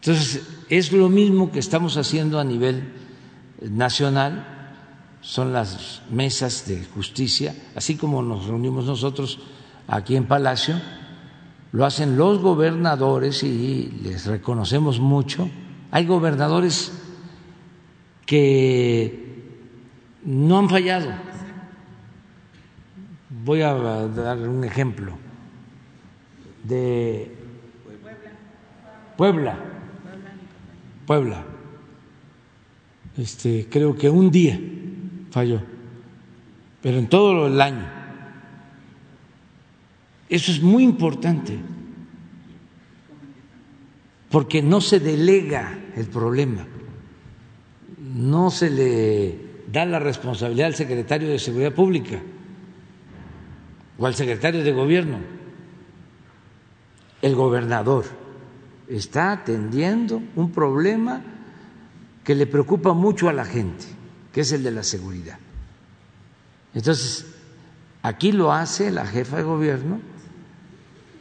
Entonces, 0.00 0.42
es 0.68 0.92
lo 0.92 1.08
mismo 1.08 1.50
que 1.50 1.58
estamos 1.58 1.96
haciendo 1.96 2.38
a 2.38 2.44
nivel 2.44 2.92
nacional, 3.62 4.48
son 5.20 5.52
las 5.52 6.02
mesas 6.10 6.66
de 6.66 6.84
justicia, 6.84 7.54
así 7.76 7.96
como 7.96 8.22
nos 8.22 8.46
reunimos 8.46 8.84
nosotros 8.84 9.38
aquí 9.86 10.16
en 10.16 10.26
Palacio, 10.26 10.80
lo 11.72 11.86
hacen 11.86 12.16
los 12.18 12.40
gobernadores 12.40 13.42
y 13.42 14.00
les 14.02 14.26
reconocemos 14.26 15.00
mucho. 15.00 15.48
Hay 15.90 16.06
gobernadores 16.06 17.01
que 18.26 19.22
no 20.24 20.58
han 20.58 20.68
fallado. 20.68 21.10
Voy 23.44 23.62
a 23.62 23.74
dar 23.74 24.38
un 24.38 24.64
ejemplo 24.64 25.12
de 26.62 27.34
Puebla. 29.16 29.58
Puebla. 31.06 31.44
Este, 33.16 33.68
creo 33.68 33.94
que 33.94 34.08
un 34.08 34.30
día 34.30 34.58
falló, 35.30 35.60
pero 36.80 36.98
en 36.98 37.08
todo 37.08 37.46
el 37.46 37.60
año. 37.60 37.86
Eso 40.28 40.50
es 40.50 40.62
muy 40.62 40.82
importante, 40.82 41.58
porque 44.30 44.62
no 44.62 44.80
se 44.80 44.98
delega 44.98 45.78
el 45.94 46.06
problema 46.06 46.66
no 48.14 48.50
se 48.50 48.70
le 48.70 49.38
da 49.70 49.84
la 49.86 49.98
responsabilidad 49.98 50.68
al 50.68 50.74
secretario 50.74 51.28
de 51.28 51.38
Seguridad 51.38 51.72
Pública 51.72 52.20
o 53.98 54.06
al 54.06 54.14
secretario 54.14 54.62
de 54.62 54.72
Gobierno. 54.72 55.18
El 57.22 57.34
gobernador 57.34 58.04
está 58.88 59.32
atendiendo 59.32 60.22
un 60.36 60.50
problema 60.50 61.22
que 62.24 62.34
le 62.34 62.46
preocupa 62.46 62.92
mucho 62.92 63.28
a 63.28 63.32
la 63.32 63.44
gente, 63.44 63.84
que 64.32 64.42
es 64.42 64.52
el 64.52 64.62
de 64.62 64.72
la 64.72 64.82
seguridad. 64.82 65.38
Entonces, 66.74 67.26
aquí 68.02 68.32
lo 68.32 68.52
hace 68.52 68.90
la 68.90 69.06
jefa 69.06 69.38
de 69.38 69.42
gobierno 69.42 70.00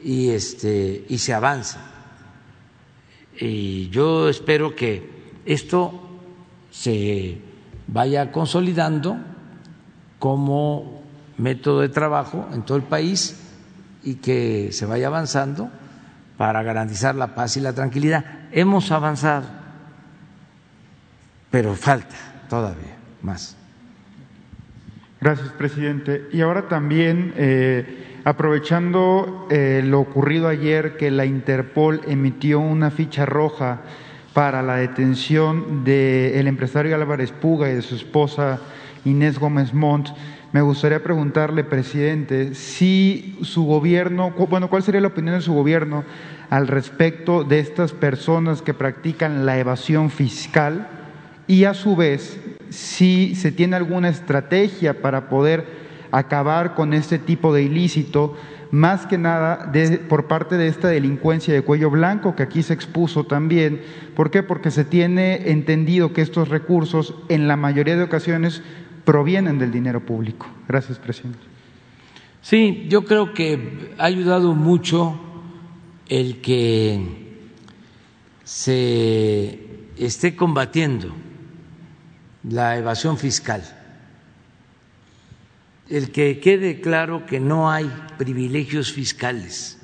y 0.04 0.30
este 0.30 1.06
y 1.08 1.20
se 1.20 1.34
avanza. 1.34 1.80
Y 3.40 3.90
yo 3.90 4.28
espero 4.30 4.76
que 4.76 5.10
esto 5.46 6.11
se 6.72 7.40
vaya 7.88 8.32
consolidando 8.32 9.18
como 10.18 11.04
método 11.38 11.82
de 11.82 11.90
trabajo 11.90 12.48
en 12.54 12.64
todo 12.64 12.78
el 12.78 12.84
país 12.84 13.40
y 14.04 14.16
que 14.16 14.72
se 14.72 14.86
vaya 14.86 15.08
avanzando 15.08 15.70
para 16.38 16.64
garantizar 16.64 17.14
la 17.16 17.36
paz 17.36 17.58
y 17.58 17.60
la 17.60 17.74
tranquilidad. 17.74 18.26
Hemos 18.52 18.92
avanzado, 18.92 19.46
pero 21.52 21.76
falta 21.76 22.16
todavía 22.50 22.98
más. 23.22 23.58
Gracias, 25.20 25.50
presidente. 25.50 26.30
Y 26.32 26.42
ahora 26.42 26.68
también, 26.68 27.34
eh, 27.38 28.22
aprovechando 28.24 29.48
eh, 29.52 29.84
lo 29.86 30.00
ocurrido 30.00 30.48
ayer, 30.48 30.98
que 30.98 31.12
la 31.12 31.26
Interpol 31.26 32.02
emitió 32.08 32.60
una 32.60 32.90
ficha 32.90 33.28
roja 33.28 33.82
para 34.34 34.62
la 34.62 34.78
detención 34.78 35.84
del 35.84 36.48
empresario 36.48 36.96
Álvarez 36.96 37.32
Puga 37.32 37.70
y 37.70 37.76
de 37.76 37.82
su 37.82 37.96
esposa 37.96 38.60
Inés 39.04 39.40
Gómez 39.40 39.74
Montt. 39.74 40.10
Me 40.54 40.62
gustaría 40.62 41.02
preguntarle, 41.02 41.64
presidente, 41.64 42.56
si 42.56 43.38
su 43.42 43.66
gobierno, 43.66 44.32
bueno, 44.32 44.70
¿cuál 44.70 44.84
sería 44.84 45.02
la 45.02 45.08
opinión 45.08 45.36
de 45.36 45.42
su 45.42 45.54
gobierno 45.54 46.04
al 46.50 46.68
respecto 46.68 47.44
de 47.44 47.60
estas 47.60 47.94
personas 47.94 48.62
que 48.62 48.74
practican 48.74 49.46
la 49.46 49.58
evasión 49.58 50.10
fiscal 50.10 50.88
y 51.48 51.64
a 51.66 51.74
su 51.74 51.96
vez 51.96 52.40
si 52.70 53.36
se 53.36 53.52
tiene 53.52 53.76
alguna 53.76 54.10
estrategia 54.10 55.02
para 55.02 55.30
poder 55.30 55.66
acabar 56.12 56.76
con 56.76 56.94
este 56.94 57.18
tipo 57.20 57.54
de 57.54 57.64
ilícito 57.64 58.36
más 58.72 59.06
que 59.06 59.18
nada 59.18 59.72
por 60.08 60.28
parte 60.28 60.58
de 60.58 60.68
esta 60.68 60.88
delincuencia 60.88 61.54
de 61.54 61.62
cuello 61.62 61.90
blanco 61.90 62.36
que 62.36 62.44
aquí 62.44 62.64
se 62.64 62.74
expuso 62.74 63.26
también. 63.26 63.82
¿Por 64.16 64.32
qué? 64.32 64.44
Porque 64.44 64.72
se 64.72 64.86
tiene 64.86 65.52
entendido 65.52 66.14
que 66.14 66.22
estos 66.22 66.48
recursos 66.48 67.14
en 67.28 67.48
la 67.48 67.58
mayoría 67.58 67.98
de 67.98 68.04
ocasiones 68.04 68.62
provienen 69.04 69.60
del 69.60 69.72
dinero 69.72 70.06
público. 70.06 70.48
Gracias, 70.68 70.98
presidente. 71.00 71.40
Sí, 72.42 72.86
yo 72.88 73.04
creo 73.04 73.34
que 73.34 73.94
ha 73.98 74.06
ayudado 74.06 74.54
mucho 74.54 75.20
el 76.08 76.42
que 76.42 77.40
se 78.44 79.60
esté 79.98 80.36
combatiendo 80.36 81.14
la 82.44 82.78
evasión 82.78 83.18
fiscal 83.18 83.81
el 85.92 86.12
que 86.12 86.40
quede 86.40 86.80
claro 86.80 87.26
que 87.26 87.42
no 87.42 87.70
hay 87.70 87.92
privilegios 88.18 88.94
fiscales. 88.94 89.78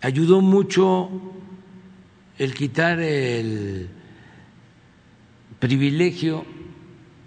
Ayudó 0.00 0.40
mucho 0.40 1.08
el 2.36 2.52
quitar 2.54 2.98
el 2.98 3.88
privilegio 5.60 6.44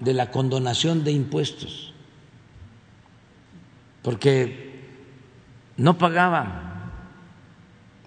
de 0.02 0.14
la 0.14 0.32
condonación 0.32 1.06
de 1.06 1.14
impuestos, 1.14 1.94
porque 4.02 4.82
no 5.78 5.98
pagaban 5.98 6.92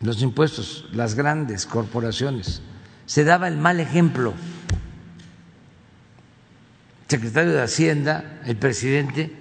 los 0.03 0.21
impuestos 0.21 0.85
las 0.93 1.15
grandes 1.15 1.65
corporaciones, 1.65 2.61
se 3.07 3.25
daba 3.25 3.49
el 3.49 3.57
mal 3.57 3.81
ejemplo 3.81 4.35
secretario 7.09 7.53
de 7.53 7.63
Hacienda, 7.63 8.41
el 8.45 8.57
presidente, 8.57 9.33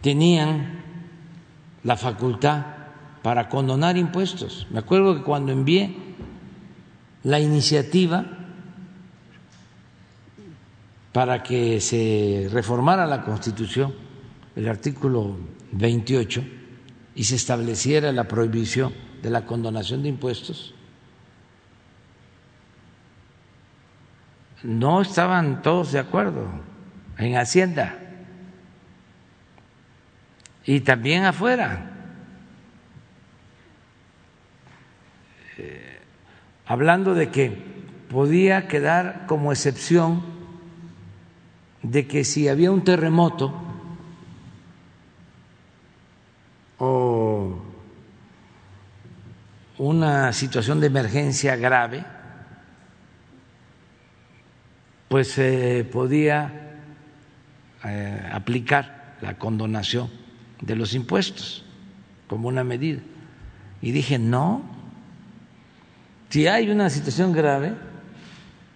tenían 0.00 0.82
la 1.84 1.96
facultad 1.96 2.66
para 3.22 3.48
condonar 3.48 3.96
impuestos. 3.96 4.66
Me 4.70 4.80
acuerdo 4.80 5.14
que 5.14 5.22
cuando 5.22 5.52
envié 5.52 5.96
la 7.22 7.40
iniciativa 7.40 8.26
para 11.12 11.42
que 11.42 11.80
se 11.80 12.48
reformara 12.52 13.06
la 13.06 13.22
Constitución, 13.22 13.94
el 14.56 14.68
artículo 14.68 15.36
28, 15.72 16.42
y 17.14 17.24
se 17.24 17.36
estableciera 17.36 18.12
la 18.12 18.28
prohibición 18.28 18.92
de 19.22 19.30
la 19.30 19.46
condonación 19.46 20.02
de 20.02 20.08
impuestos, 20.08 20.74
no 24.62 25.02
estaban 25.02 25.62
todos 25.62 25.92
de 25.92 25.98
acuerdo 25.98 26.46
en 27.18 27.36
Hacienda 27.36 27.98
y 30.64 30.80
también 30.80 31.24
afuera. 31.24 31.90
Eh, 35.58 36.00
hablando 36.66 37.14
de 37.14 37.30
que 37.30 37.72
podía 38.08 38.68
quedar 38.68 39.26
como 39.26 39.52
excepción 39.52 40.22
de 41.82 42.06
que 42.06 42.24
si 42.24 42.48
había 42.48 42.70
un 42.70 42.84
terremoto 42.84 43.52
o 46.78 47.60
una 49.78 50.32
situación 50.32 50.80
de 50.80 50.86
emergencia 50.86 51.56
grave, 51.56 52.04
pues 55.12 55.28
se 55.28 55.86
podía 55.92 56.50
eh, 57.84 58.30
aplicar 58.32 59.18
la 59.20 59.36
condonación 59.36 60.08
de 60.62 60.74
los 60.74 60.94
impuestos 60.94 61.66
como 62.28 62.48
una 62.48 62.64
medida. 62.64 63.02
Y 63.82 63.92
dije, 63.92 64.18
no, 64.18 64.62
si 66.30 66.46
hay 66.46 66.70
una 66.70 66.88
situación 66.88 67.34
grave, 67.34 67.72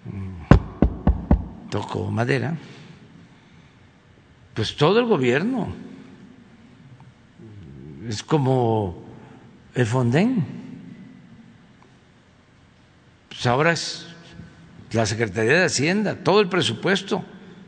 mm, 0.05 1.71
toco 1.71 2.11
madera, 2.11 2.55
pues 4.53 4.77
todo 4.77 5.01
el 5.01 5.07
gobierno 5.07 5.69
es 8.07 8.23
como 8.23 9.03
el 9.75 9.87
Fonden. 9.87 10.45
Pues 13.31 13.47
ahora 13.47 13.73
es 13.73 14.06
la 14.93 15.07
Secretaría 15.07 15.61
de 15.61 15.65
Hacienda, 15.65 16.17
todo 16.17 16.41
el 16.41 16.49
presupuesto 16.49 17.25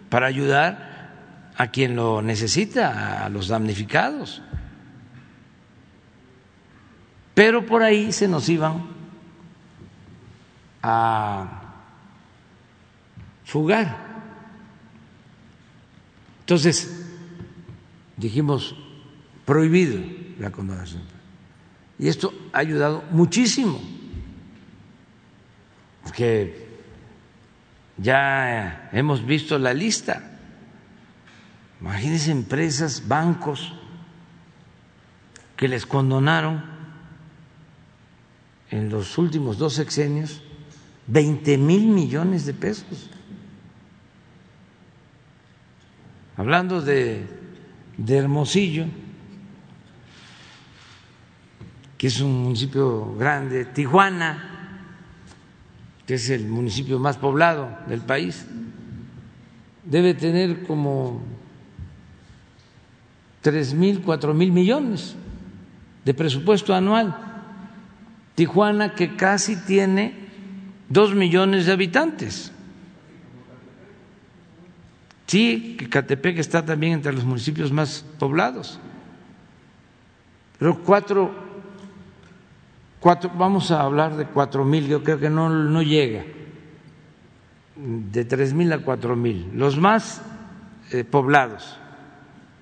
para 0.08 0.26
ayudar 0.26 1.52
a 1.56 1.68
quien 1.68 1.96
lo 1.96 2.22
necesita, 2.22 3.24
a 3.24 3.28
los 3.28 3.48
damnificados. 3.48 4.42
Pero 7.34 7.66
por 7.66 7.82
ahí 7.82 8.12
se 8.12 8.28
nos 8.28 8.48
iban 8.48 8.84
a 10.82 11.62
fugar. 13.44 13.96
Entonces, 16.40 17.06
dijimos, 18.16 18.74
prohibido 19.44 20.00
la 20.38 20.50
condonación. 20.50 21.02
Y 21.98 22.08
esto 22.08 22.32
ha 22.52 22.58
ayudado 22.58 23.02
muchísimo, 23.10 23.80
porque 26.04 26.67
ya 27.98 28.88
hemos 28.92 29.24
visto 29.26 29.58
la 29.58 29.74
lista. 29.74 30.22
Imagínense 31.80 32.30
empresas, 32.30 33.06
bancos 33.06 33.72
que 35.56 35.68
les 35.68 35.86
condonaron 35.86 36.64
en 38.70 38.88
los 38.90 39.18
últimos 39.18 39.58
dos 39.58 39.74
sexenios 39.74 40.42
20 41.08 41.56
mil 41.58 41.88
millones 41.88 42.44
de 42.46 42.54
pesos. 42.54 43.10
Hablando 46.36 46.80
de, 46.80 47.26
de 47.96 48.16
Hermosillo, 48.16 48.86
que 51.96 52.06
es 52.06 52.20
un 52.20 52.44
municipio 52.44 53.16
grande, 53.16 53.64
Tijuana, 53.64 54.57
que 56.08 56.14
es 56.14 56.30
el 56.30 56.46
municipio 56.46 56.98
más 56.98 57.18
poblado 57.18 57.68
del 57.86 58.00
país, 58.00 58.46
debe 59.84 60.14
tener 60.14 60.62
como 60.62 61.20
tres 63.42 63.74
mil, 63.74 64.00
cuatro 64.00 64.32
mil 64.32 64.50
millones 64.50 65.16
de 66.06 66.14
presupuesto 66.14 66.74
anual. 66.74 67.14
Tijuana 68.34 68.94
que 68.94 69.16
casi 69.16 69.56
tiene 69.56 70.14
dos 70.88 71.14
millones 71.14 71.66
de 71.66 71.72
habitantes. 71.72 72.52
Sí, 75.26 75.76
que 75.78 75.90
Catepec 75.90 76.38
está 76.38 76.64
también 76.64 76.94
entre 76.94 77.12
los 77.12 77.24
municipios 77.24 77.70
más 77.70 78.02
poblados. 78.18 78.80
Pero 80.58 80.82
cuatro, 80.82 81.47
cuatro 83.00 83.30
vamos 83.36 83.70
a 83.70 83.82
hablar 83.82 84.16
de 84.16 84.26
cuatro 84.26 84.64
mil, 84.64 84.86
yo 84.86 85.02
creo 85.02 85.18
que 85.18 85.30
no, 85.30 85.48
no 85.48 85.82
llega, 85.82 86.24
de 87.76 88.24
tres 88.24 88.52
mil 88.52 88.72
a 88.72 88.78
cuatro 88.78 89.16
mil, 89.16 89.50
los 89.54 89.78
más 89.78 90.22
eh, 90.92 91.04
poblados, 91.04 91.78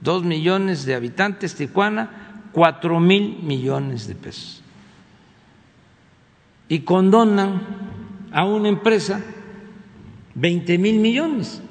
dos 0.01 0.25
millones 0.25 0.85
de 0.85 0.95
habitantes, 0.95 1.55
Tijuana, 1.55 2.43
cuatro 2.53 3.01
mil 3.01 3.43
millones 3.43 4.07
de 4.09 4.15
pesos. 4.15 4.63
Y 6.69 6.81
condonan 6.81 7.63
a 8.33 8.45
una 8.45 8.69
empresa 8.69 9.21
20 10.37 10.79
mil 10.79 10.99
millones. 10.99 11.63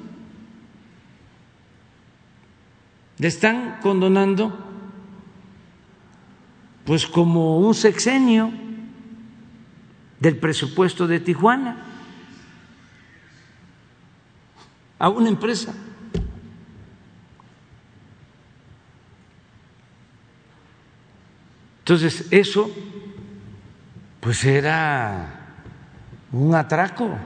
Le 3.18 3.28
están 3.28 3.78
condonando 3.80 4.52
pues 6.86 7.06
como 7.06 7.58
un 7.58 7.74
sexenio 7.74 8.52
del 10.20 10.38
presupuesto 10.38 11.06
de 11.06 11.20
Tijuana 11.20 11.84
a 14.98 15.08
una 15.08 15.28
empresa. 15.28 15.74
Entonces, 21.80 22.26
eso 22.30 22.70
pues 24.20 24.44
era 24.44 25.56
un 26.32 26.54
atraco. 26.54 27.16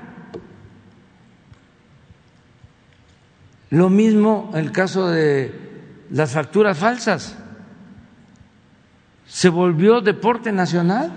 Lo 3.71 3.89
mismo 3.89 4.51
el 4.55 4.73
caso 4.73 5.09
de 5.09 5.55
las 6.11 6.33
facturas 6.33 6.77
falsas. 6.77 7.40
Se 9.31 9.49
volvió 9.49 10.01
deporte 10.01 10.51
nacional. 10.51 11.13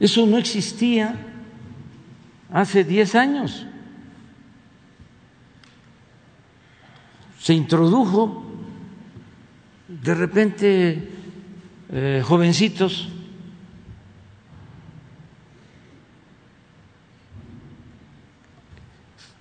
Eso 0.00 0.26
no 0.26 0.38
existía 0.38 1.14
hace 2.50 2.84
10 2.84 3.14
años. 3.14 3.66
Se 7.38 7.52
introdujo 7.52 8.44
de 9.88 10.14
repente 10.14 11.10
eh, 11.90 12.22
jovencitos 12.24 13.10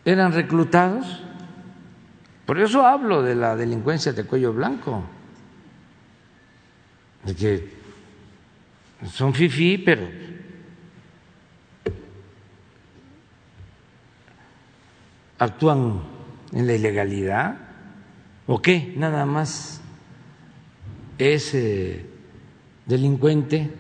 eran 0.04 0.34
reclutados. 0.34 1.22
Por 2.46 2.60
eso 2.60 2.86
hablo 2.86 3.24
de 3.24 3.34
la 3.34 3.56
delincuencia 3.56 4.12
de 4.12 4.26
cuello 4.26 4.52
blanco, 4.54 5.04
de 7.26 7.36
que 7.36 7.70
son 9.12 9.34
fifí, 9.34 9.78
pero 9.78 10.08
actúan 15.38 16.02
en 16.54 16.68
la 16.68 16.74
ilegalidad 16.74 17.58
o 18.48 18.62
qué, 18.62 18.94
nada 18.96 19.26
más 19.26 19.82
es 21.18 21.58
delincuente 22.86 23.72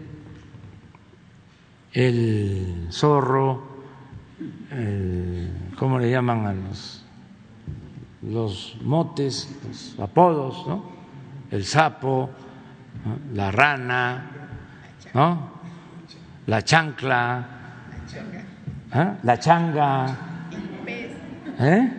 el 1.93 2.87
zorro, 2.91 3.63
el 4.71 5.51
¿cómo 5.77 5.99
le 5.99 6.09
llaman 6.09 6.45
a 6.45 6.53
los, 6.53 7.05
los 8.21 8.77
motes, 8.81 9.49
los 9.65 9.99
apodos, 9.99 10.67
¿no? 10.67 10.83
El 11.51 11.63
sapo, 11.63 12.29
la 13.33 13.51
rana, 13.51 14.31
¿no? 15.13 15.55
La 16.47 16.63
chancla, 16.63 17.47
¿eh? 18.93 19.11
la 19.23 19.39
changa, 19.39 20.17
¿eh? 21.59 21.91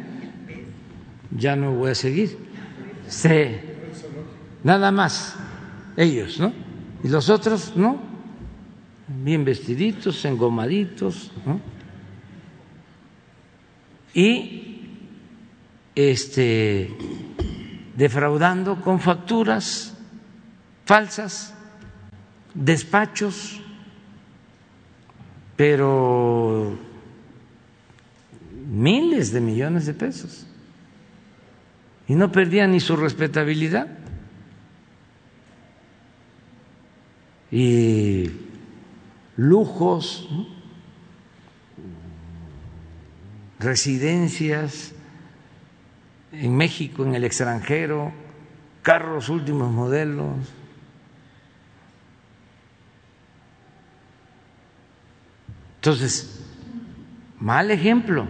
Ya 1.31 1.57
no 1.57 1.73
voy 1.73 1.91
a 1.91 1.95
seguir. 1.95 2.39
Sí, 3.09 3.57
nada 4.63 4.91
más 4.91 5.37
ellos, 5.97 6.39
¿no? 6.39 6.53
Y 7.03 7.09
los 7.09 7.29
otros, 7.29 7.77
¿no? 7.77 7.99
Bien 9.09 9.45
vestiditos, 9.45 10.25
engomaditos, 10.25 11.33
¿no? 11.45 11.61
y 14.17 14.81
este, 15.95 16.91
defraudando 17.95 18.81
con 18.81 18.99
facturas 18.99 19.95
falsas, 20.87 21.53
despachos, 22.55 23.61
pero 25.57 26.79
miles 28.69 29.33
de 29.33 29.41
millones 29.41 29.85
de 29.87 29.95
pesos. 29.95 30.47
Y 32.09 32.15
no 32.15 32.31
perdían 32.31 32.71
ni 32.71 32.81
su 32.81 32.97
respetabilidad. 32.97 33.89
Y 37.51 38.31
lujos, 39.37 40.29
residencias 43.59 44.93
en 46.33 46.57
México, 46.57 47.05
en 47.05 47.15
el 47.15 47.25
extranjero, 47.25 48.13
carros 48.83 49.29
últimos 49.29 49.73
modelos. 49.73 50.56
Entonces, 55.87 56.41
mal 57.39 57.71
ejemplo. 57.71 58.27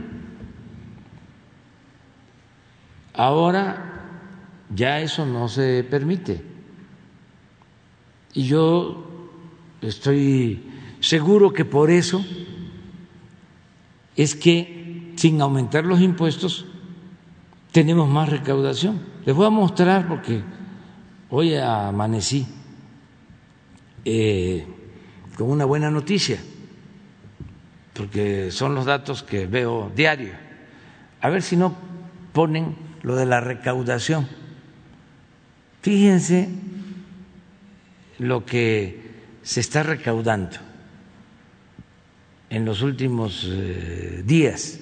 Ahora 3.14 3.94
ya 4.74 5.00
eso 5.00 5.24
no 5.24 5.48
se 5.48 5.82
permite. 5.82 6.42
Y 8.34 8.42
yo 8.42 9.06
estoy 9.80 10.70
seguro 11.00 11.54
que 11.54 11.64
por 11.64 11.90
eso 11.90 12.22
es 14.16 14.34
que 14.34 15.14
sin 15.16 15.40
aumentar 15.40 15.86
los 15.86 16.02
impuestos 16.02 16.66
tenemos 17.72 18.06
más 18.06 18.28
recaudación. 18.28 19.00
Les 19.24 19.34
voy 19.34 19.46
a 19.46 19.50
mostrar 19.50 20.08
porque 20.08 20.42
hoy 21.30 21.54
amanecí 21.54 22.46
eh, 24.04 24.66
con 25.38 25.48
una 25.50 25.64
buena 25.64 25.90
noticia, 25.90 26.38
porque 27.96 28.50
son 28.50 28.74
los 28.74 28.84
datos 28.84 29.22
que 29.22 29.46
veo 29.46 29.90
diario. 29.94 30.32
A 31.20 31.30
ver 31.30 31.42
si 31.42 31.56
no 31.56 31.74
ponen 32.32 32.76
lo 33.02 33.16
de 33.16 33.26
la 33.26 33.40
recaudación. 33.40 34.28
Fíjense 35.82 36.48
lo 38.18 38.44
que 38.44 39.06
se 39.42 39.60
está 39.60 39.82
recaudando 39.82 40.56
en 42.50 42.64
los 42.64 42.82
últimos 42.82 43.46
eh, 43.48 44.22
días 44.24 44.80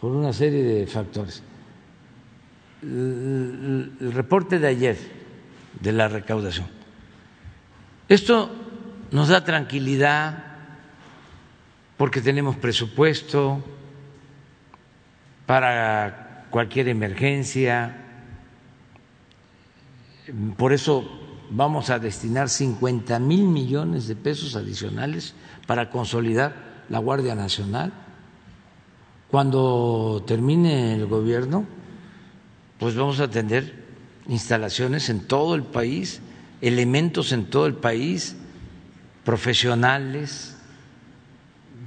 por 0.00 0.12
una 0.12 0.32
serie 0.32 0.62
de 0.62 0.86
factores. 0.86 1.42
El, 2.82 3.92
el 4.00 4.12
reporte 4.12 4.58
de 4.58 4.68
ayer 4.68 4.96
de 5.80 5.92
la 5.92 6.08
recaudación. 6.08 6.66
Esto 8.08 8.50
nos 9.10 9.28
da 9.28 9.44
tranquilidad 9.44 10.47
porque 11.98 12.22
tenemos 12.22 12.56
presupuesto 12.56 13.62
para 15.46 16.46
cualquier 16.48 16.88
emergencia. 16.88 18.04
Por 20.56 20.72
eso 20.72 21.06
vamos 21.50 21.90
a 21.90 21.98
destinar 21.98 22.48
50 22.48 23.18
mil 23.18 23.44
millones 23.44 24.06
de 24.06 24.14
pesos 24.14 24.54
adicionales 24.54 25.34
para 25.66 25.90
consolidar 25.90 26.84
la 26.88 27.00
Guardia 27.00 27.34
Nacional. 27.34 27.92
Cuando 29.28 30.22
termine 30.26 30.94
el 30.94 31.06
gobierno, 31.06 31.66
pues 32.78 32.94
vamos 32.94 33.18
a 33.18 33.28
tener 33.28 33.74
instalaciones 34.28 35.08
en 35.08 35.26
todo 35.26 35.56
el 35.56 35.64
país, 35.64 36.20
elementos 36.60 37.32
en 37.32 37.46
todo 37.46 37.66
el 37.66 37.74
país, 37.74 38.36
profesionales. 39.24 40.57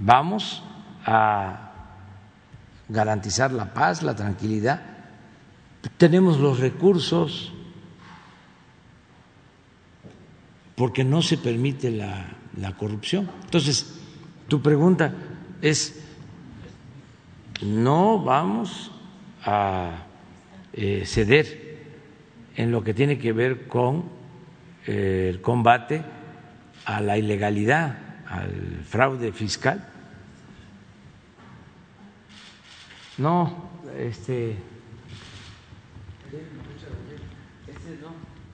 Vamos 0.03 0.63
a 1.05 1.73
garantizar 2.89 3.51
la 3.51 3.71
paz, 3.71 4.01
la 4.01 4.15
tranquilidad. 4.15 4.81
Tenemos 5.97 6.39
los 6.39 6.59
recursos 6.59 7.53
porque 10.75 11.03
no 11.03 11.21
se 11.21 11.37
permite 11.37 11.91
la, 11.91 12.35
corrupción. 12.79 13.29
Entonces, 13.43 13.99
tu 14.47 14.63
pregunta 14.63 15.13
es, 15.61 16.03
no 17.61 18.23
vamos 18.23 18.91
a 19.45 20.07
eh, 20.73 21.03
ceder 21.05 21.77
en 22.55 22.71
lo 22.71 22.83
que 22.83 22.95
tiene 22.95 23.19
que 23.19 23.33
ver 23.33 23.67
con 23.67 24.05
eh, 24.87 25.27
el 25.29 25.41
combate 25.41 26.01
a 26.85 27.01
la 27.01 27.19
ilegalidad, 27.19 27.99
al 28.27 28.83
fraude 28.83 29.31
fiscal. 29.31 29.90
No, 33.21 33.53
este. 33.99 34.57
Este 37.67 37.99
no, 38.01 38.07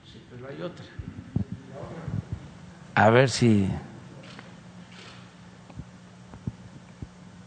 sí, 0.04 0.22
pero 0.30 0.46
hay 0.46 0.60
otra. 0.60 0.84
A 2.94 3.08
ver 3.08 3.30
si. 3.30 3.70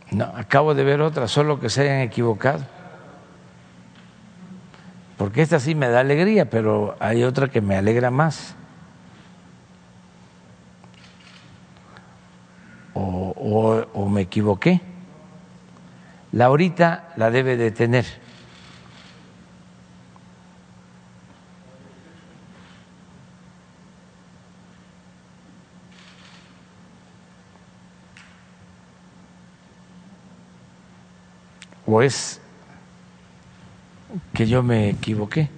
No, 0.09 0.25
acabo 0.35 0.73
de 0.73 0.83
ver 0.83 1.01
otra, 1.01 1.27
solo 1.27 1.59
que 1.59 1.69
se 1.69 1.81
hayan 1.81 1.99
equivocado. 1.99 2.65
Porque 5.15 5.43
esta 5.43 5.59
sí 5.59 5.75
me 5.75 5.89
da 5.89 5.99
alegría, 5.99 6.49
pero 6.49 6.97
hay 6.99 7.23
otra 7.23 7.49
que 7.49 7.61
me 7.61 7.75
alegra 7.75 8.09
más. 8.09 8.55
O, 12.95 13.31
o, 13.37 13.85
o 13.93 14.09
me 14.09 14.21
equivoqué. 14.21 14.90
La 16.31 16.45
ahorita 16.45 17.13
la 17.17 17.29
debe 17.29 17.57
de 17.57 17.71
tener. 17.71 18.05
¿O 31.85 32.01
es 32.01 32.39
que 34.33 34.47
yo 34.47 34.63
me 34.63 34.89
equivoqué? 34.89 35.49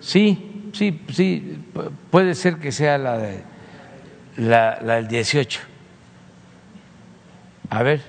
Sí, 0.00 0.70
sí, 0.74 1.00
sí, 1.12 1.62
puede 2.10 2.34
ser 2.34 2.56
que 2.58 2.72
sea 2.72 2.98
la 2.98 3.16
de 3.16 3.49
la, 4.40 4.78
la 4.82 4.94
del 4.96 5.08
18. 5.08 5.60
A 7.68 7.82
ver. 7.82 8.02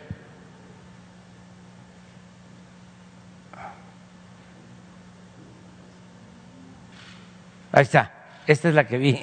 Ahí 7.73 7.83
está. 7.83 8.11
Esta 8.47 8.69
es 8.69 8.75
la 8.75 8.87
que 8.87 8.97
vi. 8.97 9.21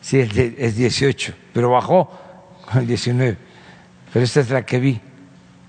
Sí, 0.00 0.20
es, 0.20 0.34
de, 0.34 0.54
es 0.58 0.76
18, 0.76 1.34
pero 1.52 1.70
bajó 1.70 2.10
con 2.66 2.80
el 2.80 2.86
19. 2.86 3.36
Pero 4.12 4.24
esta 4.24 4.40
es 4.40 4.50
la 4.50 4.64
que 4.64 4.78
vi. 4.78 5.00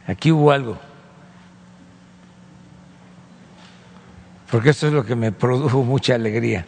Aquí 0.05 0.31
hubo 0.31 0.51
algo. 0.51 0.77
Porque 4.51 4.69
esto 4.69 4.87
es 4.87 4.93
lo 4.93 5.05
que 5.05 5.15
me 5.15 5.31
produjo 5.31 5.83
mucha 5.83 6.15
alegría. 6.15 6.65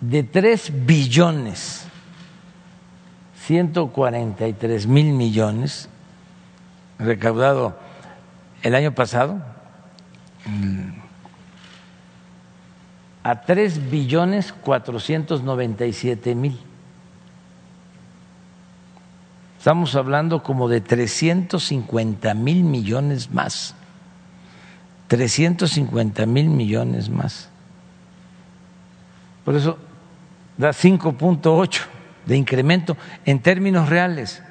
De 0.00 0.22
3 0.22 0.84
billones 0.84 1.86
143 3.46 4.86
mil 4.86 5.12
millones 5.12 5.88
recaudado 6.98 7.76
el 8.62 8.76
año 8.76 8.94
pasado 8.94 9.42
a 13.24 13.40
3 13.40 13.90
billones 13.90 14.52
497 14.52 16.34
mil. 16.36 16.58
Estamos 19.58 19.96
hablando 19.96 20.42
como 20.44 20.68
de 20.68 20.80
350 20.80 22.34
mil 22.34 22.62
millones 22.62 23.32
más. 23.32 23.74
350 25.08 26.26
mil 26.26 26.48
millones 26.48 27.08
más. 27.10 27.48
Por 29.44 29.56
eso 29.56 29.78
da 30.56 30.70
5.8 30.70 32.01
de 32.26 32.36
incremento 32.36 32.96
en 33.24 33.40
términos 33.40 33.88
reales. 33.88 34.42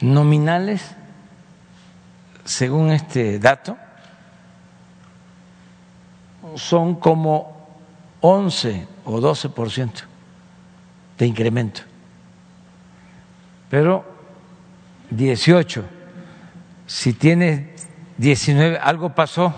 Nominales, 0.00 0.94
según 2.44 2.90
este 2.90 3.38
dato, 3.38 3.76
son 6.54 6.94
como 6.96 7.68
11 8.20 8.86
o 9.04 9.20
12 9.20 9.48
por 9.50 9.70
ciento 9.70 10.02
de 11.18 11.26
incremento. 11.26 11.82
Pero 13.68 14.04
18, 15.10 15.84
si 16.86 17.12
tiene 17.12 17.74
19, 18.18 18.78
algo 18.78 19.14
pasó, 19.14 19.54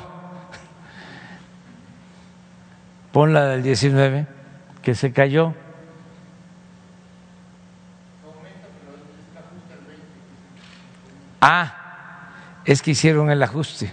pon 3.13 3.33
la 3.33 3.47
del 3.47 3.63
19, 3.63 4.27
que 4.83 4.95
se 4.95 5.13
cayó. 5.13 5.55
Ah, 11.45 11.75
es 12.65 12.81
que 12.81 12.93
hicieron 12.93 13.29
el 13.29 13.43
ajuste. 13.43 13.93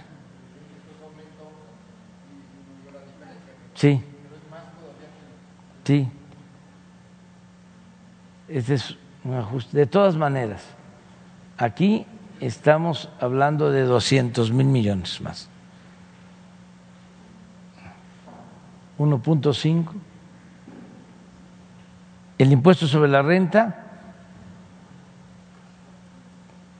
Sí. 3.74 4.00
Sí. 5.82 6.08
Ese 8.46 8.74
es 8.74 8.96
un 9.24 9.34
ajuste. 9.34 9.76
De 9.76 9.86
todas 9.86 10.14
maneras, 10.14 10.62
aquí 11.58 12.06
estamos 12.38 13.08
hablando 13.18 13.72
de 13.72 13.82
200 13.82 14.52
mil 14.52 14.66
millones 14.66 15.20
más. 15.20 15.48
1.5. 18.96 19.86
El 22.38 22.52
impuesto 22.52 22.86
sobre 22.86 23.10
la 23.10 23.22
renta, 23.22 23.89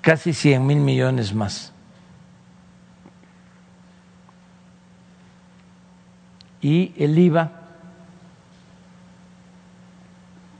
casi 0.00 0.32
100 0.32 0.66
mil 0.66 0.78
millones 0.78 1.34
más. 1.34 1.72
Y 6.62 6.92
el 6.96 7.18
IVA, 7.18 7.50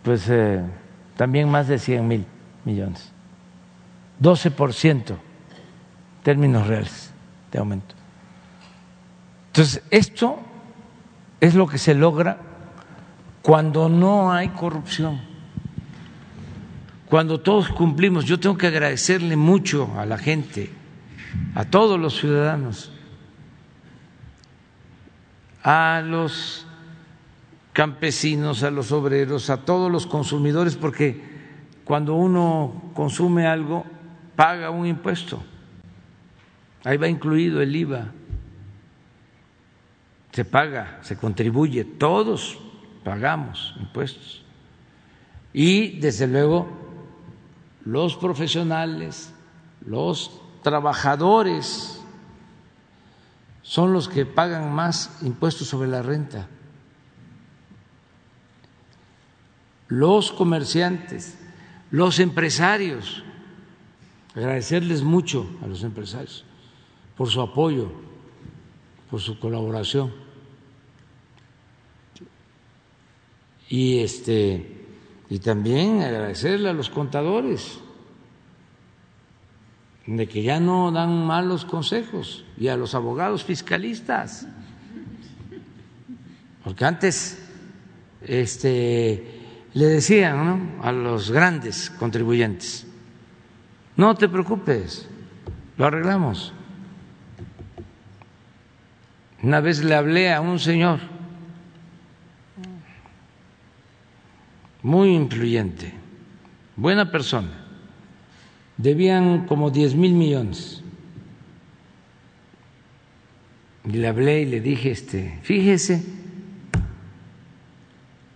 pues 0.02 0.28
eh, 0.28 0.62
también 1.16 1.48
más 1.50 1.68
de 1.68 1.78
100 1.78 2.08
mil 2.08 2.26
millones. 2.64 3.12
12% 4.20 5.16
términos 6.22 6.66
reales 6.66 7.10
de 7.50 7.58
aumento. 7.58 7.94
Entonces, 9.48 9.82
esto 9.90 10.38
es 11.40 11.54
lo 11.54 11.66
que 11.66 11.78
se 11.78 11.94
logra 11.94 12.38
cuando 13.42 13.88
no 13.88 14.32
hay 14.32 14.48
corrupción, 14.48 15.20
cuando 17.10 17.40
todos 17.40 17.68
cumplimos. 17.68 18.24
Yo 18.24 18.38
tengo 18.38 18.56
que 18.56 18.68
agradecerle 18.68 19.36
mucho 19.36 19.92
a 19.98 20.06
la 20.06 20.16
gente, 20.16 20.70
a 21.56 21.64
todos 21.64 21.98
los 21.98 22.16
ciudadanos, 22.18 22.92
a 25.62 26.02
los 26.06 26.66
campesinos, 27.72 28.62
a 28.62 28.70
los 28.70 28.92
obreros, 28.92 29.50
a 29.50 29.58
todos 29.64 29.90
los 29.90 30.06
consumidores, 30.06 30.76
porque 30.76 31.20
cuando 31.84 32.14
uno 32.14 32.92
consume 32.94 33.46
algo, 33.46 33.84
paga 34.36 34.70
un 34.70 34.86
impuesto. 34.86 35.42
Ahí 36.84 36.96
va 36.96 37.08
incluido 37.08 37.60
el 37.60 37.74
IVA. 37.74 38.12
Se 40.30 40.44
paga, 40.44 41.00
se 41.02 41.16
contribuye, 41.16 41.84
todos 41.84 42.56
pagamos 43.02 43.74
impuestos. 43.80 44.44
Y 45.52 45.98
desde 45.98 46.28
luego 46.28 46.79
los 47.84 48.16
profesionales, 48.16 49.32
los 49.86 50.40
trabajadores 50.62 52.00
son 53.62 53.92
los 53.92 54.08
que 54.08 54.26
pagan 54.26 54.72
más 54.72 55.18
impuestos 55.22 55.68
sobre 55.68 55.88
la 55.88 56.02
renta. 56.02 56.48
Los 59.88 60.32
comerciantes, 60.32 61.38
los 61.90 62.20
empresarios, 62.20 63.22
agradecerles 64.34 65.02
mucho 65.02 65.48
a 65.62 65.66
los 65.66 65.82
empresarios 65.82 66.44
por 67.16 67.28
su 67.28 67.40
apoyo, 67.40 67.90
por 69.10 69.20
su 69.20 69.38
colaboración. 69.38 70.12
Y 73.68 73.98
este 73.98 74.79
y 75.30 75.38
también 75.38 76.02
agradecerle 76.02 76.68
a 76.68 76.74
los 76.74 76.90
contadores 76.90 77.78
de 80.06 80.26
que 80.26 80.42
ya 80.42 80.60
no 80.60 80.90
dan 80.90 81.24
malos 81.24 81.64
consejos 81.64 82.44
y 82.58 82.68
a 82.68 82.76
los 82.76 82.94
abogados 82.94 83.44
fiscalistas. 83.44 84.46
Porque 86.64 86.84
antes 86.84 87.48
este 88.20 89.40
le 89.72 89.86
decían 89.86 90.80
a 90.82 90.92
los 90.92 91.30
grandes 91.30 91.88
contribuyentes 91.90 92.86
no 94.00 94.14
te 94.14 94.30
preocupes, 94.30 95.06
lo 95.76 95.84
arreglamos. 95.84 96.54
Una 99.42 99.60
vez 99.60 99.84
le 99.84 99.94
hablé 99.94 100.32
a 100.32 100.40
un 100.40 100.58
señor 100.58 101.00
muy 104.82 105.14
influyente, 105.14 105.94
buena 106.76 107.10
persona, 107.10 107.66
debían 108.76 109.46
como 109.46 109.70
10 109.70 109.94
mil 109.94 110.14
millones. 110.14 110.82
Y 113.84 113.92
le 113.92 114.08
hablé 114.08 114.42
y 114.42 114.46
le 114.46 114.60
dije, 114.60 114.90
este, 114.90 115.38
fíjese 115.42 116.04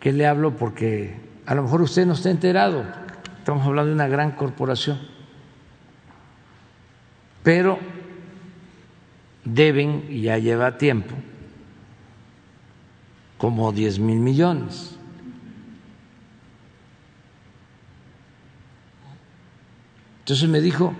que 0.01 0.12
le 0.12 0.27
hablo 0.27 0.57
porque 0.57 1.15
a 1.47 1.55
lo 1.55 1.62
mejor 1.62 1.83
usted 1.83 2.07
no 2.07 2.15
está 2.15 2.31
enterado, 2.31 2.85
estamos 3.39 3.66
hablando 3.66 3.89
de 3.89 3.95
una 3.95 4.09
gran 4.09 4.33
corporación 4.33 5.15
pero 7.45 7.79
deben, 9.45 10.07
y 10.09 10.23
ya 10.23 10.39
lleva 10.39 10.79
tiempo, 10.79 11.15
como 13.37 13.71
10 13.71 13.99
mil 14.01 14.19
millones. 14.19 14.94
Entonces 20.25 20.49
me 20.49 20.63
dijo, 20.63 20.95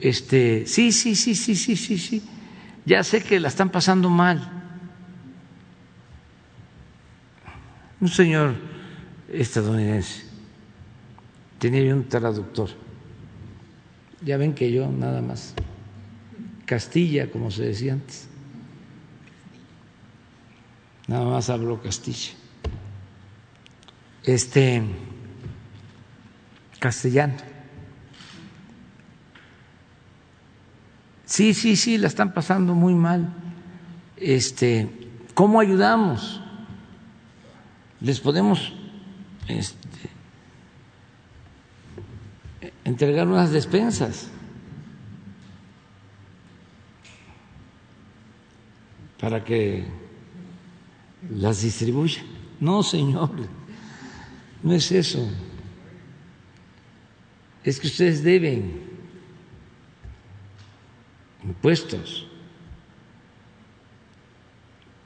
este, 0.00 0.66
sí, 0.66 0.90
sí, 0.90 1.14
sí, 1.14 1.36
sí, 1.36 1.54
sí, 1.54 1.76
sí, 1.76 1.98
sí, 1.98 2.20
ya 2.84 3.04
sé 3.04 3.22
que 3.22 3.38
la 3.38 3.46
están 3.46 3.70
pasando 3.70 4.10
mal. 4.10 4.42
Un 8.00 8.08
señor 8.08 8.56
estadounidense, 9.32 10.24
tenía 11.60 11.94
un 11.94 12.08
traductor, 12.08 12.70
ya 14.20 14.36
ven 14.36 14.52
que 14.52 14.72
yo 14.72 14.90
nada 14.90 15.22
más 15.22 15.54
Castilla, 16.64 17.30
como 17.30 17.52
se 17.52 17.66
decía 17.66 17.92
antes. 17.92 18.26
Nada 21.06 21.24
más 21.24 21.48
hablo 21.50 21.80
Castilla. 21.80 22.32
Este 24.24 24.82
castellano. 26.80 27.55
Sí, 31.26 31.52
sí, 31.52 31.76
sí, 31.76 31.98
la 31.98 32.06
están 32.06 32.32
pasando 32.32 32.74
muy 32.74 32.94
mal. 32.94 33.28
Este, 34.16 34.88
¿cómo 35.34 35.60
ayudamos? 35.60 36.40
Les 38.00 38.20
podemos 38.20 38.72
este, 39.48 40.08
entregar 42.84 43.28
unas 43.28 43.50
despensas. 43.50 44.30
para 49.26 49.42
que 49.42 49.84
las 51.30 51.62
distribuya. 51.62 52.22
No, 52.60 52.82
señor, 52.82 53.30
no 54.62 54.72
es 54.72 54.92
eso. 54.92 55.28
Es 57.64 57.80
que 57.80 57.88
ustedes 57.88 58.22
deben 58.22 58.85
impuestos. 61.46 62.26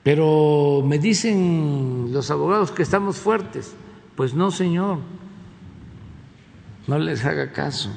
Pero 0.03 0.83
me 0.85 0.99
dicen 0.99 2.09
los 2.12 2.31
abogados 2.31 2.71
que 2.71 2.83
estamos 2.83 3.19
fuertes. 3.19 3.75
Pues 4.17 4.35
no, 4.35 4.51
señor, 4.51 4.99
no 6.87 6.99
les 6.99 7.25
haga 7.25 7.53
caso. 7.53 7.91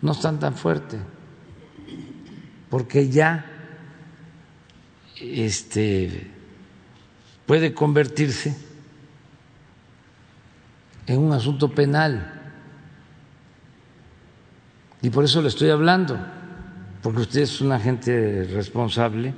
No 0.00 0.12
están 0.12 0.38
tan 0.38 0.54
fuertes. 0.54 1.00
Porque 2.70 3.08
ya 3.08 3.44
este, 5.20 6.30
puede 7.46 7.74
convertirse 7.74 8.56
en 11.06 11.18
un 11.18 11.32
asunto 11.32 11.74
penal. 11.74 12.30
Y 15.02 15.10
por 15.10 15.24
eso 15.24 15.42
le 15.42 15.48
estoy 15.48 15.70
hablando, 15.70 16.18
porque 17.04 17.20
usted 17.20 17.42
es 17.42 17.60
una 17.60 17.78
gente 17.78 18.44
responsable 18.44 19.34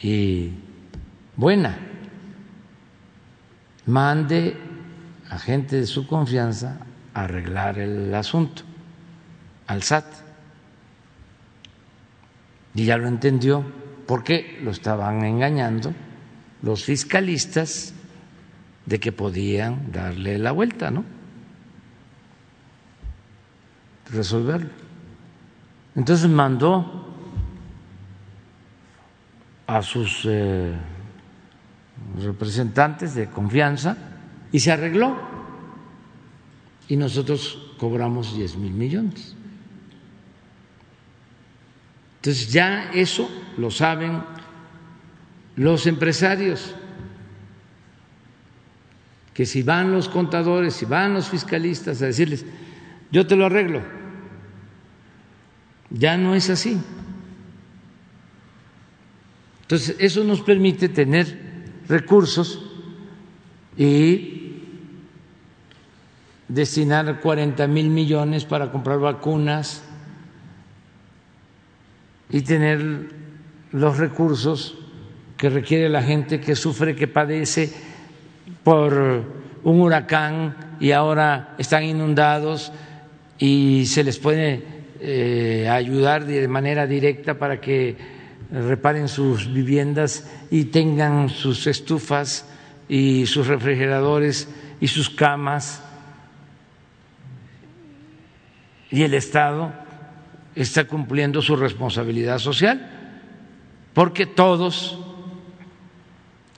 y 0.00 0.52
buena. 1.34 1.76
Mande 3.86 4.56
a 5.28 5.40
gente 5.40 5.74
de 5.74 5.86
su 5.86 6.06
confianza 6.06 6.86
a 7.14 7.24
arreglar 7.24 7.80
el 7.80 8.14
asunto 8.14 8.62
al 9.66 9.82
SAT. 9.82 10.04
Y 12.76 12.84
ya 12.84 12.96
lo 12.96 13.08
entendió 13.08 13.64
porque 14.06 14.60
lo 14.62 14.70
estaban 14.70 15.24
engañando 15.24 15.92
los 16.62 16.84
fiscalistas 16.84 17.92
de 18.86 19.00
que 19.00 19.10
podían 19.10 19.90
darle 19.90 20.38
la 20.38 20.52
vuelta, 20.52 20.92
¿no? 20.92 21.04
Resolverlo. 24.12 24.89
Entonces 25.96 26.28
mandó 26.28 27.06
a 29.66 29.82
sus 29.82 30.22
eh, 30.24 30.74
representantes 32.20 33.14
de 33.14 33.28
confianza 33.28 33.96
y 34.52 34.60
se 34.60 34.72
arregló. 34.72 35.30
y 36.88 36.96
nosotros 36.96 37.74
cobramos 37.78 38.34
10 38.34 38.56
mil 38.56 38.72
millones. 38.72 39.36
Entonces 42.16 42.52
ya 42.52 42.90
eso 42.92 43.30
lo 43.56 43.70
saben 43.70 44.24
los 45.54 45.86
empresarios, 45.86 46.74
que 49.32 49.46
si 49.46 49.62
van 49.62 49.92
los 49.92 50.08
contadores, 50.08 50.74
si 50.74 50.84
van 50.84 51.14
los 51.14 51.28
fiscalistas 51.28 52.02
a 52.02 52.06
decirles, 52.06 52.44
yo 53.12 53.26
te 53.26 53.36
lo 53.36 53.46
arreglo, 53.46 53.82
ya 55.90 56.16
no 56.16 56.34
es 56.34 56.48
así. 56.50 56.80
Entonces, 59.62 59.96
eso 59.98 60.24
nos 60.24 60.40
permite 60.40 60.88
tener 60.88 61.38
recursos 61.88 62.64
y 63.76 64.40
destinar 66.48 67.20
40 67.20 67.66
mil 67.68 67.88
millones 67.88 68.44
para 68.44 68.72
comprar 68.72 68.98
vacunas 68.98 69.84
y 72.28 72.42
tener 72.42 73.10
los 73.72 73.98
recursos 73.98 74.76
que 75.36 75.48
requiere 75.48 75.88
la 75.88 76.02
gente 76.02 76.40
que 76.40 76.56
sufre, 76.56 76.96
que 76.96 77.06
padece 77.06 77.72
por 78.64 79.24
un 79.62 79.80
huracán 79.80 80.76
y 80.80 80.92
ahora 80.92 81.54
están 81.58 81.84
inundados 81.84 82.72
y 83.38 83.86
se 83.86 84.02
les 84.04 84.18
puede 84.18 84.79
eh, 85.00 85.68
ayudar 85.70 86.26
de 86.26 86.46
manera 86.46 86.86
directa 86.86 87.38
para 87.38 87.60
que 87.60 87.96
reparen 88.50 89.08
sus 89.08 89.52
viviendas 89.52 90.30
y 90.50 90.64
tengan 90.66 91.28
sus 91.28 91.66
estufas 91.66 92.46
y 92.88 93.26
sus 93.26 93.46
refrigeradores 93.46 94.48
y 94.80 94.88
sus 94.88 95.08
camas. 95.08 95.82
Y 98.90 99.02
el 99.02 99.14
Estado 99.14 99.72
está 100.54 100.84
cumpliendo 100.84 101.40
su 101.40 101.56
responsabilidad 101.56 102.38
social, 102.38 102.90
porque 103.94 104.26
todos 104.26 104.98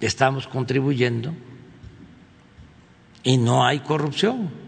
estamos 0.01 0.49
contribuyendo 0.49 1.33
y 3.23 3.37
no 3.37 3.65
hay 3.65 3.81
corrupción. 3.81 4.62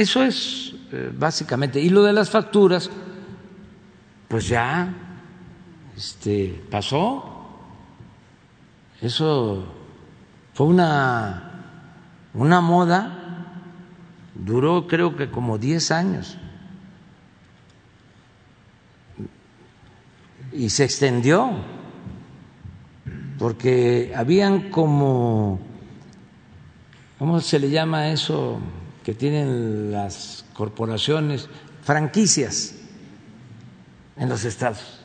Eso 0.00 0.22
es 0.24 0.72
eh, 0.92 1.12
básicamente. 1.14 1.78
Y 1.78 1.90
lo 1.90 2.02
de 2.02 2.14
las 2.14 2.30
facturas, 2.30 2.88
pues 4.28 4.48
ya 4.48 4.90
este, 5.94 6.64
pasó. 6.70 7.22
Eso 9.02 9.62
fue 10.54 10.68
una, 10.68 11.52
una 12.32 12.62
moda, 12.62 13.44
duró 14.34 14.86
creo 14.86 15.14
que 15.18 15.30
como 15.30 15.58
10 15.58 15.90
años. 15.90 16.38
Y 20.54 20.70
se 20.70 20.84
extendió, 20.84 21.50
porque 23.38 24.14
habían 24.16 24.70
como, 24.70 25.60
¿cómo 27.18 27.38
se 27.40 27.58
le 27.58 27.68
llama 27.68 28.08
eso 28.08 28.62
que 29.04 29.14
tienen 29.14 29.92
las 29.92 30.44
corporaciones? 30.52 31.48
Franquicias 31.82 32.74
en 34.16 34.28
los 34.28 34.44
estados 34.44 35.00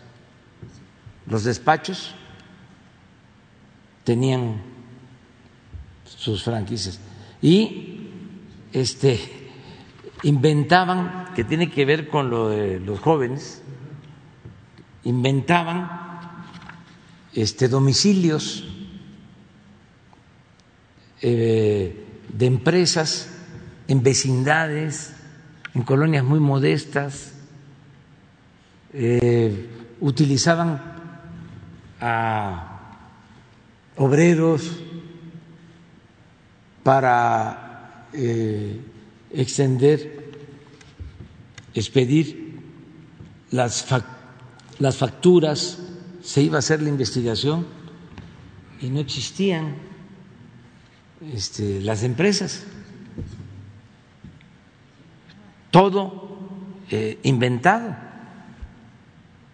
los 1.28 1.44
despachos 1.44 2.14
tenían 4.04 4.62
sus 6.06 6.44
franquicias 6.44 7.00
y 7.42 8.10
este 8.72 9.20
inventaban 10.24 11.34
que 11.36 11.44
tiene 11.44 11.70
que 11.70 11.86
ver 11.86 12.10
con 12.10 12.30
lo 12.30 12.50
de 12.50 12.80
los 12.80 13.00
jóvenes 13.00 13.62
inventaban 15.04 15.90
este 17.34 17.68
domicilios 17.68 18.64
eh, 21.22 22.06
de 22.30 22.46
empresas 22.46 23.32
en 23.88 24.02
vecindades 24.03 25.14
en 25.74 25.84
colonias 25.84 26.24
muy 26.24 26.40
modestas 26.40 27.34
eh, 28.94 29.68
utilizaban 29.99 30.82
a 31.99 32.80
obreros 33.98 34.72
para 36.84 38.07
eh, 38.14 38.80
extender, 39.32 40.32
expedir 41.74 42.60
las, 43.52 43.86
las 44.80 44.95
facturas, 44.98 45.80
se 46.24 46.41
iba 46.41 46.56
a 46.57 46.60
hacer 46.60 46.82
la 46.82 46.90
investigación 46.90 47.66
y 48.82 48.90
no 48.90 48.99
existían 48.99 49.76
este, 51.34 51.82
las 51.82 52.03
empresas. 52.03 52.64
Todo 55.76 56.38
eh, 56.89 57.19
inventado. 57.23 57.97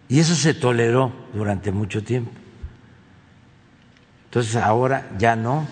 Y 0.08 0.20
eso 0.20 0.36
se 0.36 0.54
toleró 0.54 1.12
durante 1.34 1.72
mucho 1.72 2.04
tiempo. 2.04 2.30
Entonces 4.26 4.54
ahora 4.54 5.10
ya 5.18 5.34
no 5.34 5.66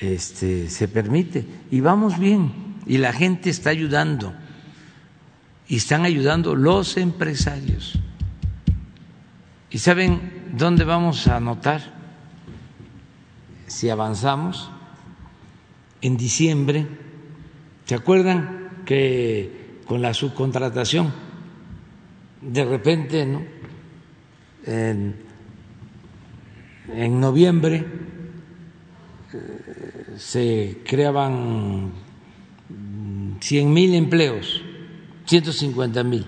este, 0.00 0.68
se 0.68 0.88
permite. 0.88 1.46
Y 1.70 1.78
vamos 1.78 2.18
bien. 2.18 2.80
Y 2.84 2.98
la 2.98 3.12
gente 3.12 3.48
está 3.48 3.70
ayudando. 3.70 4.34
Y 5.68 5.76
están 5.76 6.04
ayudando 6.04 6.56
los 6.56 6.96
empresarios. 6.96 7.96
¿Y 9.70 9.78
saben 9.78 10.50
dónde 10.56 10.82
vamos 10.82 11.28
a 11.28 11.38
notar 11.38 11.80
si 13.68 13.88
avanzamos? 13.88 14.68
En 16.02 16.16
diciembre. 16.16 16.88
¿Se 17.84 17.94
acuerdan 17.94 18.59
que 18.90 19.78
con 19.86 20.02
la 20.02 20.12
subcontratación 20.12 21.12
de 22.40 22.64
repente, 22.64 23.24
¿no? 23.24 23.40
En, 24.66 25.14
noviembre 27.20 27.86
eh, 29.32 30.16
se 30.18 30.78
creaban 30.84 31.92
100 33.38 33.72
mil 33.72 33.94
empleos, 33.94 34.60
150 35.26 36.02
mil, 36.02 36.26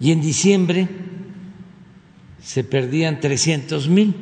y 0.00 0.12
en 0.12 0.22
diciembre 0.22 0.88
se 2.40 2.64
perdían 2.64 3.20
300 3.20 3.90
mil 3.90 4.14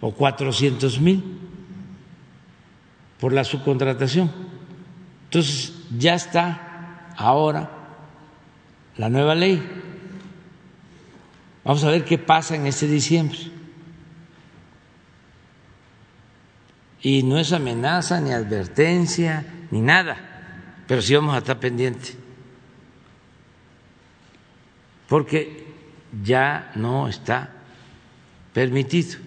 o 0.00 0.12
400 0.12 0.98
mil 0.98 1.22
por 3.20 3.34
la 3.34 3.44
subcontratación. 3.44 4.30
Entonces 5.24 5.75
ya 5.90 6.14
está 6.14 7.12
ahora 7.16 7.70
la 8.96 9.08
nueva 9.08 9.34
ley. 9.34 9.62
Vamos 11.64 11.82
a 11.84 11.90
ver 11.90 12.04
qué 12.04 12.18
pasa 12.18 12.54
en 12.54 12.66
este 12.66 12.86
diciembre. 12.86 13.38
Y 17.02 17.22
no 17.22 17.38
es 17.38 17.52
amenaza, 17.52 18.20
ni 18.20 18.32
advertencia, 18.32 19.44
ni 19.70 19.80
nada, 19.80 20.16
pero 20.86 21.02
sí 21.02 21.14
vamos 21.14 21.34
a 21.34 21.38
estar 21.38 21.58
pendientes. 21.58 22.16
Porque 25.08 25.66
ya 26.24 26.72
no 26.74 27.08
está 27.08 27.50
permitido. 28.52 29.18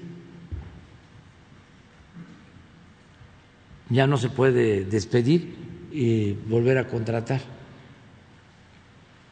Ya 3.90 4.07
no 4.07 4.18
se 4.18 4.30
puede 4.30 4.86
despedir 4.86 5.68
y 5.91 6.33
volver 6.33 6.77
a 6.77 6.87
contratar 6.87 7.41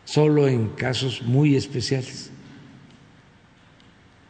solo 0.05 0.47
en 0.47 0.69
casos 0.69 1.21
muy 1.23 1.55
especiales. 1.55 2.31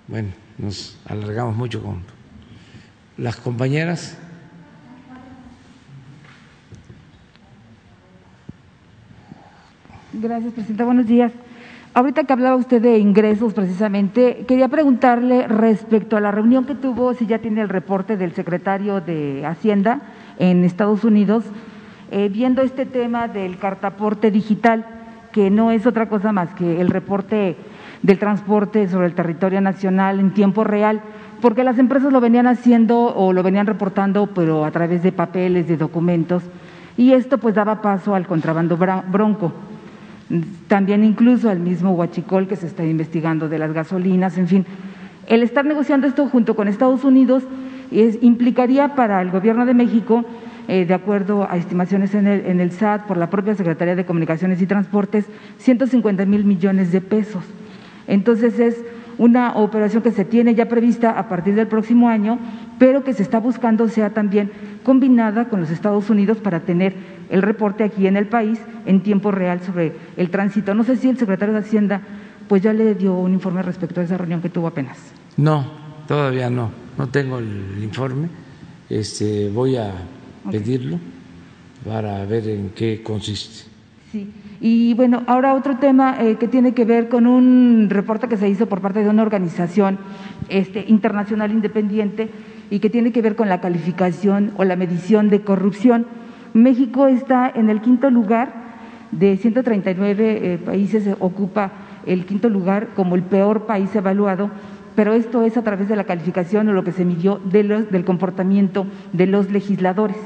Bueno, 0.08 0.30
nos 0.58 0.98
alargamos 1.06 1.56
mucho 1.56 1.82
con 1.82 2.04
las 3.18 3.36
compañeras. 3.36 4.18
Gracias, 10.14 10.54
Presidenta. 10.54 10.86
Buenos 10.86 11.06
días. 11.06 11.32
Ahorita 11.94 12.24
que 12.24 12.34
hablaba 12.34 12.56
usted 12.56 12.82
de 12.82 12.98
ingresos 13.00 13.54
precisamente, 13.54 14.46
quería 14.48 14.68
preguntarle 14.68 15.48
respecto 15.48 16.16
a 16.16 16.22
la 16.22 16.32
reunión 16.32 16.66
que 16.66 16.76
tuvo, 16.76 17.14
si 17.14 17.26
ya 17.26 17.40
tiene 17.40 17.62
el 17.62 17.70
reporte 17.70 18.18
del 18.18 18.34
secretario 18.34 19.02
de 19.02 19.46
Hacienda 19.46 20.02
en 20.38 20.64
Estados 20.64 21.04
Unidos, 21.04 21.44
eh, 22.12 22.30
viendo 22.30 22.62
este 22.62 22.86
tema 22.86 23.28
del 23.28 23.58
cartaporte 23.58 24.32
digital 24.32 24.86
que 25.32 25.50
no 25.50 25.72
es 25.72 25.86
otra 25.86 26.10
cosa 26.10 26.32
más 26.32 26.54
que 26.54 26.82
el 26.82 26.90
reporte 26.90 27.56
del 28.02 28.18
transporte 28.18 28.88
sobre 28.88 29.08
el 29.08 29.14
territorio 29.14 29.62
nacional 29.62 30.20
en 30.20 30.34
tiempo 30.34 30.64
real, 30.64 31.02
porque 31.42 31.64
las 31.64 31.78
empresas 31.78 32.12
lo 32.12 32.22
venían 32.22 32.48
haciendo 32.48 33.14
o 33.16 33.34
lo 33.34 33.44
venían 33.44 33.68
reportando, 33.68 34.28
pero 34.28 34.66
a 34.66 34.72
través 34.72 35.04
de 35.04 35.12
papeles, 35.12 35.68
de 35.68 35.78
documentos. 35.78 36.44
y 36.96 37.14
esto 37.14 37.38
pues 37.38 37.54
daba 37.54 37.82
paso 37.82 38.16
al 38.16 38.26
contrabando 38.26 38.78
bronco. 38.78 39.54
También 40.68 41.04
incluso 41.04 41.50
al 41.50 41.60
mismo 41.60 41.92
huachicol 41.92 42.48
que 42.48 42.56
se 42.56 42.66
está 42.66 42.84
investigando 42.84 43.48
de 43.48 43.60
las 43.60 43.72
gasolinas, 43.72 44.38
en 44.38 44.48
fin. 44.48 44.66
El 45.28 45.44
estar 45.44 45.64
negociando 45.66 46.08
esto 46.08 46.28
junto 46.28 46.56
con 46.56 46.68
Estados 46.68 47.04
Unidos 47.04 47.44
implicaría 47.92 48.96
para 48.96 49.22
el 49.22 49.30
Gobierno 49.30 49.66
de 49.66 49.74
México, 49.74 50.26
eh, 50.68 50.86
de 50.86 50.94
acuerdo 50.94 51.50
a 51.50 51.58
estimaciones 51.58 52.14
en 52.14 52.28
el, 52.28 52.46
en 52.46 52.60
el 52.60 52.72
SAT 52.72 53.06
por 53.08 53.18
la 53.18 53.30
propia 53.30 53.56
Secretaría 53.56 53.96
de 53.96 54.06
Comunicaciones 54.06 54.62
y 54.62 54.68
Transportes, 54.68 55.26
150 55.60 56.26
mil 56.26 56.44
millones 56.44 56.92
de 56.92 57.02
pesos. 57.02 57.44
Entonces 58.08 58.60
es 58.60 58.84
una 59.18 59.56
operación 59.56 60.04
que 60.04 60.12
se 60.12 60.26
tiene 60.26 60.56
ya 60.56 60.68
prevista 60.68 61.12
a 61.12 61.28
partir 61.28 61.56
del 61.56 61.68
próximo 61.68 62.10
año, 62.10 62.38
pero 62.78 63.04
que 63.04 63.14
se 63.14 63.24
está 63.24 63.40
buscando 63.40 63.88
sea 63.90 64.12
también 64.12 64.52
combinada 64.84 65.50
con 65.50 65.60
los 65.60 65.72
Estados 65.72 66.10
Unidos 66.10 66.38
para 66.38 66.60
tener 66.60 66.96
el 67.30 67.42
reporte 67.42 67.84
aquí 67.84 68.08
en 68.08 68.16
el 68.16 68.28
país 68.28 68.60
en 68.86 69.02
tiempo 69.02 69.32
real 69.32 69.62
sobre 69.62 69.94
el 70.18 70.30
tránsito. 70.30 70.74
No 70.74 70.84
sé 70.84 70.98
si 70.98 71.10
el 71.10 71.18
secretario 71.18 71.54
de 71.54 71.62
Hacienda 71.62 72.02
pues 72.48 72.62
ya 72.62 72.74
le 72.74 72.96
dio 72.96 73.14
un 73.14 73.34
informe 73.34 73.62
respecto 73.62 74.00
a 74.00 74.04
esa 74.04 74.18
reunión 74.18 74.42
que 74.42 74.50
tuvo 74.50 74.68
apenas. 74.68 74.98
No, 75.36 75.66
todavía 76.08 76.50
no, 76.50 76.72
no 76.98 77.08
tengo 77.10 77.40
el 77.40 77.84
informe. 77.84 78.30
Este, 78.90 79.50
voy 79.50 79.76
a 79.76 79.92
pedirlo 80.52 81.00
para 81.86 82.26
ver 82.26 82.48
en 82.48 82.72
qué 82.76 83.02
consiste. 83.04 83.70
Sí. 84.12 84.32
Y 84.60 84.94
bueno, 84.96 85.24
ahora 85.28 85.54
otro 85.54 85.78
tema 85.78 86.18
eh, 86.20 86.38
que 86.40 86.48
tiene 86.48 86.74
que 86.74 86.86
ver 86.86 87.10
con 87.10 87.28
un 87.28 87.88
reporte 87.90 88.28
que 88.28 88.38
se 88.38 88.50
hizo 88.50 88.66
por 88.66 88.82
parte 88.82 89.04
de 89.04 89.10
una 89.10 89.22
organización 89.22 90.00
este, 90.50 90.86
internacional 90.88 91.52
independiente 91.52 92.30
y 92.70 92.80
que 92.80 92.90
tiene 92.90 93.12
que 93.12 93.22
ver 93.22 93.36
con 93.36 93.50
la 93.50 93.62
calificación 93.62 94.54
o 94.58 94.64
la 94.64 94.76
medición 94.76 95.30
de 95.30 95.42
corrupción. 95.42 96.08
México 96.54 97.08
está 97.08 97.52
en 97.54 97.70
el 97.70 97.82
quinto 97.82 98.10
lugar 98.10 98.68
de 99.12 99.38
139 99.38 100.54
eh, 100.54 100.58
países, 100.58 101.08
ocupa 101.20 101.72
el 102.06 102.26
quinto 102.26 102.50
lugar 102.50 102.90
como 102.96 103.16
el 103.16 103.24
peor 103.24 103.66
país 103.66 103.96
evaluado, 103.96 104.50
pero 104.96 105.14
esto 105.14 105.44
es 105.44 105.56
a 105.58 105.64
través 105.64 105.88
de 105.88 105.96
la 105.96 106.06
calificación 106.06 106.68
o 106.70 106.74
lo 106.74 106.84
que 106.84 106.92
se 106.92 107.06
midió 107.06 107.40
de 107.46 107.64
los, 107.64 107.92
del 107.92 108.06
comportamiento 108.06 108.88
de 109.14 109.28
los 109.28 109.52
legisladores. 109.52 110.18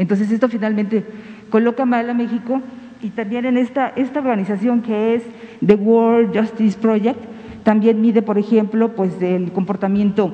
Entonces, 0.00 0.32
esto 0.32 0.48
finalmente 0.48 1.04
coloca 1.50 1.84
mal 1.84 2.08
a 2.08 2.14
México 2.14 2.62
y 3.02 3.10
también 3.10 3.44
en 3.44 3.58
esta, 3.58 3.88
esta 3.88 4.20
organización 4.20 4.80
que 4.80 5.14
es 5.14 5.22
The 5.64 5.74
World 5.74 6.34
Justice 6.34 6.78
Project, 6.78 7.18
también 7.64 8.00
mide, 8.00 8.22
por 8.22 8.38
ejemplo, 8.38 8.96
pues 8.96 9.20
el 9.20 9.52
comportamiento, 9.52 10.32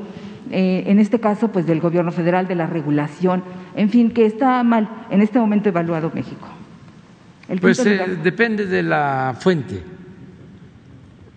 eh, 0.52 0.84
en 0.86 1.00
este 1.00 1.18
caso, 1.18 1.50
pues 1.50 1.66
del 1.66 1.80
gobierno 1.80 2.12
federal, 2.12 2.46
de 2.46 2.54
la 2.54 2.68
regulación, 2.68 3.42
en 3.74 3.90
fin, 3.90 4.12
que 4.12 4.24
está 4.24 4.62
mal 4.62 4.88
en 5.10 5.20
este 5.20 5.40
momento 5.40 5.68
evaluado 5.68 6.12
México. 6.14 6.46
pues 7.60 7.84
eh, 7.84 8.18
depende 8.22 8.66
de 8.66 8.84
la 8.84 9.34
fuente. 9.36 9.82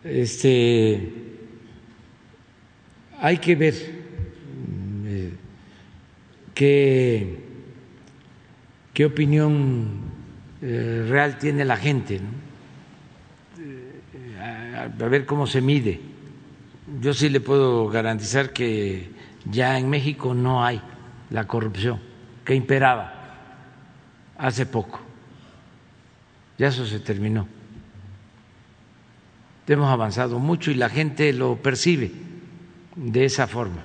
Este, 0.03 1.13
hay 3.19 3.37
que 3.39 3.55
ver 3.55 3.73
eh, 5.07 5.33
qué, 6.53 7.38
qué 8.99 9.05
opinión 9.05 9.87
eh, 10.61 11.05
real 11.07 11.37
tiene 11.37 11.63
la 11.63 11.77
gente, 11.77 12.19
eh, 13.57 14.83
a, 14.83 14.87
ver 15.07 15.25
cómo 15.25 15.47
se 15.47 15.61
mide. 15.61 16.01
Yo 16.99 17.13
sí 17.13 17.29
le 17.29 17.39
puedo 17.39 17.87
garantizar 17.87 18.51
que 18.51 19.09
ya 19.49 19.79
en 19.79 19.89
México 19.89 20.33
no 20.33 20.65
hay 20.65 20.81
la 21.29 21.47
corrupción 21.47 22.01
que 22.43 22.55
imperaba 22.55 23.13
hace 24.37 24.65
poco. 24.65 24.99
Ya 26.57 26.67
eso 26.67 26.85
se 26.85 26.99
terminó. 26.99 27.47
Hemos 29.65 29.89
avanzado 29.89 30.39
mucho 30.39 30.71
y 30.71 30.73
la 30.73 30.89
gente 30.89 31.31
lo 31.31 31.55
percibe 31.55 32.11
de 32.97 33.23
esa 33.23 33.47
forma, 33.47 33.81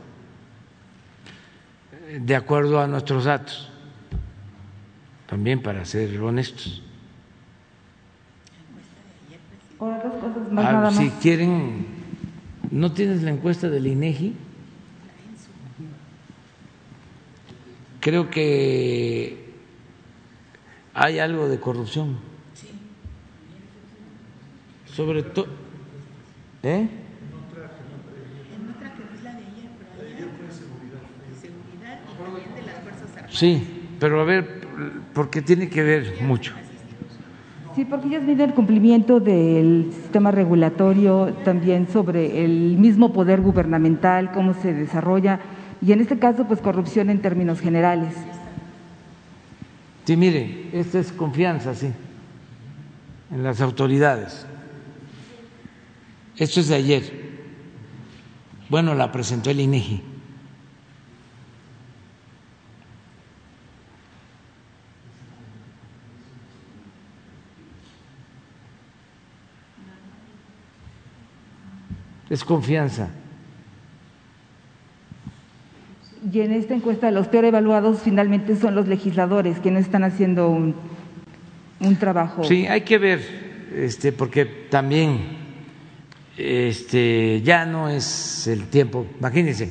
de 2.18 2.34
acuerdo 2.34 2.80
a 2.80 2.88
nuestros 2.88 3.26
datos 3.26 3.70
también 5.34 5.60
para 5.60 5.84
ser 5.84 6.16
honestos. 6.20 6.80
Ah, 10.56 10.92
si 10.96 11.10
quieren, 11.10 11.86
¿no 12.70 12.92
tienes 12.92 13.24
la 13.24 13.32
encuesta 13.32 13.68
del 13.68 13.88
INEGI? 13.88 14.32
Creo 17.98 18.30
que 18.30 19.52
hay 20.94 21.18
algo 21.18 21.48
de 21.48 21.58
corrupción. 21.58 22.16
Sobre 24.86 25.24
todo, 25.24 25.48
¿eh? 26.62 26.88
Sí, 33.30 33.66
pero 33.98 34.20
a 34.20 34.24
ver, 34.24 34.63
porque 35.12 35.42
tiene 35.42 35.68
que 35.68 35.82
ver 35.82 36.14
mucho. 36.22 36.52
Sí, 37.74 37.84
porque 37.84 38.06
ellos 38.06 38.22
miden 38.22 38.50
el 38.50 38.54
cumplimiento 38.54 39.18
del 39.18 39.90
sistema 39.92 40.30
regulatorio, 40.30 41.34
también 41.44 41.88
sobre 41.88 42.44
el 42.44 42.76
mismo 42.78 43.12
poder 43.12 43.40
gubernamental, 43.40 44.30
cómo 44.32 44.54
se 44.54 44.72
desarrolla, 44.72 45.40
y 45.82 45.90
en 45.90 46.00
este 46.00 46.18
caso, 46.18 46.46
pues 46.46 46.60
corrupción 46.60 47.10
en 47.10 47.20
términos 47.20 47.60
generales. 47.60 48.14
Sí, 50.04 50.16
mire, 50.16 50.68
esta 50.72 51.00
es 51.00 51.10
confianza, 51.10 51.74
sí, 51.74 51.90
en 53.32 53.42
las 53.42 53.60
autoridades. 53.60 54.46
Esto 56.36 56.60
es 56.60 56.68
de 56.68 56.76
ayer. 56.76 57.24
Bueno, 58.68 58.94
la 58.94 59.10
presentó 59.10 59.50
el 59.50 59.60
INEGI. 59.60 60.13
Es 72.34 72.44
confianza. 72.44 73.08
Y 76.32 76.40
en 76.40 76.52
esta 76.52 76.74
encuesta 76.74 77.10
los 77.10 77.28
peor 77.28 77.44
evaluados 77.44 78.00
finalmente 78.02 78.56
son 78.56 78.74
los 78.74 78.88
legisladores 78.88 79.60
que 79.60 79.70
no 79.70 79.78
están 79.78 80.04
haciendo 80.04 80.48
un, 80.48 80.74
un 81.80 81.96
trabajo. 81.96 82.44
Sí, 82.44 82.66
hay 82.66 82.80
que 82.80 82.98
ver, 82.98 83.20
este, 83.74 84.10
porque 84.12 84.44
también 84.46 85.20
este, 86.36 87.40
ya 87.42 87.66
no 87.66 87.88
es 87.88 88.46
el 88.46 88.64
tiempo. 88.66 89.06
Imagínense, 89.18 89.70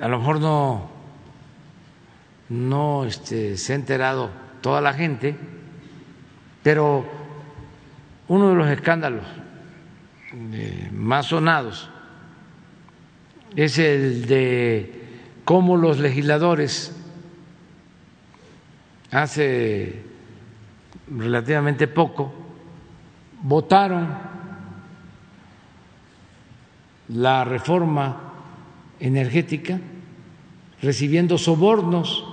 a 0.00 0.08
lo 0.08 0.18
mejor 0.18 0.40
no, 0.40 0.90
no 2.48 3.04
este, 3.04 3.56
se 3.56 3.72
ha 3.72 3.76
enterado 3.76 4.30
toda 4.60 4.80
la 4.80 4.92
gente, 4.92 5.36
pero 6.62 7.06
uno 8.26 8.50
de 8.50 8.54
los 8.56 8.68
escándalos 8.68 9.43
más 10.92 11.26
sonados 11.26 11.90
es 13.56 13.78
el 13.78 14.26
de 14.26 15.02
cómo 15.44 15.76
los 15.76 15.98
legisladores 15.98 16.94
hace 19.10 20.02
relativamente 21.08 21.86
poco 21.86 22.32
votaron 23.42 24.08
la 27.08 27.44
reforma 27.44 28.32
energética 28.98 29.78
recibiendo 30.82 31.38
sobornos. 31.38 32.24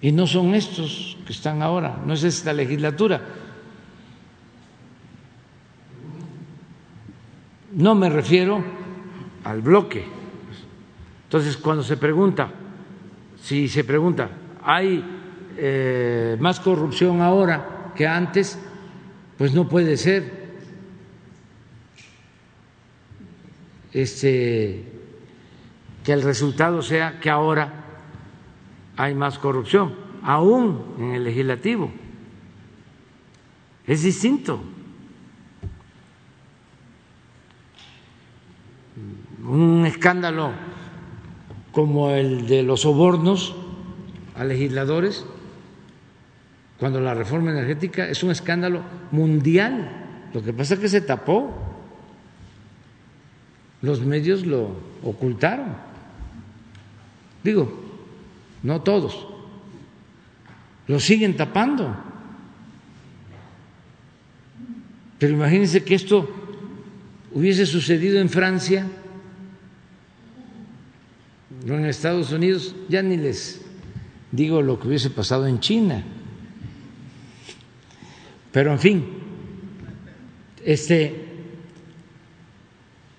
Y 0.00 0.12
no 0.12 0.26
son 0.26 0.54
estos 0.54 1.16
que 1.26 1.32
están 1.32 1.62
ahora, 1.62 1.98
no 2.04 2.14
es 2.14 2.24
esta 2.24 2.52
legislatura 2.52 3.41
No 7.74 7.94
me 7.94 8.10
refiero 8.10 8.62
al 9.44 9.62
bloque. 9.62 10.04
Entonces, 11.24 11.56
cuando 11.56 11.82
se 11.82 11.96
pregunta, 11.96 12.50
si 13.42 13.68
se 13.68 13.84
pregunta, 13.84 14.30
¿hay 14.62 15.02
eh, 15.56 16.36
más 16.38 16.60
corrupción 16.60 17.20
ahora 17.20 17.92
que 17.96 18.06
antes? 18.06 18.58
Pues 19.38 19.54
no 19.54 19.68
puede 19.68 19.96
ser. 19.96 20.42
Este, 23.92 24.84
que 26.04 26.12
el 26.12 26.22
resultado 26.22 26.82
sea 26.82 27.20
que 27.20 27.30
ahora 27.30 27.84
hay 28.96 29.14
más 29.14 29.38
corrupción, 29.38 29.94
aún 30.22 30.94
en 30.98 31.12
el 31.12 31.24
legislativo. 31.24 31.90
Es 33.86 34.02
distinto. 34.02 34.62
Un 39.42 39.84
escándalo 39.86 40.52
como 41.72 42.10
el 42.10 42.46
de 42.46 42.62
los 42.62 42.82
sobornos 42.82 43.54
a 44.36 44.44
legisladores, 44.44 45.24
cuando 46.78 47.00
la 47.00 47.14
reforma 47.14 47.50
energética 47.50 48.08
es 48.08 48.22
un 48.22 48.30
escándalo 48.30 48.82
mundial. 49.10 50.28
Lo 50.32 50.42
que 50.42 50.52
pasa 50.52 50.74
es 50.74 50.80
que 50.80 50.88
se 50.88 51.00
tapó, 51.00 51.52
los 53.80 54.00
medios 54.02 54.46
lo 54.46 54.70
ocultaron. 55.02 55.74
Digo, 57.42 57.80
no 58.62 58.80
todos, 58.82 59.26
lo 60.86 61.00
siguen 61.00 61.36
tapando. 61.36 61.96
Pero 65.18 65.34
imagínense 65.34 65.84
que 65.84 65.94
esto 65.94 66.28
hubiese 67.32 67.66
sucedido 67.66 68.20
en 68.20 68.28
Francia 68.28 68.86
en 71.66 71.86
Estados 71.86 72.32
Unidos, 72.32 72.74
ya 72.88 73.02
ni 73.02 73.16
les 73.16 73.60
digo 74.30 74.62
lo 74.62 74.78
que 74.78 74.88
hubiese 74.88 75.10
pasado 75.10 75.46
en 75.46 75.60
China. 75.60 76.02
Pero 78.50 78.72
en 78.72 78.78
fin, 78.78 79.04
este 80.64 81.28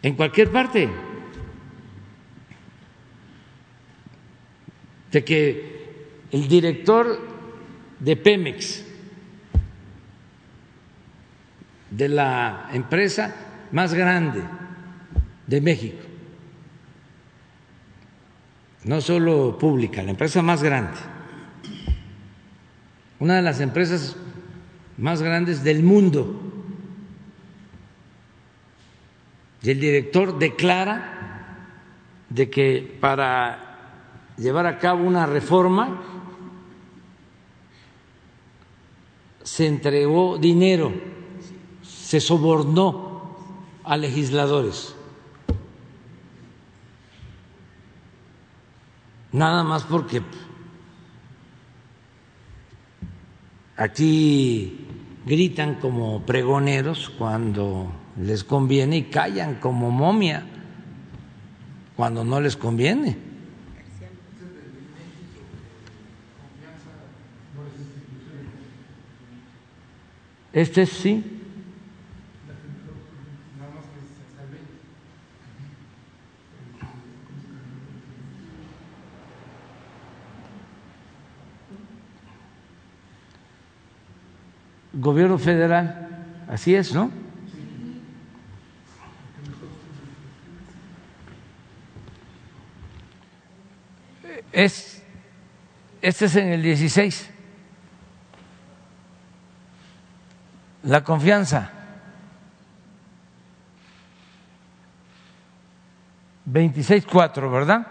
en 0.03 0.15
cualquier 0.15 0.51
parte 0.51 0.89
de 5.11 5.23
que 5.23 5.73
el 6.31 6.47
director 6.47 7.19
de 7.99 8.17
Pemex 8.17 8.83
de 11.89 12.09
la 12.09 12.69
empresa 12.73 13.33
más 13.71 13.93
grande 13.93 14.41
de 15.47 15.61
México, 15.61 16.03
no 18.85 19.01
solo 19.01 19.57
pública, 19.57 20.03
la 20.03 20.11
empresa 20.11 20.41
más 20.41 20.63
grande, 20.63 20.97
una 23.19 23.35
de 23.37 23.41
las 23.41 23.59
empresas 23.59 24.15
más 24.97 25.21
grandes 25.21 25.63
del 25.63 25.83
mundo. 25.83 26.39
Y 29.61 29.69
el 29.69 29.79
director 29.79 30.37
declara 30.37 31.57
de 32.29 32.49
que 32.49 32.97
para 32.99 34.33
llevar 34.37 34.65
a 34.65 34.77
cabo 34.77 35.05
una 35.05 35.25
reforma 35.25 36.01
se 39.43 39.67
entregó 39.67 40.37
dinero 40.37 40.91
se 42.13 42.19
sobornó 42.19 43.35
a 43.83 43.97
legisladores. 43.97 44.95
Nada 49.33 49.63
más 49.63 49.83
porque 49.83 50.21
aquí 53.75 54.85
gritan 55.25 55.75
como 55.75 56.21
pregoneros 56.21 57.09
cuando 57.09 57.91
les 58.15 58.43
conviene 58.43 58.97
y 58.97 59.03
callan 59.05 59.55
como 59.55 59.89
momia 59.89 60.45
cuando 61.95 62.23
no 62.23 62.39
les 62.39 62.55
conviene. 62.55 63.17
Este 70.53 70.85
sí. 70.85 71.32
Gobierno 84.93 85.37
federal. 85.37 86.09
Así 86.47 86.75
es, 86.75 86.93
¿no? 86.93 87.11
Es, 94.51 95.03
este 96.01 96.25
es 96.25 96.35
en 96.35 96.49
el 96.49 96.61
16. 96.61 97.29
La 100.83 101.03
confianza. 101.03 101.71
26.4, 106.45 107.51
¿verdad? 107.51 107.87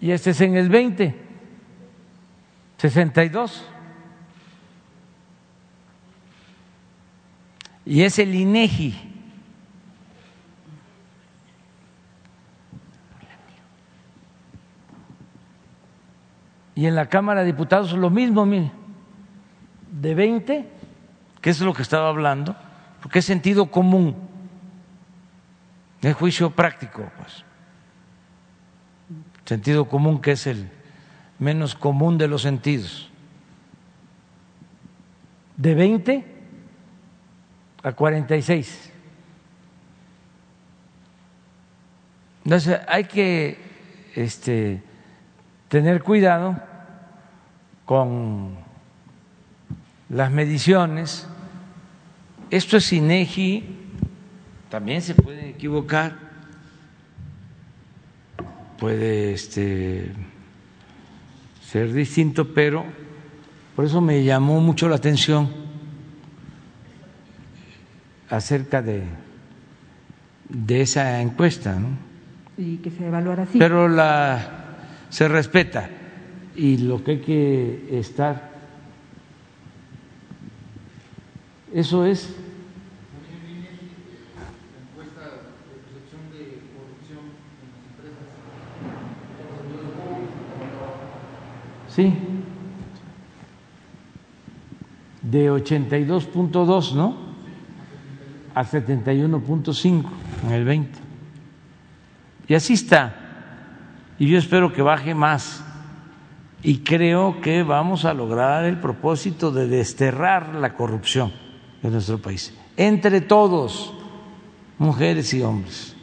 Y 0.00 0.10
este 0.10 0.30
es 0.30 0.40
en 0.40 0.56
el 0.56 0.68
20. 0.68 1.31
62. 2.82 3.64
Y 7.86 8.02
es 8.02 8.18
el 8.18 8.34
INEGI. 8.34 9.08
Y 16.74 16.86
en 16.86 16.96
la 16.96 17.06
Cámara 17.06 17.42
de 17.42 17.46
Diputados 17.46 17.92
lo 17.92 18.10
mismo, 18.10 18.44
mire, 18.44 18.72
de 19.92 20.14
20, 20.16 20.68
que 21.40 21.50
es 21.50 21.60
lo 21.60 21.72
que 21.74 21.82
estaba 21.82 22.08
hablando, 22.08 22.56
porque 23.00 23.20
es 23.20 23.24
sentido 23.24 23.70
común, 23.70 24.16
es 26.00 26.16
juicio 26.16 26.50
práctico, 26.50 27.08
pues. 27.16 27.44
Sentido 29.44 29.84
común 29.84 30.20
que 30.20 30.32
es 30.32 30.48
el 30.48 30.81
menos 31.42 31.74
común 31.74 32.18
de 32.18 32.28
los 32.28 32.42
sentidos. 32.42 33.10
De 35.56 35.74
20 35.74 36.24
a 37.82 37.92
46. 37.92 38.92
Entonces 42.44 42.80
hay 42.86 43.04
que 43.04 43.58
este, 44.14 44.82
tener 45.68 46.02
cuidado 46.02 46.60
con 47.86 48.56
las 50.08 50.30
mediciones. 50.30 51.26
Esto 52.50 52.76
es 52.76 52.92
INEGI, 52.92 53.64
también 54.70 55.02
se 55.02 55.14
puede 55.16 55.50
equivocar, 55.50 56.14
puede 58.78 59.32
este, 59.32 60.12
ser 61.72 61.90
distinto, 61.94 62.52
pero 62.52 62.84
por 63.74 63.86
eso 63.86 64.02
me 64.02 64.22
llamó 64.22 64.60
mucho 64.60 64.90
la 64.90 64.96
atención 64.96 65.48
acerca 68.28 68.82
de, 68.82 69.04
de 70.50 70.82
esa 70.82 71.22
encuesta, 71.22 71.74
¿no? 71.78 71.88
Y 72.58 72.76
que 72.76 72.90
se 72.90 73.06
evaluara 73.06 73.44
así. 73.44 73.58
Pero 73.58 73.88
la 73.88 74.74
se 75.08 75.28
respeta 75.28 75.88
y 76.54 76.76
lo 76.76 77.02
que 77.02 77.12
hay 77.12 77.20
que 77.20 77.88
estar 77.98 78.52
eso 81.72 82.04
es 82.04 82.36
Sí. 91.94 92.14
De 95.22 95.50
82.2, 95.50 96.94
¿no? 96.94 97.16
A 98.54 98.64
71.5 98.64 100.04
en 100.46 100.52
el 100.52 100.64
20. 100.64 100.98
Y 102.48 102.54
así 102.54 102.74
está. 102.74 103.14
Y 104.18 104.26
yo 104.28 104.38
espero 104.38 104.72
que 104.72 104.82
baje 104.82 105.14
más. 105.14 105.64
Y 106.62 106.78
creo 106.78 107.40
que 107.40 107.62
vamos 107.62 108.04
a 108.04 108.14
lograr 108.14 108.64
el 108.64 108.78
propósito 108.78 109.50
de 109.50 109.66
desterrar 109.66 110.54
la 110.54 110.74
corrupción 110.74 111.32
en 111.82 111.92
nuestro 111.92 112.18
país. 112.18 112.56
Entre 112.76 113.20
todos, 113.20 113.92
mujeres 114.78 115.34
y 115.34 115.42
hombres. 115.42 115.94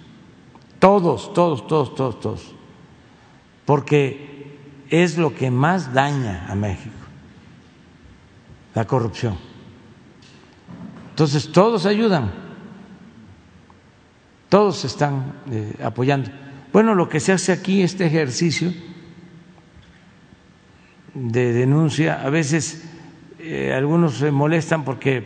Todos, 0.79 1.33
todos, 1.33 1.65
todos, 1.67 1.95
todos, 1.95 2.19
todos. 2.19 2.55
Porque 3.65 4.38
es 4.89 5.17
lo 5.17 5.35
que 5.35 5.51
más 5.51 5.93
daña 5.93 6.45
a 6.49 6.55
México, 6.55 6.95
la 8.73 8.85
corrupción. 8.85 9.37
Entonces, 11.11 11.51
todos 11.51 11.85
ayudan, 11.85 12.31
todos 14.47 14.85
están 14.85 15.33
eh, 15.51 15.75
apoyando. 15.83 16.31
Bueno, 16.71 16.95
lo 16.95 17.09
que 17.09 17.19
se 17.19 17.31
hace 17.31 17.51
aquí, 17.51 17.81
este 17.81 18.05
ejercicio 18.05 18.73
de 21.13 21.53
denuncia, 21.53 22.23
a 22.23 22.29
veces 22.29 22.85
eh, 23.39 23.73
algunos 23.73 24.15
se 24.15 24.31
molestan 24.31 24.85
porque 24.85 25.23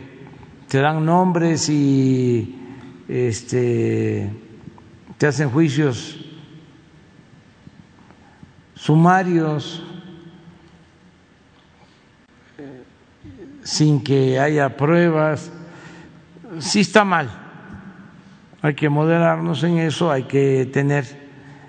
se 0.66 0.78
dan 0.78 1.04
nombres 1.04 1.68
y 1.68 2.58
este, 3.08 4.30
te 5.18 5.26
hacen 5.26 5.50
juicios 5.50 6.23
sumarios 8.84 9.82
sin 13.62 14.04
que 14.04 14.38
haya 14.38 14.76
pruebas, 14.76 15.50
sí 16.58 16.80
está 16.80 17.02
mal. 17.02 17.30
Hay 18.60 18.74
que 18.74 18.90
moderarnos 18.90 19.62
en 19.64 19.78
eso, 19.78 20.10
hay 20.10 20.24
que 20.24 20.66
tener 20.66 21.06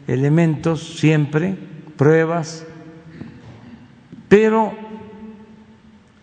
elementos 0.08 0.98
siempre, 1.00 1.58
pruebas, 1.96 2.66
pero 4.28 4.74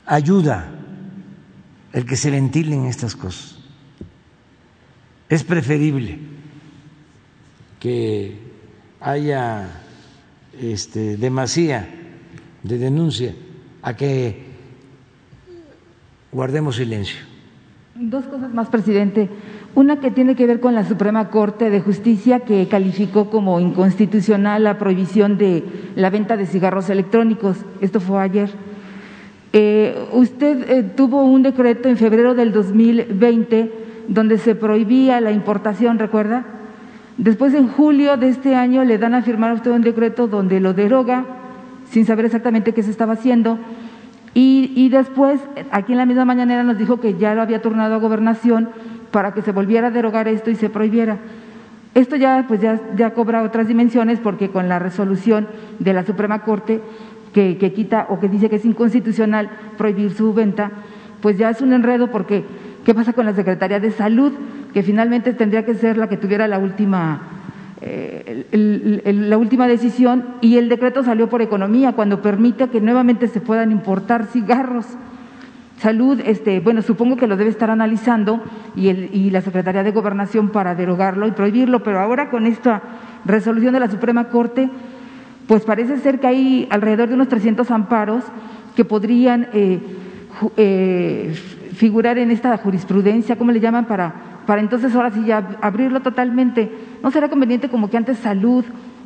ayuda 0.05 0.69
el 1.95 2.05
que 2.05 2.17
se 2.17 2.31
ventilen 2.31 2.85
estas 2.85 3.17
cosas. 3.17 3.59
Es 5.31 5.43
preferible 5.43 6.19
que 7.81 8.37
haya 9.01 9.82
este, 10.61 11.17
demasía 11.17 11.89
de 12.63 12.79
denuncia 12.79 13.35
a 13.83 13.97
que 13.97 14.45
guardemos 16.31 16.77
silencio. 16.77 17.19
Dos 17.95 18.25
cosas 18.25 18.53
más, 18.55 18.69
presidente. 18.69 19.29
Una 19.75 20.01
que 20.01 20.11
tiene 20.11 20.35
que 20.35 20.47
ver 20.47 20.61
con 20.61 20.75
la 20.75 20.85
Suprema 20.85 21.29
Corte 21.29 21.71
de 21.71 21.81
Justicia 21.81 22.41
que 22.41 22.69
calificó 22.69 23.31
como 23.31 23.61
inconstitucional 23.61 24.65
la 24.65 24.79
prohibición 24.79 25.39
de 25.39 25.65
la 25.95 26.11
venta 26.11 26.37
de 26.37 26.47
cigarros 26.47 26.91
electrónicos. 26.91 27.59
Esto 27.81 28.01
fue 28.01 28.23
ayer. 28.23 28.51
Eh, 29.53 29.95
usted 30.13 30.71
eh, 30.71 30.83
tuvo 30.83 31.25
un 31.25 31.43
decreto 31.43 31.89
en 31.89 31.99
febrero 31.99 32.35
del 32.35 32.53
2020 32.53 33.73
donde 34.09 34.39
se 34.39 34.55
prohibía 34.55 35.21
la 35.21 35.33
importación, 35.33 35.99
¿recuerda? 35.99 36.45
Después, 37.19 37.55
en 37.55 37.69
julio 37.69 38.17
de 38.17 38.29
este 38.29 38.55
año, 38.55 38.85
le 38.85 38.99
dan 38.99 39.15
a 39.15 39.23
firmar 39.23 39.51
a 39.51 39.55
usted 39.55 39.71
un 39.71 39.83
decreto 39.83 40.29
donde 40.29 40.61
lo 40.61 40.73
deroga 40.73 41.25
sin 41.91 42.07
saber 42.07 42.25
exactamente 42.25 42.73
qué 42.73 42.83
se 42.83 42.91
estaba 42.91 43.15
haciendo. 43.15 43.59
Y, 44.35 44.73
y, 44.75 44.89
después, 44.89 45.41
aquí 45.71 45.93
en 45.93 45.99
la 45.99 46.07
misma 46.07 46.25
mañanera 46.25 46.63
nos 46.63 46.79
dijo 46.79 47.01
que 47.01 47.19
ya 47.19 47.35
lo 47.35 47.43
había 47.43 47.61
turnado 47.61 47.95
a 47.95 47.99
gobernación 47.99 48.71
para 49.11 49.35
que 49.35 49.43
se 49.43 49.53
volviera 49.53 49.89
a 49.89 49.91
derogar 49.91 50.27
esto 50.27 50.51
y 50.51 50.55
se 50.55 50.71
prohibiera. 50.71 51.19
Esto 51.95 52.17
ya, 52.17 52.47
pues 52.49 52.61
ya, 52.61 52.81
ya 52.97 53.13
cobra 53.13 53.43
otras 53.43 53.69
dimensiones 53.69 54.19
porque 54.19 54.49
con 54.49 54.69
la 54.69 54.79
resolución 54.79 55.47
de 55.79 55.93
la 55.93 56.05
Suprema 56.05 56.43
Corte 56.43 56.81
que, 57.35 57.59
que 57.59 57.75
quita 57.75 58.07
o 58.09 58.19
que 58.19 58.29
dice 58.29 58.49
que 58.49 58.57
es 58.57 58.65
inconstitucional 58.65 59.51
prohibir 59.77 60.13
su 60.13 60.33
venta, 60.33 60.71
pues 61.21 61.37
ya 61.37 61.51
es 61.51 61.61
un 61.61 61.75
enredo 61.75 62.11
porque 62.11 62.45
¿qué 62.85 62.95
pasa 62.95 63.13
con 63.13 63.27
la 63.27 63.35
Secretaría 63.35 63.79
de 63.79 63.91
Salud? 63.91 64.33
Que 64.73 64.83
finalmente 64.83 65.33
tendría 65.33 65.65
que 65.65 65.75
ser 65.75 65.97
la 65.97 66.09
que 66.09 66.17
tuviera 66.17 66.49
la 66.49 66.59
última 66.59 67.21
eh, 67.85 68.47
la 69.05 69.39
última 69.39 69.67
decisión 69.67 70.37
y 70.41 70.57
el 70.57 70.69
decreto 70.69 71.03
salió 71.03 71.29
por 71.29 71.43
economía 71.43 71.95
cuando 71.95 72.23
permite 72.23 72.69
que 72.69 72.81
nuevamente 72.81 73.27
se 73.27 73.41
puedan 73.41 73.73
importar 73.73 74.27
cigarros. 74.27 74.87
Salud, 75.79 76.21
este, 76.25 76.61
bueno, 76.61 76.81
supongo 76.83 77.17
que 77.17 77.27
lo 77.27 77.37
debe 77.37 77.51
estar 77.51 77.71
analizando 77.71 78.41
y, 78.77 78.87
el, 78.87 79.11
y 79.13 79.31
la 79.31 79.41
Secretaría 79.41 79.83
de 79.83 79.91
Gobernación 79.91 80.51
para 80.51 80.77
derogarlo 80.77 81.27
y 81.27 81.33
prohibirlo, 81.33 81.83
pero 81.83 81.99
ahora 81.99 82.31
con 82.31 82.47
esta 82.47 82.83
resolución 83.25 83.73
de 83.73 83.81
la 83.81 83.91
Suprema 83.91 84.29
Corte, 84.29 84.71
pues 85.49 85.65
parece 85.65 85.99
ser 85.99 86.21
que 86.21 86.29
hay 86.29 86.69
alrededor 86.71 87.09
de 87.09 87.15
unos 87.17 87.27
300 87.27 87.69
amparos 87.73 88.23
que 88.77 88.85
podrían 88.85 89.49
eh, 89.53 89.81
eh, 90.57 91.35
figurar 91.75 92.19
en 92.19 92.31
esta 92.31 92.57
jurisprudencia, 92.59 93.37
¿cómo 93.37 93.53
le 93.53 93.61
llaman? 93.61 93.87
Para, 93.87 94.13
para 94.47 94.61
entonces 94.61 94.95
ahora 94.95 95.11
sí 95.11 95.25
ya 95.25 95.57
abrirlo 95.61 96.01
totalmente. 96.01 96.71
¿No 97.03 97.11
será 97.11 97.29
conveniente 97.29 97.69
como 97.69 97.91
que 97.91 97.97
antes 97.97 98.19
salud, 98.19 98.65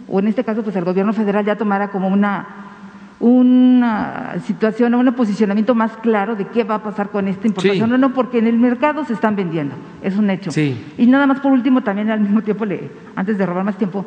o 0.09 0.19
en 0.19 0.29
este 0.29 0.45
caso 0.45 0.63
pues 0.63 0.77
el 0.77 0.85
gobierno 0.85 1.13
federal 1.13 1.45
ya 1.45 1.57
tomara 1.57 1.89
como 1.89 2.09
una, 2.09 2.47
una 3.21 4.35
situación 4.45 4.95
o 4.95 5.01
un 5.01 5.13
posicionamiento 5.15 5.75
más 5.75 5.97
claro 5.99 6.37
de 6.37 6.47
qué 6.49 6.65
va 6.65 6.77
a 6.77 6.83
pasar 6.83 7.11
con 7.11 7.29
esta 7.29 7.47
importación? 7.47 7.89
Sí. 7.89 7.91
No, 7.91 7.99
no, 7.99 8.13
porque 8.13 8.39
en 8.39 8.47
el 8.47 8.59
mercado 8.59 9.05
se 9.05 9.15
están 9.15 9.37
vendiendo, 9.37 9.75
es 10.03 10.17
un 10.17 10.29
hecho. 10.31 10.51
Sí. 10.51 10.77
Y 10.99 11.07
nada 11.07 11.27
más 11.27 11.41
por 11.41 11.53
último, 11.53 11.83
también 11.83 12.11
al 12.11 12.21
mismo 12.21 12.43
tiempo, 12.43 12.65
le, 12.65 12.91
antes 13.15 13.39
de 13.39 13.47
robar 13.47 13.65
más 13.65 13.79
tiempo, 13.79 14.05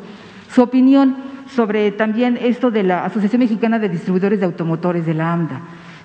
su 0.48 0.62
opinión 0.62 1.16
sobre 1.54 1.90
también 1.92 2.38
esto 2.40 2.70
de 2.70 2.82
la 2.82 3.04
Asociación 3.04 3.40
Mexicana 3.40 3.78
de 3.78 3.88
Distribuidores 3.88 4.38
de 4.38 4.46
Automotores, 4.46 5.04
de 5.06 5.14
la 5.14 5.32
AMDA, 5.32 5.60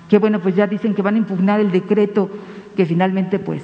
que 0.08 0.18
bueno, 0.18 0.40
pues 0.40 0.54
ya 0.54 0.66
dicen 0.66 0.94
que 0.94 1.02
van 1.02 1.14
a 1.16 1.18
impugnar 1.18 1.60
el 1.60 1.70
decreto 1.70 2.30
que 2.76 2.86
finalmente 2.86 3.38
pues 3.38 3.62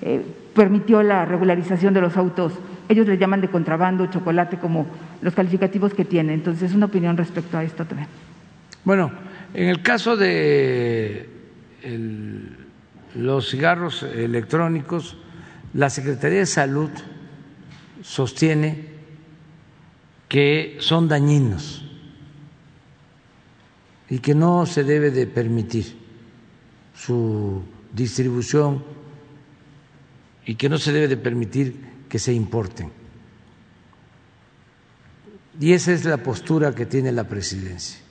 eh, 0.00 0.22
permitió 0.54 1.02
la 1.02 1.24
regularización 1.24 1.94
de 1.94 2.00
los 2.00 2.16
autos. 2.16 2.54
Ellos 2.88 3.06
le 3.06 3.18
llaman 3.18 3.40
de 3.40 3.48
contrabando, 3.48 4.06
chocolate, 4.06 4.58
como 4.58 4.86
los 5.20 5.34
calificativos 5.34 5.94
que 5.94 6.04
tienen. 6.04 6.34
Entonces, 6.34 6.74
una 6.74 6.86
opinión 6.86 7.16
respecto 7.16 7.56
a 7.56 7.64
esto 7.64 7.84
también. 7.84 8.08
Bueno, 8.84 9.12
en 9.54 9.68
el 9.68 9.82
caso 9.82 10.16
de 10.16 11.28
los 13.14 13.50
cigarros 13.50 14.02
electrónicos, 14.02 15.16
la 15.74 15.90
Secretaría 15.90 16.40
de 16.40 16.46
Salud 16.46 16.90
sostiene 18.02 18.92
que 20.28 20.76
son 20.80 21.08
dañinos 21.08 21.81
y 24.12 24.18
que 24.18 24.34
no 24.34 24.66
se 24.66 24.84
debe 24.84 25.10
de 25.10 25.26
permitir 25.26 25.96
su 26.94 27.62
distribución 27.94 28.84
y 30.44 30.54
que 30.54 30.68
no 30.68 30.76
se 30.76 30.92
debe 30.92 31.08
de 31.08 31.16
permitir 31.16 32.04
que 32.10 32.18
se 32.18 32.34
importen. 32.34 32.92
Y 35.58 35.72
esa 35.72 35.92
es 35.92 36.04
la 36.04 36.18
postura 36.18 36.74
que 36.74 36.84
tiene 36.84 37.10
la 37.10 37.24
presidencia. 37.24 38.02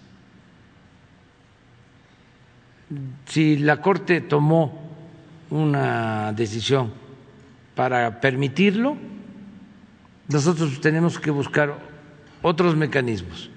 Si 3.28 3.58
la 3.58 3.80
Corte 3.80 4.22
tomó 4.22 4.82
una 5.52 6.34
decisión 6.34 6.92
para 7.76 8.20
permitirlo, 8.20 8.98
nosotros 10.30 10.82
tenemos 10.82 11.20
que 11.20 11.30
buscar 11.30 11.78
otros 12.42 12.76
mecanismos, 12.76 13.52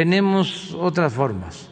tenemos 0.00 0.72
otras 0.72 1.12
formas. 1.12 1.68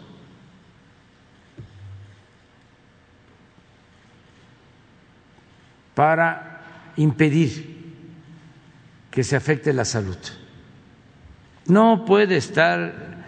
para 5.94 6.92
impedir 6.97 7.97
que 9.10 9.24
se 9.24 9.34
afecte 9.34 9.73
la 9.73 9.84
salud. 9.84 10.18
No 11.66 12.05
puede 12.05 12.36
estar 12.36 13.24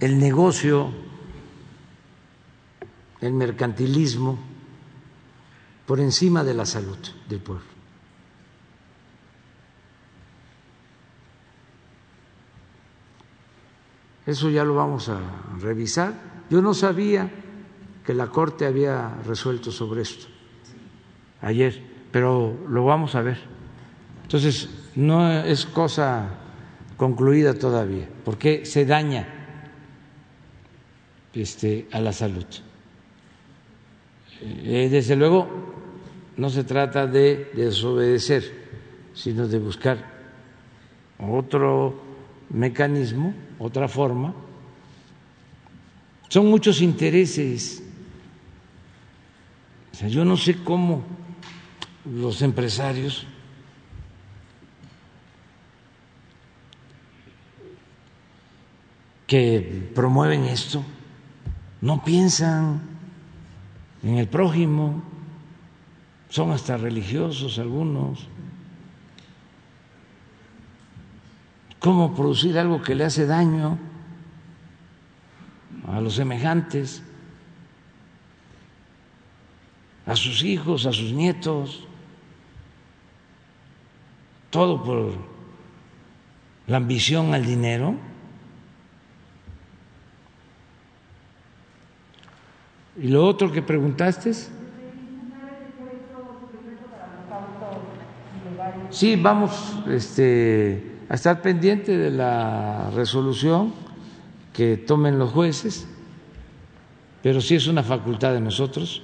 el 0.00 0.18
negocio, 0.18 0.90
el 3.20 3.34
mercantilismo 3.34 4.38
por 5.84 6.00
encima 6.00 6.44
de 6.44 6.54
la 6.54 6.64
salud 6.64 6.96
del 7.28 7.40
pueblo. 7.40 7.71
Eso 14.26 14.50
ya 14.50 14.64
lo 14.64 14.74
vamos 14.74 15.08
a 15.08 15.20
revisar. 15.60 16.14
Yo 16.50 16.62
no 16.62 16.74
sabía 16.74 17.30
que 18.04 18.14
la 18.14 18.28
Corte 18.28 18.66
había 18.66 19.16
resuelto 19.26 19.70
sobre 19.70 20.02
esto 20.02 20.26
ayer, 21.40 21.82
pero 22.10 22.56
lo 22.68 22.84
vamos 22.84 23.14
a 23.14 23.22
ver. 23.22 23.38
Entonces, 24.22 24.68
no 24.94 25.42
es 25.42 25.66
cosa 25.66 26.28
concluida 26.96 27.54
todavía, 27.54 28.08
porque 28.24 28.64
se 28.64 28.86
daña 28.86 29.28
este, 31.34 31.88
a 31.92 32.00
la 32.00 32.12
salud. 32.12 32.46
Eh, 34.40 34.88
desde 34.90 35.16
luego, 35.16 35.48
no 36.36 36.48
se 36.50 36.64
trata 36.64 37.06
de 37.06 37.50
desobedecer, 37.54 38.62
sino 39.14 39.46
de 39.46 39.58
buscar 39.58 40.12
otro 41.18 42.00
mecanismo, 42.50 43.34
otra 43.62 43.88
forma. 43.88 44.34
Son 46.28 46.46
muchos 46.46 46.80
intereses. 46.80 47.82
Yo 50.08 50.24
no 50.24 50.36
sé 50.36 50.56
cómo 50.64 51.04
los 52.04 52.42
empresarios 52.42 53.26
que 59.26 59.90
promueven 59.94 60.44
esto 60.44 60.84
no 61.80 62.02
piensan 62.04 62.82
en 64.02 64.18
el 64.18 64.28
prójimo, 64.28 65.02
son 66.28 66.50
hasta 66.50 66.76
religiosos 66.76 67.58
algunos. 67.58 68.26
¿Cómo 71.82 72.14
producir 72.14 72.58
algo 72.58 72.80
que 72.80 72.94
le 72.94 73.04
hace 73.04 73.26
daño 73.26 73.78
a 75.88 76.00
los 76.00 76.14
semejantes, 76.14 77.02
a 80.06 80.16
sus 80.16 80.42
hijos, 80.44 80.86
a 80.86 80.92
sus 80.92 81.12
nietos? 81.12 81.86
todo 84.52 84.84
por 84.84 85.12
la 86.66 86.76
ambición 86.76 87.32
al 87.32 87.44
dinero. 87.44 87.94
Y 93.00 93.08
lo 93.08 93.26
otro 93.26 93.50
que 93.50 93.62
preguntaste 93.62 94.30
es... 94.30 94.52
Sí, 98.90 99.16
vamos 99.16 99.78
este, 99.88 100.91
a 101.08 101.14
estar 101.14 101.42
pendiente 101.42 101.96
de 101.96 102.10
la 102.10 102.90
resolución 102.94 103.72
que 104.52 104.76
tomen 104.76 105.18
los 105.18 105.30
jueces, 105.30 105.86
pero 107.22 107.40
sí 107.40 107.54
es 107.54 107.66
una 107.66 107.82
facultad 107.82 108.32
de 108.32 108.40
nosotros. 108.40 109.02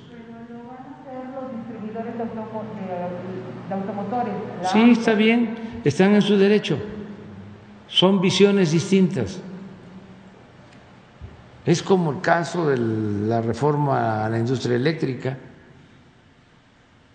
Sí, 4.73 4.91
está 4.91 5.15
bien, 5.15 5.57
están 5.85 6.15
en 6.15 6.23
su 6.23 6.37
derecho. 6.37 6.79
Son 7.87 8.21
visiones 8.21 8.73
distintas. 8.73 9.41
Es 11.65 11.83
como 11.83 12.13
el 12.13 12.21
caso 12.21 12.69
de 12.69 12.79
la 12.79 13.41
reforma 13.41 14.25
a 14.25 14.29
la 14.29 14.39
industria 14.39 14.77
eléctrica, 14.77 15.37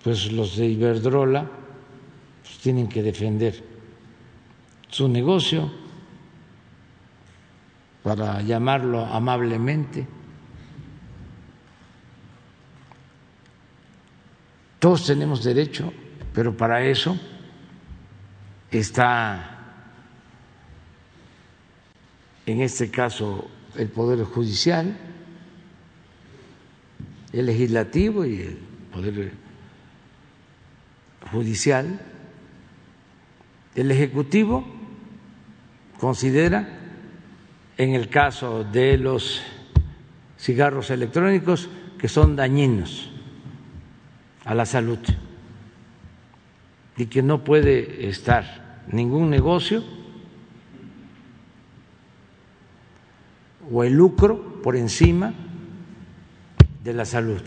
pues 0.04 0.32
los 0.32 0.58
de 0.58 0.68
Iberdrola 0.68 1.50
pues, 2.44 2.58
tienen 2.60 2.88
que 2.88 3.02
defender 3.02 3.73
su 4.94 5.08
negocio, 5.08 5.72
para 8.04 8.44
llamarlo 8.44 9.04
amablemente. 9.04 10.06
Todos 14.78 15.08
tenemos 15.08 15.44
derecho, 15.44 15.92
pero 16.32 16.56
para 16.56 16.86
eso 16.86 17.18
está, 18.70 19.58
en 22.46 22.62
este 22.62 22.92
caso, 22.92 23.50
el 23.76 23.90
Poder 23.90 24.24
Judicial, 24.26 24.96
el 27.32 27.46
Legislativo 27.48 28.26
y 28.26 28.42
el 28.42 28.58
Poder 28.92 29.34
Judicial. 31.32 32.00
El 33.76 33.90
Ejecutivo 33.90 34.73
considera, 36.04 36.68
en 37.78 37.94
el 37.94 38.10
caso 38.10 38.66
de 38.66 38.98
los 38.98 39.42
cigarros 40.38 40.90
electrónicos, 40.90 41.70
que 41.98 42.10
son 42.10 42.36
dañinos 42.36 43.10
a 44.44 44.54
la 44.54 44.66
salud 44.66 45.00
y 46.98 47.06
que 47.06 47.24
no 47.24 47.46
puede 47.46 48.10
estar 48.10 48.84
ningún 48.92 49.30
negocio 49.30 49.82
o 53.72 53.86
el 53.86 53.94
lucro 53.94 54.62
por 54.62 54.76
encima 54.76 55.34
de 56.84 56.94
la 56.94 57.06
salud. 57.06 57.42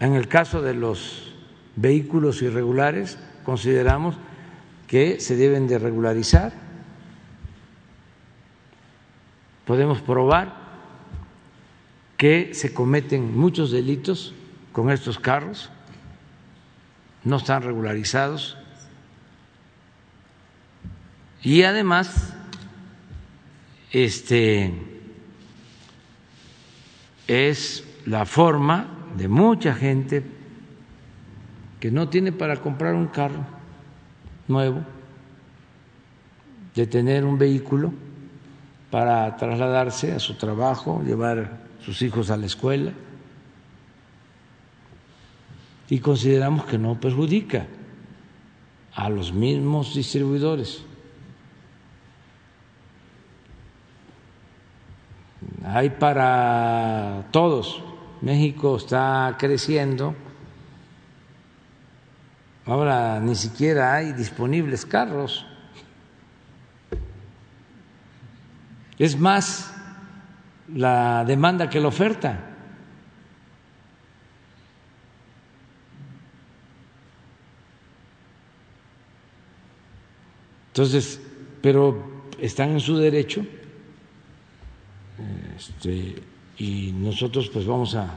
En 0.00 0.14
el 0.14 0.28
caso 0.28 0.62
de 0.62 0.72
los 0.72 1.34
vehículos 1.76 2.40
irregulares, 2.40 3.18
consideramos 3.44 4.16
que 4.88 5.20
se 5.20 5.36
deben 5.36 5.68
de 5.68 5.78
regularizar. 5.78 6.52
Podemos 9.66 10.00
probar 10.00 10.56
que 12.16 12.54
se 12.54 12.72
cometen 12.72 13.38
muchos 13.38 13.70
delitos 13.70 14.34
con 14.72 14.90
estos 14.90 15.18
carros, 15.18 15.70
no 17.22 17.36
están 17.36 17.62
regularizados 17.62 18.56
y 21.42 21.62
además 21.62 22.34
este 23.92 24.72
es 27.26 27.84
la 28.06 28.24
forma 28.24 28.88
de 29.16 29.28
mucha 29.28 29.74
gente 29.74 30.24
que 31.78 31.90
no 31.90 32.08
tiene 32.08 32.32
para 32.32 32.56
comprar 32.56 32.94
un 32.94 33.08
carro 33.08 33.57
nuevo, 34.48 34.80
de 36.74 36.86
tener 36.86 37.24
un 37.24 37.38
vehículo 37.38 37.92
para 38.90 39.36
trasladarse 39.36 40.12
a 40.12 40.18
su 40.18 40.34
trabajo, 40.34 41.02
llevar 41.04 41.60
sus 41.84 42.02
hijos 42.02 42.30
a 42.30 42.36
la 42.36 42.46
escuela, 42.46 42.92
y 45.90 46.00
consideramos 46.00 46.66
que 46.66 46.78
no 46.78 47.00
perjudica 47.00 47.66
a 48.94 49.08
los 49.08 49.32
mismos 49.32 49.94
distribuidores. 49.94 50.84
Hay 55.64 55.90
para 55.90 57.26
todos. 57.30 57.82
México 58.20 58.76
está 58.76 59.36
creciendo. 59.38 60.14
Ahora 62.68 63.18
ni 63.18 63.34
siquiera 63.34 63.94
hay 63.94 64.12
disponibles 64.12 64.84
carros. 64.84 65.46
Es 68.98 69.18
más 69.18 69.72
la 70.74 71.24
demanda 71.24 71.70
que 71.70 71.80
la 71.80 71.88
oferta. 71.88 72.38
Entonces, 80.68 81.22
pero 81.62 82.22
están 82.38 82.72
en 82.72 82.80
su 82.80 82.98
derecho 82.98 83.46
este, 85.56 86.22
y 86.58 86.92
nosotros 86.92 87.48
pues 87.48 87.64
vamos 87.64 87.94
a, 87.94 88.14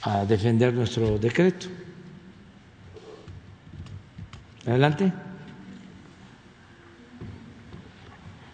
a 0.00 0.24
defender 0.24 0.72
nuestro 0.72 1.18
decreto. 1.18 1.66
Adelante. 4.68 5.12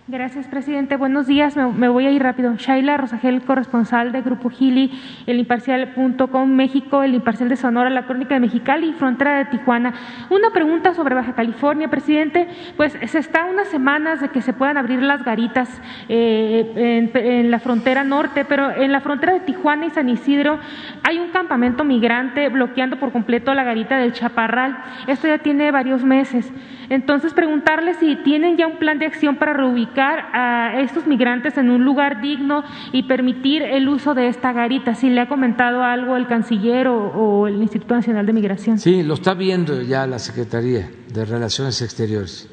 Gracias, 0.07 0.47
presidente. 0.49 0.97
Buenos 0.97 1.27
días. 1.27 1.57
Me, 1.57 1.89
voy 1.89 2.07
a 2.07 2.11
ir 2.11 2.23
rápido. 2.23 2.55
Shaila 2.57 2.99
Rosagel, 2.99 3.41
corresponsal 3.41 4.13
de 4.13 4.21
Grupo 4.21 4.51
Gili, 4.51 4.93
el 5.27 5.39
imparcial.com 5.39 6.51
México, 6.51 7.03
el 7.03 7.15
imparcial 7.15 7.49
de 7.49 7.57
Sonora, 7.57 7.89
la 7.89 8.05
crónica 8.05 8.35
de 8.35 8.41
Mexicali 8.41 8.91
y 8.91 8.93
frontera 8.93 9.39
de 9.39 9.47
Tijuana. 9.47 9.95
Una 10.29 10.51
pregunta 10.51 10.93
sobre 10.93 11.15
Baja 11.15 11.33
California, 11.33 11.89
presidente. 11.89 12.47
Pues 12.77 12.93
se 13.07 13.19
está 13.19 13.47
unas 13.47 13.69
semanas 13.69 14.21
de 14.21 14.29
que 14.29 14.43
se 14.43 14.53
puedan 14.53 14.77
abrir 14.77 15.01
las 15.01 15.25
garitas 15.25 15.71
eh, 16.11 17.11
en, 17.15 17.51
la 17.51 17.59
frontera 17.59 18.05
norte, 18.05 18.45
pero 18.45 18.73
en 18.73 18.93
la 18.93 19.01
frontera 19.01 19.33
de 19.33 19.41
Tijuana 19.41 19.87
y 19.87 19.91
San 19.91 20.11
Isidro 20.11 20.59
hay 21.03 21.19
un 21.19 21.31
campamento 21.31 21.83
migrante 21.83 22.51
bloqueando 22.51 22.99
por 22.99 23.11
completo 23.11 23.55
la 23.55 23.65
garita 23.65 23.97
del 23.97 24.13
Chaparral. 24.13 24.77
Esto 25.07 25.29
ya 25.29 25.39
tiene 25.39 25.71
varios 25.71 26.05
meses. 26.05 26.53
Entonces, 26.91 27.33
preguntarle 27.33 27.95
si 27.95 28.17
tienen 28.17 28.59
ya 28.59 28.67
un 28.67 28.77
plan 28.77 28.99
de 28.99 29.07
acción 29.07 29.37
para 29.37 29.55
reubicar 29.55 29.94
a 30.03 30.81
estos 30.81 31.07
migrantes 31.07 31.57
en 31.57 31.71
un 31.71 31.85
lugar 31.85 32.21
digno 32.21 32.65
y 32.93 33.05
permitir 33.05 33.63
el 33.63 33.89
uso 33.89 34.15
de 34.15 34.29
esta 34.29 34.53
garita. 34.53 34.95
Si 34.95 35.11
le 35.11 35.21
ha 35.21 35.29
comentado 35.29 35.83
algo 35.83 36.17
el 36.17 36.27
canciller 36.27 36.89
o, 36.89 37.47
el 37.47 37.61
Instituto 37.63 37.95
Nacional 37.95 38.27
de 38.27 38.33
Migración. 38.33 38.79
Sí, 38.79 39.03
lo 39.03 39.15
está 39.15 39.35
viendo 39.35 39.83
ya 39.83 40.07
la 40.07 40.19
Secretaría 40.19 40.91
de 41.13 41.25
Relaciones 41.25 41.81
Exteriores. 41.83 42.49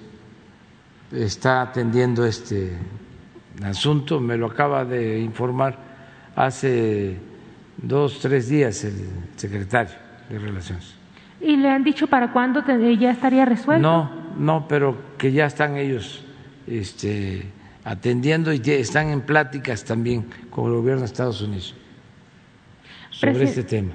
Está 1.12 1.62
atendiendo 1.62 2.26
este 2.26 2.78
asunto, 3.64 4.20
me 4.20 4.38
lo 4.38 4.48
acaba 4.48 4.86
de 4.86 5.20
informar 5.20 5.78
hace 6.36 7.18
dos, 7.78 8.20
tres 8.20 8.48
días 8.48 8.84
el 8.84 8.94
secretario 9.36 9.94
de 10.30 10.40
Relaciones. 10.40 10.96
¿Y 11.42 11.58
le 11.58 11.70
han 11.70 11.84
dicho 11.84 12.08
para 12.08 12.32
cuándo 12.32 12.64
ya 13.00 13.12
estaría 13.12 13.46
resuelto? 13.46 13.82
No, 13.82 14.12
no, 14.38 14.68
pero 14.68 14.96
que 15.18 15.32
ya 15.32 15.48
están 15.48 15.76
ellos 15.76 16.24
este, 16.68 17.44
atendiendo 17.84 18.54
y 18.54 18.62
están 18.66 19.10
en 19.10 19.22
pláticas 19.22 19.84
también 19.84 20.26
con 20.50 20.66
el 20.66 20.78
gobierno 20.78 21.02
de 21.02 21.08
Estados 21.08 21.42
Unidos 21.42 21.76
sobre 23.12 23.44
este 23.44 23.64
tema. 23.64 23.92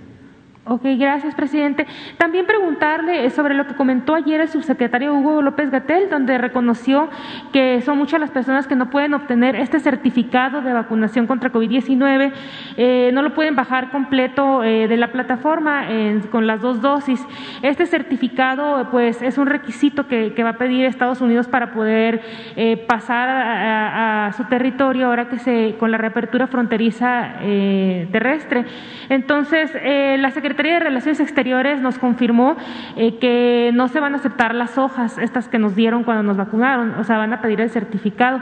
Ok, 0.69 0.83
gracias, 0.99 1.33
presidente. 1.36 1.86
También 2.19 2.45
preguntarle 2.45 3.31
sobre 3.31 3.55
lo 3.55 3.69
que 3.69 3.77
comentó 3.77 4.17
ayer 4.17 4.41
el 4.41 4.49
subsecretario 4.49 5.15
Hugo 5.15 5.41
López 5.41 5.70
Gatel, 5.70 6.11
donde 6.11 6.39
reconoció 6.39 7.09
que 7.53 7.81
son 7.83 7.99
muchas 7.99 8.19
las 8.19 8.31
personas 8.31 8.67
que 8.67 8.75
no 8.75 8.91
pueden 8.91 9.15
obtener 9.15 9.55
este 9.55 9.78
certificado 9.78 10.62
de 10.62 10.73
vacunación 10.73 11.28
contra 11.28 11.53
COVID-19, 11.53 12.33
eh, 12.78 13.11
no 13.15 13.23
lo 13.23 13.33
pueden 13.33 13.55
bajar 13.55 13.93
completo 13.93 14.65
eh, 14.65 14.89
de 14.89 14.97
la 14.97 15.12
plataforma 15.12 15.86
con 16.33 16.49
las 16.49 16.61
dos 16.61 16.81
dosis. 16.81 17.25
Este 17.62 17.86
certificado, 17.86 18.89
pues, 18.91 19.23
es 19.23 19.39
un 19.39 19.47
requisito 19.47 20.09
que, 20.09 20.35
va 20.43 20.51
a 20.51 20.59
pedir 20.59 20.85
Estados 20.85 21.20
Unidos 21.20 21.47
para 21.47 21.70
poder 21.73 22.23
eh, 22.57 22.77
pasar 22.77 23.28
a, 23.28 24.27
a, 24.27 24.33
su 24.33 24.45
territorio 24.47 25.07
ahora 25.07 25.28
que 25.28 25.39
se 25.39 25.77
con 25.78 25.93
la 25.93 25.99
reapertura 25.99 26.49
fronteriza 26.49 27.35
terrestre. 27.41 28.65
Entonces, 29.09 29.73
la 30.19 30.31
secretaria 30.31 30.56
Secretaría 30.57 30.78
de 30.78 30.85
Relaciones 30.86 31.20
Exteriores 31.20 31.83
nos 31.83 31.99
confirmó 31.99 32.57
eh, 32.97 33.18
que 33.18 33.73
no 33.75 33.89
se 33.89 34.01
van 34.01 34.15
a 34.15 34.17
aceptar 34.17 34.55
las 34.55 34.78
hojas, 34.78 35.18
estas 35.18 35.49
que 35.49 35.59
nos 35.59 35.76
dieron 35.76 36.02
cuando 36.02 36.23
nos 36.23 36.39
vacunaron, 36.39 36.94
o 36.94 37.05
sea, 37.05 37.18
van 37.18 37.35
a 37.35 37.43
pedir 37.43 37.60
el 37.60 37.68
certificado. 37.68 38.41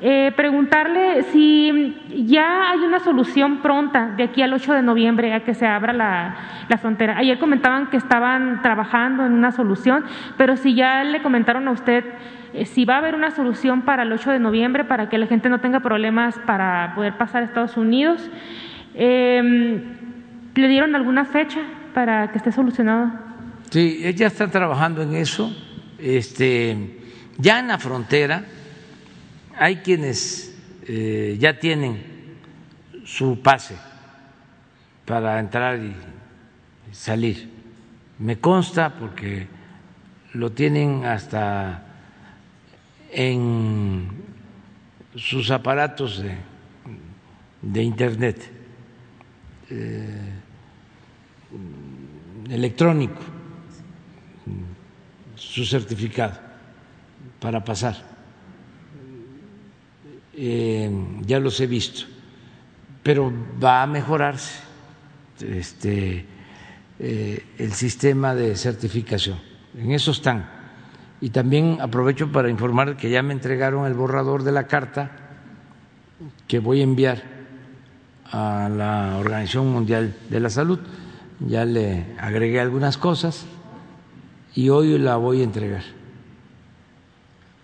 Eh, 0.00 0.32
preguntarle 0.34 1.22
si 1.30 1.96
ya 2.26 2.72
hay 2.72 2.80
una 2.80 2.98
solución 2.98 3.58
pronta 3.58 4.08
de 4.16 4.24
aquí 4.24 4.42
al 4.42 4.54
8 4.54 4.74
de 4.74 4.82
noviembre 4.82 5.34
a 5.34 5.44
que 5.44 5.54
se 5.54 5.68
abra 5.68 5.92
la, 5.92 6.34
la, 6.68 6.78
frontera. 6.78 7.16
Ayer 7.16 7.38
comentaban 7.38 7.90
que 7.90 7.96
estaban 7.96 8.60
trabajando 8.60 9.24
en 9.24 9.32
una 9.32 9.52
solución, 9.52 10.04
pero 10.36 10.56
si 10.56 10.74
ya 10.74 11.04
le 11.04 11.22
comentaron 11.22 11.68
a 11.68 11.70
usted 11.70 12.04
eh, 12.54 12.64
si 12.64 12.84
va 12.84 12.96
a 12.96 12.98
haber 12.98 13.14
una 13.14 13.30
solución 13.30 13.82
para 13.82 14.02
el 14.02 14.12
8 14.12 14.32
de 14.32 14.40
noviembre 14.40 14.82
para 14.82 15.08
que 15.08 15.16
la 15.16 15.26
gente 15.26 15.48
no 15.48 15.60
tenga 15.60 15.78
problemas 15.78 16.40
para 16.40 16.92
poder 16.96 17.16
pasar 17.16 17.42
a 17.42 17.46
Estados 17.46 17.76
Unidos. 17.76 18.28
Eh, 18.94 20.02
¿Le 20.56 20.68
dieron 20.68 20.94
alguna 20.96 21.26
fecha 21.26 21.60
para 21.92 22.32
que 22.32 22.38
esté 22.38 22.50
solucionado? 22.50 23.12
Sí, 23.70 24.00
ella 24.02 24.28
está 24.28 24.50
trabajando 24.50 25.02
en 25.02 25.14
eso. 25.14 25.54
Este, 25.98 26.98
ya 27.36 27.58
en 27.58 27.68
la 27.68 27.78
frontera 27.78 28.42
hay 29.58 29.76
quienes 29.76 30.56
eh, 30.88 31.36
ya 31.38 31.58
tienen 31.58 32.02
su 33.04 33.42
pase 33.42 33.76
para 35.04 35.38
entrar 35.38 35.78
y 35.78 35.94
salir. 36.90 37.50
Me 38.18 38.38
consta 38.38 38.94
porque 38.98 39.46
lo 40.32 40.52
tienen 40.52 41.04
hasta 41.04 41.82
en 43.12 44.08
sus 45.16 45.50
aparatos 45.50 46.22
de, 46.22 46.34
de 47.60 47.82
internet 47.82 48.50
eh, 49.68 50.35
electrónico, 52.48 53.20
su 55.34 55.64
certificado 55.64 56.38
para 57.40 57.62
pasar 57.64 58.16
eh, 60.38 60.90
ya 61.22 61.40
los 61.40 61.58
he 61.60 61.66
visto, 61.66 62.02
pero 63.02 63.32
va 63.62 63.82
a 63.82 63.86
mejorarse 63.86 64.60
este, 65.40 66.26
eh, 66.98 67.44
el 67.56 67.72
sistema 67.72 68.34
de 68.34 68.54
certificación. 68.54 69.38
En 69.76 69.92
eso 69.92 70.10
están. 70.10 70.46
Y 71.22 71.30
también 71.30 71.78
aprovecho 71.80 72.30
para 72.30 72.50
informar 72.50 72.96
que 72.98 73.08
ya 73.08 73.22
me 73.22 73.32
entregaron 73.32 73.86
el 73.86 73.94
borrador 73.94 74.42
de 74.42 74.52
la 74.52 74.66
carta 74.66 75.10
que 76.46 76.58
voy 76.58 76.80
a 76.80 76.84
enviar 76.84 77.22
a 78.30 78.68
la 78.68 79.16
Organización 79.18 79.72
Mundial 79.72 80.14
de 80.28 80.40
la 80.40 80.50
Salud. 80.50 80.80
Ya 81.40 81.64
le 81.64 82.06
agregué 82.18 82.60
algunas 82.60 82.96
cosas 82.96 83.46
y 84.54 84.70
hoy 84.70 84.98
la 84.98 85.16
voy 85.16 85.40
a 85.40 85.44
entregar. 85.44 85.82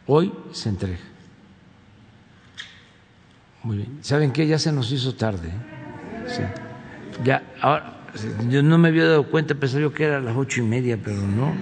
Hoy 0.07 0.33
se 0.53 0.69
entrega. 0.69 0.99
Muy 3.63 3.79
bien. 3.79 3.99
¿Saben 4.03 4.33
qué? 4.33 4.47
Ya 4.47 4.59
se 4.59 4.73
nos 4.73 4.91
hizo 4.93 5.15
tarde. 5.15 5.49
¿eh? 5.49 6.25
Sí. 6.27 6.43
Ya, 7.25 7.43
ahora, 7.61 7.95
yo 8.49 8.63
no 8.63 8.77
me 8.79 8.89
había 8.89 9.07
dado 9.07 9.25
cuenta, 9.25 9.55
pensé 9.55 9.81
yo 9.81 9.93
que 9.93 10.05
era 10.05 10.19
a 10.19 10.21
las 10.21 10.37
ocho 10.37 10.61
y 10.61 10.65
media, 10.65 10.99
pero 11.03 11.23
no. 11.23 11.53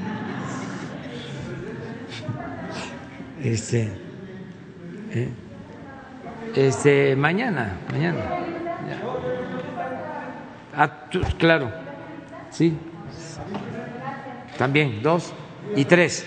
Este, 3.42 3.88
¿eh? 5.12 5.28
este, 6.56 7.16
mañana, 7.16 7.76
mañana. 7.90 8.20
Ah, 10.76 11.08
claro, 11.38 11.70
sí. 12.50 12.74
También, 14.56 15.02
dos 15.02 15.32
y 15.74 15.84
tres. 15.84 16.26